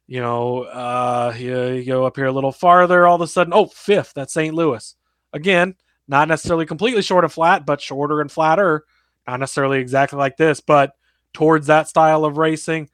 You 0.07 0.19
know, 0.19 0.63
uh, 0.63 1.33
you, 1.37 1.67
you 1.69 1.85
go 1.85 2.05
up 2.05 2.15
here 2.15 2.25
a 2.25 2.31
little 2.31 2.51
farther, 2.51 3.07
all 3.07 3.15
of 3.15 3.21
a 3.21 3.27
sudden, 3.27 3.53
oh, 3.53 3.67
fifth 3.67 4.17
at 4.17 4.29
St. 4.29 4.53
Louis. 4.53 4.95
again, 5.31 5.75
not 6.07 6.27
necessarily 6.27 6.65
completely 6.65 7.01
short 7.01 7.23
and 7.23 7.31
flat, 7.31 7.65
but 7.65 7.81
shorter 7.81 8.21
and 8.21 8.31
flatter. 8.31 8.83
Not 9.27 9.39
necessarily 9.39 9.79
exactly 9.79 10.19
like 10.19 10.35
this, 10.37 10.59
but 10.59 10.93
towards 11.33 11.67
that 11.67 11.87
style 11.87 12.25
of 12.25 12.37
racing. 12.37 12.89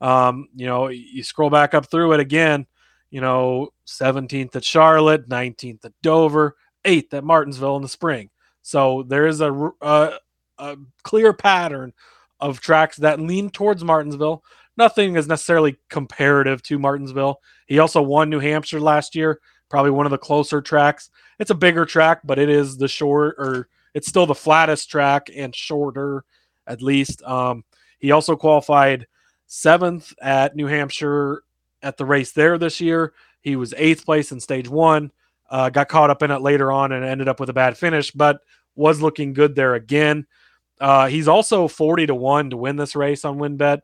Um, 0.00 0.48
you 0.54 0.66
know, 0.66 0.88
you 0.88 1.22
scroll 1.22 1.50
back 1.50 1.74
up 1.74 1.90
through 1.90 2.14
it 2.14 2.20
again, 2.20 2.66
you 3.10 3.20
know, 3.20 3.72
17th 3.86 4.56
at 4.56 4.64
Charlotte, 4.64 5.28
19th 5.28 5.84
at 5.84 5.92
Dover, 6.02 6.56
8th 6.84 7.14
at 7.14 7.24
Martinsville 7.24 7.76
in 7.76 7.82
the 7.82 7.88
spring. 7.88 8.30
So 8.62 9.04
there 9.04 9.26
is 9.26 9.40
a, 9.40 9.52
a, 9.80 10.18
a 10.58 10.76
clear 11.02 11.32
pattern 11.32 11.92
of 12.40 12.60
tracks 12.60 12.96
that 12.98 13.20
lean 13.20 13.50
towards 13.50 13.84
Martinsville. 13.84 14.44
Nothing 14.76 15.16
is 15.16 15.28
necessarily 15.28 15.76
comparative 15.88 16.62
to 16.64 16.78
Martinsville. 16.78 17.40
He 17.66 17.78
also 17.78 18.02
won 18.02 18.28
New 18.28 18.40
Hampshire 18.40 18.80
last 18.80 19.14
year, 19.14 19.40
probably 19.68 19.92
one 19.92 20.06
of 20.06 20.10
the 20.10 20.18
closer 20.18 20.60
tracks. 20.60 21.10
It's 21.38 21.50
a 21.50 21.54
bigger 21.54 21.84
track, 21.84 22.20
but 22.24 22.38
it 22.38 22.48
is 22.48 22.76
the 22.76 22.88
short 22.88 23.36
or 23.38 23.68
it's 23.94 24.08
still 24.08 24.26
the 24.26 24.34
flattest 24.34 24.90
track 24.90 25.30
and 25.34 25.54
shorter 25.54 26.24
at 26.66 26.82
least. 26.82 27.22
Um, 27.22 27.64
he 27.98 28.10
also 28.10 28.36
qualified 28.36 29.06
seventh 29.46 30.12
at 30.20 30.56
New 30.56 30.66
Hampshire 30.66 31.42
at 31.82 31.96
the 31.96 32.04
race 32.04 32.32
there 32.32 32.58
this 32.58 32.80
year. 32.80 33.12
He 33.40 33.56
was 33.56 33.74
eighth 33.76 34.04
place 34.04 34.32
in 34.32 34.40
stage 34.40 34.68
one, 34.68 35.12
uh, 35.50 35.70
got 35.70 35.88
caught 35.88 36.10
up 36.10 36.22
in 36.22 36.30
it 36.30 36.40
later 36.40 36.72
on 36.72 36.92
and 36.92 37.04
ended 37.04 37.28
up 37.28 37.38
with 37.38 37.50
a 37.50 37.54
bad 37.54 37.76
finish, 37.76 38.10
but 38.10 38.40
was 38.74 39.00
looking 39.00 39.32
good 39.32 39.54
there 39.54 39.74
again. 39.74 40.26
Uh, 40.80 41.06
he's 41.06 41.28
also 41.28 41.68
40 41.68 42.06
to 42.06 42.14
1 42.14 42.50
to 42.50 42.56
win 42.56 42.76
this 42.76 42.96
race 42.96 43.24
on 43.24 43.38
WynnBET. 43.38 43.80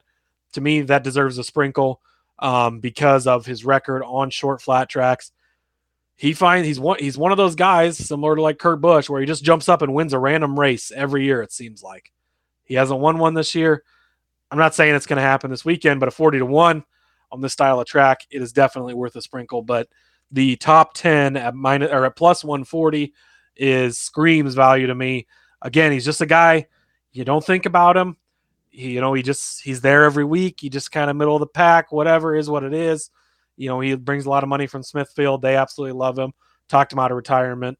To 0.54 0.60
me, 0.60 0.82
that 0.82 1.04
deserves 1.04 1.38
a 1.38 1.44
sprinkle 1.44 2.00
um, 2.40 2.80
because 2.80 3.26
of 3.26 3.46
his 3.46 3.64
record 3.64 4.02
on 4.04 4.30
short 4.30 4.60
flat 4.60 4.88
tracks. 4.88 5.32
He 6.16 6.34
finds 6.34 6.66
he's 6.66 6.78
one 6.78 6.98
he's 6.98 7.16
one 7.16 7.32
of 7.32 7.38
those 7.38 7.54
guys 7.54 7.96
similar 7.96 8.36
to 8.36 8.42
like 8.42 8.58
Kurt 8.58 8.80
Busch 8.80 9.08
where 9.08 9.22
he 9.22 9.26
just 9.26 9.44
jumps 9.44 9.70
up 9.70 9.80
and 9.80 9.94
wins 9.94 10.12
a 10.12 10.18
random 10.18 10.58
race 10.58 10.92
every 10.94 11.24
year 11.24 11.40
it 11.40 11.52
seems 11.52 11.82
like. 11.82 12.12
He 12.64 12.74
hasn't 12.74 13.00
won 13.00 13.18
one 13.18 13.32
this 13.32 13.54
year. 13.54 13.84
I'm 14.50 14.58
not 14.58 14.74
saying 14.74 14.94
it's 14.94 15.06
going 15.06 15.16
to 15.16 15.22
happen 15.22 15.50
this 15.50 15.64
weekend, 15.64 16.00
but 16.00 16.08
a 16.08 16.12
40 16.12 16.40
to 16.40 16.46
1 16.46 16.84
on 17.32 17.40
this 17.40 17.52
style 17.52 17.80
of 17.80 17.86
track, 17.86 18.26
it 18.30 18.42
is 18.42 18.52
definitely 18.52 18.94
worth 18.94 19.16
a 19.16 19.22
sprinkle. 19.22 19.62
But 19.62 19.88
the 20.30 20.56
top 20.56 20.94
10 20.94 21.36
at 21.36 21.54
minus 21.54 21.90
or 21.90 22.04
at 22.04 22.16
plus 22.16 22.44
140 22.44 23.14
is 23.56 23.98
screams 23.98 24.54
value 24.54 24.88
to 24.88 24.94
me. 24.94 25.26
Again, 25.62 25.92
he's 25.92 26.04
just 26.04 26.20
a 26.20 26.26
guy 26.26 26.66
you 27.12 27.24
don't 27.24 27.44
think 27.44 27.66
about 27.66 27.96
him. 27.96 28.16
He, 28.70 28.92
you 28.92 29.00
know, 29.00 29.12
he 29.14 29.22
just 29.22 29.62
he's 29.62 29.80
there 29.80 30.04
every 30.04 30.24
week. 30.24 30.58
He 30.60 30.68
just 30.68 30.92
kind 30.92 31.10
of 31.10 31.16
middle 31.16 31.34
of 31.36 31.40
the 31.40 31.46
pack, 31.46 31.90
whatever 31.92 32.36
is 32.36 32.48
what 32.48 32.62
it 32.62 32.72
is. 32.72 33.10
You 33.56 33.68
know, 33.68 33.80
he 33.80 33.94
brings 33.94 34.26
a 34.26 34.30
lot 34.30 34.42
of 34.42 34.48
money 34.48 34.66
from 34.66 34.82
Smithfield. 34.82 35.42
They 35.42 35.56
absolutely 35.56 35.98
love 35.98 36.18
him. 36.18 36.32
Talked 36.68 36.92
him 36.92 36.98
out 36.98 37.10
of 37.10 37.16
retirement. 37.16 37.78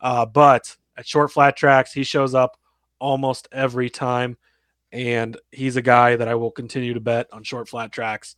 Uh, 0.00 0.26
but 0.26 0.76
at 0.96 1.06
short 1.06 1.30
flat 1.30 1.56
tracks, 1.56 1.92
he 1.92 2.02
shows 2.02 2.34
up 2.34 2.58
almost 2.98 3.48
every 3.52 3.88
time. 3.88 4.36
And 4.90 5.38
he's 5.50 5.76
a 5.76 5.82
guy 5.82 6.16
that 6.16 6.28
I 6.28 6.34
will 6.34 6.50
continue 6.50 6.92
to 6.94 7.00
bet 7.00 7.28
on 7.32 7.44
short 7.44 7.68
flat 7.68 7.92
tracks 7.92 8.36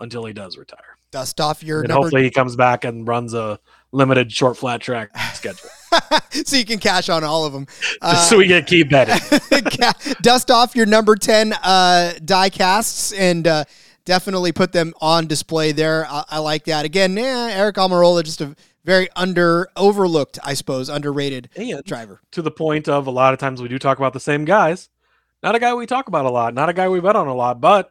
until 0.00 0.24
he 0.24 0.32
does 0.32 0.56
retire. 0.56 0.98
Dust 1.10 1.40
off 1.40 1.62
your 1.64 1.80
and 1.80 1.88
number. 1.88 2.02
hopefully 2.02 2.22
he 2.22 2.30
comes 2.30 2.54
back 2.54 2.84
and 2.84 3.08
runs 3.08 3.34
a 3.34 3.58
limited 3.90 4.30
short 4.30 4.56
flat 4.56 4.80
track 4.80 5.16
schedule. 5.34 5.70
so 6.44 6.56
you 6.56 6.64
can 6.64 6.78
cash 6.78 7.08
on 7.08 7.24
all 7.24 7.44
of 7.44 7.52
them. 7.52 7.66
Uh, 8.00 8.16
so 8.16 8.38
we 8.38 8.46
get 8.46 8.66
keep 8.66 8.90
betting. 8.90 9.16
Dust 10.22 10.50
off 10.50 10.74
your 10.76 10.86
number 10.86 11.16
10 11.16 11.52
uh, 11.52 12.14
die 12.24 12.50
casts 12.50 13.12
and 13.12 13.46
uh, 13.46 13.64
definitely 14.04 14.52
put 14.52 14.72
them 14.72 14.94
on 15.00 15.26
display 15.26 15.72
there. 15.72 16.06
I, 16.08 16.24
I 16.30 16.38
like 16.38 16.64
that. 16.64 16.84
Again, 16.84 17.16
eh, 17.18 17.56
Aric 17.56 17.74
Almirola, 17.74 18.24
just 18.24 18.40
a 18.40 18.56
very 18.84 19.08
under 19.16 19.68
overlooked, 19.76 20.38
I 20.44 20.54
suppose, 20.54 20.88
underrated 20.88 21.50
and 21.56 21.84
driver. 21.84 22.20
To 22.32 22.42
the 22.42 22.50
point 22.50 22.88
of 22.88 23.06
a 23.06 23.10
lot 23.10 23.34
of 23.34 23.40
times 23.40 23.60
we 23.60 23.68
do 23.68 23.78
talk 23.78 23.98
about 23.98 24.12
the 24.12 24.20
same 24.20 24.44
guys. 24.44 24.88
Not 25.42 25.54
a 25.54 25.58
guy 25.58 25.74
we 25.74 25.86
talk 25.86 26.08
about 26.08 26.24
a 26.24 26.30
lot, 26.30 26.54
not 26.54 26.68
a 26.68 26.72
guy 26.72 26.88
we 26.88 27.00
bet 27.00 27.16
on 27.16 27.26
a 27.26 27.34
lot, 27.34 27.60
but 27.60 27.90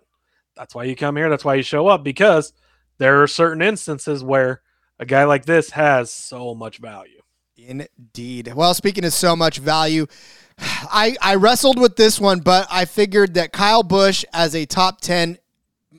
that's 0.56 0.74
why 0.74 0.86
you 0.86 0.96
come 0.96 1.16
here. 1.16 1.30
That's 1.30 1.46
why 1.46 1.56
you 1.56 1.64
show 1.64 1.88
up 1.88 2.04
because 2.04 2.54
there 2.98 3.22
are 3.22 3.28
certain 3.28 3.62
instances 3.62 4.24
where 4.24 4.62
a 5.00 5.06
guy 5.06 5.26
like 5.26 5.46
this 5.46 5.72
has 5.72 6.12
so 6.12 6.56
much 6.56 6.78
value. 6.78 7.15
Indeed. 7.58 8.54
Well, 8.54 8.74
speaking 8.74 9.06
of 9.06 9.14
so 9.14 9.36
much 9.36 9.60
value, 9.60 10.08
I, 10.60 11.16
I 11.22 11.36
wrestled 11.36 11.80
with 11.80 11.96
this 11.96 12.20
one, 12.20 12.40
but 12.40 12.68
I 12.70 12.86
figured 12.86 13.36
that 13.36 13.52
Kyle 13.52 13.84
Busch 13.84 14.26
as 14.34 14.56
a 14.56 14.66
top 14.66 15.02
10 15.02 15.38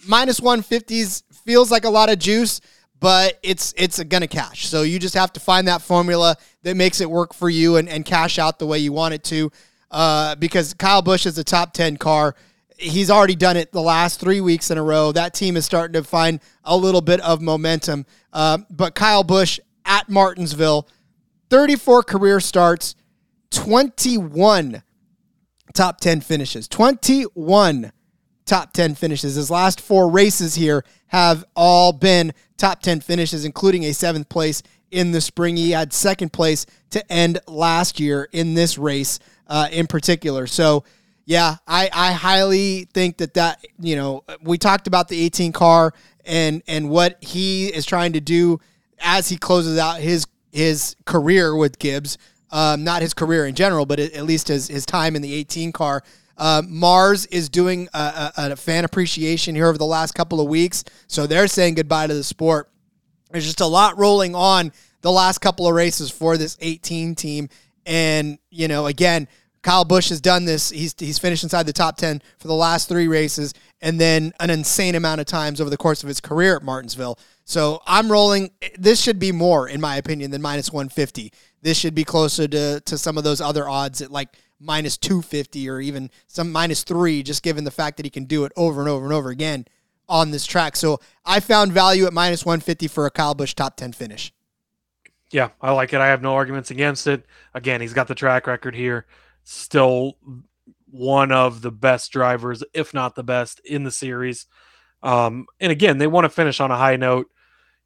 minus 0.06 0.40
150s 0.40 1.22
feels 1.44 1.70
like 1.70 1.84
a 1.84 1.90
lot 1.90 2.10
of 2.10 2.18
juice, 2.18 2.60
but 3.00 3.38
it's 3.42 3.74
it's 3.76 3.98
a 3.98 4.04
going 4.04 4.22
to 4.22 4.26
cash. 4.26 4.66
So 4.66 4.82
you 4.82 4.98
just 4.98 5.14
have 5.14 5.32
to 5.34 5.40
find 5.40 5.68
that 5.68 5.82
formula 5.82 6.36
that 6.62 6.76
makes 6.76 7.00
it 7.00 7.10
work 7.10 7.34
for 7.34 7.48
you 7.48 7.76
and, 7.76 7.88
and 7.88 8.04
cash 8.04 8.38
out 8.38 8.58
the 8.58 8.66
way 8.66 8.78
you 8.78 8.92
want 8.92 9.14
it 9.14 9.24
to 9.24 9.50
uh, 9.90 10.34
because 10.36 10.74
Kyle 10.74 11.02
Busch 11.02 11.26
is 11.26 11.38
a 11.38 11.44
top 11.44 11.72
10 11.72 11.96
car. 11.96 12.34
He's 12.78 13.10
already 13.10 13.36
done 13.36 13.56
it 13.56 13.72
the 13.72 13.80
last 13.80 14.20
three 14.20 14.40
weeks 14.40 14.70
in 14.70 14.76
a 14.76 14.82
row. 14.82 15.12
That 15.12 15.32
team 15.32 15.56
is 15.56 15.64
starting 15.64 15.94
to 15.94 16.04
find 16.04 16.40
a 16.64 16.76
little 16.76 17.00
bit 17.00 17.20
of 17.20 17.40
momentum. 17.40 18.04
Uh, 18.32 18.58
but 18.68 18.94
Kyle 18.94 19.24
Busch 19.24 19.58
at 19.86 20.08
Martinsville, 20.10 20.86
34 21.50 22.02
career 22.02 22.40
starts, 22.40 22.94
21 23.50 24.82
top 25.74 26.00
10 26.00 26.20
finishes. 26.20 26.68
21 26.68 27.92
top 28.44 28.72
10 28.72 28.94
finishes. 28.94 29.34
His 29.34 29.50
last 29.50 29.80
four 29.80 30.10
races 30.10 30.54
here 30.54 30.84
have 31.08 31.44
all 31.54 31.92
been 31.92 32.32
top 32.56 32.80
10 32.82 33.00
finishes, 33.00 33.44
including 33.44 33.84
a 33.84 33.92
seventh 33.92 34.28
place 34.28 34.62
in 34.90 35.12
the 35.12 35.20
spring. 35.20 35.56
He 35.56 35.72
had 35.72 35.92
second 35.92 36.32
place 36.32 36.66
to 36.90 37.12
end 37.12 37.40
last 37.46 38.00
year 38.00 38.28
in 38.32 38.54
this 38.54 38.78
race 38.78 39.18
uh, 39.46 39.68
in 39.70 39.86
particular. 39.86 40.46
So, 40.46 40.84
yeah, 41.24 41.56
I, 41.66 41.90
I 41.92 42.12
highly 42.12 42.88
think 42.94 43.18
that 43.18 43.34
that 43.34 43.64
you 43.80 43.96
know 43.96 44.22
we 44.42 44.58
talked 44.58 44.86
about 44.86 45.08
the 45.08 45.20
18 45.24 45.52
car 45.52 45.92
and 46.24 46.62
and 46.68 46.88
what 46.88 47.22
he 47.22 47.66
is 47.66 47.84
trying 47.84 48.12
to 48.12 48.20
do 48.20 48.60
as 49.00 49.28
he 49.28 49.36
closes 49.36 49.76
out 49.76 49.98
his 49.98 50.26
his 50.56 50.96
career 51.04 51.54
with 51.54 51.78
Gibbs. 51.78 52.16
Um, 52.50 52.82
not 52.82 53.02
his 53.02 53.12
career 53.12 53.46
in 53.46 53.54
general, 53.54 53.84
but 53.84 53.98
at 53.98 54.24
least 54.24 54.48
his 54.48 54.68
his 54.68 54.86
time 54.86 55.16
in 55.16 55.22
the 55.22 55.34
18 55.34 55.72
car. 55.72 56.02
Uh, 56.38 56.62
Mars 56.66 57.26
is 57.26 57.48
doing 57.48 57.88
a, 57.92 58.32
a, 58.36 58.52
a, 58.52 58.56
fan 58.56 58.84
appreciation 58.84 59.54
here 59.54 59.66
over 59.66 59.78
the 59.78 59.86
last 59.86 60.12
couple 60.12 60.40
of 60.40 60.48
weeks, 60.48 60.84
so 61.08 61.26
they're 61.26 61.48
saying 61.48 61.74
goodbye 61.74 62.06
to 62.06 62.14
the 62.14 62.22
sport. 62.22 62.70
There's 63.30 63.44
just 63.46 63.60
a 63.60 63.66
lot 63.66 63.98
rolling 63.98 64.34
on 64.34 64.72
the 65.00 65.10
last 65.10 65.38
couple 65.38 65.66
of 65.66 65.74
races 65.74 66.10
for 66.10 66.36
this 66.36 66.56
18 66.60 67.14
team, 67.14 67.48
and 67.84 68.38
you 68.50 68.68
know, 68.68 68.86
again, 68.86 69.28
Kyle 69.66 69.84
Busch 69.84 70.10
has 70.10 70.20
done 70.20 70.44
this. 70.44 70.70
He's 70.70 70.94
he's 70.96 71.18
finished 71.18 71.42
inside 71.42 71.64
the 71.64 71.72
top 71.72 71.96
10 71.96 72.22
for 72.38 72.46
the 72.46 72.54
last 72.54 72.88
three 72.88 73.08
races, 73.08 73.52
and 73.80 74.00
then 74.00 74.32
an 74.38 74.48
insane 74.48 74.94
amount 74.94 75.20
of 75.20 75.26
times 75.26 75.60
over 75.60 75.68
the 75.68 75.76
course 75.76 76.04
of 76.04 76.08
his 76.08 76.20
career 76.20 76.54
at 76.54 76.62
Martinsville. 76.62 77.18
So 77.44 77.82
I'm 77.84 78.10
rolling. 78.10 78.52
This 78.78 79.02
should 79.02 79.18
be 79.18 79.32
more, 79.32 79.68
in 79.68 79.80
my 79.80 79.96
opinion, 79.96 80.30
than 80.30 80.40
minus 80.40 80.70
150. 80.70 81.32
This 81.62 81.76
should 81.76 81.96
be 81.96 82.04
closer 82.04 82.46
to 82.46 82.80
to 82.80 82.96
some 82.96 83.18
of 83.18 83.24
those 83.24 83.40
other 83.40 83.68
odds 83.68 84.00
at 84.00 84.12
like 84.12 84.28
minus 84.60 84.96
250 84.96 85.68
or 85.68 85.80
even 85.80 86.12
some 86.28 86.52
minus 86.52 86.84
three, 86.84 87.24
just 87.24 87.42
given 87.42 87.64
the 87.64 87.72
fact 87.72 87.96
that 87.96 88.06
he 88.06 88.10
can 88.10 88.26
do 88.26 88.44
it 88.44 88.52
over 88.56 88.80
and 88.80 88.88
over 88.88 89.04
and 89.04 89.12
over 89.12 89.30
again 89.30 89.66
on 90.08 90.30
this 90.30 90.46
track. 90.46 90.76
So 90.76 91.00
I 91.24 91.40
found 91.40 91.72
value 91.72 92.06
at 92.06 92.12
minus 92.12 92.46
150 92.46 92.86
for 92.86 93.04
a 93.04 93.10
Kyle 93.10 93.34
Busch 93.34 93.54
top 93.56 93.76
10 93.76 93.94
finish. 93.94 94.32
Yeah, 95.32 95.48
I 95.60 95.72
like 95.72 95.92
it. 95.92 96.00
I 96.00 96.06
have 96.06 96.22
no 96.22 96.34
arguments 96.36 96.70
against 96.70 97.08
it. 97.08 97.26
Again, 97.52 97.80
he's 97.80 97.94
got 97.94 98.06
the 98.06 98.14
track 98.14 98.46
record 98.46 98.76
here 98.76 99.06
still 99.46 100.18
one 100.90 101.30
of 101.30 101.62
the 101.62 101.70
best 101.70 102.10
drivers, 102.10 102.64
if 102.74 102.92
not 102.92 103.14
the 103.14 103.22
best, 103.22 103.60
in 103.60 103.84
the 103.84 103.90
series. 103.90 104.46
Um, 105.02 105.46
and 105.60 105.70
again, 105.70 105.98
they 105.98 106.08
want 106.08 106.24
to 106.24 106.28
finish 106.28 106.60
on 106.60 106.70
a 106.70 106.76
high 106.76 106.96
note. 106.96 107.30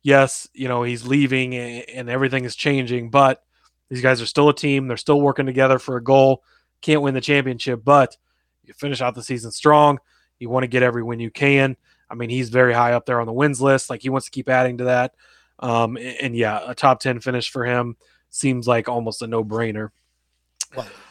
Yes, 0.03 0.49
you 0.55 0.69
know, 0.69 0.83
he's 0.83 1.07
leaving 1.07 1.55
and 1.55 2.09
everything 2.09 2.47
is 2.47 2.57
changing, 2.57 3.11
but 3.11 3.43
these 3.91 4.01
guys 4.01 4.23
are 4.23 4.27
still 4.27 4.49
a 4.49 4.55
team. 4.55 4.89
They're 4.89 4.97
still 4.97 5.21
working 5.21 5.45
together 5.45 5.79
for 5.79 5.97
a 5.97 6.03
goal. 6.03 6.43
Can't 6.81 7.03
win 7.03 7.13
the 7.13 7.21
championship, 7.21 7.85
but 7.85 8.17
you 8.65 8.73
finish 8.73 9.03
out 9.03 9.15
the 9.15 9.23
season 9.23 9.51
strong. 9.51 9.99
You 10.39 10.49
want 10.49 10.65
to 10.65 10.69
get 10.69 10.83
every 10.83 11.03
win 11.03 11.21
you 11.21 11.31
can. 11.31 11.77
I 12.09 12.15
mean, 12.15 12.31
he's 12.31 12.49
very 12.49 12.73
high 12.73 12.95
up 12.95 13.05
there 13.05 13.21
on 13.21 13.27
the 13.27 13.35
wins 13.35 13.61
list. 13.61 13.91
Like 13.91 14.01
he 14.01 14.09
wants 14.09 14.25
to 14.27 14.33
keep 14.33 14.49
adding 14.49 14.79
to 14.79 14.85
that. 14.85 15.15
Um, 15.59 15.99
and, 15.99 16.17
and 16.21 16.37
yeah, 16.37 16.61
a 16.67 16.75
top 16.75 17.01
10 17.01 17.21
finish 17.21 17.51
for 17.51 17.67
him 17.67 17.97
seems 18.31 18.67
like 18.67 18.89
almost 18.89 19.21
a 19.21 19.27
no 19.27 19.45
brainer. 19.45 19.91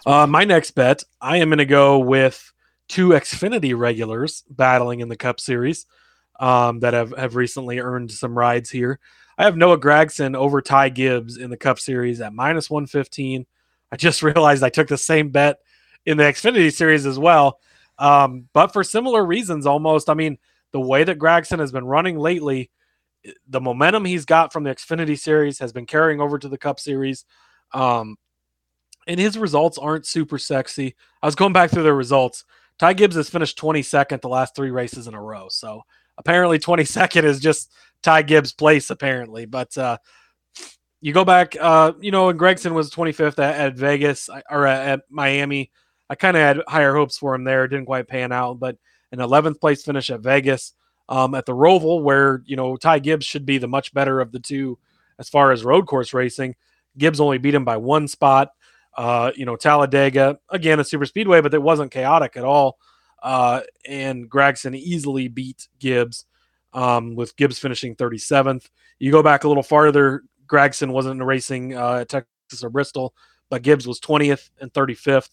Uh, 0.05 0.26
my 0.28 0.43
next 0.43 0.72
bet, 0.72 1.03
I 1.22 1.38
am 1.38 1.49
going 1.49 1.60
to 1.60 1.66
go 1.66 1.99
with 1.99 2.51
two 2.88 3.10
Xfinity 3.10 3.78
regulars 3.78 4.43
battling 4.49 5.01
in 5.01 5.10
the 5.10 5.16
Cup 5.16 5.39
Series 5.39 5.86
um, 6.39 6.80
that 6.80 6.93
have, 6.93 7.14
have 7.18 7.36
recently 7.36 7.80
earned 7.80 8.12
some 8.12 8.38
rides 8.38 8.70
here. 8.70 8.99
I 9.38 9.43
have 9.43 9.55
Noah 9.55 9.80
Gragson 9.80 10.36
over 10.36 10.62
Ty 10.62 10.89
Gibbs 10.89 11.38
in 11.38 11.49
the 11.49 11.57
Cup 11.57 11.80
Series 11.80 12.20
at 12.22 12.34
minus 12.34 12.70
115. 12.70 13.45
I 13.91 13.95
just 13.95 14.24
realized 14.24 14.64
I 14.64 14.70
took 14.70 14.88
the 14.88 14.97
same 14.97 15.30
bet 15.30 15.60
in 16.05 16.18
the 16.18 16.24
Xfinity 16.24 16.74
Series 16.74 17.05
as 17.05 17.20
well, 17.20 17.60
um, 17.97 18.47
but 18.53 18.74
for 18.74 18.84
similar 18.84 19.26
reasons 19.26 19.66
almost. 19.66 20.10
I 20.10 20.14
mean, 20.14 20.38
the 20.72 20.80
way 20.80 21.03
that 21.03 21.20
Gragson 21.20 21.60
has 21.60 21.72
been 21.72 21.86
running 21.86 22.18
lately, 22.18 22.72
the 23.47 23.62
momentum 23.62 24.05
he's 24.05 24.26
got 24.26 24.53
from 24.53 24.64
the 24.64 24.74
Xfinity 24.74 25.20
Series 25.20 25.60
has 25.60 25.74
been 25.74 25.86
carrying 25.86 26.22
over 26.22 26.39
to 26.39 26.49
the 26.49 26.57
Cup 26.57 26.80
Series. 26.80 27.26
Um, 27.74 28.18
and 29.10 29.20
his 29.20 29.38
results 29.39 29.80
aren't 29.80 30.05
super 30.05 30.38
sexy. 30.38 30.95
I 31.22 31.26
was 31.26 31.36
going 31.36 31.51
back 31.51 31.72
through 31.72 31.84
their 31.84 31.95
results. 31.95 32.45
Ty 32.78 32.93
Gibbs 32.93 33.16
has 33.16 33.28
finished 33.28 33.57
22nd 33.57 34.22
the 34.22 34.30
last 34.30 34.55
three 34.55 34.70
races 34.70 35.07
in 35.07 35.16
a 35.16 35.22
row. 35.22 35.47
So 35.49 35.82
apparently 36.20 36.60
22nd 36.60 37.24
is 37.24 37.39
just 37.39 37.74
Ty 38.03 38.22
Gibbs' 38.22 38.53
place, 38.53 38.91
apparently. 38.91 39.47
But 39.47 39.76
uh, 39.80 39.97
you 41.01 41.12
go 41.12 41.26
back, 41.26 41.55
uh, 41.60 41.93
you 41.99 42.12
know, 42.12 42.30
and 42.30 42.39
Gragson 42.39 42.74
was 42.74 42.91
25th 42.91 43.39
at, 43.39 43.55
at 43.55 43.76
Vegas 43.76 44.30
or 44.49 44.68
at, 44.68 44.88
at 44.88 45.01
Miami. 45.10 45.72
I 46.07 46.14
kind 46.14 46.38
of 46.38 46.41
had 46.41 46.62
higher 46.68 46.93
hopes 46.93 47.18
for 47.18 47.34
him 47.34 47.43
there. 47.43 47.68
Didn't 47.68 47.88
quite 47.88 48.07
pan 48.07 48.32
out, 48.32 48.60
but 48.60 48.78
an 49.12 49.18
11th 49.18 49.60
place 49.60 49.84
finish 49.84 50.12
at 50.12 50.22
Vegas. 50.22 50.74
Um, 51.10 51.34
at 51.34 51.47
the 51.47 51.55
Roval, 51.55 52.03
where 52.03 52.43
you 52.45 52.55
know 52.55 52.78
Ty 52.78 52.99
Gibbs 52.99 53.26
should 53.26 53.43
be 53.43 53.57
the 53.57 53.68
much 53.68 53.91
better 53.95 54.22
of 54.22 54.32
the 54.32 54.39
two 54.39 54.78
as 55.18 55.28
far 55.28 55.51
as 55.51 55.64
road 55.64 55.88
course 55.88 56.14
racing. 56.14 56.55
Gibbs 56.99 57.20
only 57.20 57.39
beat 57.39 57.55
him 57.55 57.66
by 57.66 57.78
one 57.78 58.07
spot. 58.07 58.51
Uh, 58.98 59.32
you 59.36 59.46
know, 59.46 59.56
Talladega, 59.56 60.40
again, 60.50 60.80
a 60.80 60.84
super 60.84 61.06
speedway, 61.06 61.42
but 61.42 61.54
it 61.54 61.62
wasn't 61.62 61.92
chaotic 61.92 62.36
at 62.36 62.44
all. 62.44 62.78
Uh, 63.22 63.62
and 63.88 64.30
Gragson 64.30 64.76
easily 64.76 65.28
beat 65.28 65.68
Gibbs 65.80 66.26
um, 66.74 67.16
with 67.16 67.36
Gibbs 67.36 67.60
finishing 67.60 67.96
37th. 67.96 68.70
You 68.98 69.12
go 69.12 69.24
back 69.24 69.44
a 69.44 69.48
little 69.48 69.64
farther, 69.64 70.24
Gragson 70.48 70.92
wasn't 70.92 71.24
racing 71.24 71.76
uh, 71.76 71.98
at 72.02 72.10
Texas 72.10 72.64
or 72.64 72.70
Bristol, 72.70 73.14
but 73.50 73.62
Gibbs 73.62 73.88
was 73.88 74.00
20th 74.00 74.50
and 74.60 74.74
35th. 74.74 75.30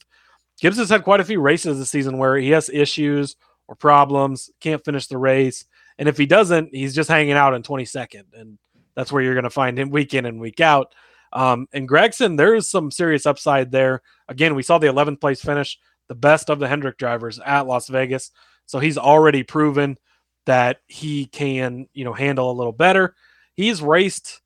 Gibbs 0.61 0.79
has 0.79 0.91
had 0.91 1.05
quite 1.05 1.21
a 1.21 1.25
few 1.25 1.41
races 1.41 1.79
this 1.79 1.91
season 1.91 2.19
where 2.19 2.37
he 2.37 2.51
has 2.51 2.71
issues 2.71 3.37
or 3.69 3.75
problems, 3.75 4.51
can't 4.61 4.85
finish 4.85 5.07
the 5.07 5.19
race. 5.19 5.65
And 5.99 6.09
if 6.09 6.17
he 6.17 6.27
doesn't, 6.27 6.75
he's 6.75 6.95
just 6.95 7.11
hanging 7.11 7.33
out 7.33 7.55
in 7.55 7.63
22nd. 7.63 8.25
And 8.35 8.59
that's 8.95 9.11
where 9.11 9.23
you're 9.23 9.35
going 9.35 9.45
to 9.45 9.51
find 9.51 9.79
him 9.79 9.91
week 9.91 10.15
in 10.15 10.27
and 10.27 10.41
week 10.41 10.61
out. 10.61 10.95
Um, 11.37 11.69
and 11.75 11.87
Gragson, 11.87 12.39
there 12.39 12.55
is 12.55 12.67
some 12.67 12.91
serious 12.91 13.27
upside 13.27 13.71
there. 13.71 14.01
Again, 14.27 14.55
we 14.55 14.63
saw 14.63 14.79
the 14.79 14.87
11th 14.87 15.21
place 15.21 15.43
finish, 15.43 15.79
the 16.09 16.15
best 16.15 16.49
of 16.49 16.59
the 16.59 16.67
Hendrick 16.67 16.97
drivers 16.97 17.39
at 17.41 17.67
Las 17.67 17.89
Vegas. 17.89 18.31
So 18.65 18.79
he's 18.79 18.97
already 18.97 19.43
proven 19.43 19.99
that 20.47 20.79
he 20.87 21.27
can, 21.27 21.89
you 21.93 22.05
know, 22.05 22.15
handle 22.15 22.51
a 22.51 22.57
little 22.57 22.73
better. 22.73 23.15
He's 23.53 23.83
raced. 23.83 24.41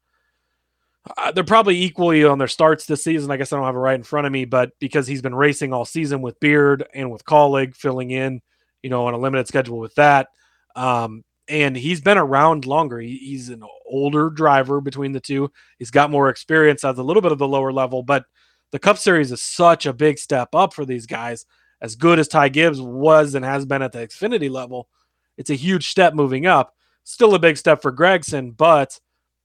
Uh, 1.16 1.30
they're 1.30 1.44
probably 1.44 1.80
equally 1.80 2.24
on 2.24 2.38
their 2.38 2.48
starts 2.48 2.86
this 2.86 3.04
season. 3.04 3.30
I 3.30 3.36
guess 3.36 3.52
I 3.52 3.56
don't 3.56 3.66
have 3.66 3.76
it 3.76 3.78
right 3.78 3.94
in 3.94 4.02
front 4.02 4.26
of 4.26 4.32
me, 4.32 4.44
but 4.44 4.72
because 4.80 5.06
he's 5.06 5.22
been 5.22 5.34
racing 5.34 5.72
all 5.72 5.84
season 5.84 6.22
with 6.22 6.40
Beard 6.40 6.88
and 6.92 7.12
with 7.12 7.24
Kaulig 7.24 7.76
filling 7.76 8.10
in, 8.10 8.42
you 8.82 8.90
know, 8.90 9.06
on 9.06 9.14
a 9.14 9.18
limited 9.18 9.46
schedule 9.46 9.78
with 9.78 9.94
that. 9.94 10.30
Um, 10.74 11.22
and 11.50 11.76
he's 11.76 12.00
been 12.00 12.18
around 12.18 12.64
longer. 12.66 13.00
He, 13.00 13.16
he's 13.16 13.48
an 13.48 13.62
older 13.86 14.30
driver 14.30 14.80
between 14.80 15.12
the 15.12 15.20
two. 15.20 15.50
He's 15.78 15.90
got 15.90 16.10
more 16.10 16.28
experience 16.28 16.84
at 16.84 16.96
a 16.96 17.02
little 17.02 17.22
bit 17.22 17.32
of 17.32 17.38
the 17.38 17.48
lower 17.48 17.72
level, 17.72 18.02
but 18.02 18.24
the 18.70 18.78
Cup 18.78 18.98
Series 18.98 19.32
is 19.32 19.42
such 19.42 19.86
a 19.86 19.92
big 19.92 20.18
step 20.18 20.54
up 20.54 20.72
for 20.72 20.84
these 20.84 21.06
guys. 21.06 21.44
As 21.82 21.96
good 21.96 22.18
as 22.18 22.28
Ty 22.28 22.50
Gibbs 22.50 22.80
was 22.80 23.34
and 23.34 23.44
has 23.44 23.66
been 23.66 23.82
at 23.82 23.92
the 23.92 24.06
Xfinity 24.06 24.50
level, 24.50 24.88
it's 25.36 25.50
a 25.50 25.54
huge 25.54 25.88
step 25.88 26.14
moving 26.14 26.46
up. 26.46 26.74
Still 27.04 27.34
a 27.34 27.38
big 27.38 27.56
step 27.56 27.82
for 27.82 27.92
Gragson, 27.92 28.56
but 28.56 29.00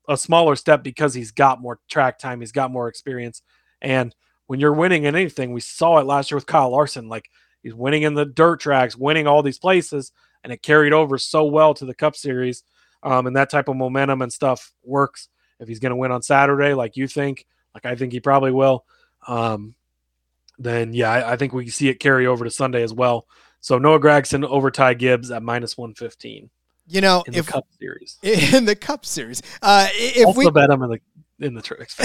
a 0.08 0.18
smaller 0.18 0.56
step 0.56 0.84
because 0.84 1.14
he's 1.14 1.32
got 1.32 1.62
more 1.62 1.80
track 1.90 2.20
time, 2.20 2.42
he's 2.42 2.52
got 2.52 2.72
more 2.72 2.88
experience. 2.88 3.42
And 3.82 4.14
when 4.48 4.60
you're 4.60 4.74
winning 4.74 5.06
in 5.06 5.16
anything, 5.16 5.54
we 5.54 5.62
saw 5.62 5.98
it 5.98 6.06
last 6.06 6.30
year 6.30 6.38
with 6.38 6.46
Kyle 6.46 6.70
Larson. 6.70 7.08
Like 7.08 7.30
He's 7.66 7.74
winning 7.74 8.04
in 8.04 8.14
the 8.14 8.26
dirt 8.26 8.60
tracks, 8.60 8.96
winning 8.96 9.26
all 9.26 9.42
these 9.42 9.58
places, 9.58 10.12
and 10.46 10.54
it 10.54 10.62
carried 10.62 10.94
over 10.94 11.18
so 11.18 11.46
well 11.46 11.74
to 11.74 11.86
the 11.86 11.96
Cup 11.96 12.16
Series. 12.16 12.64
Um, 13.02 13.26
and 13.26 13.36
that 13.36 13.50
type 13.50 13.68
of 13.68 13.76
momentum 13.76 14.22
and 14.22 14.32
stuff 14.32 14.72
works. 14.84 15.28
If 15.60 15.68
he's 15.68 15.80
going 15.80 15.90
to 15.90 15.96
win 15.96 16.12
on 16.12 16.22
Saturday, 16.22 16.76
like 16.76 16.96
you 16.96 17.08
think, 17.08 17.48
like 17.74 17.86
I 17.86 17.96
think 17.96 18.14
he 18.14 18.20
probably 18.20 18.52
will, 18.52 18.86
um, 19.28 19.74
then 20.60 20.94
yeah, 20.94 21.12
I, 21.12 21.34
I, 21.34 21.36
think 21.36 21.52
we 21.52 21.68
see 21.70 21.90
it 21.90 21.96
carry 21.96 22.28
over 22.28 22.44
to 22.44 22.52
Sunday 22.52 22.84
as 22.84 22.94
well. 22.94 23.26
So 23.60 23.80
Noah 23.80 24.00
Gragson 24.00 24.46
over 24.46 24.70
Ty 24.70 24.94
Gibbs 24.96 25.32
at 25.32 25.42
minus 25.42 25.78
one 25.78 25.94
fifteen. 25.94 26.50
You 26.88 27.02
know, 27.02 27.24
in 27.26 27.34
if 27.34 27.48
the 27.48 27.52
Cup 27.52 27.68
Series, 27.80 28.18
in 28.54 28.66
the 28.66 28.76
Cup 28.76 29.06
Series, 29.06 29.42
uh, 29.62 29.88
if 29.92 30.28
also 30.28 30.40
we 30.40 30.52
bet 30.52 30.70
him 30.70 30.84
in 30.84 30.92
the 30.92 31.00
in 31.40 31.54
the 31.56 31.62
trick. 31.62 31.90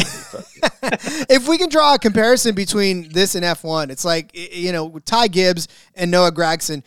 if 1.29 1.47
we 1.49 1.59
can 1.59 1.69
draw 1.69 1.95
a 1.95 1.99
comparison 1.99 2.55
between 2.55 3.11
this 3.11 3.35
and 3.35 3.45
F1, 3.45 3.91
it's 3.91 4.05
like 4.05 4.31
you 4.35 4.73
know 4.73 4.99
Ty 5.05 5.29
Gibbs 5.29 5.69
and 5.95 6.11
Noah 6.11 6.33
Gragson. 6.33 6.83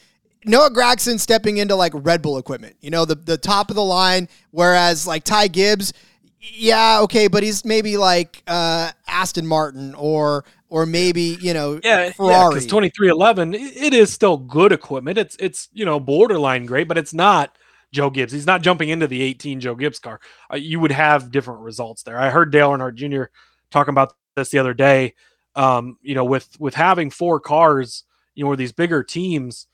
Noah 0.45 0.71
Gragson 0.71 1.19
stepping 1.19 1.57
into 1.57 1.75
like 1.75 1.93
Red 1.95 2.21
Bull 2.21 2.37
equipment, 2.37 2.75
you 2.81 2.89
know, 2.89 3.05
the 3.05 3.15
the 3.15 3.37
top 3.37 3.69
of 3.69 3.75
the 3.75 3.83
line, 3.83 4.27
whereas 4.51 5.07
like 5.07 5.23
Ty 5.23 5.47
Gibbs, 5.47 5.93
yeah, 6.39 6.99
okay, 7.01 7.27
but 7.27 7.43
he's 7.43 7.63
maybe 7.63 7.97
like 7.97 8.43
uh, 8.47 8.91
Aston 9.07 9.47
Martin 9.47 9.95
or 9.95 10.45
or 10.69 10.85
maybe 10.85 11.37
you 11.39 11.53
know 11.53 11.79
yeah 11.83 12.11
Ferrari. 12.11 12.61
Yeah, 12.61 12.67
twenty 12.67 12.89
three 12.89 13.09
eleven, 13.09 13.53
it 13.53 13.93
is 13.93 14.11
still 14.11 14.37
good 14.37 14.71
equipment. 14.71 15.17
It's 15.17 15.35
it's 15.39 15.69
you 15.73 15.85
know 15.85 15.99
borderline 15.99 16.65
great, 16.65 16.87
but 16.87 16.97
it's 16.97 17.13
not 17.13 17.57
Joe 17.93 18.09
Gibbs. 18.09 18.33
He's 18.33 18.47
not 18.47 18.61
jumping 18.61 18.89
into 18.89 19.07
the 19.07 19.21
18 19.21 19.59
Joe 19.59 19.75
Gibbs 19.75 19.99
car. 19.99 20.19
Uh, 20.51 20.57
you 20.57 20.79
would 20.79 20.91
have 20.91 21.31
different 21.31 21.61
results 21.61 22.01
there. 22.03 22.17
I 22.17 22.31
heard 22.31 22.51
Dale 22.51 22.71
Earnhardt 22.71 22.95
Jr. 22.95 23.25
talking 23.69 23.93
about 23.93 24.15
this 24.35 24.49
the 24.49 24.57
other 24.57 24.73
day. 24.73 25.13
Um, 25.55 25.97
you 26.01 26.15
know, 26.15 26.25
with 26.25 26.59
with 26.59 26.73
having 26.73 27.11
four 27.11 27.39
cars, 27.39 28.03
you 28.33 28.43
know, 28.43 28.47
where 28.47 28.57
these 28.57 28.71
bigger 28.71 29.03
teams, 29.03 29.67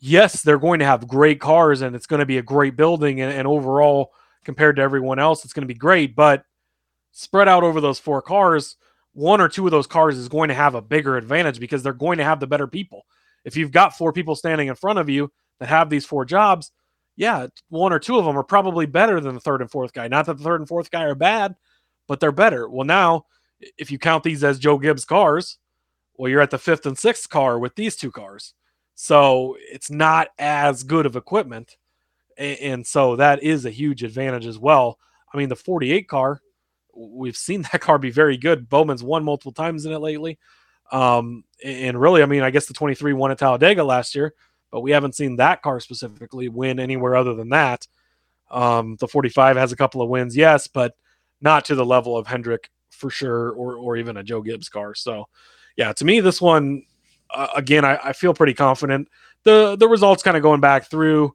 yes, 0.00 0.42
they're 0.42 0.58
going 0.58 0.80
to 0.80 0.86
have 0.86 1.08
great 1.08 1.40
cars 1.40 1.82
and 1.82 1.94
it's 1.94 2.06
going 2.06 2.20
to 2.20 2.26
be 2.26 2.38
a 2.38 2.42
great 2.42 2.76
building 2.76 3.20
and, 3.20 3.32
and 3.32 3.46
overall 3.46 4.12
compared 4.44 4.76
to 4.76 4.82
everyone 4.82 5.18
else, 5.18 5.44
it's 5.44 5.52
going 5.52 5.66
to 5.66 5.72
be 5.72 5.78
great. 5.78 6.16
But 6.16 6.44
spread 7.12 7.48
out 7.48 7.64
over 7.64 7.80
those 7.80 7.98
four 7.98 8.22
cars, 8.22 8.76
one 9.12 9.40
or 9.40 9.48
two 9.48 9.66
of 9.66 9.72
those 9.72 9.86
cars 9.86 10.16
is 10.16 10.28
going 10.28 10.48
to 10.48 10.54
have 10.54 10.74
a 10.74 10.82
bigger 10.82 11.16
advantage 11.16 11.60
because 11.60 11.82
they're 11.82 11.92
going 11.92 12.18
to 12.18 12.24
have 12.24 12.40
the 12.40 12.46
better 12.46 12.66
people. 12.66 13.04
If 13.44 13.56
you've 13.56 13.72
got 13.72 13.96
four 13.96 14.12
people 14.12 14.34
standing 14.34 14.68
in 14.68 14.74
front 14.74 14.98
of 14.98 15.08
you 15.08 15.30
that 15.58 15.68
have 15.68 15.90
these 15.90 16.06
four 16.06 16.24
jobs, 16.24 16.70
yeah, 17.16 17.48
one 17.68 17.92
or 17.92 17.98
two 17.98 18.16
of 18.16 18.24
them 18.24 18.38
are 18.38 18.44
probably 18.44 18.86
better 18.86 19.20
than 19.20 19.34
the 19.34 19.40
third 19.40 19.60
and 19.60 19.70
fourth 19.70 19.92
guy. 19.92 20.06
Not 20.06 20.26
that 20.26 20.38
the 20.38 20.44
third 20.44 20.60
and 20.60 20.68
fourth 20.68 20.90
guy 20.90 21.02
are 21.02 21.16
bad, 21.16 21.56
but 22.06 22.20
they're 22.20 22.30
better. 22.30 22.68
Well, 22.68 22.86
now, 22.86 23.26
if 23.76 23.90
you 23.90 23.98
count 23.98 24.22
these 24.22 24.44
as 24.44 24.60
Joe 24.60 24.78
Gibbs 24.78 25.04
cars, 25.04 25.58
well, 26.14 26.30
you're 26.30 26.40
at 26.40 26.50
the 26.50 26.58
fifth 26.58 26.86
and 26.86 26.96
sixth 26.96 27.28
car 27.28 27.58
with 27.58 27.74
these 27.74 27.96
two 27.96 28.12
cars. 28.12 28.54
So 29.00 29.56
it's 29.60 29.90
not 29.90 30.28
as 30.38 30.82
good 30.82 31.06
of 31.06 31.14
equipment. 31.14 31.76
And 32.36 32.86
so 32.86 33.16
that 33.16 33.42
is 33.42 33.64
a 33.64 33.70
huge 33.70 34.02
advantage 34.02 34.46
as 34.46 34.58
well. 34.58 34.98
I 35.32 35.36
mean, 35.36 35.48
the 35.48 35.56
48 35.56 36.08
car, 36.08 36.40
we've 36.94 37.36
seen 37.36 37.62
that 37.72 37.80
car 37.80 37.98
be 37.98 38.10
very 38.10 38.36
good. 38.36 38.68
Bowman's 38.68 39.02
won 39.02 39.24
multiple 39.24 39.52
times 39.52 39.86
in 39.86 39.92
it 39.92 39.98
lately. 39.98 40.38
Um, 40.90 41.44
and 41.62 42.00
really, 42.00 42.22
I 42.22 42.26
mean, 42.26 42.42
I 42.42 42.50
guess 42.50 42.66
the 42.66 42.74
23 42.74 43.12
won 43.12 43.30
at 43.30 43.38
Talladega 43.38 43.84
last 43.84 44.14
year 44.14 44.34
but 44.70 44.80
we 44.80 44.90
haven't 44.90 45.14
seen 45.14 45.36
that 45.36 45.62
car 45.62 45.80
specifically 45.80 46.48
win 46.48 46.80
anywhere 46.80 47.16
other 47.16 47.34
than 47.34 47.48
that. 47.50 47.86
Um, 48.50 48.96
the 48.96 49.08
45 49.08 49.56
has 49.56 49.72
a 49.72 49.76
couple 49.76 50.02
of 50.02 50.08
wins, 50.08 50.36
yes, 50.36 50.66
but 50.66 50.94
not 51.40 51.64
to 51.66 51.74
the 51.74 51.84
level 51.84 52.16
of 52.16 52.26
Hendrick 52.26 52.70
for 52.90 53.10
sure, 53.10 53.50
or 53.50 53.76
or 53.76 53.96
even 53.96 54.16
a 54.16 54.22
Joe 54.22 54.42
Gibbs 54.42 54.68
car. 54.68 54.94
So, 54.94 55.28
yeah, 55.76 55.92
to 55.92 56.04
me, 56.04 56.20
this 56.20 56.40
one 56.40 56.82
uh, 57.30 57.48
again, 57.54 57.84
I, 57.84 57.98
I 58.02 58.12
feel 58.12 58.34
pretty 58.34 58.54
confident. 58.54 59.08
the 59.44 59.76
The 59.76 59.88
results 59.88 60.22
kind 60.22 60.36
of 60.36 60.42
going 60.42 60.60
back 60.60 60.90
through, 60.90 61.34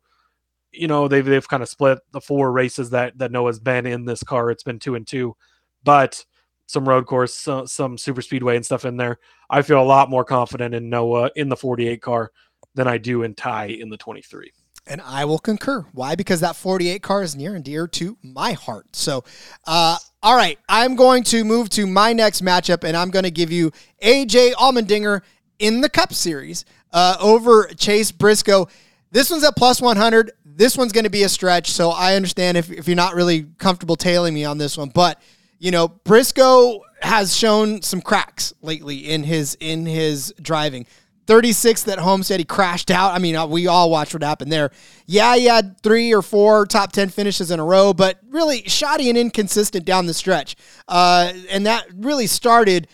you 0.72 0.88
know, 0.88 1.08
they've 1.08 1.26
they've 1.26 1.48
kind 1.48 1.64
of 1.64 1.70
split 1.70 2.00
the 2.12 2.22
four 2.22 2.52
races 2.52 2.92
that 2.92 3.18
that 3.18 3.32
Noah's 3.32 3.60
been 3.60 3.86
in 3.86 4.06
this 4.06 4.24
car. 4.24 4.52
It's 4.52 4.64
been 4.64 4.80
two 4.80 4.96
and 4.96 5.08
two, 5.08 5.36
but 5.84 6.24
some 6.68 6.88
road 6.88 7.06
course, 7.06 7.34
some, 7.34 7.68
some 7.68 7.98
super 7.98 8.22
speedway 8.22 8.56
and 8.56 8.66
stuff 8.66 8.86
in 8.86 8.98
there. 8.98 9.20
I 9.50 9.62
feel 9.62 9.82
a 9.82 9.84
lot 9.84 10.10
more 10.10 10.26
confident 10.26 10.74
in 10.74 10.90
Noah 10.90 11.30
in 11.36 11.50
the 11.50 11.58
48 11.58 12.02
car 12.02 12.32
than 12.76 12.88
I 12.88 12.98
do 12.98 13.24
in 13.24 13.36
Ty 13.36 13.66
in 13.66 13.90
the 13.90 13.98
23. 13.98 14.52
And 14.86 15.00
I 15.02 15.24
will 15.24 15.40
concur. 15.40 15.86
Why? 15.94 16.16
Because 16.16 16.42
that 16.42 16.58
48 16.58 17.02
car 17.02 17.24
is 17.24 17.36
near 17.36 17.56
and 17.56 17.64
dear 17.64 17.88
to 17.88 18.18
my 18.22 18.52
heart. 18.52 18.96
So, 18.96 19.24
uh, 19.66 19.98
all 20.22 20.36
right, 20.36 20.60
I'm 20.68 20.96
going 20.96 21.24
to 21.26 21.46
move 21.46 21.70
to 21.70 21.88
my 21.88 22.12
next 22.12 22.42
matchup, 22.42 22.84
and 22.84 22.98
I'm 22.98 23.10
going 23.10 23.24
to 23.24 23.32
give 23.32 23.52
you 23.52 23.72
AJ 24.02 24.54
Allmendinger 24.54 25.22
in 25.60 25.82
the 25.82 25.90
Cup 25.90 26.14
Series 26.14 26.66
uh, 26.92 27.18
over 27.20 27.66
Chase 27.78 28.12
Briscoe. 28.12 28.68
This 29.12 29.30
one's 29.30 29.44
at 29.44 29.56
plus 29.56 29.82
100. 29.82 30.32
This 30.46 30.78
one's 30.78 30.92
going 30.92 31.04
to 31.04 31.10
be 31.10 31.24
a 31.24 31.30
stretch, 31.30 31.72
so 31.72 31.90
I 31.90 32.16
understand 32.16 32.58
if, 32.58 32.72
if 32.72 32.88
you're 32.88 32.96
not 32.96 33.16
really 33.16 33.48
comfortable 33.58 33.96
tailing 33.96 34.34
me 34.34 34.46
on 34.46 34.58
this 34.58 34.78
one. 34.78 34.90
But, 34.90 35.22
you 35.60 35.72
know, 35.72 35.88
Briscoe 35.88 36.82
has 37.02 37.36
shown 37.36 37.82
some 37.82 38.02
cracks 38.02 38.54
lately 38.62 39.10
in 39.10 39.24
his 39.24 39.56
in 39.60 39.86
his 39.86 40.34
driving. 40.42 40.86
36th 41.26 41.90
at 41.92 42.00
Homestead. 42.00 42.40
He 42.40 42.46
crashed 42.46 42.92
out. 42.92 43.14
I 43.14 43.20
mean, 43.20 43.36
uh, 43.36 43.46
we 43.46 43.68
all 43.68 43.90
watched 43.90 44.14
what 44.14 44.24
happened 44.24 44.52
there. 44.52 44.72
Yeah, 45.06 45.36
he 45.36 45.46
had 45.46 45.80
three 45.82 46.14
or 46.14 46.22
four 46.22 46.66
top 46.66 46.92
10 46.92 47.10
finishes 47.10 47.50
in 47.50 47.60
a 47.60 47.64
row, 47.64 47.94
but 47.94 48.20
really 48.30 48.64
shoddy 48.68 49.10
and 49.10 49.18
inconsistent 49.18 49.86
down 49.86 50.06
the 50.06 50.14
stretch. 50.14 50.56
Uh, 50.88 51.32
and 51.50 51.66
that 51.66 51.86
really 51.96 52.28
started 52.28 52.88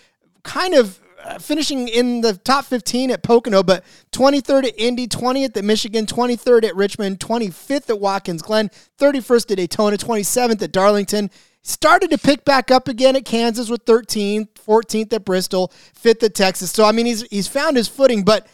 kind 0.43 0.75
of 0.75 0.98
uh, 1.23 1.39
finishing 1.39 1.87
in 1.87 2.21
the 2.21 2.33
top 2.37 2.65
15 2.65 3.11
at 3.11 3.23
Pocono, 3.23 3.63
but 3.63 3.83
23rd 4.11 4.67
at 4.67 4.79
Indy, 4.79 5.07
20th 5.07 5.57
at 5.57 5.63
Michigan, 5.63 6.05
23rd 6.05 6.65
at 6.65 6.75
Richmond, 6.75 7.19
25th 7.19 7.89
at 7.89 7.99
Watkins 7.99 8.41
Glen, 8.41 8.69
31st 8.97 9.51
at 9.51 9.57
Daytona, 9.57 9.97
27th 9.97 10.61
at 10.61 10.71
Darlington. 10.71 11.29
started 11.61 12.09
to 12.11 12.17
pick 12.17 12.45
back 12.45 12.71
up 12.71 12.87
again 12.87 13.15
at 13.15 13.25
Kansas 13.25 13.69
with 13.69 13.85
13th, 13.85 14.53
14th 14.53 15.13
at 15.13 15.25
Bristol, 15.25 15.71
5th 16.01 16.23
at 16.23 16.35
Texas. 16.35 16.71
So 16.71 16.85
I 16.85 16.91
mean, 16.91 17.05
he's 17.05 17.21
he's 17.23 17.47
found 17.47 17.77
his 17.77 17.87
footing, 17.87 18.23
but 18.23 18.47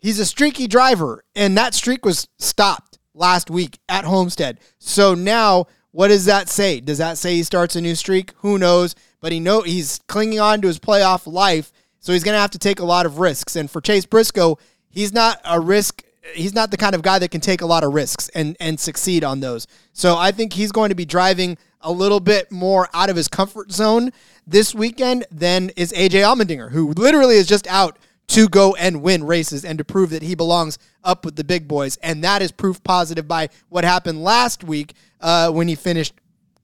he's 0.00 0.18
a 0.18 0.26
streaky 0.26 0.66
driver, 0.66 1.24
and 1.34 1.56
that 1.56 1.74
streak 1.74 2.04
was 2.04 2.28
stopped 2.38 2.98
last 3.14 3.50
week 3.50 3.78
at 3.88 4.04
Homestead. 4.04 4.60
So 4.78 5.14
now, 5.14 5.66
what 5.92 6.08
does 6.08 6.24
that 6.26 6.48
say? 6.48 6.80
Does 6.80 6.98
that 6.98 7.18
say 7.18 7.34
he 7.34 7.42
starts 7.42 7.76
a 7.76 7.80
new 7.80 7.94
streak? 7.94 8.32
Who 8.38 8.58
knows? 8.58 8.94
But 9.20 9.32
he 9.32 9.40
know 9.40 9.62
he's 9.62 10.00
clinging 10.08 10.40
on 10.40 10.60
to 10.62 10.68
his 10.68 10.78
playoff 10.78 11.30
life, 11.30 11.72
so 12.00 12.12
he's 12.12 12.24
going 12.24 12.34
to 12.34 12.40
have 12.40 12.50
to 12.50 12.58
take 12.58 12.80
a 12.80 12.84
lot 12.84 13.06
of 13.06 13.18
risks. 13.18 13.56
And 13.56 13.70
for 13.70 13.80
Chase 13.80 14.06
Briscoe, 14.06 14.58
he's 14.88 15.12
not 15.12 15.40
a 15.44 15.60
risk 15.60 16.02
he's 16.34 16.54
not 16.54 16.70
the 16.70 16.76
kind 16.76 16.94
of 16.94 17.02
guy 17.02 17.18
that 17.18 17.30
can 17.30 17.40
take 17.40 17.62
a 17.62 17.66
lot 17.66 17.84
of 17.84 17.94
risks 17.94 18.28
and 18.30 18.56
and 18.60 18.78
succeed 18.78 19.24
on 19.24 19.40
those. 19.40 19.66
So 19.92 20.16
I 20.16 20.32
think 20.32 20.52
he's 20.52 20.72
going 20.72 20.90
to 20.90 20.94
be 20.94 21.04
driving 21.04 21.56
a 21.80 21.92
little 21.92 22.20
bit 22.20 22.52
more 22.52 22.88
out 22.92 23.08
of 23.08 23.16
his 23.16 23.28
comfort 23.28 23.72
zone 23.72 24.10
this 24.46 24.74
weekend 24.74 25.24
than 25.30 25.70
is 25.76 25.92
AJ 25.92 26.22
Allmendinger, 26.22 26.70
who 26.70 26.92
literally 26.92 27.36
is 27.36 27.46
just 27.46 27.66
out 27.68 27.98
to 28.28 28.48
go 28.48 28.74
and 28.76 29.02
win 29.02 29.24
races 29.24 29.64
and 29.64 29.78
to 29.78 29.84
prove 29.84 30.10
that 30.10 30.22
he 30.22 30.34
belongs 30.34 30.78
up 31.02 31.24
with 31.24 31.36
the 31.36 31.42
big 31.42 31.66
boys. 31.66 31.96
And 31.96 32.22
that 32.22 32.42
is 32.42 32.52
proof 32.52 32.82
positive 32.84 33.26
by 33.26 33.48
what 33.70 33.82
happened 33.82 34.22
last 34.22 34.62
week 34.62 34.94
uh, 35.20 35.50
when 35.50 35.68
he 35.68 35.74
finished 35.74 36.14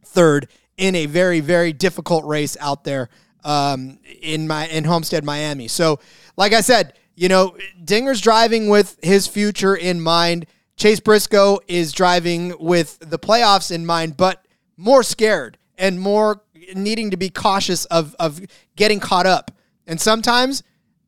third 0.05 0.49
in 0.77 0.95
a 0.95 1.07
very, 1.07 1.41
very 1.41 1.73
difficult 1.73 2.25
race 2.25 2.57
out 2.61 2.85
there 2.85 3.09
um, 3.47 3.99
in 4.21 4.47
my 4.47 4.67
in 4.67 4.85
Homestead, 4.85 5.25
Miami. 5.25 5.69
So, 5.69 6.01
like 6.37 6.53
I 6.53 6.61
said, 6.61 6.95
you 7.15 7.29
know, 7.29 7.57
Dinger's 7.83 8.21
driving 8.21 8.69
with 8.69 8.99
his 9.03 9.27
future 9.27 9.75
in 9.75 10.01
mind. 10.01 10.47
Chase 10.77 11.01
Briscoe 11.01 11.61
is 11.69 11.93
driving 11.93 12.55
with 12.59 12.99
the 12.99 13.19
playoffs 13.19 13.71
in 13.71 13.87
mind, 13.87 14.17
but 14.17 14.45
more 14.77 15.03
scared 15.03 15.57
and 15.79 15.99
more 15.99 16.43
needing 16.75 17.11
to 17.13 17.17
be 17.17 17.31
cautious 17.31 17.85
of, 17.87 18.15
of 18.19 18.41
getting 18.75 19.01
caught 19.01 19.25
up. 19.25 19.53
And 19.87 19.99
sometimes 19.99 20.63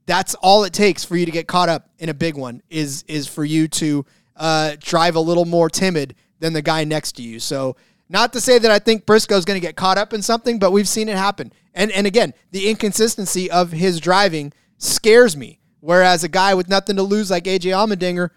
that's 0.06 0.34
all 0.36 0.64
it 0.64 0.72
takes 0.72 1.04
for 1.04 1.16
you 1.16 1.26
to 1.26 1.32
get 1.32 1.46
caught 1.48 1.68
up 1.68 1.90
in 1.98 2.08
a 2.08 2.14
big 2.14 2.36
one 2.36 2.62
is 2.70 3.04
is 3.08 3.26
for 3.26 3.44
you 3.44 3.68
to 3.68 4.06
uh, 4.36 4.76
drive 4.80 5.16
a 5.16 5.20
little 5.20 5.44
more 5.44 5.68
timid 5.68 6.14
than 6.38 6.52
the 6.52 6.62
guy 6.62 6.84
next 6.84 7.12
to 7.16 7.22
you. 7.22 7.40
So 7.40 7.76
not 8.08 8.32
to 8.32 8.40
say 8.40 8.58
that 8.58 8.70
I 8.70 8.78
think 8.78 9.06
Briscoe's 9.06 9.44
going 9.44 9.60
to 9.60 9.66
get 9.66 9.76
caught 9.76 9.98
up 9.98 10.12
in 10.12 10.22
something, 10.22 10.58
but 10.58 10.72
we've 10.72 10.88
seen 10.88 11.08
it 11.08 11.16
happen. 11.16 11.52
And 11.74 11.92
and 11.92 12.06
again, 12.06 12.34
the 12.50 12.68
inconsistency 12.68 13.50
of 13.50 13.72
his 13.72 14.00
driving 14.00 14.52
scares 14.78 15.36
me. 15.36 15.60
Whereas 15.80 16.24
a 16.24 16.28
guy 16.28 16.54
with 16.54 16.68
nothing 16.68 16.96
to 16.96 17.02
lose 17.02 17.30
like 17.30 17.44
AJ 17.44 17.72
Allmendinger, 17.72 18.30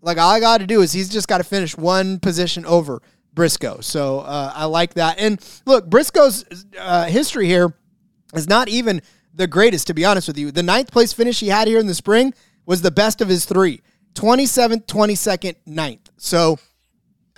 like 0.00 0.18
all 0.18 0.30
I 0.30 0.40
got 0.40 0.58
to 0.58 0.66
do 0.66 0.80
is 0.82 0.92
he's 0.92 1.08
just 1.08 1.28
got 1.28 1.38
to 1.38 1.44
finish 1.44 1.76
one 1.76 2.18
position 2.18 2.64
over 2.66 3.02
Briscoe. 3.34 3.80
So 3.80 4.20
uh, 4.20 4.52
I 4.54 4.64
like 4.64 4.94
that. 4.94 5.18
And 5.18 5.40
look, 5.64 5.88
Briscoe's 5.88 6.44
uh, 6.78 7.04
history 7.04 7.46
here 7.46 7.72
is 8.34 8.48
not 8.48 8.68
even 8.68 9.00
the 9.32 9.46
greatest, 9.46 9.86
to 9.86 9.94
be 9.94 10.04
honest 10.04 10.26
with 10.26 10.38
you. 10.38 10.50
The 10.50 10.62
ninth 10.62 10.90
place 10.90 11.12
finish 11.12 11.40
he 11.40 11.48
had 11.48 11.68
here 11.68 11.78
in 11.78 11.86
the 11.86 11.94
spring 11.94 12.34
was 12.66 12.82
the 12.82 12.90
best 12.90 13.20
of 13.20 13.28
his 13.28 13.44
three 13.44 13.80
27th, 14.14 14.86
22nd, 14.86 15.54
9th. 15.68 16.10
So, 16.16 16.58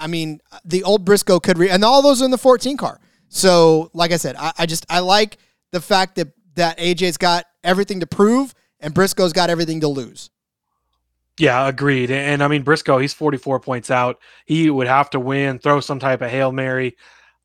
I 0.01 0.07
mean, 0.07 0.41
the 0.65 0.83
old 0.83 1.05
Briscoe 1.05 1.41
could, 1.41 1.59
re- 1.59 1.71
and 1.71 1.85
all 1.85 2.03
those 2.03 2.23
are 2.23 2.25
in 2.25 2.31
the 2.31 2.39
14 2.39 2.77
car. 2.77 3.01
So, 3.29 3.91
like 3.95 4.13
I 4.13 4.17
said, 4.17 4.37
I, 4.37 4.53
I 4.59 4.67
just, 4.67 4.87
I 4.91 5.01
like 5.01 5.39
the 5.71 5.81
fact 5.81 6.17
that, 6.17 6.29
that 6.57 6.79
AJ's 6.79 7.17
got 7.17 7.45
everything 7.63 8.01
to 8.01 8.07
prove 8.07 8.55
and 8.81 8.93
Briscoe's 8.93 9.33
got 9.33 9.51
everything 9.51 9.81
to 9.81 9.89
lose. 9.89 10.31
Yeah, 11.39 11.69
agreed. 11.69 12.11
And 12.11 12.43
I 12.43 12.49
mean, 12.49 12.63
Briscoe, 12.63 12.99
he's 12.99 13.15
44 13.15 13.61
points 13.61 13.91
out. 13.91 14.19
He 14.45 14.69
would 14.69 14.87
have 14.87 15.11
to 15.11 15.21
win, 15.21 15.59
throw 15.59 15.81
some 15.81 15.99
type 15.99 16.21
of 16.21 16.31
Hail 16.31 16.53
Mary. 16.53 16.97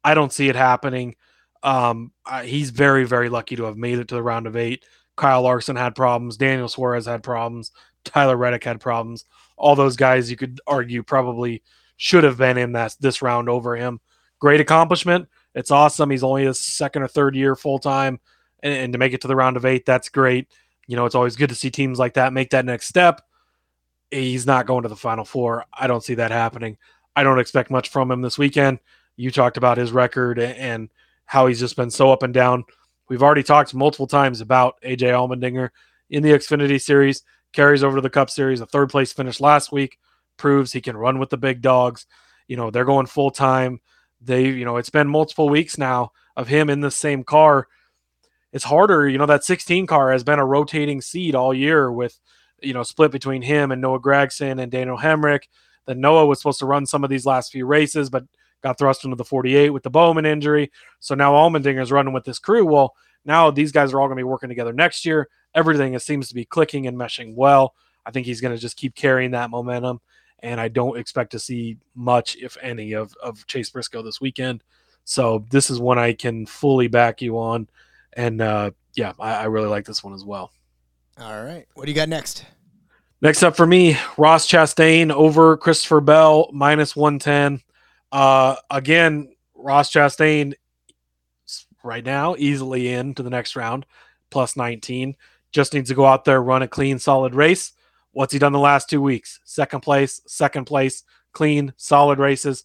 I 0.03 0.15
don't 0.15 0.33
see 0.33 0.49
it 0.49 0.55
happening. 0.55 1.15
Um, 1.63 2.11
he's 2.43 2.71
very, 2.71 3.05
very 3.05 3.29
lucky 3.29 3.55
to 3.55 3.63
have 3.63 3.77
made 3.77 3.99
it 3.99 4.09
to 4.09 4.15
the 4.15 4.23
round 4.23 4.47
of 4.47 4.55
eight. 4.55 4.83
Kyle 5.15 5.43
Larson 5.43 5.75
had 5.75 5.95
problems. 5.95 6.37
Daniel 6.37 6.67
Suarez 6.67 7.05
had 7.05 7.23
problems. 7.23 7.71
Tyler 8.03 8.37
Reddick 8.37 8.63
had 8.63 8.79
problems. 8.79 9.25
All 9.57 9.75
those 9.75 9.95
guys, 9.95 10.29
you 10.29 10.37
could 10.37 10.59
argue, 10.67 11.01
probably 11.01 11.63
should 11.97 12.23
have 12.23 12.37
been 12.37 12.57
in 12.57 12.73
that 12.73 12.95
this 12.99 13.21
round 13.21 13.49
over 13.49 13.75
him. 13.75 13.99
Great 14.39 14.61
accomplishment. 14.61 15.27
It's 15.53 15.71
awesome. 15.71 16.09
He's 16.09 16.23
only 16.23 16.45
his 16.45 16.59
second 16.59 17.03
or 17.03 17.07
third 17.07 17.35
year 17.35 17.55
full 17.55 17.79
time, 17.79 18.19
and, 18.61 18.73
and 18.73 18.93
to 18.93 18.99
make 18.99 19.13
it 19.13 19.21
to 19.21 19.27
the 19.27 19.35
round 19.35 19.57
of 19.57 19.65
eight, 19.65 19.85
that's 19.85 20.09
great 20.09 20.47
you 20.87 20.95
know, 20.95 21.05
it's 21.05 21.15
always 21.15 21.35
good 21.35 21.49
to 21.49 21.55
see 21.55 21.71
teams 21.71 21.99
like 21.99 22.13
that 22.13 22.33
make 22.33 22.51
that 22.51 22.65
next 22.65 22.87
step. 22.87 23.21
He's 24.11 24.45
not 24.45 24.67
going 24.67 24.83
to 24.83 24.89
the 24.89 24.95
final 24.95 25.25
four. 25.25 25.65
I 25.73 25.87
don't 25.87 26.03
see 26.03 26.15
that 26.15 26.31
happening. 26.31 26.77
I 27.15 27.23
don't 27.23 27.39
expect 27.39 27.71
much 27.71 27.89
from 27.89 28.11
him 28.11 28.21
this 28.21 28.37
weekend. 28.37 28.79
You 29.15 29.31
talked 29.31 29.57
about 29.57 29.77
his 29.77 29.91
record 29.91 30.37
and 30.39 30.89
how 31.25 31.47
he's 31.47 31.59
just 31.59 31.75
been 31.75 31.89
so 31.89 32.11
up 32.11 32.23
and 32.23 32.33
down. 32.33 32.65
We've 33.09 33.23
already 33.23 33.43
talked 33.43 33.73
multiple 33.73 34.07
times 34.07 34.41
about 34.41 34.75
AJ 34.81 35.11
Allmendinger 35.11 35.69
in 36.09 36.21
the 36.21 36.31
Xfinity 36.31 36.79
series, 36.81 37.23
carries 37.53 37.83
over 37.83 37.97
to 37.97 38.01
the 38.01 38.09
Cup 38.09 38.29
series, 38.29 38.61
a 38.61 38.65
third 38.65 38.89
place 38.89 39.13
finish 39.13 39.39
last 39.39 39.71
week, 39.71 39.97
proves 40.37 40.71
he 40.71 40.81
can 40.81 40.97
run 40.97 41.19
with 41.19 41.29
the 41.29 41.37
big 41.37 41.61
dogs. 41.61 42.05
You 42.47 42.57
know, 42.57 42.71
they're 42.71 42.85
going 42.85 43.05
full 43.05 43.31
time. 43.31 43.79
They, 44.21 44.45
you 44.47 44.65
know, 44.65 44.77
it's 44.77 44.89
been 44.89 45.07
multiple 45.07 45.49
weeks 45.49 45.77
now 45.77 46.11
of 46.35 46.47
him 46.47 46.69
in 46.69 46.81
the 46.81 46.91
same 46.91 47.23
car 47.23 47.67
it's 48.55 48.63
harder. 48.63 49.05
You 49.05 49.17
know, 49.17 49.25
that 49.25 49.43
16 49.43 49.85
car 49.85 50.13
has 50.13 50.23
been 50.23 50.39
a 50.39 50.45
rotating 50.45 51.01
seat 51.01 51.35
all 51.35 51.53
year 51.53 51.91
with, 51.91 52.17
you 52.61 52.73
know, 52.73 52.83
split 52.83 53.11
between 53.11 53.41
him 53.41 53.69
and 53.69 53.81
Noah 53.81 53.99
Gragson 53.99 54.61
and 54.61 54.71
Daniel 54.71 54.97
Hemric. 54.97 55.41
Then 55.85 55.99
Noah 55.99 56.25
was 56.25 56.39
supposed 56.39 56.59
to 56.59 56.65
run 56.65 56.85
some 56.85 57.03
of 57.03 57.09
these 57.09 57.25
last 57.25 57.51
few 57.51 57.65
races, 57.65 58.09
but 58.09 58.23
got 58.63 58.77
thrust 58.77 59.03
into 59.03 59.17
the 59.17 59.25
48 59.25 59.71
with 59.71 59.83
the 59.83 59.89
Bowman 59.89 60.25
injury. 60.25 60.71
So 61.01 61.15
now 61.15 61.33
Allmendinger 61.33 61.81
is 61.81 61.91
running 61.91 62.13
with 62.13 62.23
this 62.23 62.39
crew. 62.39 62.65
Well, 62.65 62.95
now 63.25 63.51
these 63.51 63.73
guys 63.73 63.91
are 63.91 63.99
all 63.99 64.07
going 64.07 64.15
to 64.15 64.21
be 64.21 64.23
working 64.23 64.47
together 64.47 64.71
next 64.71 65.05
year. 65.05 65.27
Everything 65.53 65.99
seems 65.99 66.29
to 66.29 66.33
be 66.33 66.45
clicking 66.45 66.87
and 66.87 66.97
meshing 66.97 67.35
well. 67.35 67.75
I 68.05 68.11
think 68.11 68.25
he's 68.25 68.39
going 68.39 68.55
to 68.55 68.61
just 68.61 68.77
keep 68.77 68.95
carrying 68.95 69.31
that 69.31 69.49
momentum. 69.49 69.99
And 70.45 70.61
I 70.61 70.67
don't 70.67 70.97
expect 70.97 71.31
to 71.31 71.39
see 71.39 71.77
much, 71.95 72.37
if 72.37 72.55
any, 72.61 72.93
of, 72.93 73.13
of 73.21 73.45
Chase 73.47 73.69
Briscoe 73.69 74.03
this 74.03 74.21
weekend. 74.21 74.63
So 75.03 75.45
this 75.49 75.69
is 75.69 75.79
one 75.79 75.99
I 75.99 76.13
can 76.13 76.45
fully 76.45 76.87
back 76.87 77.21
you 77.21 77.37
on 77.37 77.67
and 78.15 78.41
uh, 78.41 78.71
yeah, 78.93 79.13
I, 79.19 79.33
I 79.33 79.43
really 79.45 79.67
like 79.67 79.85
this 79.85 80.03
one 80.03 80.13
as 80.13 80.23
well. 80.23 80.51
All 81.19 81.43
right, 81.43 81.67
what 81.73 81.85
do 81.85 81.91
you 81.91 81.95
got 81.95 82.09
next? 82.09 82.45
Next 83.21 83.43
up 83.43 83.55
for 83.55 83.65
me, 83.65 83.97
Ross 84.17 84.47
Chastain 84.47 85.11
over 85.11 85.57
Christopher 85.57 86.01
Bell 86.01 86.49
minus 86.53 86.95
one 86.95 87.19
ten. 87.19 87.61
Uh, 88.11 88.55
again, 88.69 89.33
Ross 89.55 89.91
Chastain 89.91 90.53
right 91.83 92.03
now 92.03 92.35
easily 92.37 92.93
in 92.93 93.13
to 93.15 93.23
the 93.23 93.29
next 93.29 93.55
round, 93.55 93.85
plus 94.29 94.55
nineteen. 94.55 95.15
Just 95.51 95.73
needs 95.73 95.89
to 95.89 95.95
go 95.95 96.05
out 96.05 96.25
there, 96.25 96.41
run 96.41 96.63
a 96.63 96.67
clean, 96.67 96.99
solid 96.99 97.33
race. 97.33 97.71
What's 98.15 98.33
he 98.33 98.39
done 98.39 98.53
the 98.53 98.59
last 98.59 98.89
two 98.89 99.01
weeks? 99.01 99.39
Second 99.43 99.81
place, 99.81 100.21
second 100.25 100.65
place, 100.65 101.03
clean, 101.33 101.73
solid 101.77 102.17
races. 102.17 102.63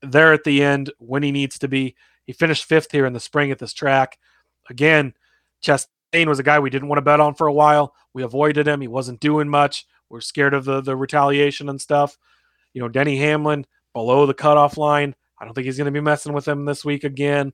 There 0.00 0.32
at 0.32 0.44
the 0.44 0.62
end 0.62 0.92
when 0.98 1.22
he 1.22 1.32
needs 1.32 1.58
to 1.58 1.68
be. 1.68 1.94
He 2.24 2.32
finished 2.32 2.64
fifth 2.64 2.92
here 2.92 3.04
in 3.04 3.12
the 3.12 3.20
spring 3.20 3.50
at 3.50 3.58
this 3.58 3.72
track 3.72 4.16
again, 4.68 5.14
Chastain 5.62 6.26
was 6.26 6.38
a 6.38 6.44
guy 6.44 6.58
we 6.58 6.70
didn't 6.70 6.88
want 6.88 6.98
to 6.98 7.02
bet 7.02 7.20
on 7.20 7.34
for 7.34 7.46
a 7.46 7.52
while. 7.52 7.94
We 8.14 8.22
avoided 8.22 8.66
him. 8.66 8.80
He 8.80 8.88
wasn't 8.88 9.20
doing 9.20 9.48
much. 9.48 9.86
We're 10.08 10.20
scared 10.20 10.54
of 10.54 10.64
the 10.64 10.80
the 10.80 10.96
retaliation 10.96 11.68
and 11.68 11.80
stuff. 11.80 12.18
You 12.74 12.82
know, 12.82 12.88
Denny 12.88 13.16
Hamlin 13.16 13.66
below 13.92 14.26
the 14.26 14.34
cutoff 14.34 14.76
line. 14.76 15.14
I 15.38 15.44
don't 15.44 15.54
think 15.54 15.64
he's 15.66 15.76
going 15.76 15.86
to 15.86 15.90
be 15.90 16.00
messing 16.00 16.32
with 16.32 16.46
him 16.46 16.64
this 16.64 16.84
week 16.84 17.04
again. 17.04 17.52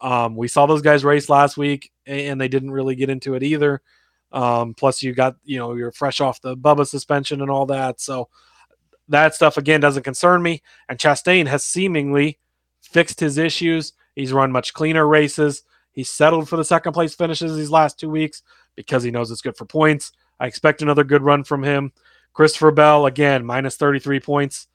Um, 0.00 0.36
we 0.36 0.48
saw 0.48 0.66
those 0.66 0.82
guys 0.82 1.04
race 1.04 1.28
last 1.28 1.56
week, 1.56 1.90
and 2.06 2.40
they 2.40 2.48
didn't 2.48 2.70
really 2.70 2.94
get 2.94 3.10
into 3.10 3.34
it 3.34 3.42
either. 3.42 3.82
Um, 4.32 4.74
plus, 4.74 5.02
you 5.02 5.14
got 5.14 5.36
you 5.44 5.58
know 5.58 5.74
you're 5.74 5.92
fresh 5.92 6.20
off 6.20 6.40
the 6.40 6.56
Bubba 6.56 6.86
suspension 6.86 7.40
and 7.40 7.50
all 7.50 7.66
that, 7.66 8.00
so 8.00 8.28
that 9.08 9.34
stuff 9.34 9.56
again 9.56 9.80
doesn't 9.80 10.02
concern 10.02 10.42
me. 10.42 10.62
And 10.88 10.98
Chastain 10.98 11.46
has 11.46 11.64
seemingly 11.64 12.38
fixed 12.82 13.20
his 13.20 13.38
issues. 13.38 13.92
He's 14.14 14.32
run 14.32 14.52
much 14.52 14.74
cleaner 14.74 15.06
races. 15.06 15.62
He 15.92 16.04
settled 16.04 16.48
for 16.48 16.56
the 16.56 16.64
second 16.64 16.92
place 16.92 17.14
finishes 17.14 17.56
these 17.56 17.70
last 17.70 17.98
two 17.98 18.10
weeks 18.10 18.42
because 18.76 19.02
he 19.02 19.10
knows 19.10 19.30
it's 19.30 19.42
good 19.42 19.56
for 19.56 19.64
points. 19.64 20.12
I 20.38 20.46
expect 20.46 20.82
another 20.82 21.04
good 21.04 21.22
run 21.22 21.44
from 21.44 21.62
him. 21.62 21.92
Christopher 22.32 22.70
Bell, 22.70 23.06
again, 23.06 23.44
minus 23.44 23.76
33 23.76 24.20
points. 24.20 24.68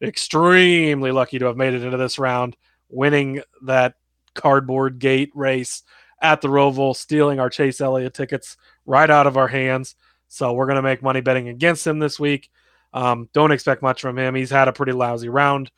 Extremely 0.00 1.10
lucky 1.10 1.38
to 1.40 1.46
have 1.46 1.56
made 1.56 1.74
it 1.74 1.82
into 1.82 1.96
this 1.96 2.18
round, 2.18 2.56
winning 2.88 3.42
that 3.62 3.94
cardboard 4.34 5.00
gate 5.00 5.32
race 5.34 5.82
at 6.22 6.40
the 6.40 6.48
Roval, 6.48 6.94
stealing 6.94 7.40
our 7.40 7.50
Chase 7.50 7.80
Elliott 7.80 8.14
tickets 8.14 8.56
right 8.88 9.08
out 9.08 9.26
of 9.26 9.36
our 9.36 9.48
hands. 9.48 9.94
So 10.28 10.52
we're 10.52 10.66
going 10.66 10.76
to 10.76 10.82
make 10.82 11.02
money 11.02 11.20
betting 11.20 11.48
against 11.48 11.86
him 11.86 11.98
this 11.98 12.18
week. 12.18 12.50
Um, 12.92 13.28
don't 13.32 13.52
expect 13.52 13.82
much 13.82 14.00
from 14.00 14.18
him. 14.18 14.34
He's 14.34 14.50
had 14.50 14.68
a 14.68 14.72
pretty 14.72 14.92
lousy 14.92 15.28
round 15.28 15.70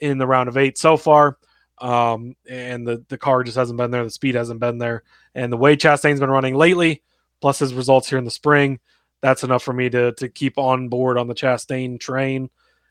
in 0.00 0.18
the 0.18 0.26
round 0.26 0.48
of 0.48 0.56
eight 0.56 0.78
so 0.78 0.96
far. 0.96 1.38
Um, 1.78 2.36
and 2.48 2.86
the, 2.86 3.04
the 3.08 3.18
car 3.18 3.42
just 3.42 3.56
hasn't 3.56 3.78
been 3.78 3.90
there. 3.90 4.04
The 4.04 4.10
speed 4.10 4.34
hasn't 4.34 4.60
been 4.60 4.78
there. 4.78 5.02
And 5.34 5.52
the 5.52 5.56
way 5.56 5.76
Chastain's 5.76 6.20
been 6.20 6.30
running 6.30 6.54
lately, 6.54 7.02
plus 7.40 7.58
his 7.58 7.74
results 7.74 8.08
here 8.08 8.18
in 8.18 8.24
the 8.24 8.30
spring, 8.30 8.80
that's 9.20 9.44
enough 9.44 9.62
for 9.62 9.72
me 9.72 9.88
to, 9.90 10.12
to 10.12 10.28
keep 10.28 10.58
on 10.58 10.88
board 10.88 11.18
on 11.18 11.26
the 11.26 11.34
Chastain 11.34 11.98
train 11.98 12.50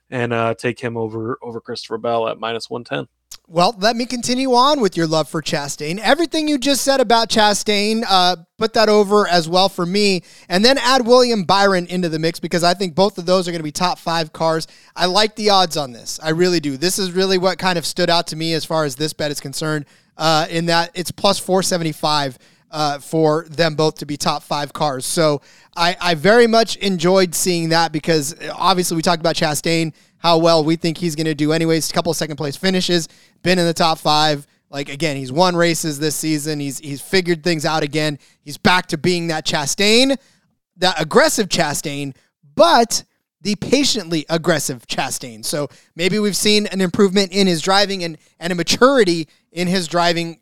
and 0.10 0.34
uh, 0.34 0.54
take 0.56 0.80
him 0.80 0.98
over 0.98 1.38
over 1.42 1.60
Christopher 1.60 1.98
Bell 1.98 2.28
at 2.28 2.40
minus 2.40 2.70
110. 2.70 3.08
Well, 3.50 3.74
let 3.80 3.96
me 3.96 4.06
continue 4.06 4.56
on 4.56 4.82
with 4.82 4.98
your 4.98 5.08
love 5.08 5.30
for 5.30 5.42
Chastain. 5.42 6.00
Everything 6.00 6.50
you 6.50 6.58
just 6.58 6.82
said 6.82 7.00
about 7.00 7.30
Chastain, 7.30 8.04
uh, 8.06 8.36
put 8.58 8.74
that 8.74 8.90
over 8.90 9.26
as 9.26 9.48
well 9.48 9.70
for 9.70 9.86
me. 9.86 10.24
And 10.50 10.66
then 10.66 10.78
add 10.78 11.08
William 11.08 11.46
Byron 11.46 11.86
into 11.86 12.10
the 12.10 12.20
mix 12.20 12.42
because 12.42 12.66
I 12.66 12.74
think 12.74 12.94
both 12.94 13.18
of 13.18 13.26
those 13.26 13.48
are 13.48 13.52
going 13.52 13.62
to 13.62 13.64
be 13.64 13.72
top 13.72 14.00
five 14.00 14.34
cars. 14.34 14.68
I 14.98 15.06
like 15.06 15.38
the 15.38 15.50
odds 15.52 15.78
on 15.78 15.94
this. 15.94 16.20
I 16.22 16.32
really 16.32 16.60
do. 16.60 16.76
This 16.76 17.00
is 17.00 17.14
really 17.14 17.38
what 17.38 17.58
kind 17.58 17.78
of 17.78 17.86
stood 17.86 18.10
out 18.10 18.28
to 18.28 18.36
me 18.36 18.52
as 18.54 18.66
far 18.66 18.84
as 18.84 18.98
this 18.98 19.14
bet 19.14 19.32
is 19.32 19.40
concerned, 19.40 19.86
uh, 20.18 20.48
in 20.50 20.66
that 20.66 20.92
it's 20.94 21.12
plus 21.12 21.40
475 21.40 22.38
uh, 22.70 23.00
for 23.00 23.46
them 23.50 23.76
both 23.76 24.00
to 24.00 24.06
be 24.06 24.18
top 24.18 24.44
five 24.44 24.74
cars. 24.74 25.06
So 25.06 25.42
I, 25.76 25.96
I 26.02 26.16
very 26.16 26.48
much 26.48 26.76
enjoyed 26.78 27.34
seeing 27.34 27.70
that 27.70 27.94
because 27.94 28.36
obviously 28.54 28.96
we 28.96 29.02
talked 29.02 29.22
about 29.22 29.36
Chastain, 29.36 29.94
how 30.18 30.38
well 30.38 30.64
we 30.64 30.76
think 30.76 30.98
he's 30.98 31.16
going 31.16 31.26
to 31.26 31.36
do 31.36 31.52
anyways. 31.52 31.90
A 31.90 31.94
couple 31.94 32.14
second 32.14 32.38
place 32.38 32.56
finishes, 32.56 33.08
been 33.44 33.60
in 33.60 33.66
the 33.66 33.74
top 33.74 34.00
five. 34.00 34.48
Like 34.70 34.90
again, 34.90 35.16
he's 35.16 35.32
won 35.32 35.56
races 35.56 36.00
this 36.00 36.16
season. 36.16 36.60
He's 36.60 36.80
he's 36.80 37.02
figured 37.02 37.44
things 37.44 37.66
out 37.66 37.84
again. 37.84 38.20
He's 38.42 38.58
back 38.58 38.88
to 38.88 38.98
being 38.98 39.28
that 39.28 39.46
Chastain, 39.46 40.18
that 40.78 41.02
aggressive 41.02 41.48
Chastain, 41.48 42.16
but 42.56 43.04
the 43.42 43.56
patiently 43.56 44.26
aggressive 44.30 44.86
Chastain. 44.88 45.46
So 45.46 45.70
maybe 45.96 46.20
we've 46.20 46.36
seen 46.36 46.66
an 46.68 46.82
improvement 46.82 47.32
in 47.32 47.48
his 47.48 47.62
driving 47.62 48.04
and 48.04 48.18
and 48.40 48.52
a 48.52 48.56
maturity 48.56 49.30
in 49.52 49.68
his 49.68 49.88
driving 49.88 50.40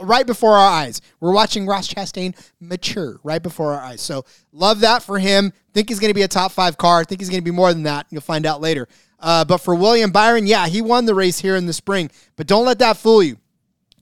right 0.00 0.26
before 0.26 0.52
our 0.52 0.70
eyes. 0.70 1.00
We're 1.20 1.32
watching 1.32 1.66
Ross 1.66 1.92
Chastain 1.92 2.34
mature 2.60 3.20
right 3.22 3.42
before 3.42 3.72
our 3.72 3.80
eyes. 3.80 4.00
So 4.00 4.24
love 4.52 4.80
that 4.80 5.02
for 5.02 5.18
him. 5.18 5.52
Think 5.72 5.88
he's 5.88 5.98
going 5.98 6.10
to 6.10 6.14
be 6.14 6.22
a 6.22 6.28
top 6.28 6.52
five 6.52 6.76
car. 6.76 7.04
Think 7.04 7.20
he's 7.20 7.30
going 7.30 7.40
to 7.40 7.44
be 7.44 7.50
more 7.50 7.72
than 7.72 7.84
that. 7.84 8.06
You'll 8.10 8.20
find 8.20 8.46
out 8.46 8.60
later. 8.60 8.88
Uh, 9.18 9.44
but 9.44 9.58
for 9.58 9.74
William 9.74 10.10
Byron, 10.10 10.46
yeah, 10.46 10.66
he 10.66 10.82
won 10.82 11.04
the 11.04 11.14
race 11.14 11.38
here 11.38 11.56
in 11.56 11.66
the 11.66 11.72
spring. 11.72 12.10
But 12.36 12.46
don't 12.46 12.64
let 12.64 12.78
that 12.80 12.96
fool 12.96 13.22
you 13.22 13.38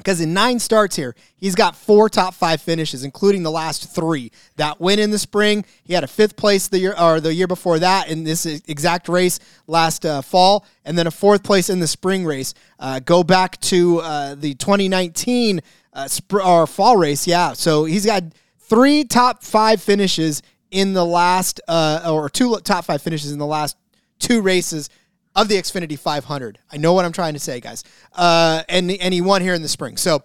because 0.01 0.21
in 0.21 0.33
nine 0.33 0.59
starts 0.59 0.97
here, 0.97 1.15
he's 1.37 1.55
got 1.55 1.77
four 1.77 2.09
top 2.09 2.33
five 2.33 2.63
finishes, 2.63 3.05
including 3.05 3.43
the 3.43 3.51
last 3.51 3.95
three. 3.95 4.33
That 4.57 4.81
win 4.81 4.99
in 4.99 5.11
the 5.11 5.19
spring, 5.19 5.67
he 5.85 5.93
had 5.93 6.05
a 6.05 6.09
fifth 6.09 6.37
place 6.37 6.69
the 6.69 6.79
year 6.79 6.95
or 6.99 7.21
the 7.21 7.35
year 7.35 7.47
before 7.47 7.79
that 7.79 8.09
in 8.09 8.25
this 8.25 8.47
exact 8.47 9.09
race 9.11 9.39
last 9.67 10.07
uh, 10.07 10.23
fall, 10.23 10.65
and 10.87 10.97
then 10.97 11.07
a 11.07 11.11
fourth 11.11 11.43
place 11.43 11.69
in 11.69 11.81
the 11.81 11.87
spring 11.87 12.25
race. 12.25 12.55
Uh, 12.79 13.01
go 13.01 13.23
back 13.23 13.61
to 13.61 14.01
uh, 14.01 14.35
the 14.35 14.55
2019 14.55 15.61
uh, 15.93 16.09
sp- 16.09 16.43
or 16.43 16.67
fall 16.67 16.97
race, 16.97 17.27
yeah. 17.27 17.53
So 17.53 17.85
he's 17.85 18.07
got 18.07 18.25
three 18.59 19.05
top 19.05 19.45
five 19.45 19.83
finishes 19.83 20.43
in 20.71 20.95
the 20.95 21.05
last, 21.05 21.61
uh, 21.69 22.09
or 22.11 22.31
two 22.31 22.57
top 22.65 22.87
five 22.87 23.03
finishes 23.03 23.33
in 23.33 23.39
the 23.39 23.47
last 23.47 23.77
two 24.19 24.41
races 24.41 24.89
of 25.37 25.49
the 25.49 25.55
Xfinity 25.55 25.99
500. 25.99 26.59
I 26.73 26.77
know 26.77 26.93
what 26.93 27.05
I'm 27.05 27.13
trying 27.13 27.35
to 27.35 27.41
say, 27.41 27.61
guys. 27.61 27.85
Uh, 28.13 28.63
and 28.69 28.91
and 28.91 29.15
he 29.15 29.21
won 29.21 29.43
here 29.43 29.55
in 29.55 29.63
the 29.63 29.69
spring. 29.69 29.97
So 29.97 30.25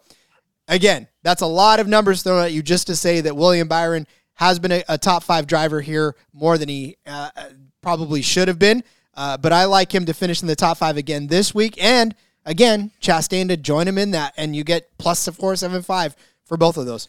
again, 0.67 1.07
that's 1.23 1.41
a 1.41 1.47
lot 1.47 1.79
of 1.79 1.87
numbers 1.87 2.23
thrown 2.23 2.43
at 2.43 2.51
you 2.51 2.63
just 2.63 2.87
to 2.87 2.95
say 2.95 3.21
that 3.21 3.35
William 3.35 3.67
Byron 3.67 4.07
has 4.35 4.59
been 4.59 4.71
a, 4.71 4.83
a 4.89 4.97
top 4.97 5.23
five 5.23 5.47
driver 5.47 5.81
here 5.81 6.15
more 6.33 6.57
than 6.57 6.69
he 6.69 6.97
uh, 7.05 7.29
probably 7.81 8.21
should 8.21 8.47
have 8.47 8.59
been. 8.59 8.83
Uh, 9.13 9.37
but 9.37 9.53
I 9.53 9.65
like 9.65 9.93
him 9.93 10.05
to 10.05 10.13
finish 10.13 10.41
in 10.41 10.47
the 10.47 10.55
top 10.55 10.77
five 10.77 10.97
again 10.97 11.27
this 11.27 11.55
week. 11.55 11.81
And 11.81 12.13
again, 12.45 12.91
Chastain 13.01 13.47
to 13.47 13.57
join 13.57 13.87
him 13.87 13.97
in 13.97 14.11
that, 14.11 14.33
and 14.35 14.55
you 14.55 14.63
get 14.63 14.97
plus 14.97 15.27
four 15.29 15.55
seven 15.55 15.81
five 15.81 16.15
for 16.43 16.57
both 16.57 16.77
of 16.77 16.85
those. 16.85 17.07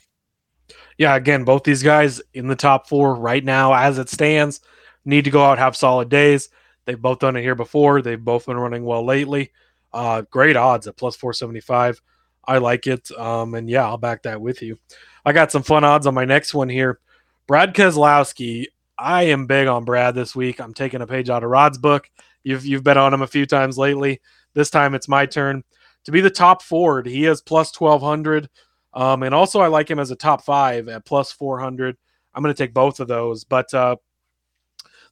Yeah, 0.99 1.15
again, 1.15 1.45
both 1.45 1.65
these 1.65 1.83
guys 1.83 2.23
in 2.33 2.47
the 2.49 2.57
top 2.57 2.89
four 2.89 3.15
right 3.15 3.45
now 3.45 3.75
as 3.75 3.99
it 3.99 4.09
stands 4.09 4.61
need 5.05 5.25
to 5.25 5.31
go 5.31 5.45
out 5.45 5.59
have 5.59 5.77
solid 5.77 6.09
days. 6.09 6.49
They've 6.87 7.01
both 7.01 7.19
done 7.19 7.37
it 7.37 7.43
here 7.43 7.55
before. 7.55 8.01
They've 8.01 8.23
both 8.23 8.47
been 8.47 8.57
running 8.57 8.85
well 8.85 9.05
lately. 9.05 9.53
Uh, 9.93 10.23
great 10.23 10.57
odds 10.57 10.87
at 10.87 10.97
plus 10.97 11.17
475. 11.17 12.01
I 12.47 12.59
like 12.59 12.87
it. 12.87 13.11
Um, 13.13 13.55
and 13.55 13.69
yeah, 13.69 13.85
I'll 13.85 13.99
back 13.99 14.23
that 14.23 14.41
with 14.41 14.63
you. 14.63 14.79
I 15.25 15.33
got 15.33 15.53
some 15.53 15.63
fun 15.63 15.85
odds 15.85 16.07
on 16.07 16.15
my 16.15 16.25
next 16.25 16.55
one 16.55 16.69
here. 16.69 17.01
Brad 17.47 17.75
Keselowski. 17.75 18.67
I 18.99 19.25
am 19.25 19.47
big 19.47 19.67
on 19.67 19.85
Brad 19.85 20.15
this 20.15 20.35
week. 20.35 20.61
I'm 20.61 20.73
taking 20.73 21.03
a 21.03 21.07
page 21.07 21.29
out 21.29 21.45
of 21.45 21.51
Rod's 21.51 21.77
book. 21.77 22.09
You've 22.45 22.65
you've 22.65 22.85
bet 22.85 22.97
on 22.97 23.13
him 23.13 23.23
a 23.23 23.27
few 23.27 23.45
times 23.45 23.77
lately. 23.77 24.21
This 24.55 24.71
time 24.71 24.95
it's 24.95 25.09
my 25.09 25.27
turn 25.27 25.65
to 26.05 26.13
be 26.13 26.21
the 26.21 26.31
top 26.31 26.63
Ford. 26.63 27.07
He 27.07 27.27
is 27.27 27.43
plus 27.43 27.79
1200. 27.79 28.49
Um, 28.95 29.25
and 29.25 29.35
also 29.35 29.61
I 29.61 29.67
like 29.67 29.91
him 29.91 29.99
as 29.99 30.11
a 30.11 30.17
top 30.17 30.45
five 30.45 30.89
at 30.89 31.05
plus 31.05 31.33
400. 31.33 31.97
I'm 32.35 32.43
going 32.43 32.55
to 32.55 32.63
take 32.63 32.73
both 32.73 33.01
of 33.01 33.09
those. 33.09 33.45
But 33.45 33.73
uh, 33.75 33.97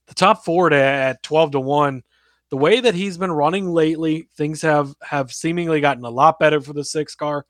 the 0.06 0.14
top 0.14 0.44
Ford 0.44 0.72
at 0.72 1.22
12 1.22 1.52
to 1.52 1.60
1 1.60 2.02
the 2.54 2.58
way 2.58 2.78
that 2.78 2.94
he's 2.94 3.18
been 3.18 3.32
running 3.32 3.68
lately 3.68 4.28
things 4.36 4.62
have 4.62 4.94
have 5.02 5.32
seemingly 5.32 5.80
gotten 5.80 6.04
a 6.04 6.08
lot 6.08 6.38
better 6.38 6.60
for 6.60 6.72
the 6.72 6.84
six 6.84 7.16
car. 7.16 7.46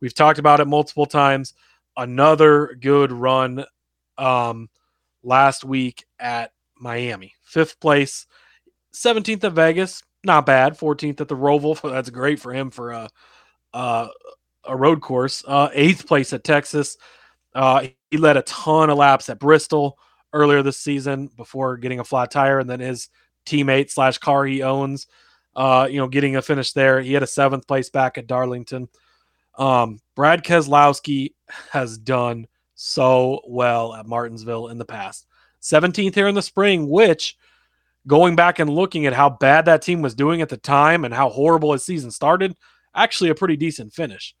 We've 0.00 0.14
talked 0.14 0.38
about 0.38 0.60
it 0.60 0.66
multiple 0.66 1.04
times. 1.04 1.52
Another 1.96 2.74
good 2.80 3.12
run 3.12 3.66
um 4.16 4.70
last 5.22 5.62
week 5.62 6.06
at 6.18 6.52
miami. 6.80 7.34
Fifth 7.44 7.78
place 7.80 8.26
17th 8.94 9.44
at 9.44 9.52
vegas. 9.52 10.02
Not 10.24 10.46
bad. 10.46 10.78
14th 10.78 11.20
at 11.20 11.28
the 11.28 11.36
roval. 11.36 11.78
That's 11.92 12.08
great 12.08 12.40
for 12.40 12.54
him 12.54 12.70
for 12.70 12.92
a 12.92 13.10
a, 13.74 14.08
a 14.64 14.74
road 14.74 15.02
course. 15.02 15.44
Uh 15.46 15.68
eighth 15.74 16.06
place 16.06 16.32
at 16.32 16.44
texas. 16.44 16.96
Uh 17.54 17.88
he 18.10 18.16
led 18.16 18.38
a 18.38 18.42
ton 18.42 18.88
of 18.88 18.96
laps 18.96 19.28
at 19.28 19.38
bristol 19.38 19.98
earlier 20.36 20.62
this 20.62 20.78
season 20.78 21.30
before 21.36 21.76
getting 21.76 22.00
a 22.00 22.04
flat 22.04 22.30
tire, 22.30 22.58
and 22.58 22.68
then 22.68 22.80
his 22.80 23.08
teammate 23.46 23.90
slash 23.90 24.18
car 24.18 24.44
he 24.44 24.62
owns, 24.62 25.06
uh, 25.54 25.88
you 25.90 25.98
know, 25.98 26.08
getting 26.08 26.36
a 26.36 26.42
finish 26.42 26.72
there. 26.72 27.00
He 27.00 27.12
had 27.12 27.22
a 27.22 27.26
seventh 27.26 27.66
place 27.66 27.90
back 27.90 28.18
at 28.18 28.26
Darlington. 28.26 28.88
Um, 29.58 30.00
Brad 30.14 30.44
Keselowski 30.44 31.34
has 31.70 31.96
done 31.96 32.46
so 32.74 33.40
well 33.46 33.94
at 33.94 34.06
Martinsville 34.06 34.68
in 34.68 34.78
the 34.78 34.84
past. 34.84 35.26
17th 35.62 36.14
here 36.14 36.28
in 36.28 36.34
the 36.34 36.42
spring, 36.42 36.88
which 36.88 37.36
going 38.06 38.36
back 38.36 38.58
and 38.58 38.70
looking 38.70 39.06
at 39.06 39.14
how 39.14 39.30
bad 39.30 39.64
that 39.64 39.82
team 39.82 40.02
was 40.02 40.14
doing 40.14 40.42
at 40.42 40.48
the 40.48 40.56
time 40.56 41.04
and 41.04 41.12
how 41.12 41.28
horrible 41.28 41.72
his 41.72 41.84
season 41.84 42.10
started, 42.10 42.54
actually 42.94 43.30
a 43.30 43.34
pretty 43.34 43.56
decent 43.56 43.92
finish. 43.92 44.34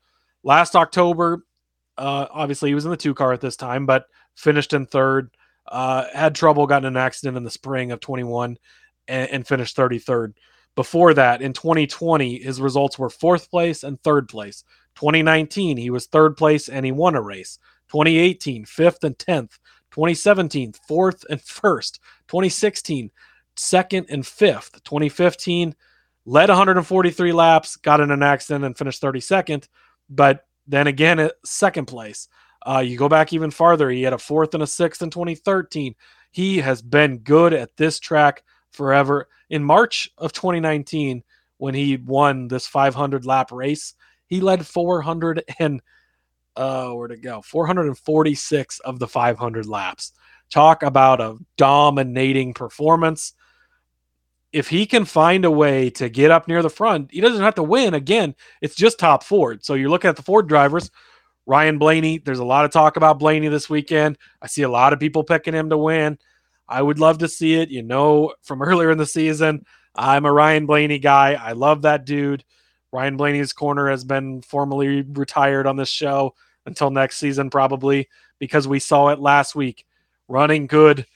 Last 0.44 0.76
October, 0.76 1.44
uh, 1.98 2.26
obviously 2.30 2.70
he 2.70 2.74
was 2.74 2.84
in 2.84 2.90
the 2.90 2.96
two 2.96 3.14
car 3.14 3.32
at 3.32 3.40
this 3.40 3.56
time, 3.56 3.86
but 3.86 4.04
finished 4.36 4.72
in 4.72 4.86
third. 4.86 5.30
Uh, 5.68 6.04
had 6.12 6.34
trouble, 6.34 6.66
got 6.66 6.84
in 6.84 6.88
an 6.88 6.96
accident 6.96 7.36
in 7.36 7.44
the 7.44 7.50
spring 7.50 7.92
of 7.92 8.00
21 8.00 8.56
and, 9.08 9.30
and 9.30 9.46
finished 9.46 9.76
33rd. 9.76 10.34
Before 10.74 11.14
that, 11.14 11.40
in 11.42 11.52
2020, 11.52 12.40
his 12.40 12.60
results 12.60 12.98
were 12.98 13.08
fourth 13.08 13.50
place 13.50 13.82
and 13.82 14.00
third 14.02 14.28
place. 14.28 14.62
2019, 14.96 15.76
he 15.76 15.90
was 15.90 16.06
third 16.06 16.36
place 16.36 16.68
and 16.68 16.84
he 16.84 16.92
won 16.92 17.14
a 17.14 17.22
race. 17.22 17.58
2018, 17.88 18.64
fifth 18.64 19.02
and 19.04 19.16
10th. 19.16 19.58
2017, 19.92 20.74
fourth 20.86 21.24
and 21.30 21.40
first. 21.42 22.00
2016, 22.28 23.10
second 23.56 24.06
and 24.10 24.26
fifth. 24.26 24.82
2015, 24.84 25.74
led 26.26 26.48
143 26.48 27.32
laps, 27.32 27.76
got 27.76 28.00
in 28.00 28.10
an 28.10 28.22
accident 28.22 28.64
and 28.64 28.76
finished 28.76 29.00
32nd, 29.00 29.68
but 30.10 30.44
then 30.66 30.86
again, 30.86 31.30
second 31.44 31.86
place. 31.86 32.28
Uh, 32.66 32.80
you 32.80 32.98
go 32.98 33.08
back 33.08 33.32
even 33.32 33.50
farther, 33.50 33.88
he 33.88 34.02
had 34.02 34.12
a 34.12 34.18
fourth 34.18 34.52
and 34.54 34.62
a 34.62 34.66
sixth 34.66 35.00
in 35.00 35.10
2013. 35.10 35.94
He 36.32 36.58
has 36.58 36.82
been 36.82 37.18
good 37.18 37.52
at 37.54 37.76
this 37.76 38.00
track 38.00 38.42
forever. 38.72 39.28
In 39.48 39.62
March 39.62 40.10
of 40.18 40.32
2019, 40.32 41.22
when 41.58 41.74
he 41.74 41.96
won 41.96 42.48
this 42.48 42.66
500 42.66 43.24
lap 43.24 43.52
race, 43.52 43.94
he 44.26 44.40
led 44.40 44.66
400 44.66 45.44
and 45.60 45.80
uh, 46.56 46.90
where 46.90 47.08
to 47.08 47.16
go? 47.16 47.42
446 47.42 48.80
of 48.80 48.98
the 48.98 49.06
500 49.06 49.66
laps. 49.66 50.12
Talk 50.50 50.82
about 50.82 51.20
a 51.20 51.36
dominating 51.56 52.54
performance. 52.54 53.34
If 54.52 54.68
he 54.68 54.86
can 54.86 55.04
find 55.04 55.44
a 55.44 55.50
way 55.50 55.90
to 55.90 56.08
get 56.08 56.30
up 56.30 56.48
near 56.48 56.62
the 56.62 56.70
front, 56.70 57.10
he 57.12 57.20
doesn't 57.20 57.42
have 57.42 57.56
to 57.56 57.62
win. 57.62 57.94
Again, 57.94 58.34
it's 58.62 58.74
just 58.74 58.98
top 58.98 59.22
Ford. 59.22 59.64
So 59.64 59.74
you're 59.74 59.90
looking 59.90 60.08
at 60.08 60.16
the 60.16 60.22
Ford 60.22 60.48
drivers 60.48 60.90
Ryan 61.46 61.78
Blaney, 61.78 62.18
there's 62.18 62.40
a 62.40 62.44
lot 62.44 62.64
of 62.64 62.72
talk 62.72 62.96
about 62.96 63.20
Blaney 63.20 63.48
this 63.48 63.70
weekend. 63.70 64.18
I 64.42 64.48
see 64.48 64.62
a 64.62 64.68
lot 64.68 64.92
of 64.92 65.00
people 65.00 65.22
picking 65.22 65.54
him 65.54 65.70
to 65.70 65.78
win. 65.78 66.18
I 66.68 66.82
would 66.82 66.98
love 66.98 67.18
to 67.18 67.28
see 67.28 67.54
it. 67.54 67.70
You 67.70 67.82
know, 67.82 68.34
from 68.42 68.62
earlier 68.62 68.90
in 68.90 68.98
the 68.98 69.06
season, 69.06 69.64
I'm 69.94 70.26
a 70.26 70.32
Ryan 70.32 70.66
Blaney 70.66 70.98
guy. 70.98 71.34
I 71.34 71.52
love 71.52 71.82
that 71.82 72.04
dude. 72.04 72.44
Ryan 72.92 73.16
Blaney's 73.16 73.52
corner 73.52 73.88
has 73.90 74.04
been 74.04 74.42
formally 74.42 75.02
retired 75.02 75.66
on 75.66 75.76
this 75.76 75.88
show 75.88 76.34
until 76.66 76.90
next 76.90 77.18
season, 77.18 77.50
probably 77.50 78.08
because 78.38 78.66
we 78.66 78.78
saw 78.78 79.08
it 79.08 79.20
last 79.20 79.54
week. 79.54 79.86
Running 80.28 80.66
good 80.66 81.06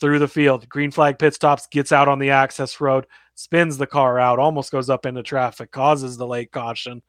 through 0.00 0.18
the 0.18 0.28
field. 0.28 0.68
Green 0.68 0.90
flag 0.90 1.18
pit 1.18 1.34
stops, 1.34 1.66
gets 1.66 1.92
out 1.92 2.08
on 2.08 2.18
the 2.18 2.30
access 2.30 2.80
road, 2.80 3.06
spins 3.34 3.76
the 3.76 3.86
car 3.86 4.18
out, 4.18 4.38
almost 4.38 4.72
goes 4.72 4.88
up 4.88 5.04
into 5.04 5.22
traffic, 5.22 5.70
causes 5.70 6.16
the 6.16 6.26
late 6.26 6.52
caution. 6.52 7.02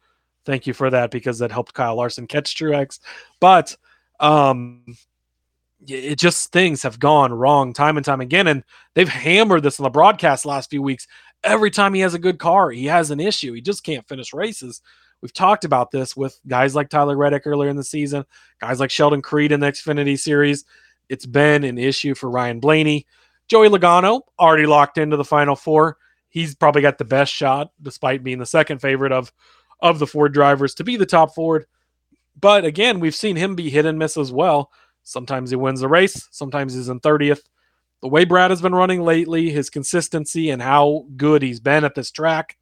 Thank 0.50 0.66
you 0.66 0.74
for 0.74 0.90
that 0.90 1.12
because 1.12 1.38
that 1.38 1.52
helped 1.52 1.76
Kyle 1.76 1.96
Larson 1.96 2.26
catch 2.26 2.56
Truex. 2.56 2.98
But 3.40 3.78
um, 4.20 4.84
it 5.88 6.18
just 6.18 6.52
things 6.52 6.82
have 6.82 6.98
gone 6.98 7.32
wrong 7.32 7.72
time 7.72 7.98
and 7.98 8.06
time 8.06 8.20
again, 8.20 8.48
and 8.48 8.64
they've 8.96 9.08
hammered 9.08 9.62
this 9.62 9.80
on 9.80 9.84
the 9.84 9.92
broadcast 9.92 10.48
last 10.48 10.72
few 10.72 10.82
weeks. 10.82 11.06
every 11.44 11.70
time 11.70 11.94
he 11.94 12.02
has 12.02 12.16
a 12.16 12.20
good 12.20 12.40
car, 12.40 12.72
he 12.72 12.88
has 12.88 13.12
an 13.12 13.20
issue. 13.20 13.54
He 13.54 13.62
just 13.62 13.84
can't 13.84 14.08
finish 14.08 14.34
races. 14.34 14.82
We've 15.22 15.32
talked 15.32 15.66
about 15.66 15.92
this 15.92 16.18
with 16.18 16.40
guys 16.48 16.74
like 16.74 16.90
Tyler 16.90 17.16
Reddick 17.16 17.46
earlier 17.46 17.70
in 17.70 17.76
the 17.76 17.84
season, 17.84 18.26
guys 18.60 18.80
like 18.80 18.90
Sheldon 18.90 19.22
Creed 19.22 19.52
in 19.52 19.60
the 19.60 19.68
Xfinity 19.68 20.18
series. 20.18 20.66
It's 21.10 21.28
been 21.28 21.64
an 21.64 21.78
issue 21.78 22.16
for 22.16 22.32
Ryan 22.32 22.60
Blaney. 22.60 23.06
Joey 23.48 23.70
Logano 23.70 24.22
already 24.40 24.66
locked 24.66 24.98
into 24.98 25.16
the 25.16 25.24
final 25.24 25.56
four. 25.56 25.98
He's 26.30 26.56
probably 26.56 26.82
got 26.82 26.98
the 26.98 27.06
best 27.06 27.32
shot, 27.32 27.72
despite 27.80 28.24
being 28.24 28.40
the 28.40 28.48
second 28.48 28.80
favorite 28.80 29.12
of 29.12 29.32
of 29.82 30.00
the 30.00 30.08
Ford 30.08 30.34
drivers 30.34 30.74
to 30.76 30.84
be 30.84 30.96
the 30.96 31.06
top 31.06 31.34
Ford. 31.34 31.66
But 32.40 32.66
again, 32.66 33.00
we've 33.00 33.16
seen 33.16 33.36
him 33.36 33.56
be 33.56 33.70
hit 33.70 33.86
and 33.86 34.00
miss 34.00 34.18
as 34.18 34.32
well. 34.32 34.72
Sometimes 35.04 35.50
he 35.50 35.56
wins 35.56 35.82
the 35.82 35.88
race, 35.88 36.28
sometimes 36.32 36.74
he's 36.74 36.90
in 36.90 37.00
30th. 37.00 37.42
The 38.02 38.08
way 38.08 38.24
Brad 38.24 38.52
has 38.52 38.62
been 38.62 38.76
running 38.76 39.02
lately, 39.02 39.50
his 39.50 39.70
consistency 39.70 40.52
and 40.52 40.62
how 40.62 41.06
good 41.18 41.42
he's 41.42 41.60
been 41.60 41.84
at 41.84 41.96
this 41.96 42.12
track, 42.12 42.58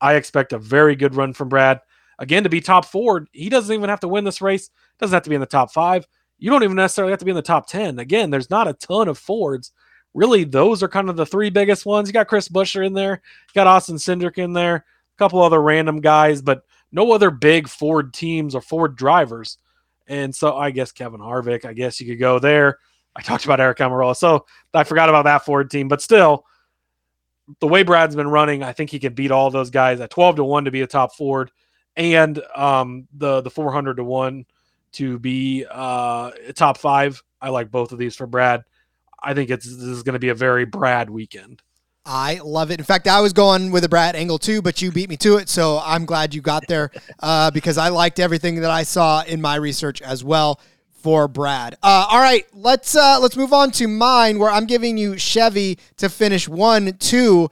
I 0.00 0.14
expect 0.14 0.52
a 0.52 0.58
very 0.58 0.94
good 0.94 1.14
run 1.14 1.32
from 1.32 1.48
Brad. 1.48 1.80
Again, 2.18 2.42
to 2.44 2.50
be 2.50 2.60
top 2.60 2.84
four, 2.84 3.26
he 3.32 3.48
doesn't 3.48 3.74
even 3.74 3.88
have 3.88 4.00
to 4.00 4.08
win 4.08 4.24
this 4.24 4.42
race. 4.42 4.70
Doesn't 4.98 5.14
have 5.14 5.22
to 5.22 5.30
be 5.30 5.34
in 5.34 5.40
the 5.40 5.46
top 5.46 5.72
five. 5.72 6.06
You 6.38 6.50
don't 6.50 6.62
even 6.62 6.76
necessarily 6.76 7.12
have 7.12 7.20
to 7.20 7.24
be 7.24 7.30
in 7.30 7.36
the 7.36 7.42
top 7.42 7.66
10. 7.66 7.98
Again, 7.98 8.30
there's 8.30 8.50
not 8.50 8.68
a 8.68 8.74
ton 8.74 9.08
of 9.08 9.18
Fords. 9.18 9.72
Really, 10.12 10.44
those 10.44 10.82
are 10.82 10.88
kind 10.88 11.08
of 11.08 11.16
the 11.16 11.26
three 11.26 11.50
biggest 11.50 11.86
ones. 11.86 12.08
You 12.08 12.12
got 12.12 12.28
Chris 12.28 12.48
Buescher 12.48 12.86
in 12.86 12.92
there, 12.92 13.22
you 13.48 13.54
got 13.54 13.66
Austin 13.66 13.96
Cindric 13.96 14.38
in 14.38 14.52
there, 14.52 14.84
a 15.14 15.18
couple 15.18 15.42
other 15.42 15.60
random 15.60 16.00
guys, 16.00 16.42
but 16.42 16.62
no 16.92 17.12
other 17.12 17.30
big 17.30 17.68
Ford 17.68 18.12
teams 18.12 18.54
or 18.54 18.60
Ford 18.60 18.96
drivers. 18.96 19.58
And 20.06 20.34
so 20.34 20.56
I 20.56 20.70
guess 20.70 20.92
Kevin 20.92 21.20
Harvick, 21.20 21.64
I 21.64 21.72
guess 21.72 22.00
you 22.00 22.06
could 22.06 22.18
go 22.18 22.38
there. 22.38 22.78
I 23.16 23.22
talked 23.22 23.44
about 23.44 23.60
Aric 23.60 23.76
Almirola, 23.76 24.16
so 24.16 24.46
I 24.72 24.84
forgot 24.84 25.08
about 25.08 25.24
that 25.24 25.44
Ford 25.44 25.70
team, 25.70 25.88
but 25.88 26.02
still, 26.02 26.44
the 27.60 27.66
way 27.66 27.82
Brad's 27.82 28.16
been 28.16 28.28
running, 28.28 28.62
I 28.62 28.72
think 28.72 28.90
he 28.90 28.98
can 28.98 29.14
beat 29.14 29.30
all 29.30 29.50
those 29.50 29.70
guys 29.70 30.00
at 30.00 30.10
12 30.10 30.36
to 30.36 30.44
1 30.44 30.64
to 30.64 30.70
be 30.70 30.80
a 30.80 30.86
top 30.86 31.14
Ford 31.14 31.50
and 31.96 32.40
um, 32.54 33.06
the 33.14 33.40
the 33.40 33.50
400 33.50 33.96
to 33.96 34.04
1 34.04 34.44
to 34.92 35.18
be 35.18 35.64
uh, 35.70 36.30
top 36.54 36.78
5. 36.78 37.22
I 37.40 37.50
like 37.50 37.70
both 37.70 37.92
of 37.92 37.98
these 37.98 38.16
for 38.16 38.26
Brad. 38.26 38.64
I 39.22 39.34
think 39.34 39.50
it's 39.50 39.66
this 39.66 39.76
is 39.76 40.02
going 40.02 40.14
to 40.14 40.18
be 40.18 40.28
a 40.30 40.34
very 40.34 40.64
Brad 40.64 41.10
weekend. 41.10 41.62
I 42.06 42.40
love 42.44 42.70
it. 42.70 42.78
In 42.78 42.84
fact, 42.84 43.08
I 43.08 43.20
was 43.20 43.32
going 43.32 43.70
with 43.70 43.84
a 43.84 43.88
Brad 43.88 44.14
angle 44.14 44.38
too, 44.38 44.60
but 44.60 44.82
you 44.82 44.92
beat 44.92 45.08
me 45.08 45.16
to 45.18 45.38
it. 45.38 45.48
So 45.48 45.80
I'm 45.82 46.04
glad 46.04 46.34
you 46.34 46.42
got 46.42 46.66
there 46.68 46.90
uh, 47.20 47.50
because 47.50 47.78
I 47.78 47.88
liked 47.88 48.20
everything 48.20 48.60
that 48.60 48.70
I 48.70 48.82
saw 48.82 49.22
in 49.22 49.40
my 49.40 49.56
research 49.56 50.02
as 50.02 50.22
well 50.22 50.60
for 50.92 51.28
Brad. 51.28 51.74
Uh, 51.82 52.06
all 52.10 52.20
right, 52.20 52.46
let's 52.52 52.94
uh, 52.94 53.18
let's 53.20 53.36
move 53.36 53.52
on 53.52 53.70
to 53.72 53.88
mine, 53.88 54.38
where 54.38 54.50
I'm 54.50 54.66
giving 54.66 54.96
you 54.96 55.16
Chevy 55.16 55.78
to 55.96 56.08
finish 56.08 56.48
one, 56.48 56.96
two. 56.98 57.50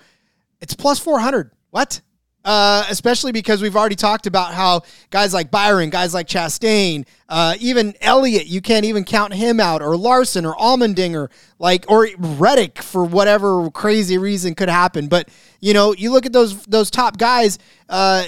It's 0.60 0.74
plus 0.74 0.98
four 0.98 1.20
hundred. 1.20 1.50
What? 1.70 2.00
Uh, 2.44 2.84
especially 2.90 3.30
because 3.30 3.62
we've 3.62 3.76
already 3.76 3.94
talked 3.94 4.26
about 4.26 4.52
how 4.52 4.82
guys 5.10 5.32
like 5.32 5.50
Byron, 5.52 5.90
guys 5.90 6.12
like 6.12 6.26
Chastain, 6.26 7.06
uh, 7.28 7.54
even 7.60 7.94
Elliott, 8.00 8.46
you 8.46 8.60
can't 8.60 8.84
even 8.84 9.04
count 9.04 9.32
him 9.32 9.60
out, 9.60 9.80
or 9.80 9.96
Larson, 9.96 10.44
or 10.44 10.56
Allmendinger, 10.56 11.30
like 11.60 11.84
or 11.88 12.08
Reddick 12.18 12.82
for 12.82 13.04
whatever 13.04 13.70
crazy 13.70 14.18
reason 14.18 14.56
could 14.56 14.68
happen. 14.68 15.06
But 15.06 15.28
you 15.60 15.72
know, 15.72 15.94
you 15.94 16.10
look 16.10 16.26
at 16.26 16.32
those 16.32 16.64
those 16.66 16.90
top 16.90 17.16
guys. 17.16 17.60
Uh, 17.88 18.24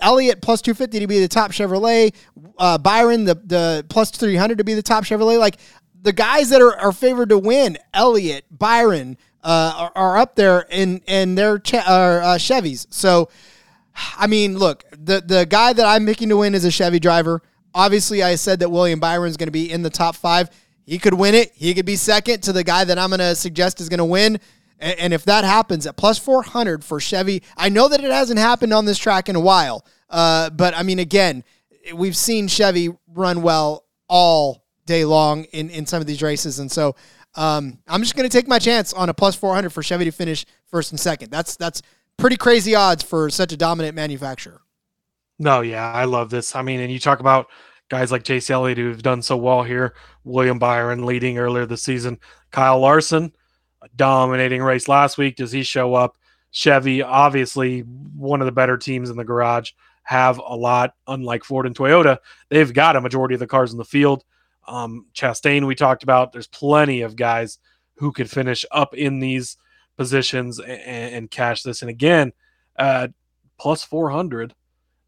Elliott 0.00 0.40
plus 0.42 0.62
two 0.62 0.74
fifty 0.74 1.00
to 1.00 1.08
be 1.08 1.18
the 1.18 1.28
top 1.28 1.50
Chevrolet. 1.50 2.14
Uh, 2.58 2.78
Byron 2.78 3.24
the 3.24 3.34
the 3.34 3.84
plus 3.88 4.12
three 4.12 4.36
hundred 4.36 4.58
to 4.58 4.64
be 4.64 4.74
the 4.74 4.82
top 4.82 5.02
Chevrolet. 5.02 5.40
Like 5.40 5.56
the 6.00 6.12
guys 6.12 6.50
that 6.50 6.62
are, 6.62 6.78
are 6.78 6.92
favored 6.92 7.30
to 7.30 7.38
win, 7.38 7.78
Elliott, 7.92 8.44
Byron, 8.48 9.18
uh, 9.42 9.72
are, 9.76 9.92
are, 9.96 10.16
up 10.18 10.36
there 10.36 10.66
in 10.70 10.98
in 11.06 11.34
their 11.34 11.58
che- 11.58 11.78
uh, 11.78 12.38
Chevys. 12.38 12.86
So 12.90 13.28
I 14.16 14.26
mean, 14.26 14.58
look, 14.58 14.84
the 14.90 15.20
the 15.20 15.46
guy 15.46 15.72
that 15.72 15.86
I'm 15.86 16.06
picking 16.06 16.28
to 16.30 16.36
win 16.36 16.54
is 16.54 16.64
a 16.64 16.70
Chevy 16.70 17.00
driver. 17.00 17.42
Obviously, 17.74 18.22
I 18.22 18.36
said 18.36 18.60
that 18.60 18.70
William 18.70 19.00
Byron's 19.00 19.36
going 19.36 19.48
to 19.48 19.52
be 19.52 19.70
in 19.70 19.82
the 19.82 19.90
top 19.90 20.16
five. 20.16 20.50
He 20.84 20.98
could 20.98 21.14
win 21.14 21.34
it. 21.34 21.52
He 21.54 21.74
could 21.74 21.86
be 21.86 21.96
second 21.96 22.42
to 22.44 22.52
the 22.52 22.64
guy 22.64 22.84
that 22.84 22.98
I'm 22.98 23.10
going 23.10 23.18
to 23.18 23.34
suggest 23.34 23.80
is 23.80 23.88
going 23.88 23.98
to 23.98 24.04
win. 24.04 24.38
And, 24.78 24.98
and, 24.98 25.12
if 25.14 25.24
that 25.24 25.44
happens 25.44 25.86
at 25.86 25.96
plus 25.96 26.18
400 26.18 26.84
for 26.84 27.00
Chevy, 27.00 27.42
I 27.56 27.70
know 27.70 27.88
that 27.88 28.04
it 28.04 28.10
hasn't 28.10 28.38
happened 28.38 28.72
on 28.72 28.84
this 28.84 28.98
track 28.98 29.28
in 29.28 29.36
a 29.36 29.40
while. 29.40 29.84
Uh, 30.08 30.50
but 30.50 30.76
I 30.76 30.82
mean, 30.82 30.98
again, 30.98 31.44
we've 31.94 32.16
seen 32.16 32.46
Chevy 32.46 32.90
run 33.08 33.42
well 33.42 33.84
all 34.08 34.64
day 34.84 35.04
long 35.04 35.44
in, 35.44 35.70
in 35.70 35.86
some 35.86 36.00
of 36.00 36.06
these 36.06 36.22
races. 36.22 36.58
And 36.58 36.70
so 36.70 36.94
um, 37.34 37.78
I'm 37.86 38.02
just 38.02 38.16
going 38.16 38.28
to 38.28 38.32
take 38.32 38.48
my 38.48 38.58
chance 38.58 38.92
on 38.92 39.08
a 39.08 39.14
plus 39.14 39.34
400 39.34 39.70
for 39.70 39.82
Chevy 39.82 40.04
to 40.04 40.10
finish 40.10 40.46
first 40.66 40.92
and 40.92 41.00
second. 41.00 41.30
That's 41.30 41.56
that's 41.56 41.82
pretty 42.16 42.36
crazy 42.36 42.74
odds 42.74 43.02
for 43.02 43.30
such 43.30 43.52
a 43.52 43.56
dominant 43.56 43.94
manufacturer. 43.94 44.62
No, 45.38 45.60
yeah, 45.60 45.92
I 45.92 46.04
love 46.04 46.30
this. 46.30 46.56
I 46.56 46.62
mean, 46.62 46.80
and 46.80 46.90
you 46.90 46.98
talk 46.98 47.20
about 47.20 47.48
guys 47.88 48.10
like 48.10 48.24
Chase 48.24 48.50
Elliott 48.50 48.78
who've 48.78 49.02
done 49.02 49.22
so 49.22 49.36
well 49.36 49.62
here, 49.62 49.94
William 50.24 50.58
Byron 50.58 51.04
leading 51.04 51.38
earlier 51.38 51.66
this 51.66 51.82
season, 51.82 52.18
Kyle 52.50 52.80
Larson, 52.80 53.32
dominating 53.94 54.62
race 54.62 54.88
last 54.88 55.18
week. 55.18 55.36
Does 55.36 55.52
he 55.52 55.62
show 55.62 55.94
up? 55.94 56.16
Chevy, 56.50 57.02
obviously 57.02 57.80
one 57.80 58.40
of 58.40 58.46
the 58.46 58.52
better 58.52 58.78
teams 58.78 59.10
in 59.10 59.16
the 59.16 59.24
garage, 59.24 59.72
have 60.04 60.38
a 60.38 60.56
lot, 60.56 60.94
unlike 61.06 61.44
Ford 61.44 61.66
and 61.66 61.76
Toyota. 61.76 62.18
They've 62.48 62.72
got 62.72 62.96
a 62.96 63.00
majority 63.00 63.34
of 63.34 63.40
the 63.40 63.46
cars 63.46 63.72
in 63.72 63.78
the 63.78 63.84
field. 63.84 64.24
Um, 64.66 65.06
Chastain, 65.14 65.66
we 65.66 65.74
talked 65.74 66.02
about, 66.02 66.32
there's 66.32 66.46
plenty 66.46 67.02
of 67.02 67.14
guys 67.14 67.58
who 67.96 68.10
could 68.10 68.30
finish 68.30 68.64
up 68.70 68.94
in 68.94 69.18
these 69.18 69.58
positions 69.96 70.58
and, 70.58 71.14
and 71.14 71.30
cash 71.30 71.62
this. 71.62 71.82
And 71.82 71.90
again, 71.90 72.32
uh, 72.78 73.08
plus 73.58 73.82
400, 73.84 74.54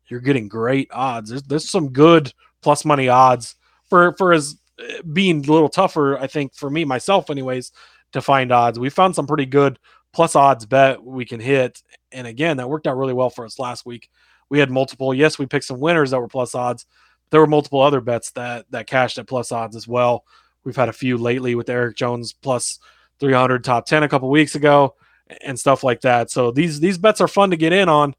you're 0.08 0.20
getting 0.20 0.48
great 0.48 0.88
odds. 0.92 1.30
There's, 1.30 1.42
there's 1.42 1.70
some 1.70 1.90
good 1.90 2.32
plus 2.62 2.84
money 2.84 3.08
odds 3.08 3.56
for, 3.88 4.14
for 4.16 4.32
as 4.32 4.56
uh, 4.78 5.02
being 5.12 5.44
a 5.46 5.52
little 5.52 5.68
tougher, 5.68 6.18
I 6.18 6.26
think, 6.26 6.54
for 6.54 6.70
me, 6.70 6.84
myself, 6.84 7.30
anyways, 7.30 7.72
to 8.12 8.20
find 8.20 8.52
odds. 8.52 8.78
We 8.78 8.90
found 8.90 9.14
some 9.14 9.26
pretty 9.26 9.46
good 9.46 9.78
plus 10.12 10.34
odds 10.34 10.66
bet 10.66 11.02
we 11.02 11.24
can 11.24 11.40
hit. 11.40 11.82
And 12.12 12.26
again, 12.26 12.56
that 12.56 12.68
worked 12.68 12.86
out 12.86 12.96
really 12.96 13.12
well 13.12 13.30
for 13.30 13.44
us 13.44 13.58
last 13.58 13.84
week. 13.86 14.08
We 14.48 14.58
had 14.58 14.70
multiple, 14.70 15.12
yes, 15.12 15.38
we 15.38 15.46
picked 15.46 15.66
some 15.66 15.80
winners 15.80 16.10
that 16.10 16.20
were 16.20 16.28
plus 16.28 16.54
odds. 16.54 16.86
There 17.30 17.40
were 17.40 17.46
multiple 17.46 17.82
other 17.82 18.00
bets 18.00 18.30
that 18.30 18.64
that 18.70 18.86
cashed 18.86 19.18
at 19.18 19.26
plus 19.26 19.52
odds 19.52 19.76
as 19.76 19.86
well. 19.86 20.24
We've 20.64 20.76
had 20.76 20.88
a 20.88 20.94
few 20.94 21.18
lately 21.18 21.54
with 21.54 21.68
Erik 21.68 21.96
Jones 21.96 22.32
plus 22.32 22.78
300 23.20 23.64
top 23.64 23.86
10 23.86 24.02
a 24.02 24.08
couple 24.08 24.30
weeks 24.30 24.54
ago 24.54 24.94
and 25.42 25.58
stuff 25.58 25.84
like 25.84 26.00
that. 26.02 26.30
So 26.30 26.50
these 26.50 26.80
these 26.80 26.98
bets 26.98 27.20
are 27.20 27.28
fun 27.28 27.50
to 27.50 27.56
get 27.56 27.72
in 27.72 27.88
on. 27.88 28.14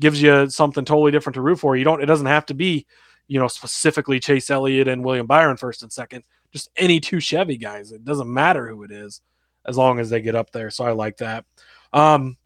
Gives 0.00 0.20
you 0.20 0.48
something 0.50 0.84
totally 0.84 1.12
different 1.12 1.34
to 1.34 1.40
root 1.40 1.60
for. 1.60 1.76
You 1.76 1.84
don't 1.84 2.02
it 2.02 2.06
doesn't 2.06 2.26
have 2.26 2.46
to 2.46 2.54
be, 2.54 2.86
you 3.28 3.38
know, 3.38 3.48
specifically 3.48 4.20
Chase 4.20 4.50
Elliott 4.50 4.88
and 4.88 5.04
William 5.04 5.26
Byron 5.26 5.56
first 5.56 5.82
and 5.82 5.92
second. 5.92 6.24
Just 6.52 6.70
any 6.76 7.00
two 7.00 7.20
Chevy 7.20 7.56
guys. 7.56 7.92
It 7.92 8.04
doesn't 8.04 8.32
matter 8.32 8.68
who 8.68 8.84
it 8.84 8.90
is 8.90 9.20
as 9.66 9.76
long 9.76 9.98
as 9.98 10.10
they 10.10 10.20
get 10.20 10.34
up 10.34 10.50
there. 10.50 10.70
So 10.70 10.84
I 10.84 10.92
like 10.92 11.18
that. 11.18 11.44
Um 11.92 12.36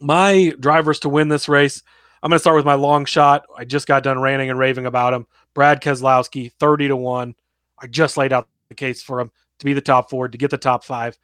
my 0.00 0.54
drivers 0.60 1.00
to 1.00 1.08
win 1.08 1.28
this 1.28 1.48
race. 1.48 1.82
I'm 2.22 2.30
going 2.30 2.36
to 2.36 2.40
start 2.40 2.56
with 2.56 2.64
my 2.64 2.74
long 2.74 3.04
shot. 3.04 3.44
I 3.56 3.64
just 3.64 3.86
got 3.86 4.02
done 4.02 4.20
ranting 4.20 4.50
and 4.50 4.58
raving 4.58 4.86
about 4.86 5.14
him. 5.14 5.26
Brad 5.54 5.80
Keselowski, 5.80 6.52
30 6.52 6.88
to 6.88 6.96
1. 6.96 7.34
I 7.80 7.86
just 7.86 8.16
laid 8.16 8.32
out 8.32 8.48
the 8.68 8.74
case 8.74 9.02
for 9.02 9.20
him 9.20 9.30
to 9.58 9.64
be 9.64 9.72
the 9.72 9.80
top 9.80 10.10
four, 10.10 10.28
to 10.28 10.38
get 10.38 10.50
the 10.50 10.58
top 10.58 10.84
five. 10.84 11.16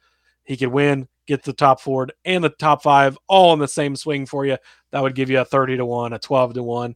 He 0.45 0.57
could 0.57 0.69
win, 0.69 1.07
get 1.27 1.43
the 1.43 1.53
top 1.53 1.81
four 1.81 2.07
and 2.23 2.43
the 2.43 2.49
top 2.49 2.83
five 2.83 3.17
all 3.27 3.53
in 3.53 3.59
the 3.59 3.67
same 3.67 3.95
swing 3.95 4.25
for 4.25 4.45
you. 4.45 4.57
That 4.91 5.01
would 5.01 5.15
give 5.15 5.29
you 5.29 5.39
a 5.39 5.45
30 5.45 5.77
to 5.77 5.85
1, 5.85 6.13
a 6.13 6.19
12 6.19 6.53
to 6.53 6.63
1, 6.63 6.95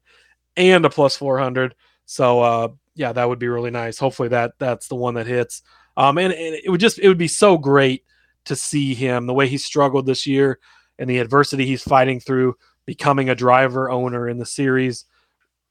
and 0.55 0.85
a 0.85 0.89
plus 0.89 1.17
400. 1.17 1.75
So, 2.05 2.39
uh, 2.41 2.67
yeah, 2.95 3.11
that 3.13 3.27
would 3.27 3.39
be 3.39 3.47
really 3.47 3.71
nice. 3.71 3.97
Hopefully 3.97 4.29
that 4.29 4.53
that's 4.59 4.87
the 4.87 4.95
one 4.95 5.15
that 5.15 5.27
hits. 5.27 5.63
Um, 5.97 6.17
and, 6.17 6.33
and 6.33 6.55
it 6.55 6.69
would 6.69 6.79
just 6.79 6.99
it 6.99 7.07
would 7.07 7.17
be 7.17 7.27
so 7.27 7.57
great 7.57 8.05
to 8.45 8.55
see 8.55 8.93
him 8.93 9.25
the 9.25 9.33
way 9.33 9.47
he 9.47 9.57
struggled 9.57 10.05
this 10.05 10.25
year 10.25 10.59
and 10.97 11.09
the 11.09 11.19
adversity 11.19 11.65
he's 11.65 11.83
fighting 11.83 12.19
through 12.19 12.55
becoming 12.85 13.29
a 13.29 13.35
driver 13.35 13.89
owner 13.89 14.27
in 14.27 14.37
the 14.37 14.45
series. 14.45 15.05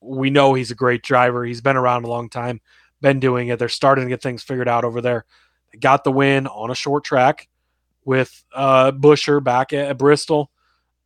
We 0.01 0.31
know 0.31 0.55
he's 0.55 0.71
a 0.71 0.77
great 0.77 1.03
driver. 1.03 1.45
He's 1.45 1.61
been 1.61 1.77
around 1.77 2.05
a 2.05 2.09
long 2.09 2.29
time, 2.31 2.61
been 3.01 3.21
doing 3.21 3.49
it. 3.49 3.59
They're 3.59 3.69
starting 3.69 4.05
to 4.05 4.11
get 4.11 4.23
things 4.23 4.43
figured 4.43 4.69
out 4.69 4.85
over 4.85 5.01
there. 5.01 5.25
They 5.73 5.79
got 5.79 6.05
the 6.05 6.13
win 6.13 6.47
on 6.47 6.71
a 6.71 6.75
short 6.75 7.05
track 7.05 7.49
with 8.09 8.43
uh, 8.55 8.91
Buescher 8.91 9.45
back 9.45 9.75
at, 9.75 9.91
at 9.91 9.99
Bristol. 9.99 10.51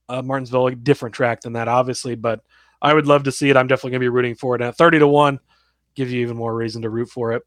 Uh, 0.08 0.22
Martinsville, 0.22 0.68
a 0.68 0.74
different 0.76 1.16
track 1.16 1.40
than 1.40 1.54
that, 1.54 1.66
obviously, 1.66 2.14
but 2.14 2.44
I 2.80 2.94
would 2.94 3.08
love 3.08 3.24
to 3.24 3.32
see 3.32 3.50
it. 3.50 3.56
I'm 3.56 3.66
definitely 3.66 3.90
going 3.90 4.00
to 4.02 4.04
be 4.04 4.08
rooting 4.08 4.36
for 4.36 4.54
it. 4.54 4.62
at 4.62 4.76
30 4.76 5.00
to 5.00 5.08
1, 5.08 5.40
gives 5.96 6.12
you 6.12 6.20
even 6.20 6.36
more 6.36 6.54
reason 6.54 6.82
to 6.82 6.90
root 6.90 7.08
for 7.08 7.32
it. 7.32 7.42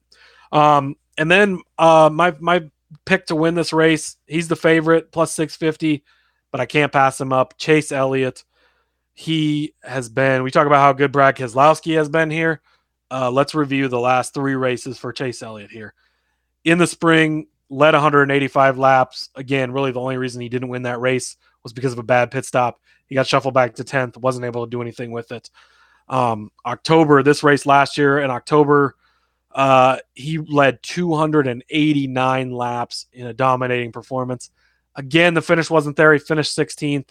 Um, 0.51 0.97
and 1.17 1.31
then 1.31 1.61
uh, 1.77 2.09
my, 2.11 2.35
my 2.41 2.69
pick 3.05 3.27
to 3.27 3.35
win 3.35 3.55
this 3.55 3.71
race, 3.71 4.17
he's 4.27 4.49
the 4.49 4.57
favorite, 4.57 5.13
plus 5.13 5.31
650, 5.31 6.03
but 6.51 6.59
I 6.59 6.65
can't 6.65 6.91
pass 6.91 7.19
him 7.19 7.31
up. 7.31 7.57
Chase 7.57 7.93
Elliott. 7.93 8.43
He 9.13 9.73
has 9.83 10.09
been, 10.09 10.43
we 10.43 10.51
talk 10.51 10.67
about 10.67 10.81
how 10.81 10.91
good 10.91 11.13
Brad 11.13 11.37
Keselowski 11.37 11.95
has 11.95 12.09
been 12.09 12.29
here. 12.29 12.59
Uh, 13.09 13.31
let's 13.31 13.55
review 13.55 13.87
the 13.87 13.99
last 14.01 14.33
three 14.33 14.55
races 14.55 14.97
for 14.97 15.13
Chase 15.13 15.41
Elliott 15.41 15.71
here. 15.71 15.93
In 16.65 16.77
the 16.77 16.87
spring, 16.87 17.47
led 17.69 17.93
185 17.93 18.77
laps. 18.77 19.29
Again, 19.35 19.71
really 19.71 19.91
the 19.91 19.99
only 19.99 20.17
reason 20.17 20.41
he 20.41 20.49
didn't 20.49 20.69
win 20.69 20.83
that 20.83 20.99
race 20.99 21.37
was 21.63 21.73
because 21.73 21.93
of 21.93 21.99
a 21.99 22.03
bad 22.03 22.31
pit 22.31 22.45
stop. 22.45 22.79
He 23.07 23.15
got 23.15 23.27
shuffled 23.27 23.53
back 23.53 23.75
to 23.75 23.83
10th, 23.83 24.17
wasn't 24.17 24.45
able 24.45 24.65
to 24.65 24.69
do 24.69 24.81
anything 24.81 25.11
with 25.11 25.31
it. 25.31 25.49
Um, 26.07 26.51
October, 26.65 27.23
this 27.23 27.43
race 27.43 27.65
last 27.65 27.97
year 27.97 28.19
in 28.19 28.29
October, 28.29 28.95
uh, 29.51 29.97
he 30.13 30.37
led 30.37 30.83
289 30.83 32.51
laps 32.51 33.07
in 33.13 33.27
a 33.27 33.33
dominating 33.33 33.91
performance. 33.91 34.51
Again, 34.95 35.33
the 35.33 35.41
finish 35.41 35.69
wasn't 35.69 35.95
there. 35.95 36.13
He 36.13 36.19
finished 36.19 36.57
16th. 36.57 37.09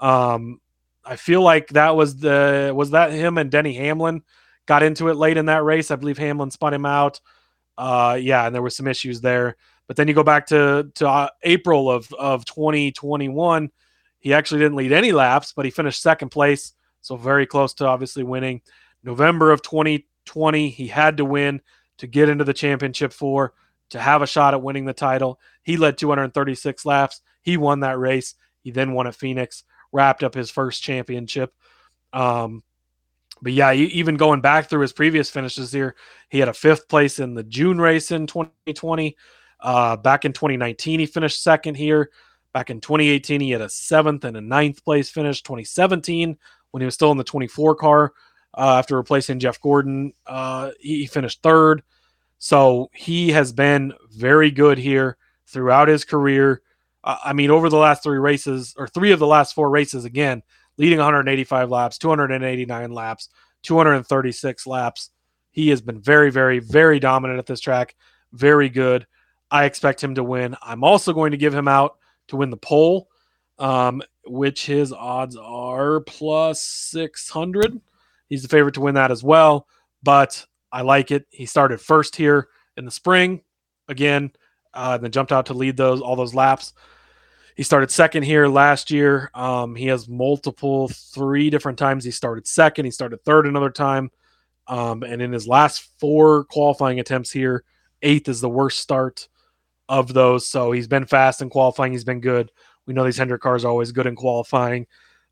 Um, 0.00 0.60
I 1.04 1.16
feel 1.16 1.42
like 1.42 1.68
that 1.68 1.96
was 1.96 2.16
the 2.16 2.72
was 2.74 2.90
that 2.90 3.12
him 3.12 3.38
and 3.38 3.50
Denny 3.50 3.74
Hamlin 3.74 4.22
got 4.66 4.82
into 4.82 5.08
it 5.08 5.16
late 5.16 5.36
in 5.36 5.46
that 5.46 5.64
race. 5.64 5.90
I 5.90 5.96
believe 5.96 6.18
Hamlin 6.18 6.50
spun 6.50 6.74
him 6.74 6.86
out. 6.86 7.20
Uh, 7.76 8.18
yeah, 8.20 8.46
and 8.46 8.54
there 8.54 8.62
were 8.62 8.70
some 8.70 8.86
issues 8.86 9.20
there. 9.20 9.56
But 9.86 9.96
then 9.96 10.08
you 10.08 10.14
go 10.14 10.22
back 10.22 10.46
to 10.48 10.90
to 10.94 11.08
uh, 11.08 11.28
April 11.42 11.90
of 11.90 12.12
of 12.14 12.44
2021. 12.44 13.70
He 14.20 14.32
actually 14.32 14.60
didn't 14.60 14.76
lead 14.76 14.92
any 14.92 15.12
laps, 15.12 15.52
but 15.52 15.64
he 15.64 15.70
finished 15.70 16.00
second 16.00 16.28
place, 16.28 16.74
so 17.00 17.16
very 17.16 17.46
close 17.46 17.74
to 17.74 17.86
obviously 17.86 18.22
winning. 18.22 18.62
November 19.02 19.50
of 19.50 19.62
2020, 19.62 20.68
he 20.70 20.86
had 20.86 21.16
to 21.16 21.24
win 21.24 21.60
to 21.98 22.06
get 22.06 22.28
into 22.28 22.44
the 22.44 22.54
championship 22.54 23.12
four 23.12 23.52
to 23.90 24.00
have 24.00 24.22
a 24.22 24.26
shot 24.26 24.54
at 24.54 24.62
winning 24.62 24.84
the 24.84 24.92
title. 24.92 25.40
He 25.62 25.76
led 25.76 25.98
236 25.98 26.86
laps. 26.86 27.20
He 27.42 27.56
won 27.56 27.80
that 27.80 27.98
race. 27.98 28.34
He 28.62 28.70
then 28.70 28.92
won 28.92 29.06
at 29.06 29.14
Phoenix, 29.14 29.64
wrapped 29.90 30.22
up 30.22 30.34
his 30.34 30.50
first 30.50 30.82
championship. 30.82 31.52
Um, 32.12 32.62
but 33.42 33.52
yeah, 33.52 33.72
even 33.72 34.16
going 34.16 34.40
back 34.40 34.70
through 34.70 34.82
his 34.82 34.92
previous 34.92 35.28
finishes 35.28 35.72
here, 35.72 35.96
he 36.28 36.38
had 36.38 36.48
a 36.48 36.54
fifth 36.54 36.88
place 36.88 37.18
in 37.18 37.34
the 37.34 37.42
June 37.42 37.80
race 37.80 38.12
in 38.12 38.26
2020. 38.28 39.16
Uh, 39.62 39.96
back 39.96 40.24
in 40.24 40.32
2019, 40.32 41.00
he 41.00 41.06
finished 41.06 41.42
second 41.42 41.76
here. 41.76 42.10
Back 42.52 42.68
in 42.68 42.80
2018, 42.80 43.40
he 43.40 43.50
had 43.50 43.60
a 43.60 43.68
seventh 43.68 44.24
and 44.24 44.36
a 44.36 44.40
ninth 44.40 44.84
place 44.84 45.08
finish. 45.08 45.42
2017, 45.42 46.36
when 46.72 46.80
he 46.80 46.84
was 46.84 46.94
still 46.94 47.12
in 47.12 47.18
the 47.18 47.24
24 47.24 47.76
car 47.76 48.12
uh, 48.54 48.76
after 48.78 48.96
replacing 48.96 49.38
Jeff 49.38 49.60
Gordon, 49.60 50.12
uh, 50.26 50.72
he 50.78 51.06
finished 51.06 51.42
third. 51.42 51.82
So 52.38 52.90
he 52.92 53.30
has 53.30 53.52
been 53.52 53.92
very 54.10 54.50
good 54.50 54.76
here 54.76 55.16
throughout 55.46 55.88
his 55.88 56.04
career. 56.04 56.60
I 57.04 57.32
mean, 57.32 57.50
over 57.50 57.68
the 57.68 57.76
last 57.76 58.02
three 58.02 58.18
races, 58.18 58.74
or 58.76 58.86
three 58.86 59.12
of 59.12 59.18
the 59.18 59.26
last 59.26 59.54
four 59.54 59.70
races, 59.70 60.04
again, 60.04 60.42
leading 60.76 60.98
185 60.98 61.70
laps, 61.70 61.98
289 61.98 62.92
laps, 62.92 63.28
236 63.62 64.66
laps. 64.66 65.10
He 65.50 65.68
has 65.70 65.80
been 65.80 66.00
very, 66.00 66.30
very, 66.30 66.58
very 66.58 67.00
dominant 67.00 67.38
at 67.38 67.46
this 67.46 67.60
track. 67.60 67.96
Very 68.32 68.68
good. 68.68 69.06
I 69.52 69.66
expect 69.66 70.02
him 70.02 70.14
to 70.14 70.24
win. 70.24 70.56
I'm 70.62 70.82
also 70.82 71.12
going 71.12 71.32
to 71.32 71.36
give 71.36 71.54
him 71.54 71.68
out 71.68 71.98
to 72.28 72.36
win 72.36 72.48
the 72.48 72.56
pole, 72.56 73.08
um, 73.58 74.02
which 74.24 74.64
his 74.64 74.94
odds 74.94 75.36
are 75.36 76.00
plus 76.00 76.62
600. 76.62 77.78
He's 78.30 78.40
the 78.42 78.48
favorite 78.48 78.72
to 78.74 78.80
win 78.80 78.94
that 78.94 79.10
as 79.10 79.22
well, 79.22 79.68
but 80.02 80.46
I 80.72 80.80
like 80.80 81.10
it. 81.10 81.26
He 81.28 81.44
started 81.44 81.82
first 81.82 82.16
here 82.16 82.48
in 82.78 82.86
the 82.86 82.90
spring 82.90 83.42
again, 83.88 84.32
uh, 84.72 84.96
then 84.96 85.12
jumped 85.12 85.32
out 85.32 85.44
to 85.46 85.54
lead 85.54 85.76
those 85.76 86.00
all 86.00 86.16
those 86.16 86.34
laps. 86.34 86.72
He 87.54 87.62
started 87.62 87.90
second 87.90 88.22
here 88.22 88.48
last 88.48 88.90
year. 88.90 89.30
Um, 89.34 89.74
he 89.74 89.88
has 89.88 90.08
multiple, 90.08 90.88
three 90.88 91.50
different 91.50 91.78
times 91.78 92.04
he 92.04 92.10
started 92.10 92.46
second. 92.46 92.86
He 92.86 92.90
started 92.90 93.22
third 93.22 93.46
another 93.46 93.68
time. 93.68 94.10
Um, 94.66 95.02
and 95.02 95.20
in 95.20 95.30
his 95.30 95.46
last 95.46 95.90
four 96.00 96.44
qualifying 96.44 97.00
attempts 97.00 97.30
here, 97.30 97.64
eighth 98.00 98.30
is 98.30 98.40
the 98.40 98.48
worst 98.48 98.78
start 98.78 99.28
of 99.92 100.14
those. 100.14 100.48
So 100.48 100.72
he's 100.72 100.88
been 100.88 101.04
fast 101.04 101.42
in 101.42 101.50
qualifying. 101.50 101.92
He's 101.92 102.02
been 102.02 102.20
good. 102.20 102.50
We 102.86 102.94
know 102.94 103.04
these 103.04 103.18
Hendrick 103.18 103.42
cars 103.42 103.64
are 103.64 103.68
always 103.68 103.92
good 103.92 104.06
in 104.06 104.16
qualifying. 104.16 104.86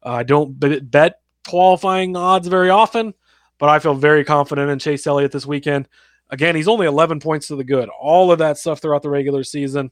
Uh, 0.04 0.10
I 0.10 0.22
don't 0.22 0.52
bet 0.90 1.20
qualifying 1.48 2.14
odds 2.14 2.46
very 2.46 2.68
often, 2.68 3.14
but 3.58 3.70
I 3.70 3.78
feel 3.78 3.94
very 3.94 4.22
confident 4.22 4.70
in 4.70 4.78
Chase 4.78 5.06
Elliott 5.06 5.32
this 5.32 5.46
weekend. 5.46 5.88
Again, 6.28 6.54
he's 6.54 6.68
only 6.68 6.86
11 6.86 7.20
points 7.20 7.46
to 7.48 7.56
the 7.56 7.64
good. 7.64 7.88
All 7.88 8.30
of 8.30 8.38
that 8.40 8.58
stuff 8.58 8.80
throughout 8.80 9.02
the 9.02 9.08
regular 9.08 9.44
season, 9.44 9.90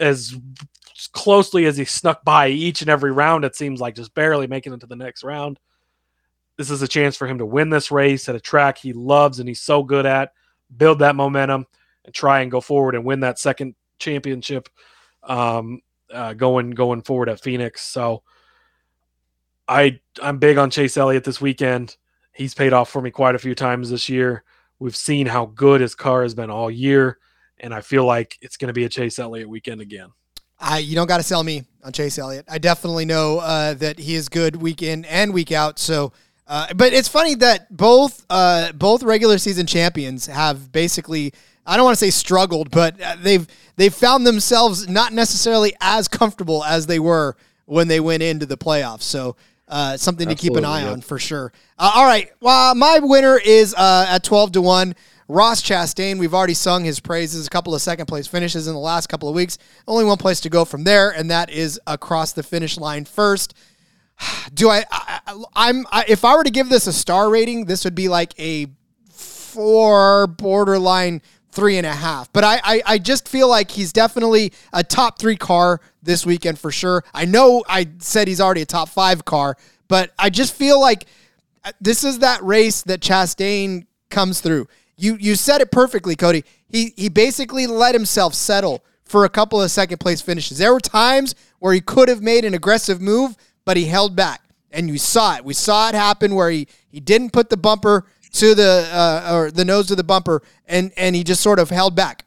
as 0.00 0.36
closely 1.12 1.64
as 1.66 1.76
he 1.76 1.84
snuck 1.84 2.24
by 2.24 2.48
each 2.48 2.82
and 2.82 2.90
every 2.90 3.12
round, 3.12 3.44
it 3.44 3.54
seems 3.54 3.80
like 3.80 3.94
just 3.94 4.14
barely 4.14 4.48
making 4.48 4.72
it 4.72 4.80
to 4.80 4.86
the 4.86 4.96
next 4.96 5.22
round. 5.22 5.60
This 6.58 6.70
is 6.70 6.82
a 6.82 6.88
chance 6.88 7.16
for 7.16 7.28
him 7.28 7.38
to 7.38 7.46
win 7.46 7.70
this 7.70 7.92
race 7.92 8.28
at 8.28 8.34
a 8.34 8.40
track 8.40 8.76
he 8.76 8.92
loves 8.92 9.38
and 9.38 9.48
he's 9.48 9.60
so 9.60 9.84
good 9.84 10.04
at, 10.04 10.32
build 10.76 10.98
that 10.98 11.16
momentum, 11.16 11.66
and 12.04 12.14
try 12.14 12.40
and 12.40 12.50
go 12.50 12.60
forward 12.60 12.96
and 12.96 13.04
win 13.04 13.20
that 13.20 13.38
second 13.38 13.74
championship 13.98 14.68
um, 15.22 15.80
uh, 16.12 16.34
going 16.34 16.70
going 16.70 17.02
forward 17.02 17.28
at 17.28 17.40
Phoenix. 17.40 17.82
So 17.82 18.22
I 19.68 20.00
I'm 20.22 20.38
big 20.38 20.58
on 20.58 20.70
Chase 20.70 20.96
Elliott 20.96 21.24
this 21.24 21.40
weekend. 21.40 21.96
He's 22.32 22.54
paid 22.54 22.72
off 22.72 22.90
for 22.90 23.00
me 23.00 23.10
quite 23.10 23.34
a 23.34 23.38
few 23.38 23.54
times 23.54 23.90
this 23.90 24.08
year. 24.08 24.44
We've 24.78 24.96
seen 24.96 25.26
how 25.26 25.46
good 25.46 25.80
his 25.80 25.94
car 25.94 26.22
has 26.22 26.34
been 26.34 26.50
all 26.50 26.70
year, 26.70 27.18
and 27.58 27.72
I 27.72 27.80
feel 27.80 28.04
like 28.04 28.38
it's 28.40 28.56
going 28.56 28.68
to 28.68 28.72
be 28.72 28.84
a 28.84 28.88
Chase 28.88 29.18
Elliott 29.18 29.48
weekend 29.48 29.80
again. 29.80 30.10
I, 30.58 30.78
you 30.78 30.94
don't 30.94 31.06
got 31.06 31.18
to 31.18 31.22
sell 31.22 31.42
me 31.42 31.64
on 31.82 31.92
Chase 31.92 32.18
Elliott. 32.18 32.46
I 32.48 32.58
definitely 32.58 33.04
know 33.04 33.38
uh, 33.38 33.74
that 33.74 33.98
he 33.98 34.14
is 34.14 34.28
good 34.28 34.56
week 34.56 34.82
in 34.82 35.04
and 35.04 35.32
week 35.32 35.52
out. 35.52 35.78
So, 35.78 36.12
uh, 36.46 36.72
but 36.74 36.92
it's 36.92 37.08
funny 37.08 37.34
that 37.36 37.74
both 37.74 38.24
uh, 38.30 38.72
both 38.72 39.02
regular 39.02 39.38
season 39.38 39.66
champions 39.66 40.26
have 40.26 40.72
basically 40.72 41.32
I 41.66 41.76
don't 41.76 41.84
want 41.84 41.98
to 41.98 42.04
say 42.04 42.10
struggled, 42.10 42.70
but 42.70 43.00
uh, 43.00 43.16
they've 43.20 43.46
they've 43.76 43.94
found 43.94 44.26
themselves 44.26 44.88
not 44.88 45.12
necessarily 45.12 45.74
as 45.80 46.08
comfortable 46.08 46.62
as 46.64 46.86
they 46.86 46.98
were 46.98 47.36
when 47.66 47.88
they 47.88 48.00
went 48.00 48.22
into 48.22 48.46
the 48.46 48.56
playoffs. 48.56 49.02
So 49.02 49.36
uh, 49.68 49.96
something 49.96 50.28
Absolutely, 50.28 50.34
to 50.34 50.42
keep 50.42 50.56
an 50.56 50.64
eye 50.64 50.86
on 50.86 51.00
for 51.00 51.18
sure. 51.18 51.52
Uh, 51.78 51.92
all 51.94 52.04
right, 52.04 52.30
well, 52.40 52.74
my 52.74 52.98
winner 53.00 53.38
is 53.38 53.74
uh, 53.74 54.06
at 54.08 54.22
twelve 54.22 54.52
to 54.52 54.62
one. 54.62 54.94
Ross 55.26 55.62
Chastain, 55.62 56.18
we've 56.18 56.34
already 56.34 56.52
sung 56.52 56.84
his 56.84 57.00
praises. 57.00 57.46
A 57.46 57.50
couple 57.50 57.74
of 57.74 57.80
second 57.80 58.04
place 58.06 58.26
finishes 58.26 58.68
in 58.68 58.74
the 58.74 58.80
last 58.80 59.06
couple 59.06 59.26
of 59.26 59.34
weeks. 59.34 59.56
Only 59.88 60.04
one 60.04 60.18
place 60.18 60.40
to 60.40 60.50
go 60.50 60.66
from 60.66 60.84
there, 60.84 61.10
and 61.10 61.30
that 61.30 61.48
is 61.48 61.80
across 61.86 62.32
the 62.32 62.42
finish 62.42 62.76
line 62.76 63.06
first. 63.06 63.54
Do 64.54 64.68
I? 64.68 64.84
I 65.56 65.70
am 65.70 65.86
if 66.06 66.26
I 66.26 66.36
were 66.36 66.44
to 66.44 66.50
give 66.50 66.68
this 66.68 66.86
a 66.86 66.92
star 66.92 67.30
rating, 67.30 67.64
this 67.64 67.84
would 67.84 67.94
be 67.94 68.08
like 68.08 68.38
a 68.38 68.66
four, 69.54 70.26
borderline 70.26 71.22
three 71.54 71.78
and 71.78 71.86
a 71.86 71.92
half. 71.92 72.32
But 72.32 72.44
I, 72.44 72.60
I, 72.64 72.82
I 72.86 72.98
just 72.98 73.28
feel 73.28 73.48
like 73.48 73.70
he's 73.70 73.92
definitely 73.92 74.52
a 74.72 74.82
top 74.82 75.18
three 75.18 75.36
car 75.36 75.80
this 76.02 76.26
weekend 76.26 76.58
for 76.58 76.70
sure. 76.70 77.04
I 77.14 77.24
know 77.24 77.64
I 77.68 77.88
said 77.98 78.28
he's 78.28 78.40
already 78.40 78.62
a 78.62 78.66
top 78.66 78.88
five 78.88 79.24
car, 79.24 79.56
but 79.88 80.12
I 80.18 80.30
just 80.30 80.54
feel 80.54 80.80
like 80.80 81.06
uh, 81.64 81.72
this 81.80 82.04
is 82.04 82.18
that 82.18 82.42
race 82.42 82.82
that 82.82 83.00
Chastain 83.00 83.86
comes 84.10 84.40
through. 84.40 84.68
You 84.96 85.16
you 85.18 85.34
said 85.34 85.60
it 85.60 85.70
perfectly, 85.70 86.16
Cody. 86.16 86.44
He 86.68 86.92
he 86.96 87.08
basically 87.08 87.66
let 87.66 87.94
himself 87.94 88.34
settle 88.34 88.84
for 89.04 89.24
a 89.24 89.28
couple 89.28 89.60
of 89.62 89.70
second 89.70 89.98
place 89.98 90.20
finishes. 90.20 90.58
There 90.58 90.72
were 90.72 90.80
times 90.80 91.34
where 91.58 91.72
he 91.72 91.80
could 91.80 92.08
have 92.08 92.22
made 92.22 92.44
an 92.44 92.54
aggressive 92.54 93.00
move, 93.00 93.36
but 93.64 93.76
he 93.76 93.86
held 93.86 94.16
back. 94.16 94.42
And 94.70 94.88
you 94.88 94.98
saw 94.98 95.36
it. 95.36 95.44
We 95.44 95.54
saw 95.54 95.88
it 95.88 95.94
happen 95.94 96.34
where 96.34 96.50
he, 96.50 96.66
he 96.88 96.98
didn't 96.98 97.30
put 97.32 97.48
the 97.48 97.56
bumper 97.56 98.06
to 98.34 98.54
the 98.54 98.88
uh, 98.92 99.34
or 99.34 99.50
the 99.50 99.64
nose 99.64 99.90
of 99.90 99.96
the 99.96 100.04
bumper, 100.04 100.42
and 100.66 100.92
and 100.96 101.16
he 101.16 101.24
just 101.24 101.40
sort 101.40 101.58
of 101.58 101.70
held 101.70 101.94
back. 101.94 102.24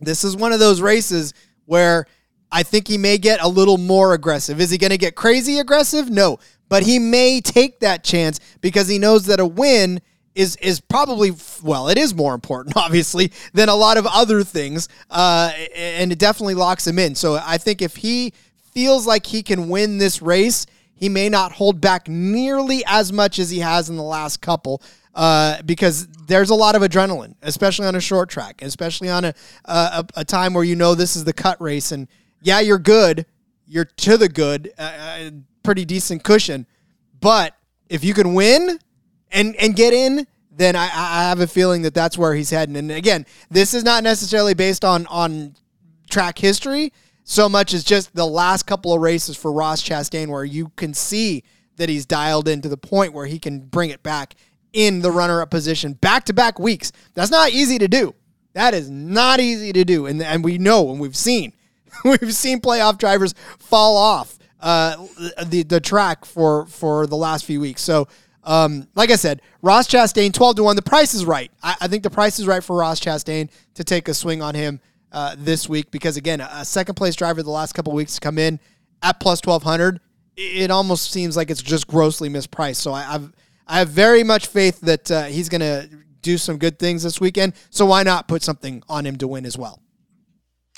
This 0.00 0.24
is 0.24 0.36
one 0.36 0.52
of 0.52 0.58
those 0.58 0.80
races 0.80 1.32
where 1.66 2.06
I 2.50 2.62
think 2.62 2.88
he 2.88 2.98
may 2.98 3.18
get 3.18 3.42
a 3.42 3.48
little 3.48 3.78
more 3.78 4.14
aggressive. 4.14 4.60
Is 4.60 4.70
he 4.70 4.78
going 4.78 4.90
to 4.90 4.98
get 4.98 5.14
crazy 5.14 5.58
aggressive? 5.58 6.10
No, 6.10 6.38
but 6.68 6.82
he 6.82 6.98
may 6.98 7.40
take 7.40 7.80
that 7.80 8.04
chance 8.04 8.40
because 8.60 8.88
he 8.88 8.98
knows 8.98 9.26
that 9.26 9.40
a 9.40 9.46
win 9.46 10.00
is 10.34 10.56
is 10.56 10.80
probably 10.80 11.32
well, 11.62 11.88
it 11.88 11.98
is 11.98 12.14
more 12.14 12.34
important, 12.34 12.76
obviously, 12.78 13.32
than 13.52 13.68
a 13.68 13.74
lot 13.74 13.98
of 13.98 14.06
other 14.06 14.42
things, 14.42 14.88
uh, 15.10 15.52
and 15.74 16.12
it 16.12 16.18
definitely 16.18 16.54
locks 16.54 16.86
him 16.86 16.98
in. 16.98 17.14
So 17.14 17.40
I 17.44 17.58
think 17.58 17.82
if 17.82 17.96
he 17.96 18.32
feels 18.72 19.06
like 19.06 19.26
he 19.26 19.42
can 19.42 19.68
win 19.68 19.98
this 19.98 20.22
race, 20.22 20.66
he 20.94 21.08
may 21.10 21.28
not 21.28 21.52
hold 21.52 21.80
back 21.80 22.08
nearly 22.08 22.82
as 22.86 23.12
much 23.12 23.38
as 23.38 23.50
he 23.50 23.58
has 23.58 23.90
in 23.90 23.96
the 23.96 24.02
last 24.02 24.40
couple 24.40 24.82
uh, 25.16 25.62
because 25.62 26.06
there's 26.26 26.50
a 26.50 26.54
lot 26.54 26.76
of 26.76 26.82
adrenaline, 26.82 27.34
especially 27.40 27.86
on 27.86 27.96
a 27.96 28.00
short 28.00 28.28
track, 28.28 28.60
especially 28.62 29.08
on 29.08 29.24
a, 29.24 29.34
a, 29.64 30.06
a 30.16 30.24
time 30.24 30.52
where 30.52 30.62
you 30.62 30.76
know 30.76 30.94
this 30.94 31.16
is 31.16 31.24
the 31.24 31.32
cut 31.32 31.60
race. 31.60 31.90
And 31.90 32.06
yeah, 32.42 32.60
you're 32.60 32.78
good, 32.78 33.24
you're 33.66 33.86
to 33.86 34.18
the 34.18 34.28
good, 34.28 34.72
uh, 34.78 34.82
uh, 34.82 35.30
pretty 35.62 35.86
decent 35.86 36.22
cushion. 36.22 36.66
But 37.18 37.56
if 37.88 38.04
you 38.04 38.12
can 38.12 38.34
win 38.34 38.78
and 39.32 39.56
and 39.56 39.74
get 39.74 39.94
in, 39.94 40.26
then 40.52 40.76
I, 40.76 40.84
I 40.84 41.22
have 41.28 41.40
a 41.40 41.46
feeling 41.46 41.82
that 41.82 41.94
that's 41.94 42.18
where 42.18 42.34
he's 42.34 42.50
heading. 42.50 42.76
And 42.76 42.92
again, 42.92 43.24
this 43.50 43.72
is 43.72 43.84
not 43.84 44.04
necessarily 44.04 44.52
based 44.52 44.84
on 44.84 45.06
on 45.06 45.54
track 46.10 46.38
history 46.38 46.92
so 47.24 47.48
much 47.48 47.74
as 47.74 47.82
just 47.82 48.14
the 48.14 48.26
last 48.26 48.66
couple 48.66 48.92
of 48.92 49.00
races 49.00 49.36
for 49.36 49.50
Ross 49.50 49.82
Chastain, 49.82 50.28
where 50.28 50.44
you 50.44 50.70
can 50.76 50.94
see 50.94 51.42
that 51.76 51.88
he's 51.88 52.06
dialed 52.06 52.46
in 52.48 52.60
to 52.60 52.68
the 52.68 52.76
point 52.76 53.12
where 53.12 53.26
he 53.26 53.38
can 53.38 53.60
bring 53.60 53.90
it 53.90 54.02
back 54.02 54.34
in 54.72 55.00
the 55.00 55.10
runner 55.10 55.40
up 55.40 55.50
position 55.50 55.94
back 55.94 56.24
to 56.24 56.32
back 56.32 56.58
weeks. 56.58 56.92
That's 57.14 57.30
not 57.30 57.50
easy 57.50 57.78
to 57.78 57.88
do. 57.88 58.14
That 58.54 58.72
is 58.74 58.90
not 58.90 59.40
easy 59.40 59.72
to 59.72 59.84
do. 59.84 60.06
And, 60.06 60.22
and 60.22 60.42
we 60.42 60.58
know 60.58 60.90
and 60.90 61.00
we've 61.00 61.16
seen, 61.16 61.52
we've 62.04 62.34
seen 62.34 62.60
playoff 62.60 62.98
drivers 62.98 63.34
fall 63.58 63.96
off 63.96 64.38
uh, 64.60 64.96
the 65.44 65.62
the 65.62 65.80
track 65.80 66.24
for 66.24 66.66
for 66.66 67.06
the 67.06 67.16
last 67.16 67.44
few 67.44 67.60
weeks. 67.60 67.82
So, 67.82 68.08
um, 68.44 68.88
like 68.94 69.10
I 69.10 69.16
said, 69.16 69.42
Ross 69.62 69.86
Chastain 69.86 70.32
twelve 70.32 70.56
to 70.56 70.64
one. 70.64 70.76
The 70.76 70.82
price 70.82 71.14
is 71.14 71.24
right. 71.24 71.50
I, 71.62 71.76
I 71.82 71.88
think 71.88 72.02
the 72.02 72.10
price 72.10 72.38
is 72.38 72.46
right 72.46 72.64
for 72.64 72.76
Ross 72.76 72.98
Chastain 73.00 73.50
to 73.74 73.84
take 73.84 74.08
a 74.08 74.14
swing 74.14 74.42
on 74.42 74.54
him 74.54 74.80
uh, 75.12 75.36
this 75.38 75.68
week 75.68 75.90
because 75.90 76.16
again, 76.16 76.40
a 76.40 76.64
second 76.64 76.94
place 76.94 77.14
driver 77.14 77.42
the 77.42 77.50
last 77.50 77.74
couple 77.74 77.92
weeks 77.92 78.14
to 78.14 78.20
come 78.20 78.38
in 78.38 78.58
at 79.02 79.20
plus 79.20 79.40
twelve 79.40 79.62
hundred. 79.62 80.00
It 80.36 80.70
almost 80.70 81.12
seems 81.12 81.36
like 81.36 81.50
it's 81.50 81.62
just 81.62 81.86
grossly 81.86 82.28
mispriced. 82.28 82.76
So 82.76 82.92
I, 82.92 83.14
I've 83.14 83.32
I 83.66 83.78
have 83.78 83.88
very 83.88 84.22
much 84.22 84.46
faith 84.46 84.80
that 84.82 85.10
uh, 85.10 85.24
he's 85.24 85.48
going 85.48 85.60
to 85.60 85.88
do 86.22 86.38
some 86.38 86.58
good 86.58 86.78
things 86.78 87.02
this 87.02 87.20
weekend. 87.20 87.54
So 87.70 87.86
why 87.86 88.02
not 88.02 88.28
put 88.28 88.42
something 88.42 88.82
on 88.88 89.06
him 89.06 89.16
to 89.18 89.28
win 89.28 89.46
as 89.46 89.56
well? 89.58 89.80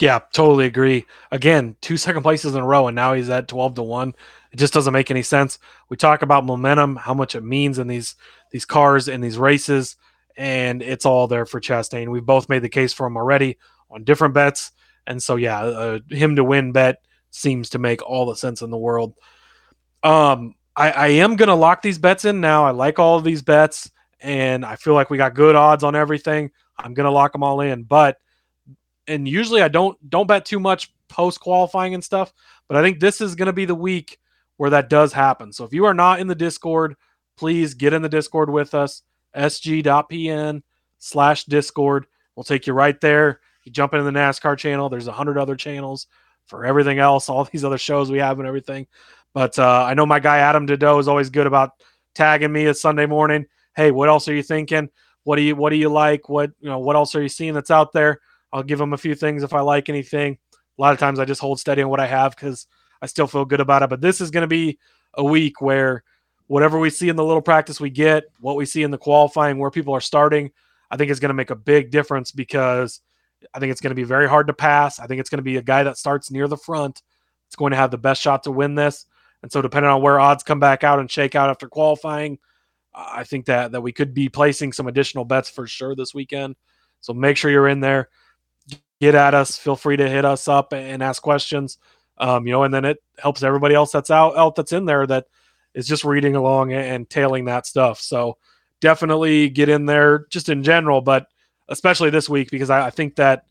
Yeah, 0.01 0.21
totally 0.33 0.67
agree. 0.67 1.07
Again, 1.33 1.77
two 1.81 1.97
second 1.97 2.23
places 2.23 2.55
in 2.55 2.61
a 2.61 2.67
row, 2.67 2.87
and 2.87 2.95
now 2.95 3.15
he's 3.15 3.31
at 3.31 3.49
twelve 3.49 3.75
to 3.75 3.83
one. 3.83 4.15
It 4.53 4.57
just 4.57 4.73
doesn't 4.73 4.93
make 4.93 5.11
any 5.11 5.23
sense. 5.23 5.59
We 5.89 5.97
talk 5.97 6.23
about 6.23 6.45
momentum, 6.45 6.97
how 6.97 7.15
much 7.15 7.35
it 7.35 7.43
means 7.43 7.79
in 7.79 7.89
these 7.89 8.15
these 8.53 8.65
cars 8.65 9.09
in 9.09 9.21
these 9.21 9.39
races, 9.39 9.97
and 10.37 10.83
it's 10.83 11.05
all 11.05 11.27
there 11.27 11.47
for 11.47 11.61
Chastain. 11.61 12.11
We've 12.11 12.25
both 12.25 12.49
made 12.49 12.63
the 12.63 12.69
case 12.69 12.93
for 12.93 13.07
him 13.09 13.17
already 13.17 13.59
on 13.91 14.05
different 14.05 14.35
bets, 14.35 14.71
and 15.05 15.21
so 15.21 15.35
yeah, 15.35 15.61
uh, 15.61 15.99
him 16.09 16.37
to 16.37 16.45
win 16.45 16.71
bet 16.71 17.03
seems 17.31 17.71
to 17.71 17.79
make 17.79 18.01
all 18.09 18.27
the 18.27 18.37
sense 18.37 18.63
in 18.63 18.71
the 18.71 18.79
world. 18.79 19.15
Um, 20.05 20.55
I, 20.79 20.91
I 20.91 21.07
am 21.09 21.37
gonna 21.37 21.57
lock 21.57 21.83
these 21.83 21.99
bets 21.99 22.25
in 22.25 22.41
now. 22.41 22.65
I 22.65 22.71
like 22.71 22.99
all 22.99 23.19
of 23.19 23.25
these 23.25 23.43
bets, 23.43 23.91
and 24.21 24.65
I 24.65 24.77
feel 24.77 24.95
like 24.95 25.11
we 25.11 25.19
got 25.19 25.35
good 25.35 25.57
odds 25.57 25.83
on 25.85 25.97
everything. 25.97 26.51
I'm 26.79 26.95
gonna 26.95 27.11
lock 27.11 27.33
them 27.33 27.43
all 27.43 27.61
in, 27.61 27.83
but 27.83 28.17
and 29.09 29.27
usually 29.27 29.63
I 29.63 29.69
don't 29.69 29.99
don't 30.09 30.29
bet 30.29 30.45
too 30.45 30.61
much 30.61 30.93
post 31.09 31.41
qualifying 31.41 31.95
and 31.95 32.05
stuff, 32.05 32.33
but 32.69 32.77
I 32.77 32.83
think 32.83 33.01
this 33.01 33.21
is 33.21 33.35
going 33.35 33.47
to 33.47 33.53
be 33.53 33.65
the 33.65 33.75
week 33.75 34.19
where 34.59 34.71
that 34.71 34.91
does 34.91 35.13
happen. 35.13 35.53
So 35.53 35.65
if 35.65 35.73
you 35.73 35.85
are 35.87 35.95
not 35.95 36.21
in 36.21 36.27
the 36.27 36.35
Discord, 36.35 36.95
please 37.37 37.75
get 37.75 37.93
in 37.93 38.03
the 38.03 38.09
Discord 38.09 38.51
with 38.51 38.75
us. 38.75 39.03
sg.pn 39.35 40.63
slash 40.99 41.45
Discord. 41.45 42.07
We'll 42.37 42.45
take 42.45 42.67
you 42.67 42.73
right 42.73 43.01
there. 43.01 43.41
You 43.65 43.73
jump 43.73 43.95
into 43.95 44.05
the 44.05 44.11
NASCAR 44.11 44.57
channel. 44.57 44.89
There's 44.89 45.09
a 45.09 45.13
hundred 45.13 45.39
other 45.39 45.57
channels 45.57 46.07
for 46.47 46.65
everything 46.65 46.99
else, 46.99 47.29
all 47.29 47.45
these 47.45 47.65
other 47.65 47.79
shows 47.79 48.11
we 48.11 48.19
have 48.19 48.39
and 48.39 48.49
everything. 48.49 48.87
But 49.39 49.57
uh, 49.57 49.85
I 49.85 49.95
know 49.95 50.05
my 50.05 50.19
guy 50.19 50.39
Adam 50.39 50.67
Dedeaux 50.67 50.99
is 50.99 51.07
always 51.07 51.31
good 51.31 51.47
about 51.47 51.71
tagging 52.13 52.51
me 52.51 52.67
a 52.67 52.75
Sunday 52.75 53.07
morning. 53.07 53.47
Hey, 53.77 53.93
what 53.93 54.09
else 54.09 54.27
are 54.27 54.35
you 54.35 54.43
thinking? 54.43 54.89
What 55.23 55.37
do 55.37 55.43
you 55.43 55.55
what 55.55 55.71
do 55.71 55.77
you 55.77 55.91
like? 55.91 56.29
What 56.29 56.51
you 56.59 56.69
know? 56.69 56.81
What 56.81 56.97
else 56.97 57.15
are 57.15 57.23
you 57.23 57.29
seeing 57.29 57.55
that's 57.55 57.71
out 57.71 57.93
there? 57.93 58.21
I'll 58.53 58.65
give 58.65 58.81
him 58.81 58.95
a 58.95 58.99
few 58.99 59.15
things 59.15 59.45
if 59.45 59.55
I 59.55 59.61
like 59.61 59.89
anything. 59.89 60.39
A 60.77 60.83
lot 60.83 60.93
of 60.93 60.99
times 60.99 61.21
I 61.21 61.25
just 61.25 61.41
hold 61.41 61.61
steady 61.61 61.83
on 61.83 61.89
what 61.89 62.01
I 62.01 62.09
have 62.09 62.35
because 62.35 62.67
I 63.01 63.07
still 63.07 63.29
feel 63.29 63.45
good 63.45 63.61
about 63.61 63.85
it. 63.85 63.91
But 63.91 64.01
this 64.01 64.21
is 64.21 64.33
going 64.33 64.43
to 64.43 64.49
be 64.49 64.77
a 65.15 65.23
week 65.23 65.61
where 65.61 66.03
whatever 66.49 66.81
we 66.81 66.91
see 66.91 67.09
in 67.09 67.15
the 67.15 67.25
little 67.25 67.41
practice 67.41 67.81
we 67.81 67.91
get, 67.91 68.25
what 68.41 68.57
we 68.57 68.67
see 68.67 68.83
in 68.83 68.91
the 68.91 68.99
qualifying, 68.99 69.59
where 69.59 69.71
people 69.71 69.95
are 69.95 70.01
starting, 70.01 70.51
I 70.91 70.97
think 70.97 71.13
is 71.13 71.21
going 71.21 71.31
to 71.31 71.35
make 71.35 71.51
a 71.51 71.55
big 71.55 71.93
difference 71.93 72.33
because 72.33 73.03
I 73.55 73.61
think 73.61 73.71
it's 73.71 73.81
going 73.81 73.93
to 73.93 73.95
be 73.95 74.03
very 74.03 74.29
hard 74.29 74.49
to 74.49 74.53
pass. 74.53 74.99
I 74.99 75.07
think 75.07 75.21
it's 75.21 75.31
going 75.31 75.39
to 75.39 75.45
be 75.45 75.59
a 75.59 75.63
guy 75.63 75.85
that 75.85 75.97
starts 75.97 76.29
near 76.29 76.49
the 76.49 76.57
front. 76.57 77.03
It's 77.47 77.55
going 77.55 77.71
to 77.71 77.77
have 77.77 77.93
the 77.93 77.99
best 77.99 78.21
shot 78.21 78.43
to 78.43 78.51
win 78.51 78.75
this. 78.75 79.07
And 79.43 79.53
so, 79.53 79.63
depending 79.63 79.91
on 79.91 80.03
where 80.03 80.21
odds 80.21 80.43
come 80.43 80.61
back 80.61 80.85
out 80.85 80.99
and 80.99 81.11
shake 81.11 81.35
out 81.35 81.51
after 81.51 81.69
qualifying, 81.69 82.39
I 82.95 83.25
think 83.25 83.47
that 83.47 83.73
that 83.73 83.81
we 83.81 83.93
could 83.93 84.15
be 84.15 84.29
placing 84.29 84.73
some 84.73 84.89
additional 84.89 85.25
bets 85.25 85.49
for 85.49 85.67
sure 85.67 85.95
this 85.95 86.15
weekend. 86.15 86.57
So 87.01 87.13
make 87.13 87.37
sure 87.37 87.51
you're 87.51 87.69
in 87.69 87.81
there 87.81 88.09
get 89.01 89.15
at 89.15 89.35
us. 89.35 89.57
Feel 89.57 89.77
free 89.77 89.97
to 89.97 90.09
hit 90.09 90.25
us 90.25 90.49
up 90.49 90.73
and 90.73 91.03
ask 91.03 91.23
questions. 91.23 91.79
Um, 92.19 92.47
you 92.47 92.53
know, 92.53 92.65
and 92.65 92.75
then 92.75 92.85
it 92.85 92.99
helps 93.19 93.43
everybody 93.43 93.75
else 93.75 93.93
that's 93.93 94.11
out, 94.11 94.37
out 94.37 94.57
that's 94.57 94.73
in 94.73 94.87
there 94.87 95.07
that 95.07 95.27
is 95.75 95.87
just 95.87 96.05
reading 96.05 96.35
along 96.35 96.73
and 96.73 97.09
tailing 97.09 97.45
that 97.45 97.67
stuff. 97.67 98.01
So 98.01 98.39
definitely 98.81 99.49
get 99.51 99.69
in 99.69 99.87
there 99.87 100.27
just 100.31 100.49
in 100.49 100.65
general, 100.65 101.01
but 101.01 101.29
especially 101.69 102.11
this 102.11 102.29
week 102.29 102.51
because 102.51 102.71
I, 102.71 102.87
I 102.87 102.91
think 102.91 103.17
that 103.17 103.45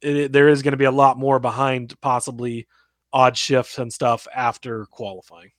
it, 0.00 0.32
there 0.32 0.48
is 0.48 0.62
going 0.62 0.72
to 0.72 0.78
be 0.78 0.86
a 0.86 0.90
lot 0.90 1.18
more 1.18 1.38
behind 1.38 2.00
possibly 2.00 2.66
odd 3.12 3.36
shifts 3.36 3.78
and 3.78 3.92
stuff 3.92 4.26
after 4.34 4.84
qualifying. 4.86 5.52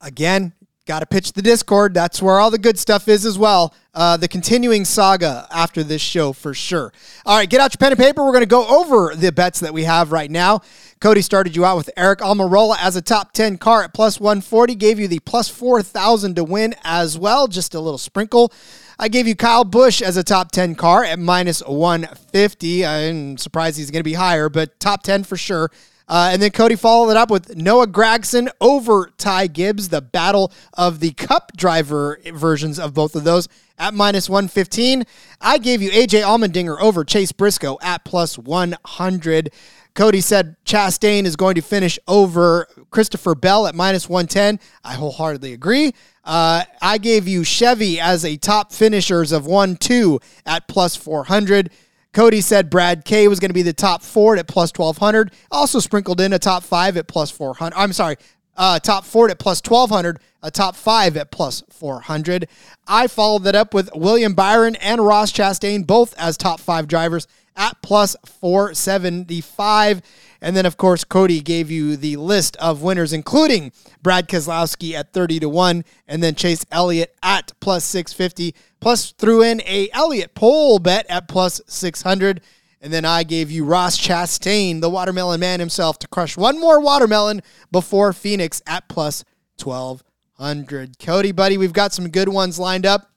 Again, 0.00 0.52
got 0.86 1.00
to 1.00 1.06
pitch 1.06 1.32
the 1.32 1.42
Discord. 1.42 1.94
That's 1.94 2.20
where 2.20 2.40
all 2.40 2.50
the 2.50 2.58
good 2.58 2.78
stuff 2.78 3.06
is 3.08 3.24
as 3.24 3.38
well. 3.38 3.72
Uh, 3.94 4.16
the 4.16 4.26
continuing 4.26 4.84
saga 4.84 5.46
after 5.50 5.84
this 5.84 6.02
show 6.02 6.32
for 6.32 6.54
sure. 6.54 6.92
All 7.24 7.36
right, 7.36 7.48
get 7.48 7.60
out 7.60 7.72
your 7.72 7.78
pen 7.78 7.92
and 7.92 8.00
paper. 8.00 8.24
We're 8.24 8.32
going 8.32 8.40
to 8.40 8.46
go 8.46 8.66
over 8.66 9.14
the 9.14 9.30
bets 9.30 9.60
that 9.60 9.72
we 9.72 9.84
have 9.84 10.12
right 10.12 10.30
now. 10.30 10.62
Cody 11.00 11.22
started 11.22 11.54
you 11.54 11.64
out 11.64 11.76
with 11.76 11.90
Aric 11.96 12.16
Almirola 12.16 12.76
as 12.80 12.96
a 12.96 13.02
top 13.02 13.32
10 13.32 13.58
car 13.58 13.84
at 13.84 13.94
plus 13.94 14.18
140, 14.18 14.74
gave 14.74 14.98
you 14.98 15.08
the 15.08 15.20
plus 15.20 15.48
4,000 15.48 16.36
to 16.36 16.44
win 16.44 16.74
as 16.84 17.18
well. 17.18 17.46
Just 17.46 17.74
a 17.74 17.80
little 17.80 17.98
sprinkle. 17.98 18.52
I 18.98 19.08
gave 19.08 19.26
you 19.26 19.34
Kyle 19.34 19.64
Busch 19.64 20.00
as 20.00 20.16
a 20.16 20.24
top 20.24 20.52
10 20.52 20.74
car 20.74 21.04
at 21.04 21.18
minus 21.18 21.60
150. 21.60 22.86
I'm 22.86 23.36
surprised 23.36 23.76
he's 23.76 23.90
going 23.90 24.00
to 24.00 24.04
be 24.04 24.14
higher, 24.14 24.48
but 24.48 24.78
top 24.80 25.02
10 25.02 25.24
for 25.24 25.36
sure. 25.36 25.70
Uh, 26.12 26.28
and 26.30 26.42
then 26.42 26.50
Cody 26.50 26.76
followed 26.76 27.08
it 27.08 27.16
up 27.16 27.30
with 27.30 27.56
Noah 27.56 27.86
Gragson 27.86 28.50
over 28.60 29.10
Ty 29.16 29.46
Gibbs, 29.46 29.88
the 29.88 30.02
battle 30.02 30.52
of 30.74 31.00
the 31.00 31.12
cup 31.12 31.52
driver 31.56 32.20
versions 32.34 32.78
of 32.78 32.92
both 32.92 33.16
of 33.16 33.24
those 33.24 33.48
at 33.78 33.94
minus 33.94 34.28
115. 34.28 35.04
I 35.40 35.56
gave 35.56 35.80
you 35.80 35.90
AJ 35.90 36.20
Allmendinger 36.20 36.78
over 36.78 37.02
Chase 37.02 37.32
Briscoe 37.32 37.78
at 37.80 38.04
plus 38.04 38.36
100. 38.36 39.52
Cody 39.94 40.20
said 40.20 40.56
Chastain 40.66 41.24
is 41.24 41.34
going 41.34 41.54
to 41.54 41.62
finish 41.62 41.98
over 42.06 42.68
Christopher 42.90 43.34
Bell 43.34 43.66
at 43.66 43.74
minus 43.74 44.06
110. 44.06 44.60
I 44.84 44.92
wholeheartedly 44.92 45.54
agree. 45.54 45.94
Uh, 46.24 46.64
I 46.82 46.98
gave 46.98 47.26
you 47.26 47.42
Chevy 47.42 47.98
as 47.98 48.22
a 48.26 48.36
top 48.36 48.70
finishers 48.70 49.32
of 49.32 49.46
1 49.46 49.76
2 49.76 50.20
at 50.44 50.68
plus 50.68 50.94
400. 50.94 51.70
Cody 52.12 52.40
said 52.42 52.68
Brad 52.68 53.04
K 53.04 53.26
was 53.26 53.40
going 53.40 53.48
to 53.50 53.54
be 53.54 53.62
the 53.62 53.72
top 53.72 54.02
four 54.02 54.36
at 54.36 54.46
plus 54.46 54.70
1200. 54.76 55.32
Also 55.50 55.78
sprinkled 55.78 56.20
in 56.20 56.32
a 56.32 56.38
top 56.38 56.62
five 56.62 56.96
at 56.96 57.06
plus 57.06 57.30
400. 57.30 57.74
I'm 57.74 57.92
sorry, 57.92 58.16
uh, 58.56 58.78
top 58.78 59.04
four 59.04 59.30
at 59.30 59.38
plus 59.38 59.62
1200, 59.64 60.18
a 60.42 60.50
top 60.50 60.76
five 60.76 61.16
at 61.16 61.30
plus 61.30 61.62
400. 61.70 62.48
I 62.86 63.06
followed 63.06 63.44
that 63.44 63.54
up 63.54 63.72
with 63.72 63.90
William 63.94 64.34
Byron 64.34 64.76
and 64.76 65.04
Ross 65.04 65.32
Chastain, 65.32 65.86
both 65.86 66.14
as 66.18 66.36
top 66.36 66.60
five 66.60 66.86
drivers 66.86 67.26
at 67.56 67.80
plus 67.82 68.16
475. 68.26 70.02
And 70.40 70.56
then, 70.56 70.66
of 70.66 70.76
course, 70.76 71.04
Cody 71.04 71.40
gave 71.40 71.70
you 71.70 71.96
the 71.96 72.16
list 72.16 72.56
of 72.56 72.82
winners, 72.82 73.12
including 73.12 73.72
Brad 74.02 74.28
Keselowski 74.28 74.92
at 74.94 75.12
30 75.12 75.40
to 75.40 75.48
1, 75.48 75.84
and 76.08 76.22
then 76.22 76.34
Chase 76.34 76.66
Elliott 76.72 77.14
at 77.22 77.52
plus 77.60 77.84
650, 77.84 78.54
plus 78.82 79.12
threw 79.12 79.42
in 79.42 79.62
a 79.62 79.88
Elliott 79.92 80.34
pole 80.34 80.80
bet 80.80 81.06
at 81.08 81.28
plus 81.28 81.60
600. 81.68 82.40
And 82.80 82.92
then 82.92 83.04
I 83.04 83.22
gave 83.22 83.48
you 83.48 83.64
Ross 83.64 83.96
Chastain, 83.96 84.80
the 84.80 84.90
watermelon 84.90 85.38
man 85.38 85.60
himself, 85.60 86.00
to 86.00 86.08
crush 86.08 86.36
one 86.36 86.60
more 86.60 86.80
watermelon 86.80 87.42
before 87.70 88.12
Phoenix 88.12 88.60
at 88.66 88.88
plus 88.88 89.24
1200. 89.62 90.98
Cody, 90.98 91.30
buddy, 91.30 91.56
we've 91.56 91.72
got 91.72 91.92
some 91.92 92.10
good 92.10 92.28
ones 92.28 92.58
lined 92.58 92.84
up. 92.84 93.08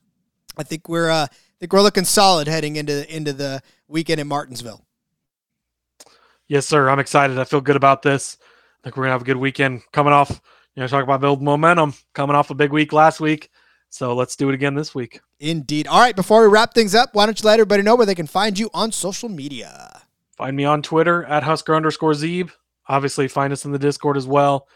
I 0.56 0.62
think 0.62 0.88
we're 0.88 1.10
uh, 1.10 1.24
I 1.24 1.58
think 1.58 1.72
we're 1.72 1.82
looking 1.82 2.04
solid 2.04 2.46
heading 2.46 2.76
into 2.76 3.12
into 3.14 3.32
the 3.32 3.60
weekend 3.88 4.20
in 4.20 4.28
Martinsville. 4.28 4.86
Yes, 6.46 6.64
sir. 6.64 6.88
I'm 6.88 7.00
excited. 7.00 7.40
I 7.40 7.44
feel 7.44 7.60
good 7.60 7.76
about 7.76 8.02
this. 8.02 8.38
I 8.40 8.84
think 8.84 8.96
we're 8.96 9.02
gonna 9.02 9.14
have 9.14 9.22
a 9.22 9.26
good 9.26 9.36
weekend 9.36 9.82
coming 9.92 10.12
off. 10.12 10.40
You 10.76 10.82
know, 10.82 10.86
talk 10.86 11.02
about 11.02 11.20
build 11.20 11.42
momentum 11.42 11.92
coming 12.14 12.36
off 12.36 12.50
a 12.50 12.54
big 12.54 12.70
week 12.70 12.92
last 12.92 13.18
week. 13.18 13.50
So 13.88 14.14
let's 14.14 14.36
do 14.36 14.48
it 14.48 14.54
again 14.54 14.74
this 14.74 14.94
week. 14.94 15.20
Indeed. 15.40 15.86
All 15.86 16.00
right. 16.00 16.16
Before 16.16 16.42
we 16.42 16.48
wrap 16.48 16.74
things 16.74 16.94
up, 16.94 17.10
why 17.14 17.26
don't 17.26 17.40
you 17.40 17.46
let 17.46 17.54
everybody 17.54 17.82
know 17.82 17.96
where 17.96 18.06
they 18.06 18.14
can 18.14 18.26
find 18.26 18.58
you 18.58 18.70
on 18.74 18.92
social 18.92 19.28
media? 19.28 20.02
Find 20.36 20.56
me 20.56 20.64
on 20.64 20.82
Twitter 20.82 21.24
at 21.24 21.42
Husker 21.42 21.74
underscore 21.74 22.12
Zeeb. 22.12 22.50
Obviously, 22.88 23.26
find 23.26 23.52
us 23.52 23.64
in 23.64 23.72
the 23.72 23.78
Discord 23.78 24.16
as 24.16 24.26
well. 24.26 24.68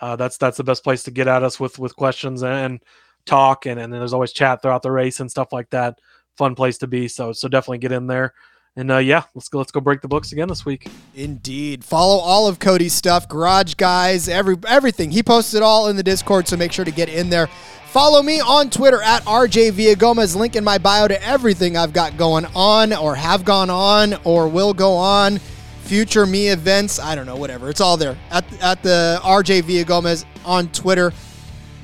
Uh, 0.00 0.14
that's 0.14 0.36
that's 0.36 0.58
the 0.58 0.64
best 0.64 0.84
place 0.84 1.02
to 1.04 1.10
get 1.10 1.26
at 1.26 1.42
us 1.42 1.58
with 1.58 1.78
with 1.78 1.96
questions 1.96 2.42
and 2.42 2.82
talk, 3.24 3.64
and 3.64 3.80
and 3.80 3.92
then 3.92 3.98
there's 3.98 4.12
always 4.12 4.32
chat 4.32 4.60
throughout 4.60 4.82
the 4.82 4.90
race 4.90 5.20
and 5.20 5.30
stuff 5.30 5.52
like 5.52 5.70
that 5.70 5.98
fun 6.36 6.54
place 6.54 6.78
to 6.78 6.86
be. 6.86 7.08
So 7.08 7.32
so 7.32 7.48
definitely 7.48 7.78
get 7.78 7.92
in 7.92 8.06
there. 8.06 8.34
And 8.78 8.90
uh, 8.90 8.98
yeah, 8.98 9.22
let's 9.34 9.48
go. 9.48 9.58
Let's 9.58 9.72
go 9.72 9.80
break 9.80 10.02
the 10.02 10.08
books 10.08 10.32
again 10.32 10.48
this 10.48 10.66
week. 10.66 10.86
Indeed. 11.14 11.82
Follow 11.82 12.18
all 12.18 12.46
of 12.46 12.58
Cody's 12.58 12.92
stuff, 12.92 13.26
Garage 13.26 13.74
Guys, 13.74 14.28
every 14.28 14.56
everything. 14.68 15.10
He 15.10 15.22
posts 15.22 15.54
it 15.54 15.62
all 15.62 15.88
in 15.88 15.96
the 15.96 16.02
Discord, 16.02 16.46
so 16.46 16.58
make 16.58 16.72
sure 16.72 16.84
to 16.84 16.90
get 16.90 17.08
in 17.08 17.30
there. 17.30 17.48
Follow 17.96 18.22
me 18.22 18.40
on 18.40 18.68
Twitter 18.68 19.00
at 19.00 19.24
RJ 19.24 19.72
Villagomez. 19.72 20.36
Link 20.36 20.54
in 20.54 20.62
my 20.62 20.76
bio 20.76 21.08
to 21.08 21.26
everything 21.26 21.78
I've 21.78 21.94
got 21.94 22.18
going 22.18 22.44
on, 22.54 22.92
or 22.92 23.14
have 23.14 23.42
gone 23.42 23.70
on, 23.70 24.12
or 24.22 24.48
will 24.48 24.74
go 24.74 24.92
on. 24.92 25.38
Future 25.84 26.26
me 26.26 26.48
events. 26.48 27.00
I 27.00 27.14
don't 27.14 27.24
know. 27.24 27.36
Whatever. 27.36 27.70
It's 27.70 27.80
all 27.80 27.96
there 27.96 28.18
at 28.30 28.44
at 28.62 28.82
the 28.82 29.18
RJ 29.22 29.62
Villagomez 29.62 30.26
on 30.44 30.68
Twitter. 30.72 31.10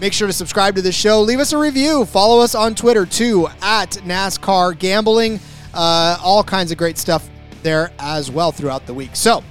Make 0.02 0.12
sure 0.12 0.26
to 0.26 0.34
subscribe 0.34 0.74
to 0.74 0.82
the 0.82 0.92
show. 0.92 1.22
Leave 1.22 1.40
us 1.40 1.54
a 1.54 1.58
review. 1.58 2.04
Follow 2.04 2.40
us 2.40 2.54
on 2.54 2.74
Twitter 2.74 3.06
too 3.06 3.48
at 3.62 3.92
NASCAR 4.04 4.78
Gambling. 4.78 5.40
Uh, 5.72 6.18
all 6.22 6.44
kinds 6.44 6.70
of 6.70 6.76
great 6.76 6.98
stuff 6.98 7.26
there 7.62 7.90
as 7.98 8.30
well 8.30 8.52
throughout 8.52 8.84
the 8.84 8.92
week. 8.92 9.16
So, 9.16 9.42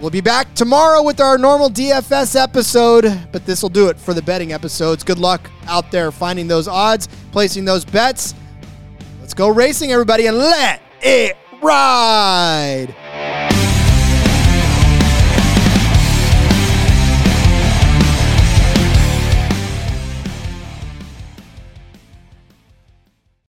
We'll 0.00 0.10
be 0.10 0.20
back 0.20 0.54
tomorrow 0.54 1.02
with 1.02 1.20
our 1.20 1.36
normal 1.38 1.68
DFS 1.68 2.40
episode, 2.40 3.28
but 3.32 3.44
this 3.44 3.62
will 3.62 3.68
do 3.68 3.88
it 3.88 3.98
for 3.98 4.14
the 4.14 4.22
betting 4.22 4.52
episodes. 4.52 5.02
Good 5.02 5.18
luck 5.18 5.50
out 5.66 5.90
there 5.90 6.12
finding 6.12 6.46
those 6.46 6.68
odds, 6.68 7.08
placing 7.32 7.64
those 7.64 7.84
bets. 7.84 8.32
Let's 9.20 9.34
go 9.34 9.48
racing, 9.48 9.90
everybody, 9.90 10.28
and 10.28 10.38
let 10.38 10.80
it 11.00 11.36
ride. 11.60 12.94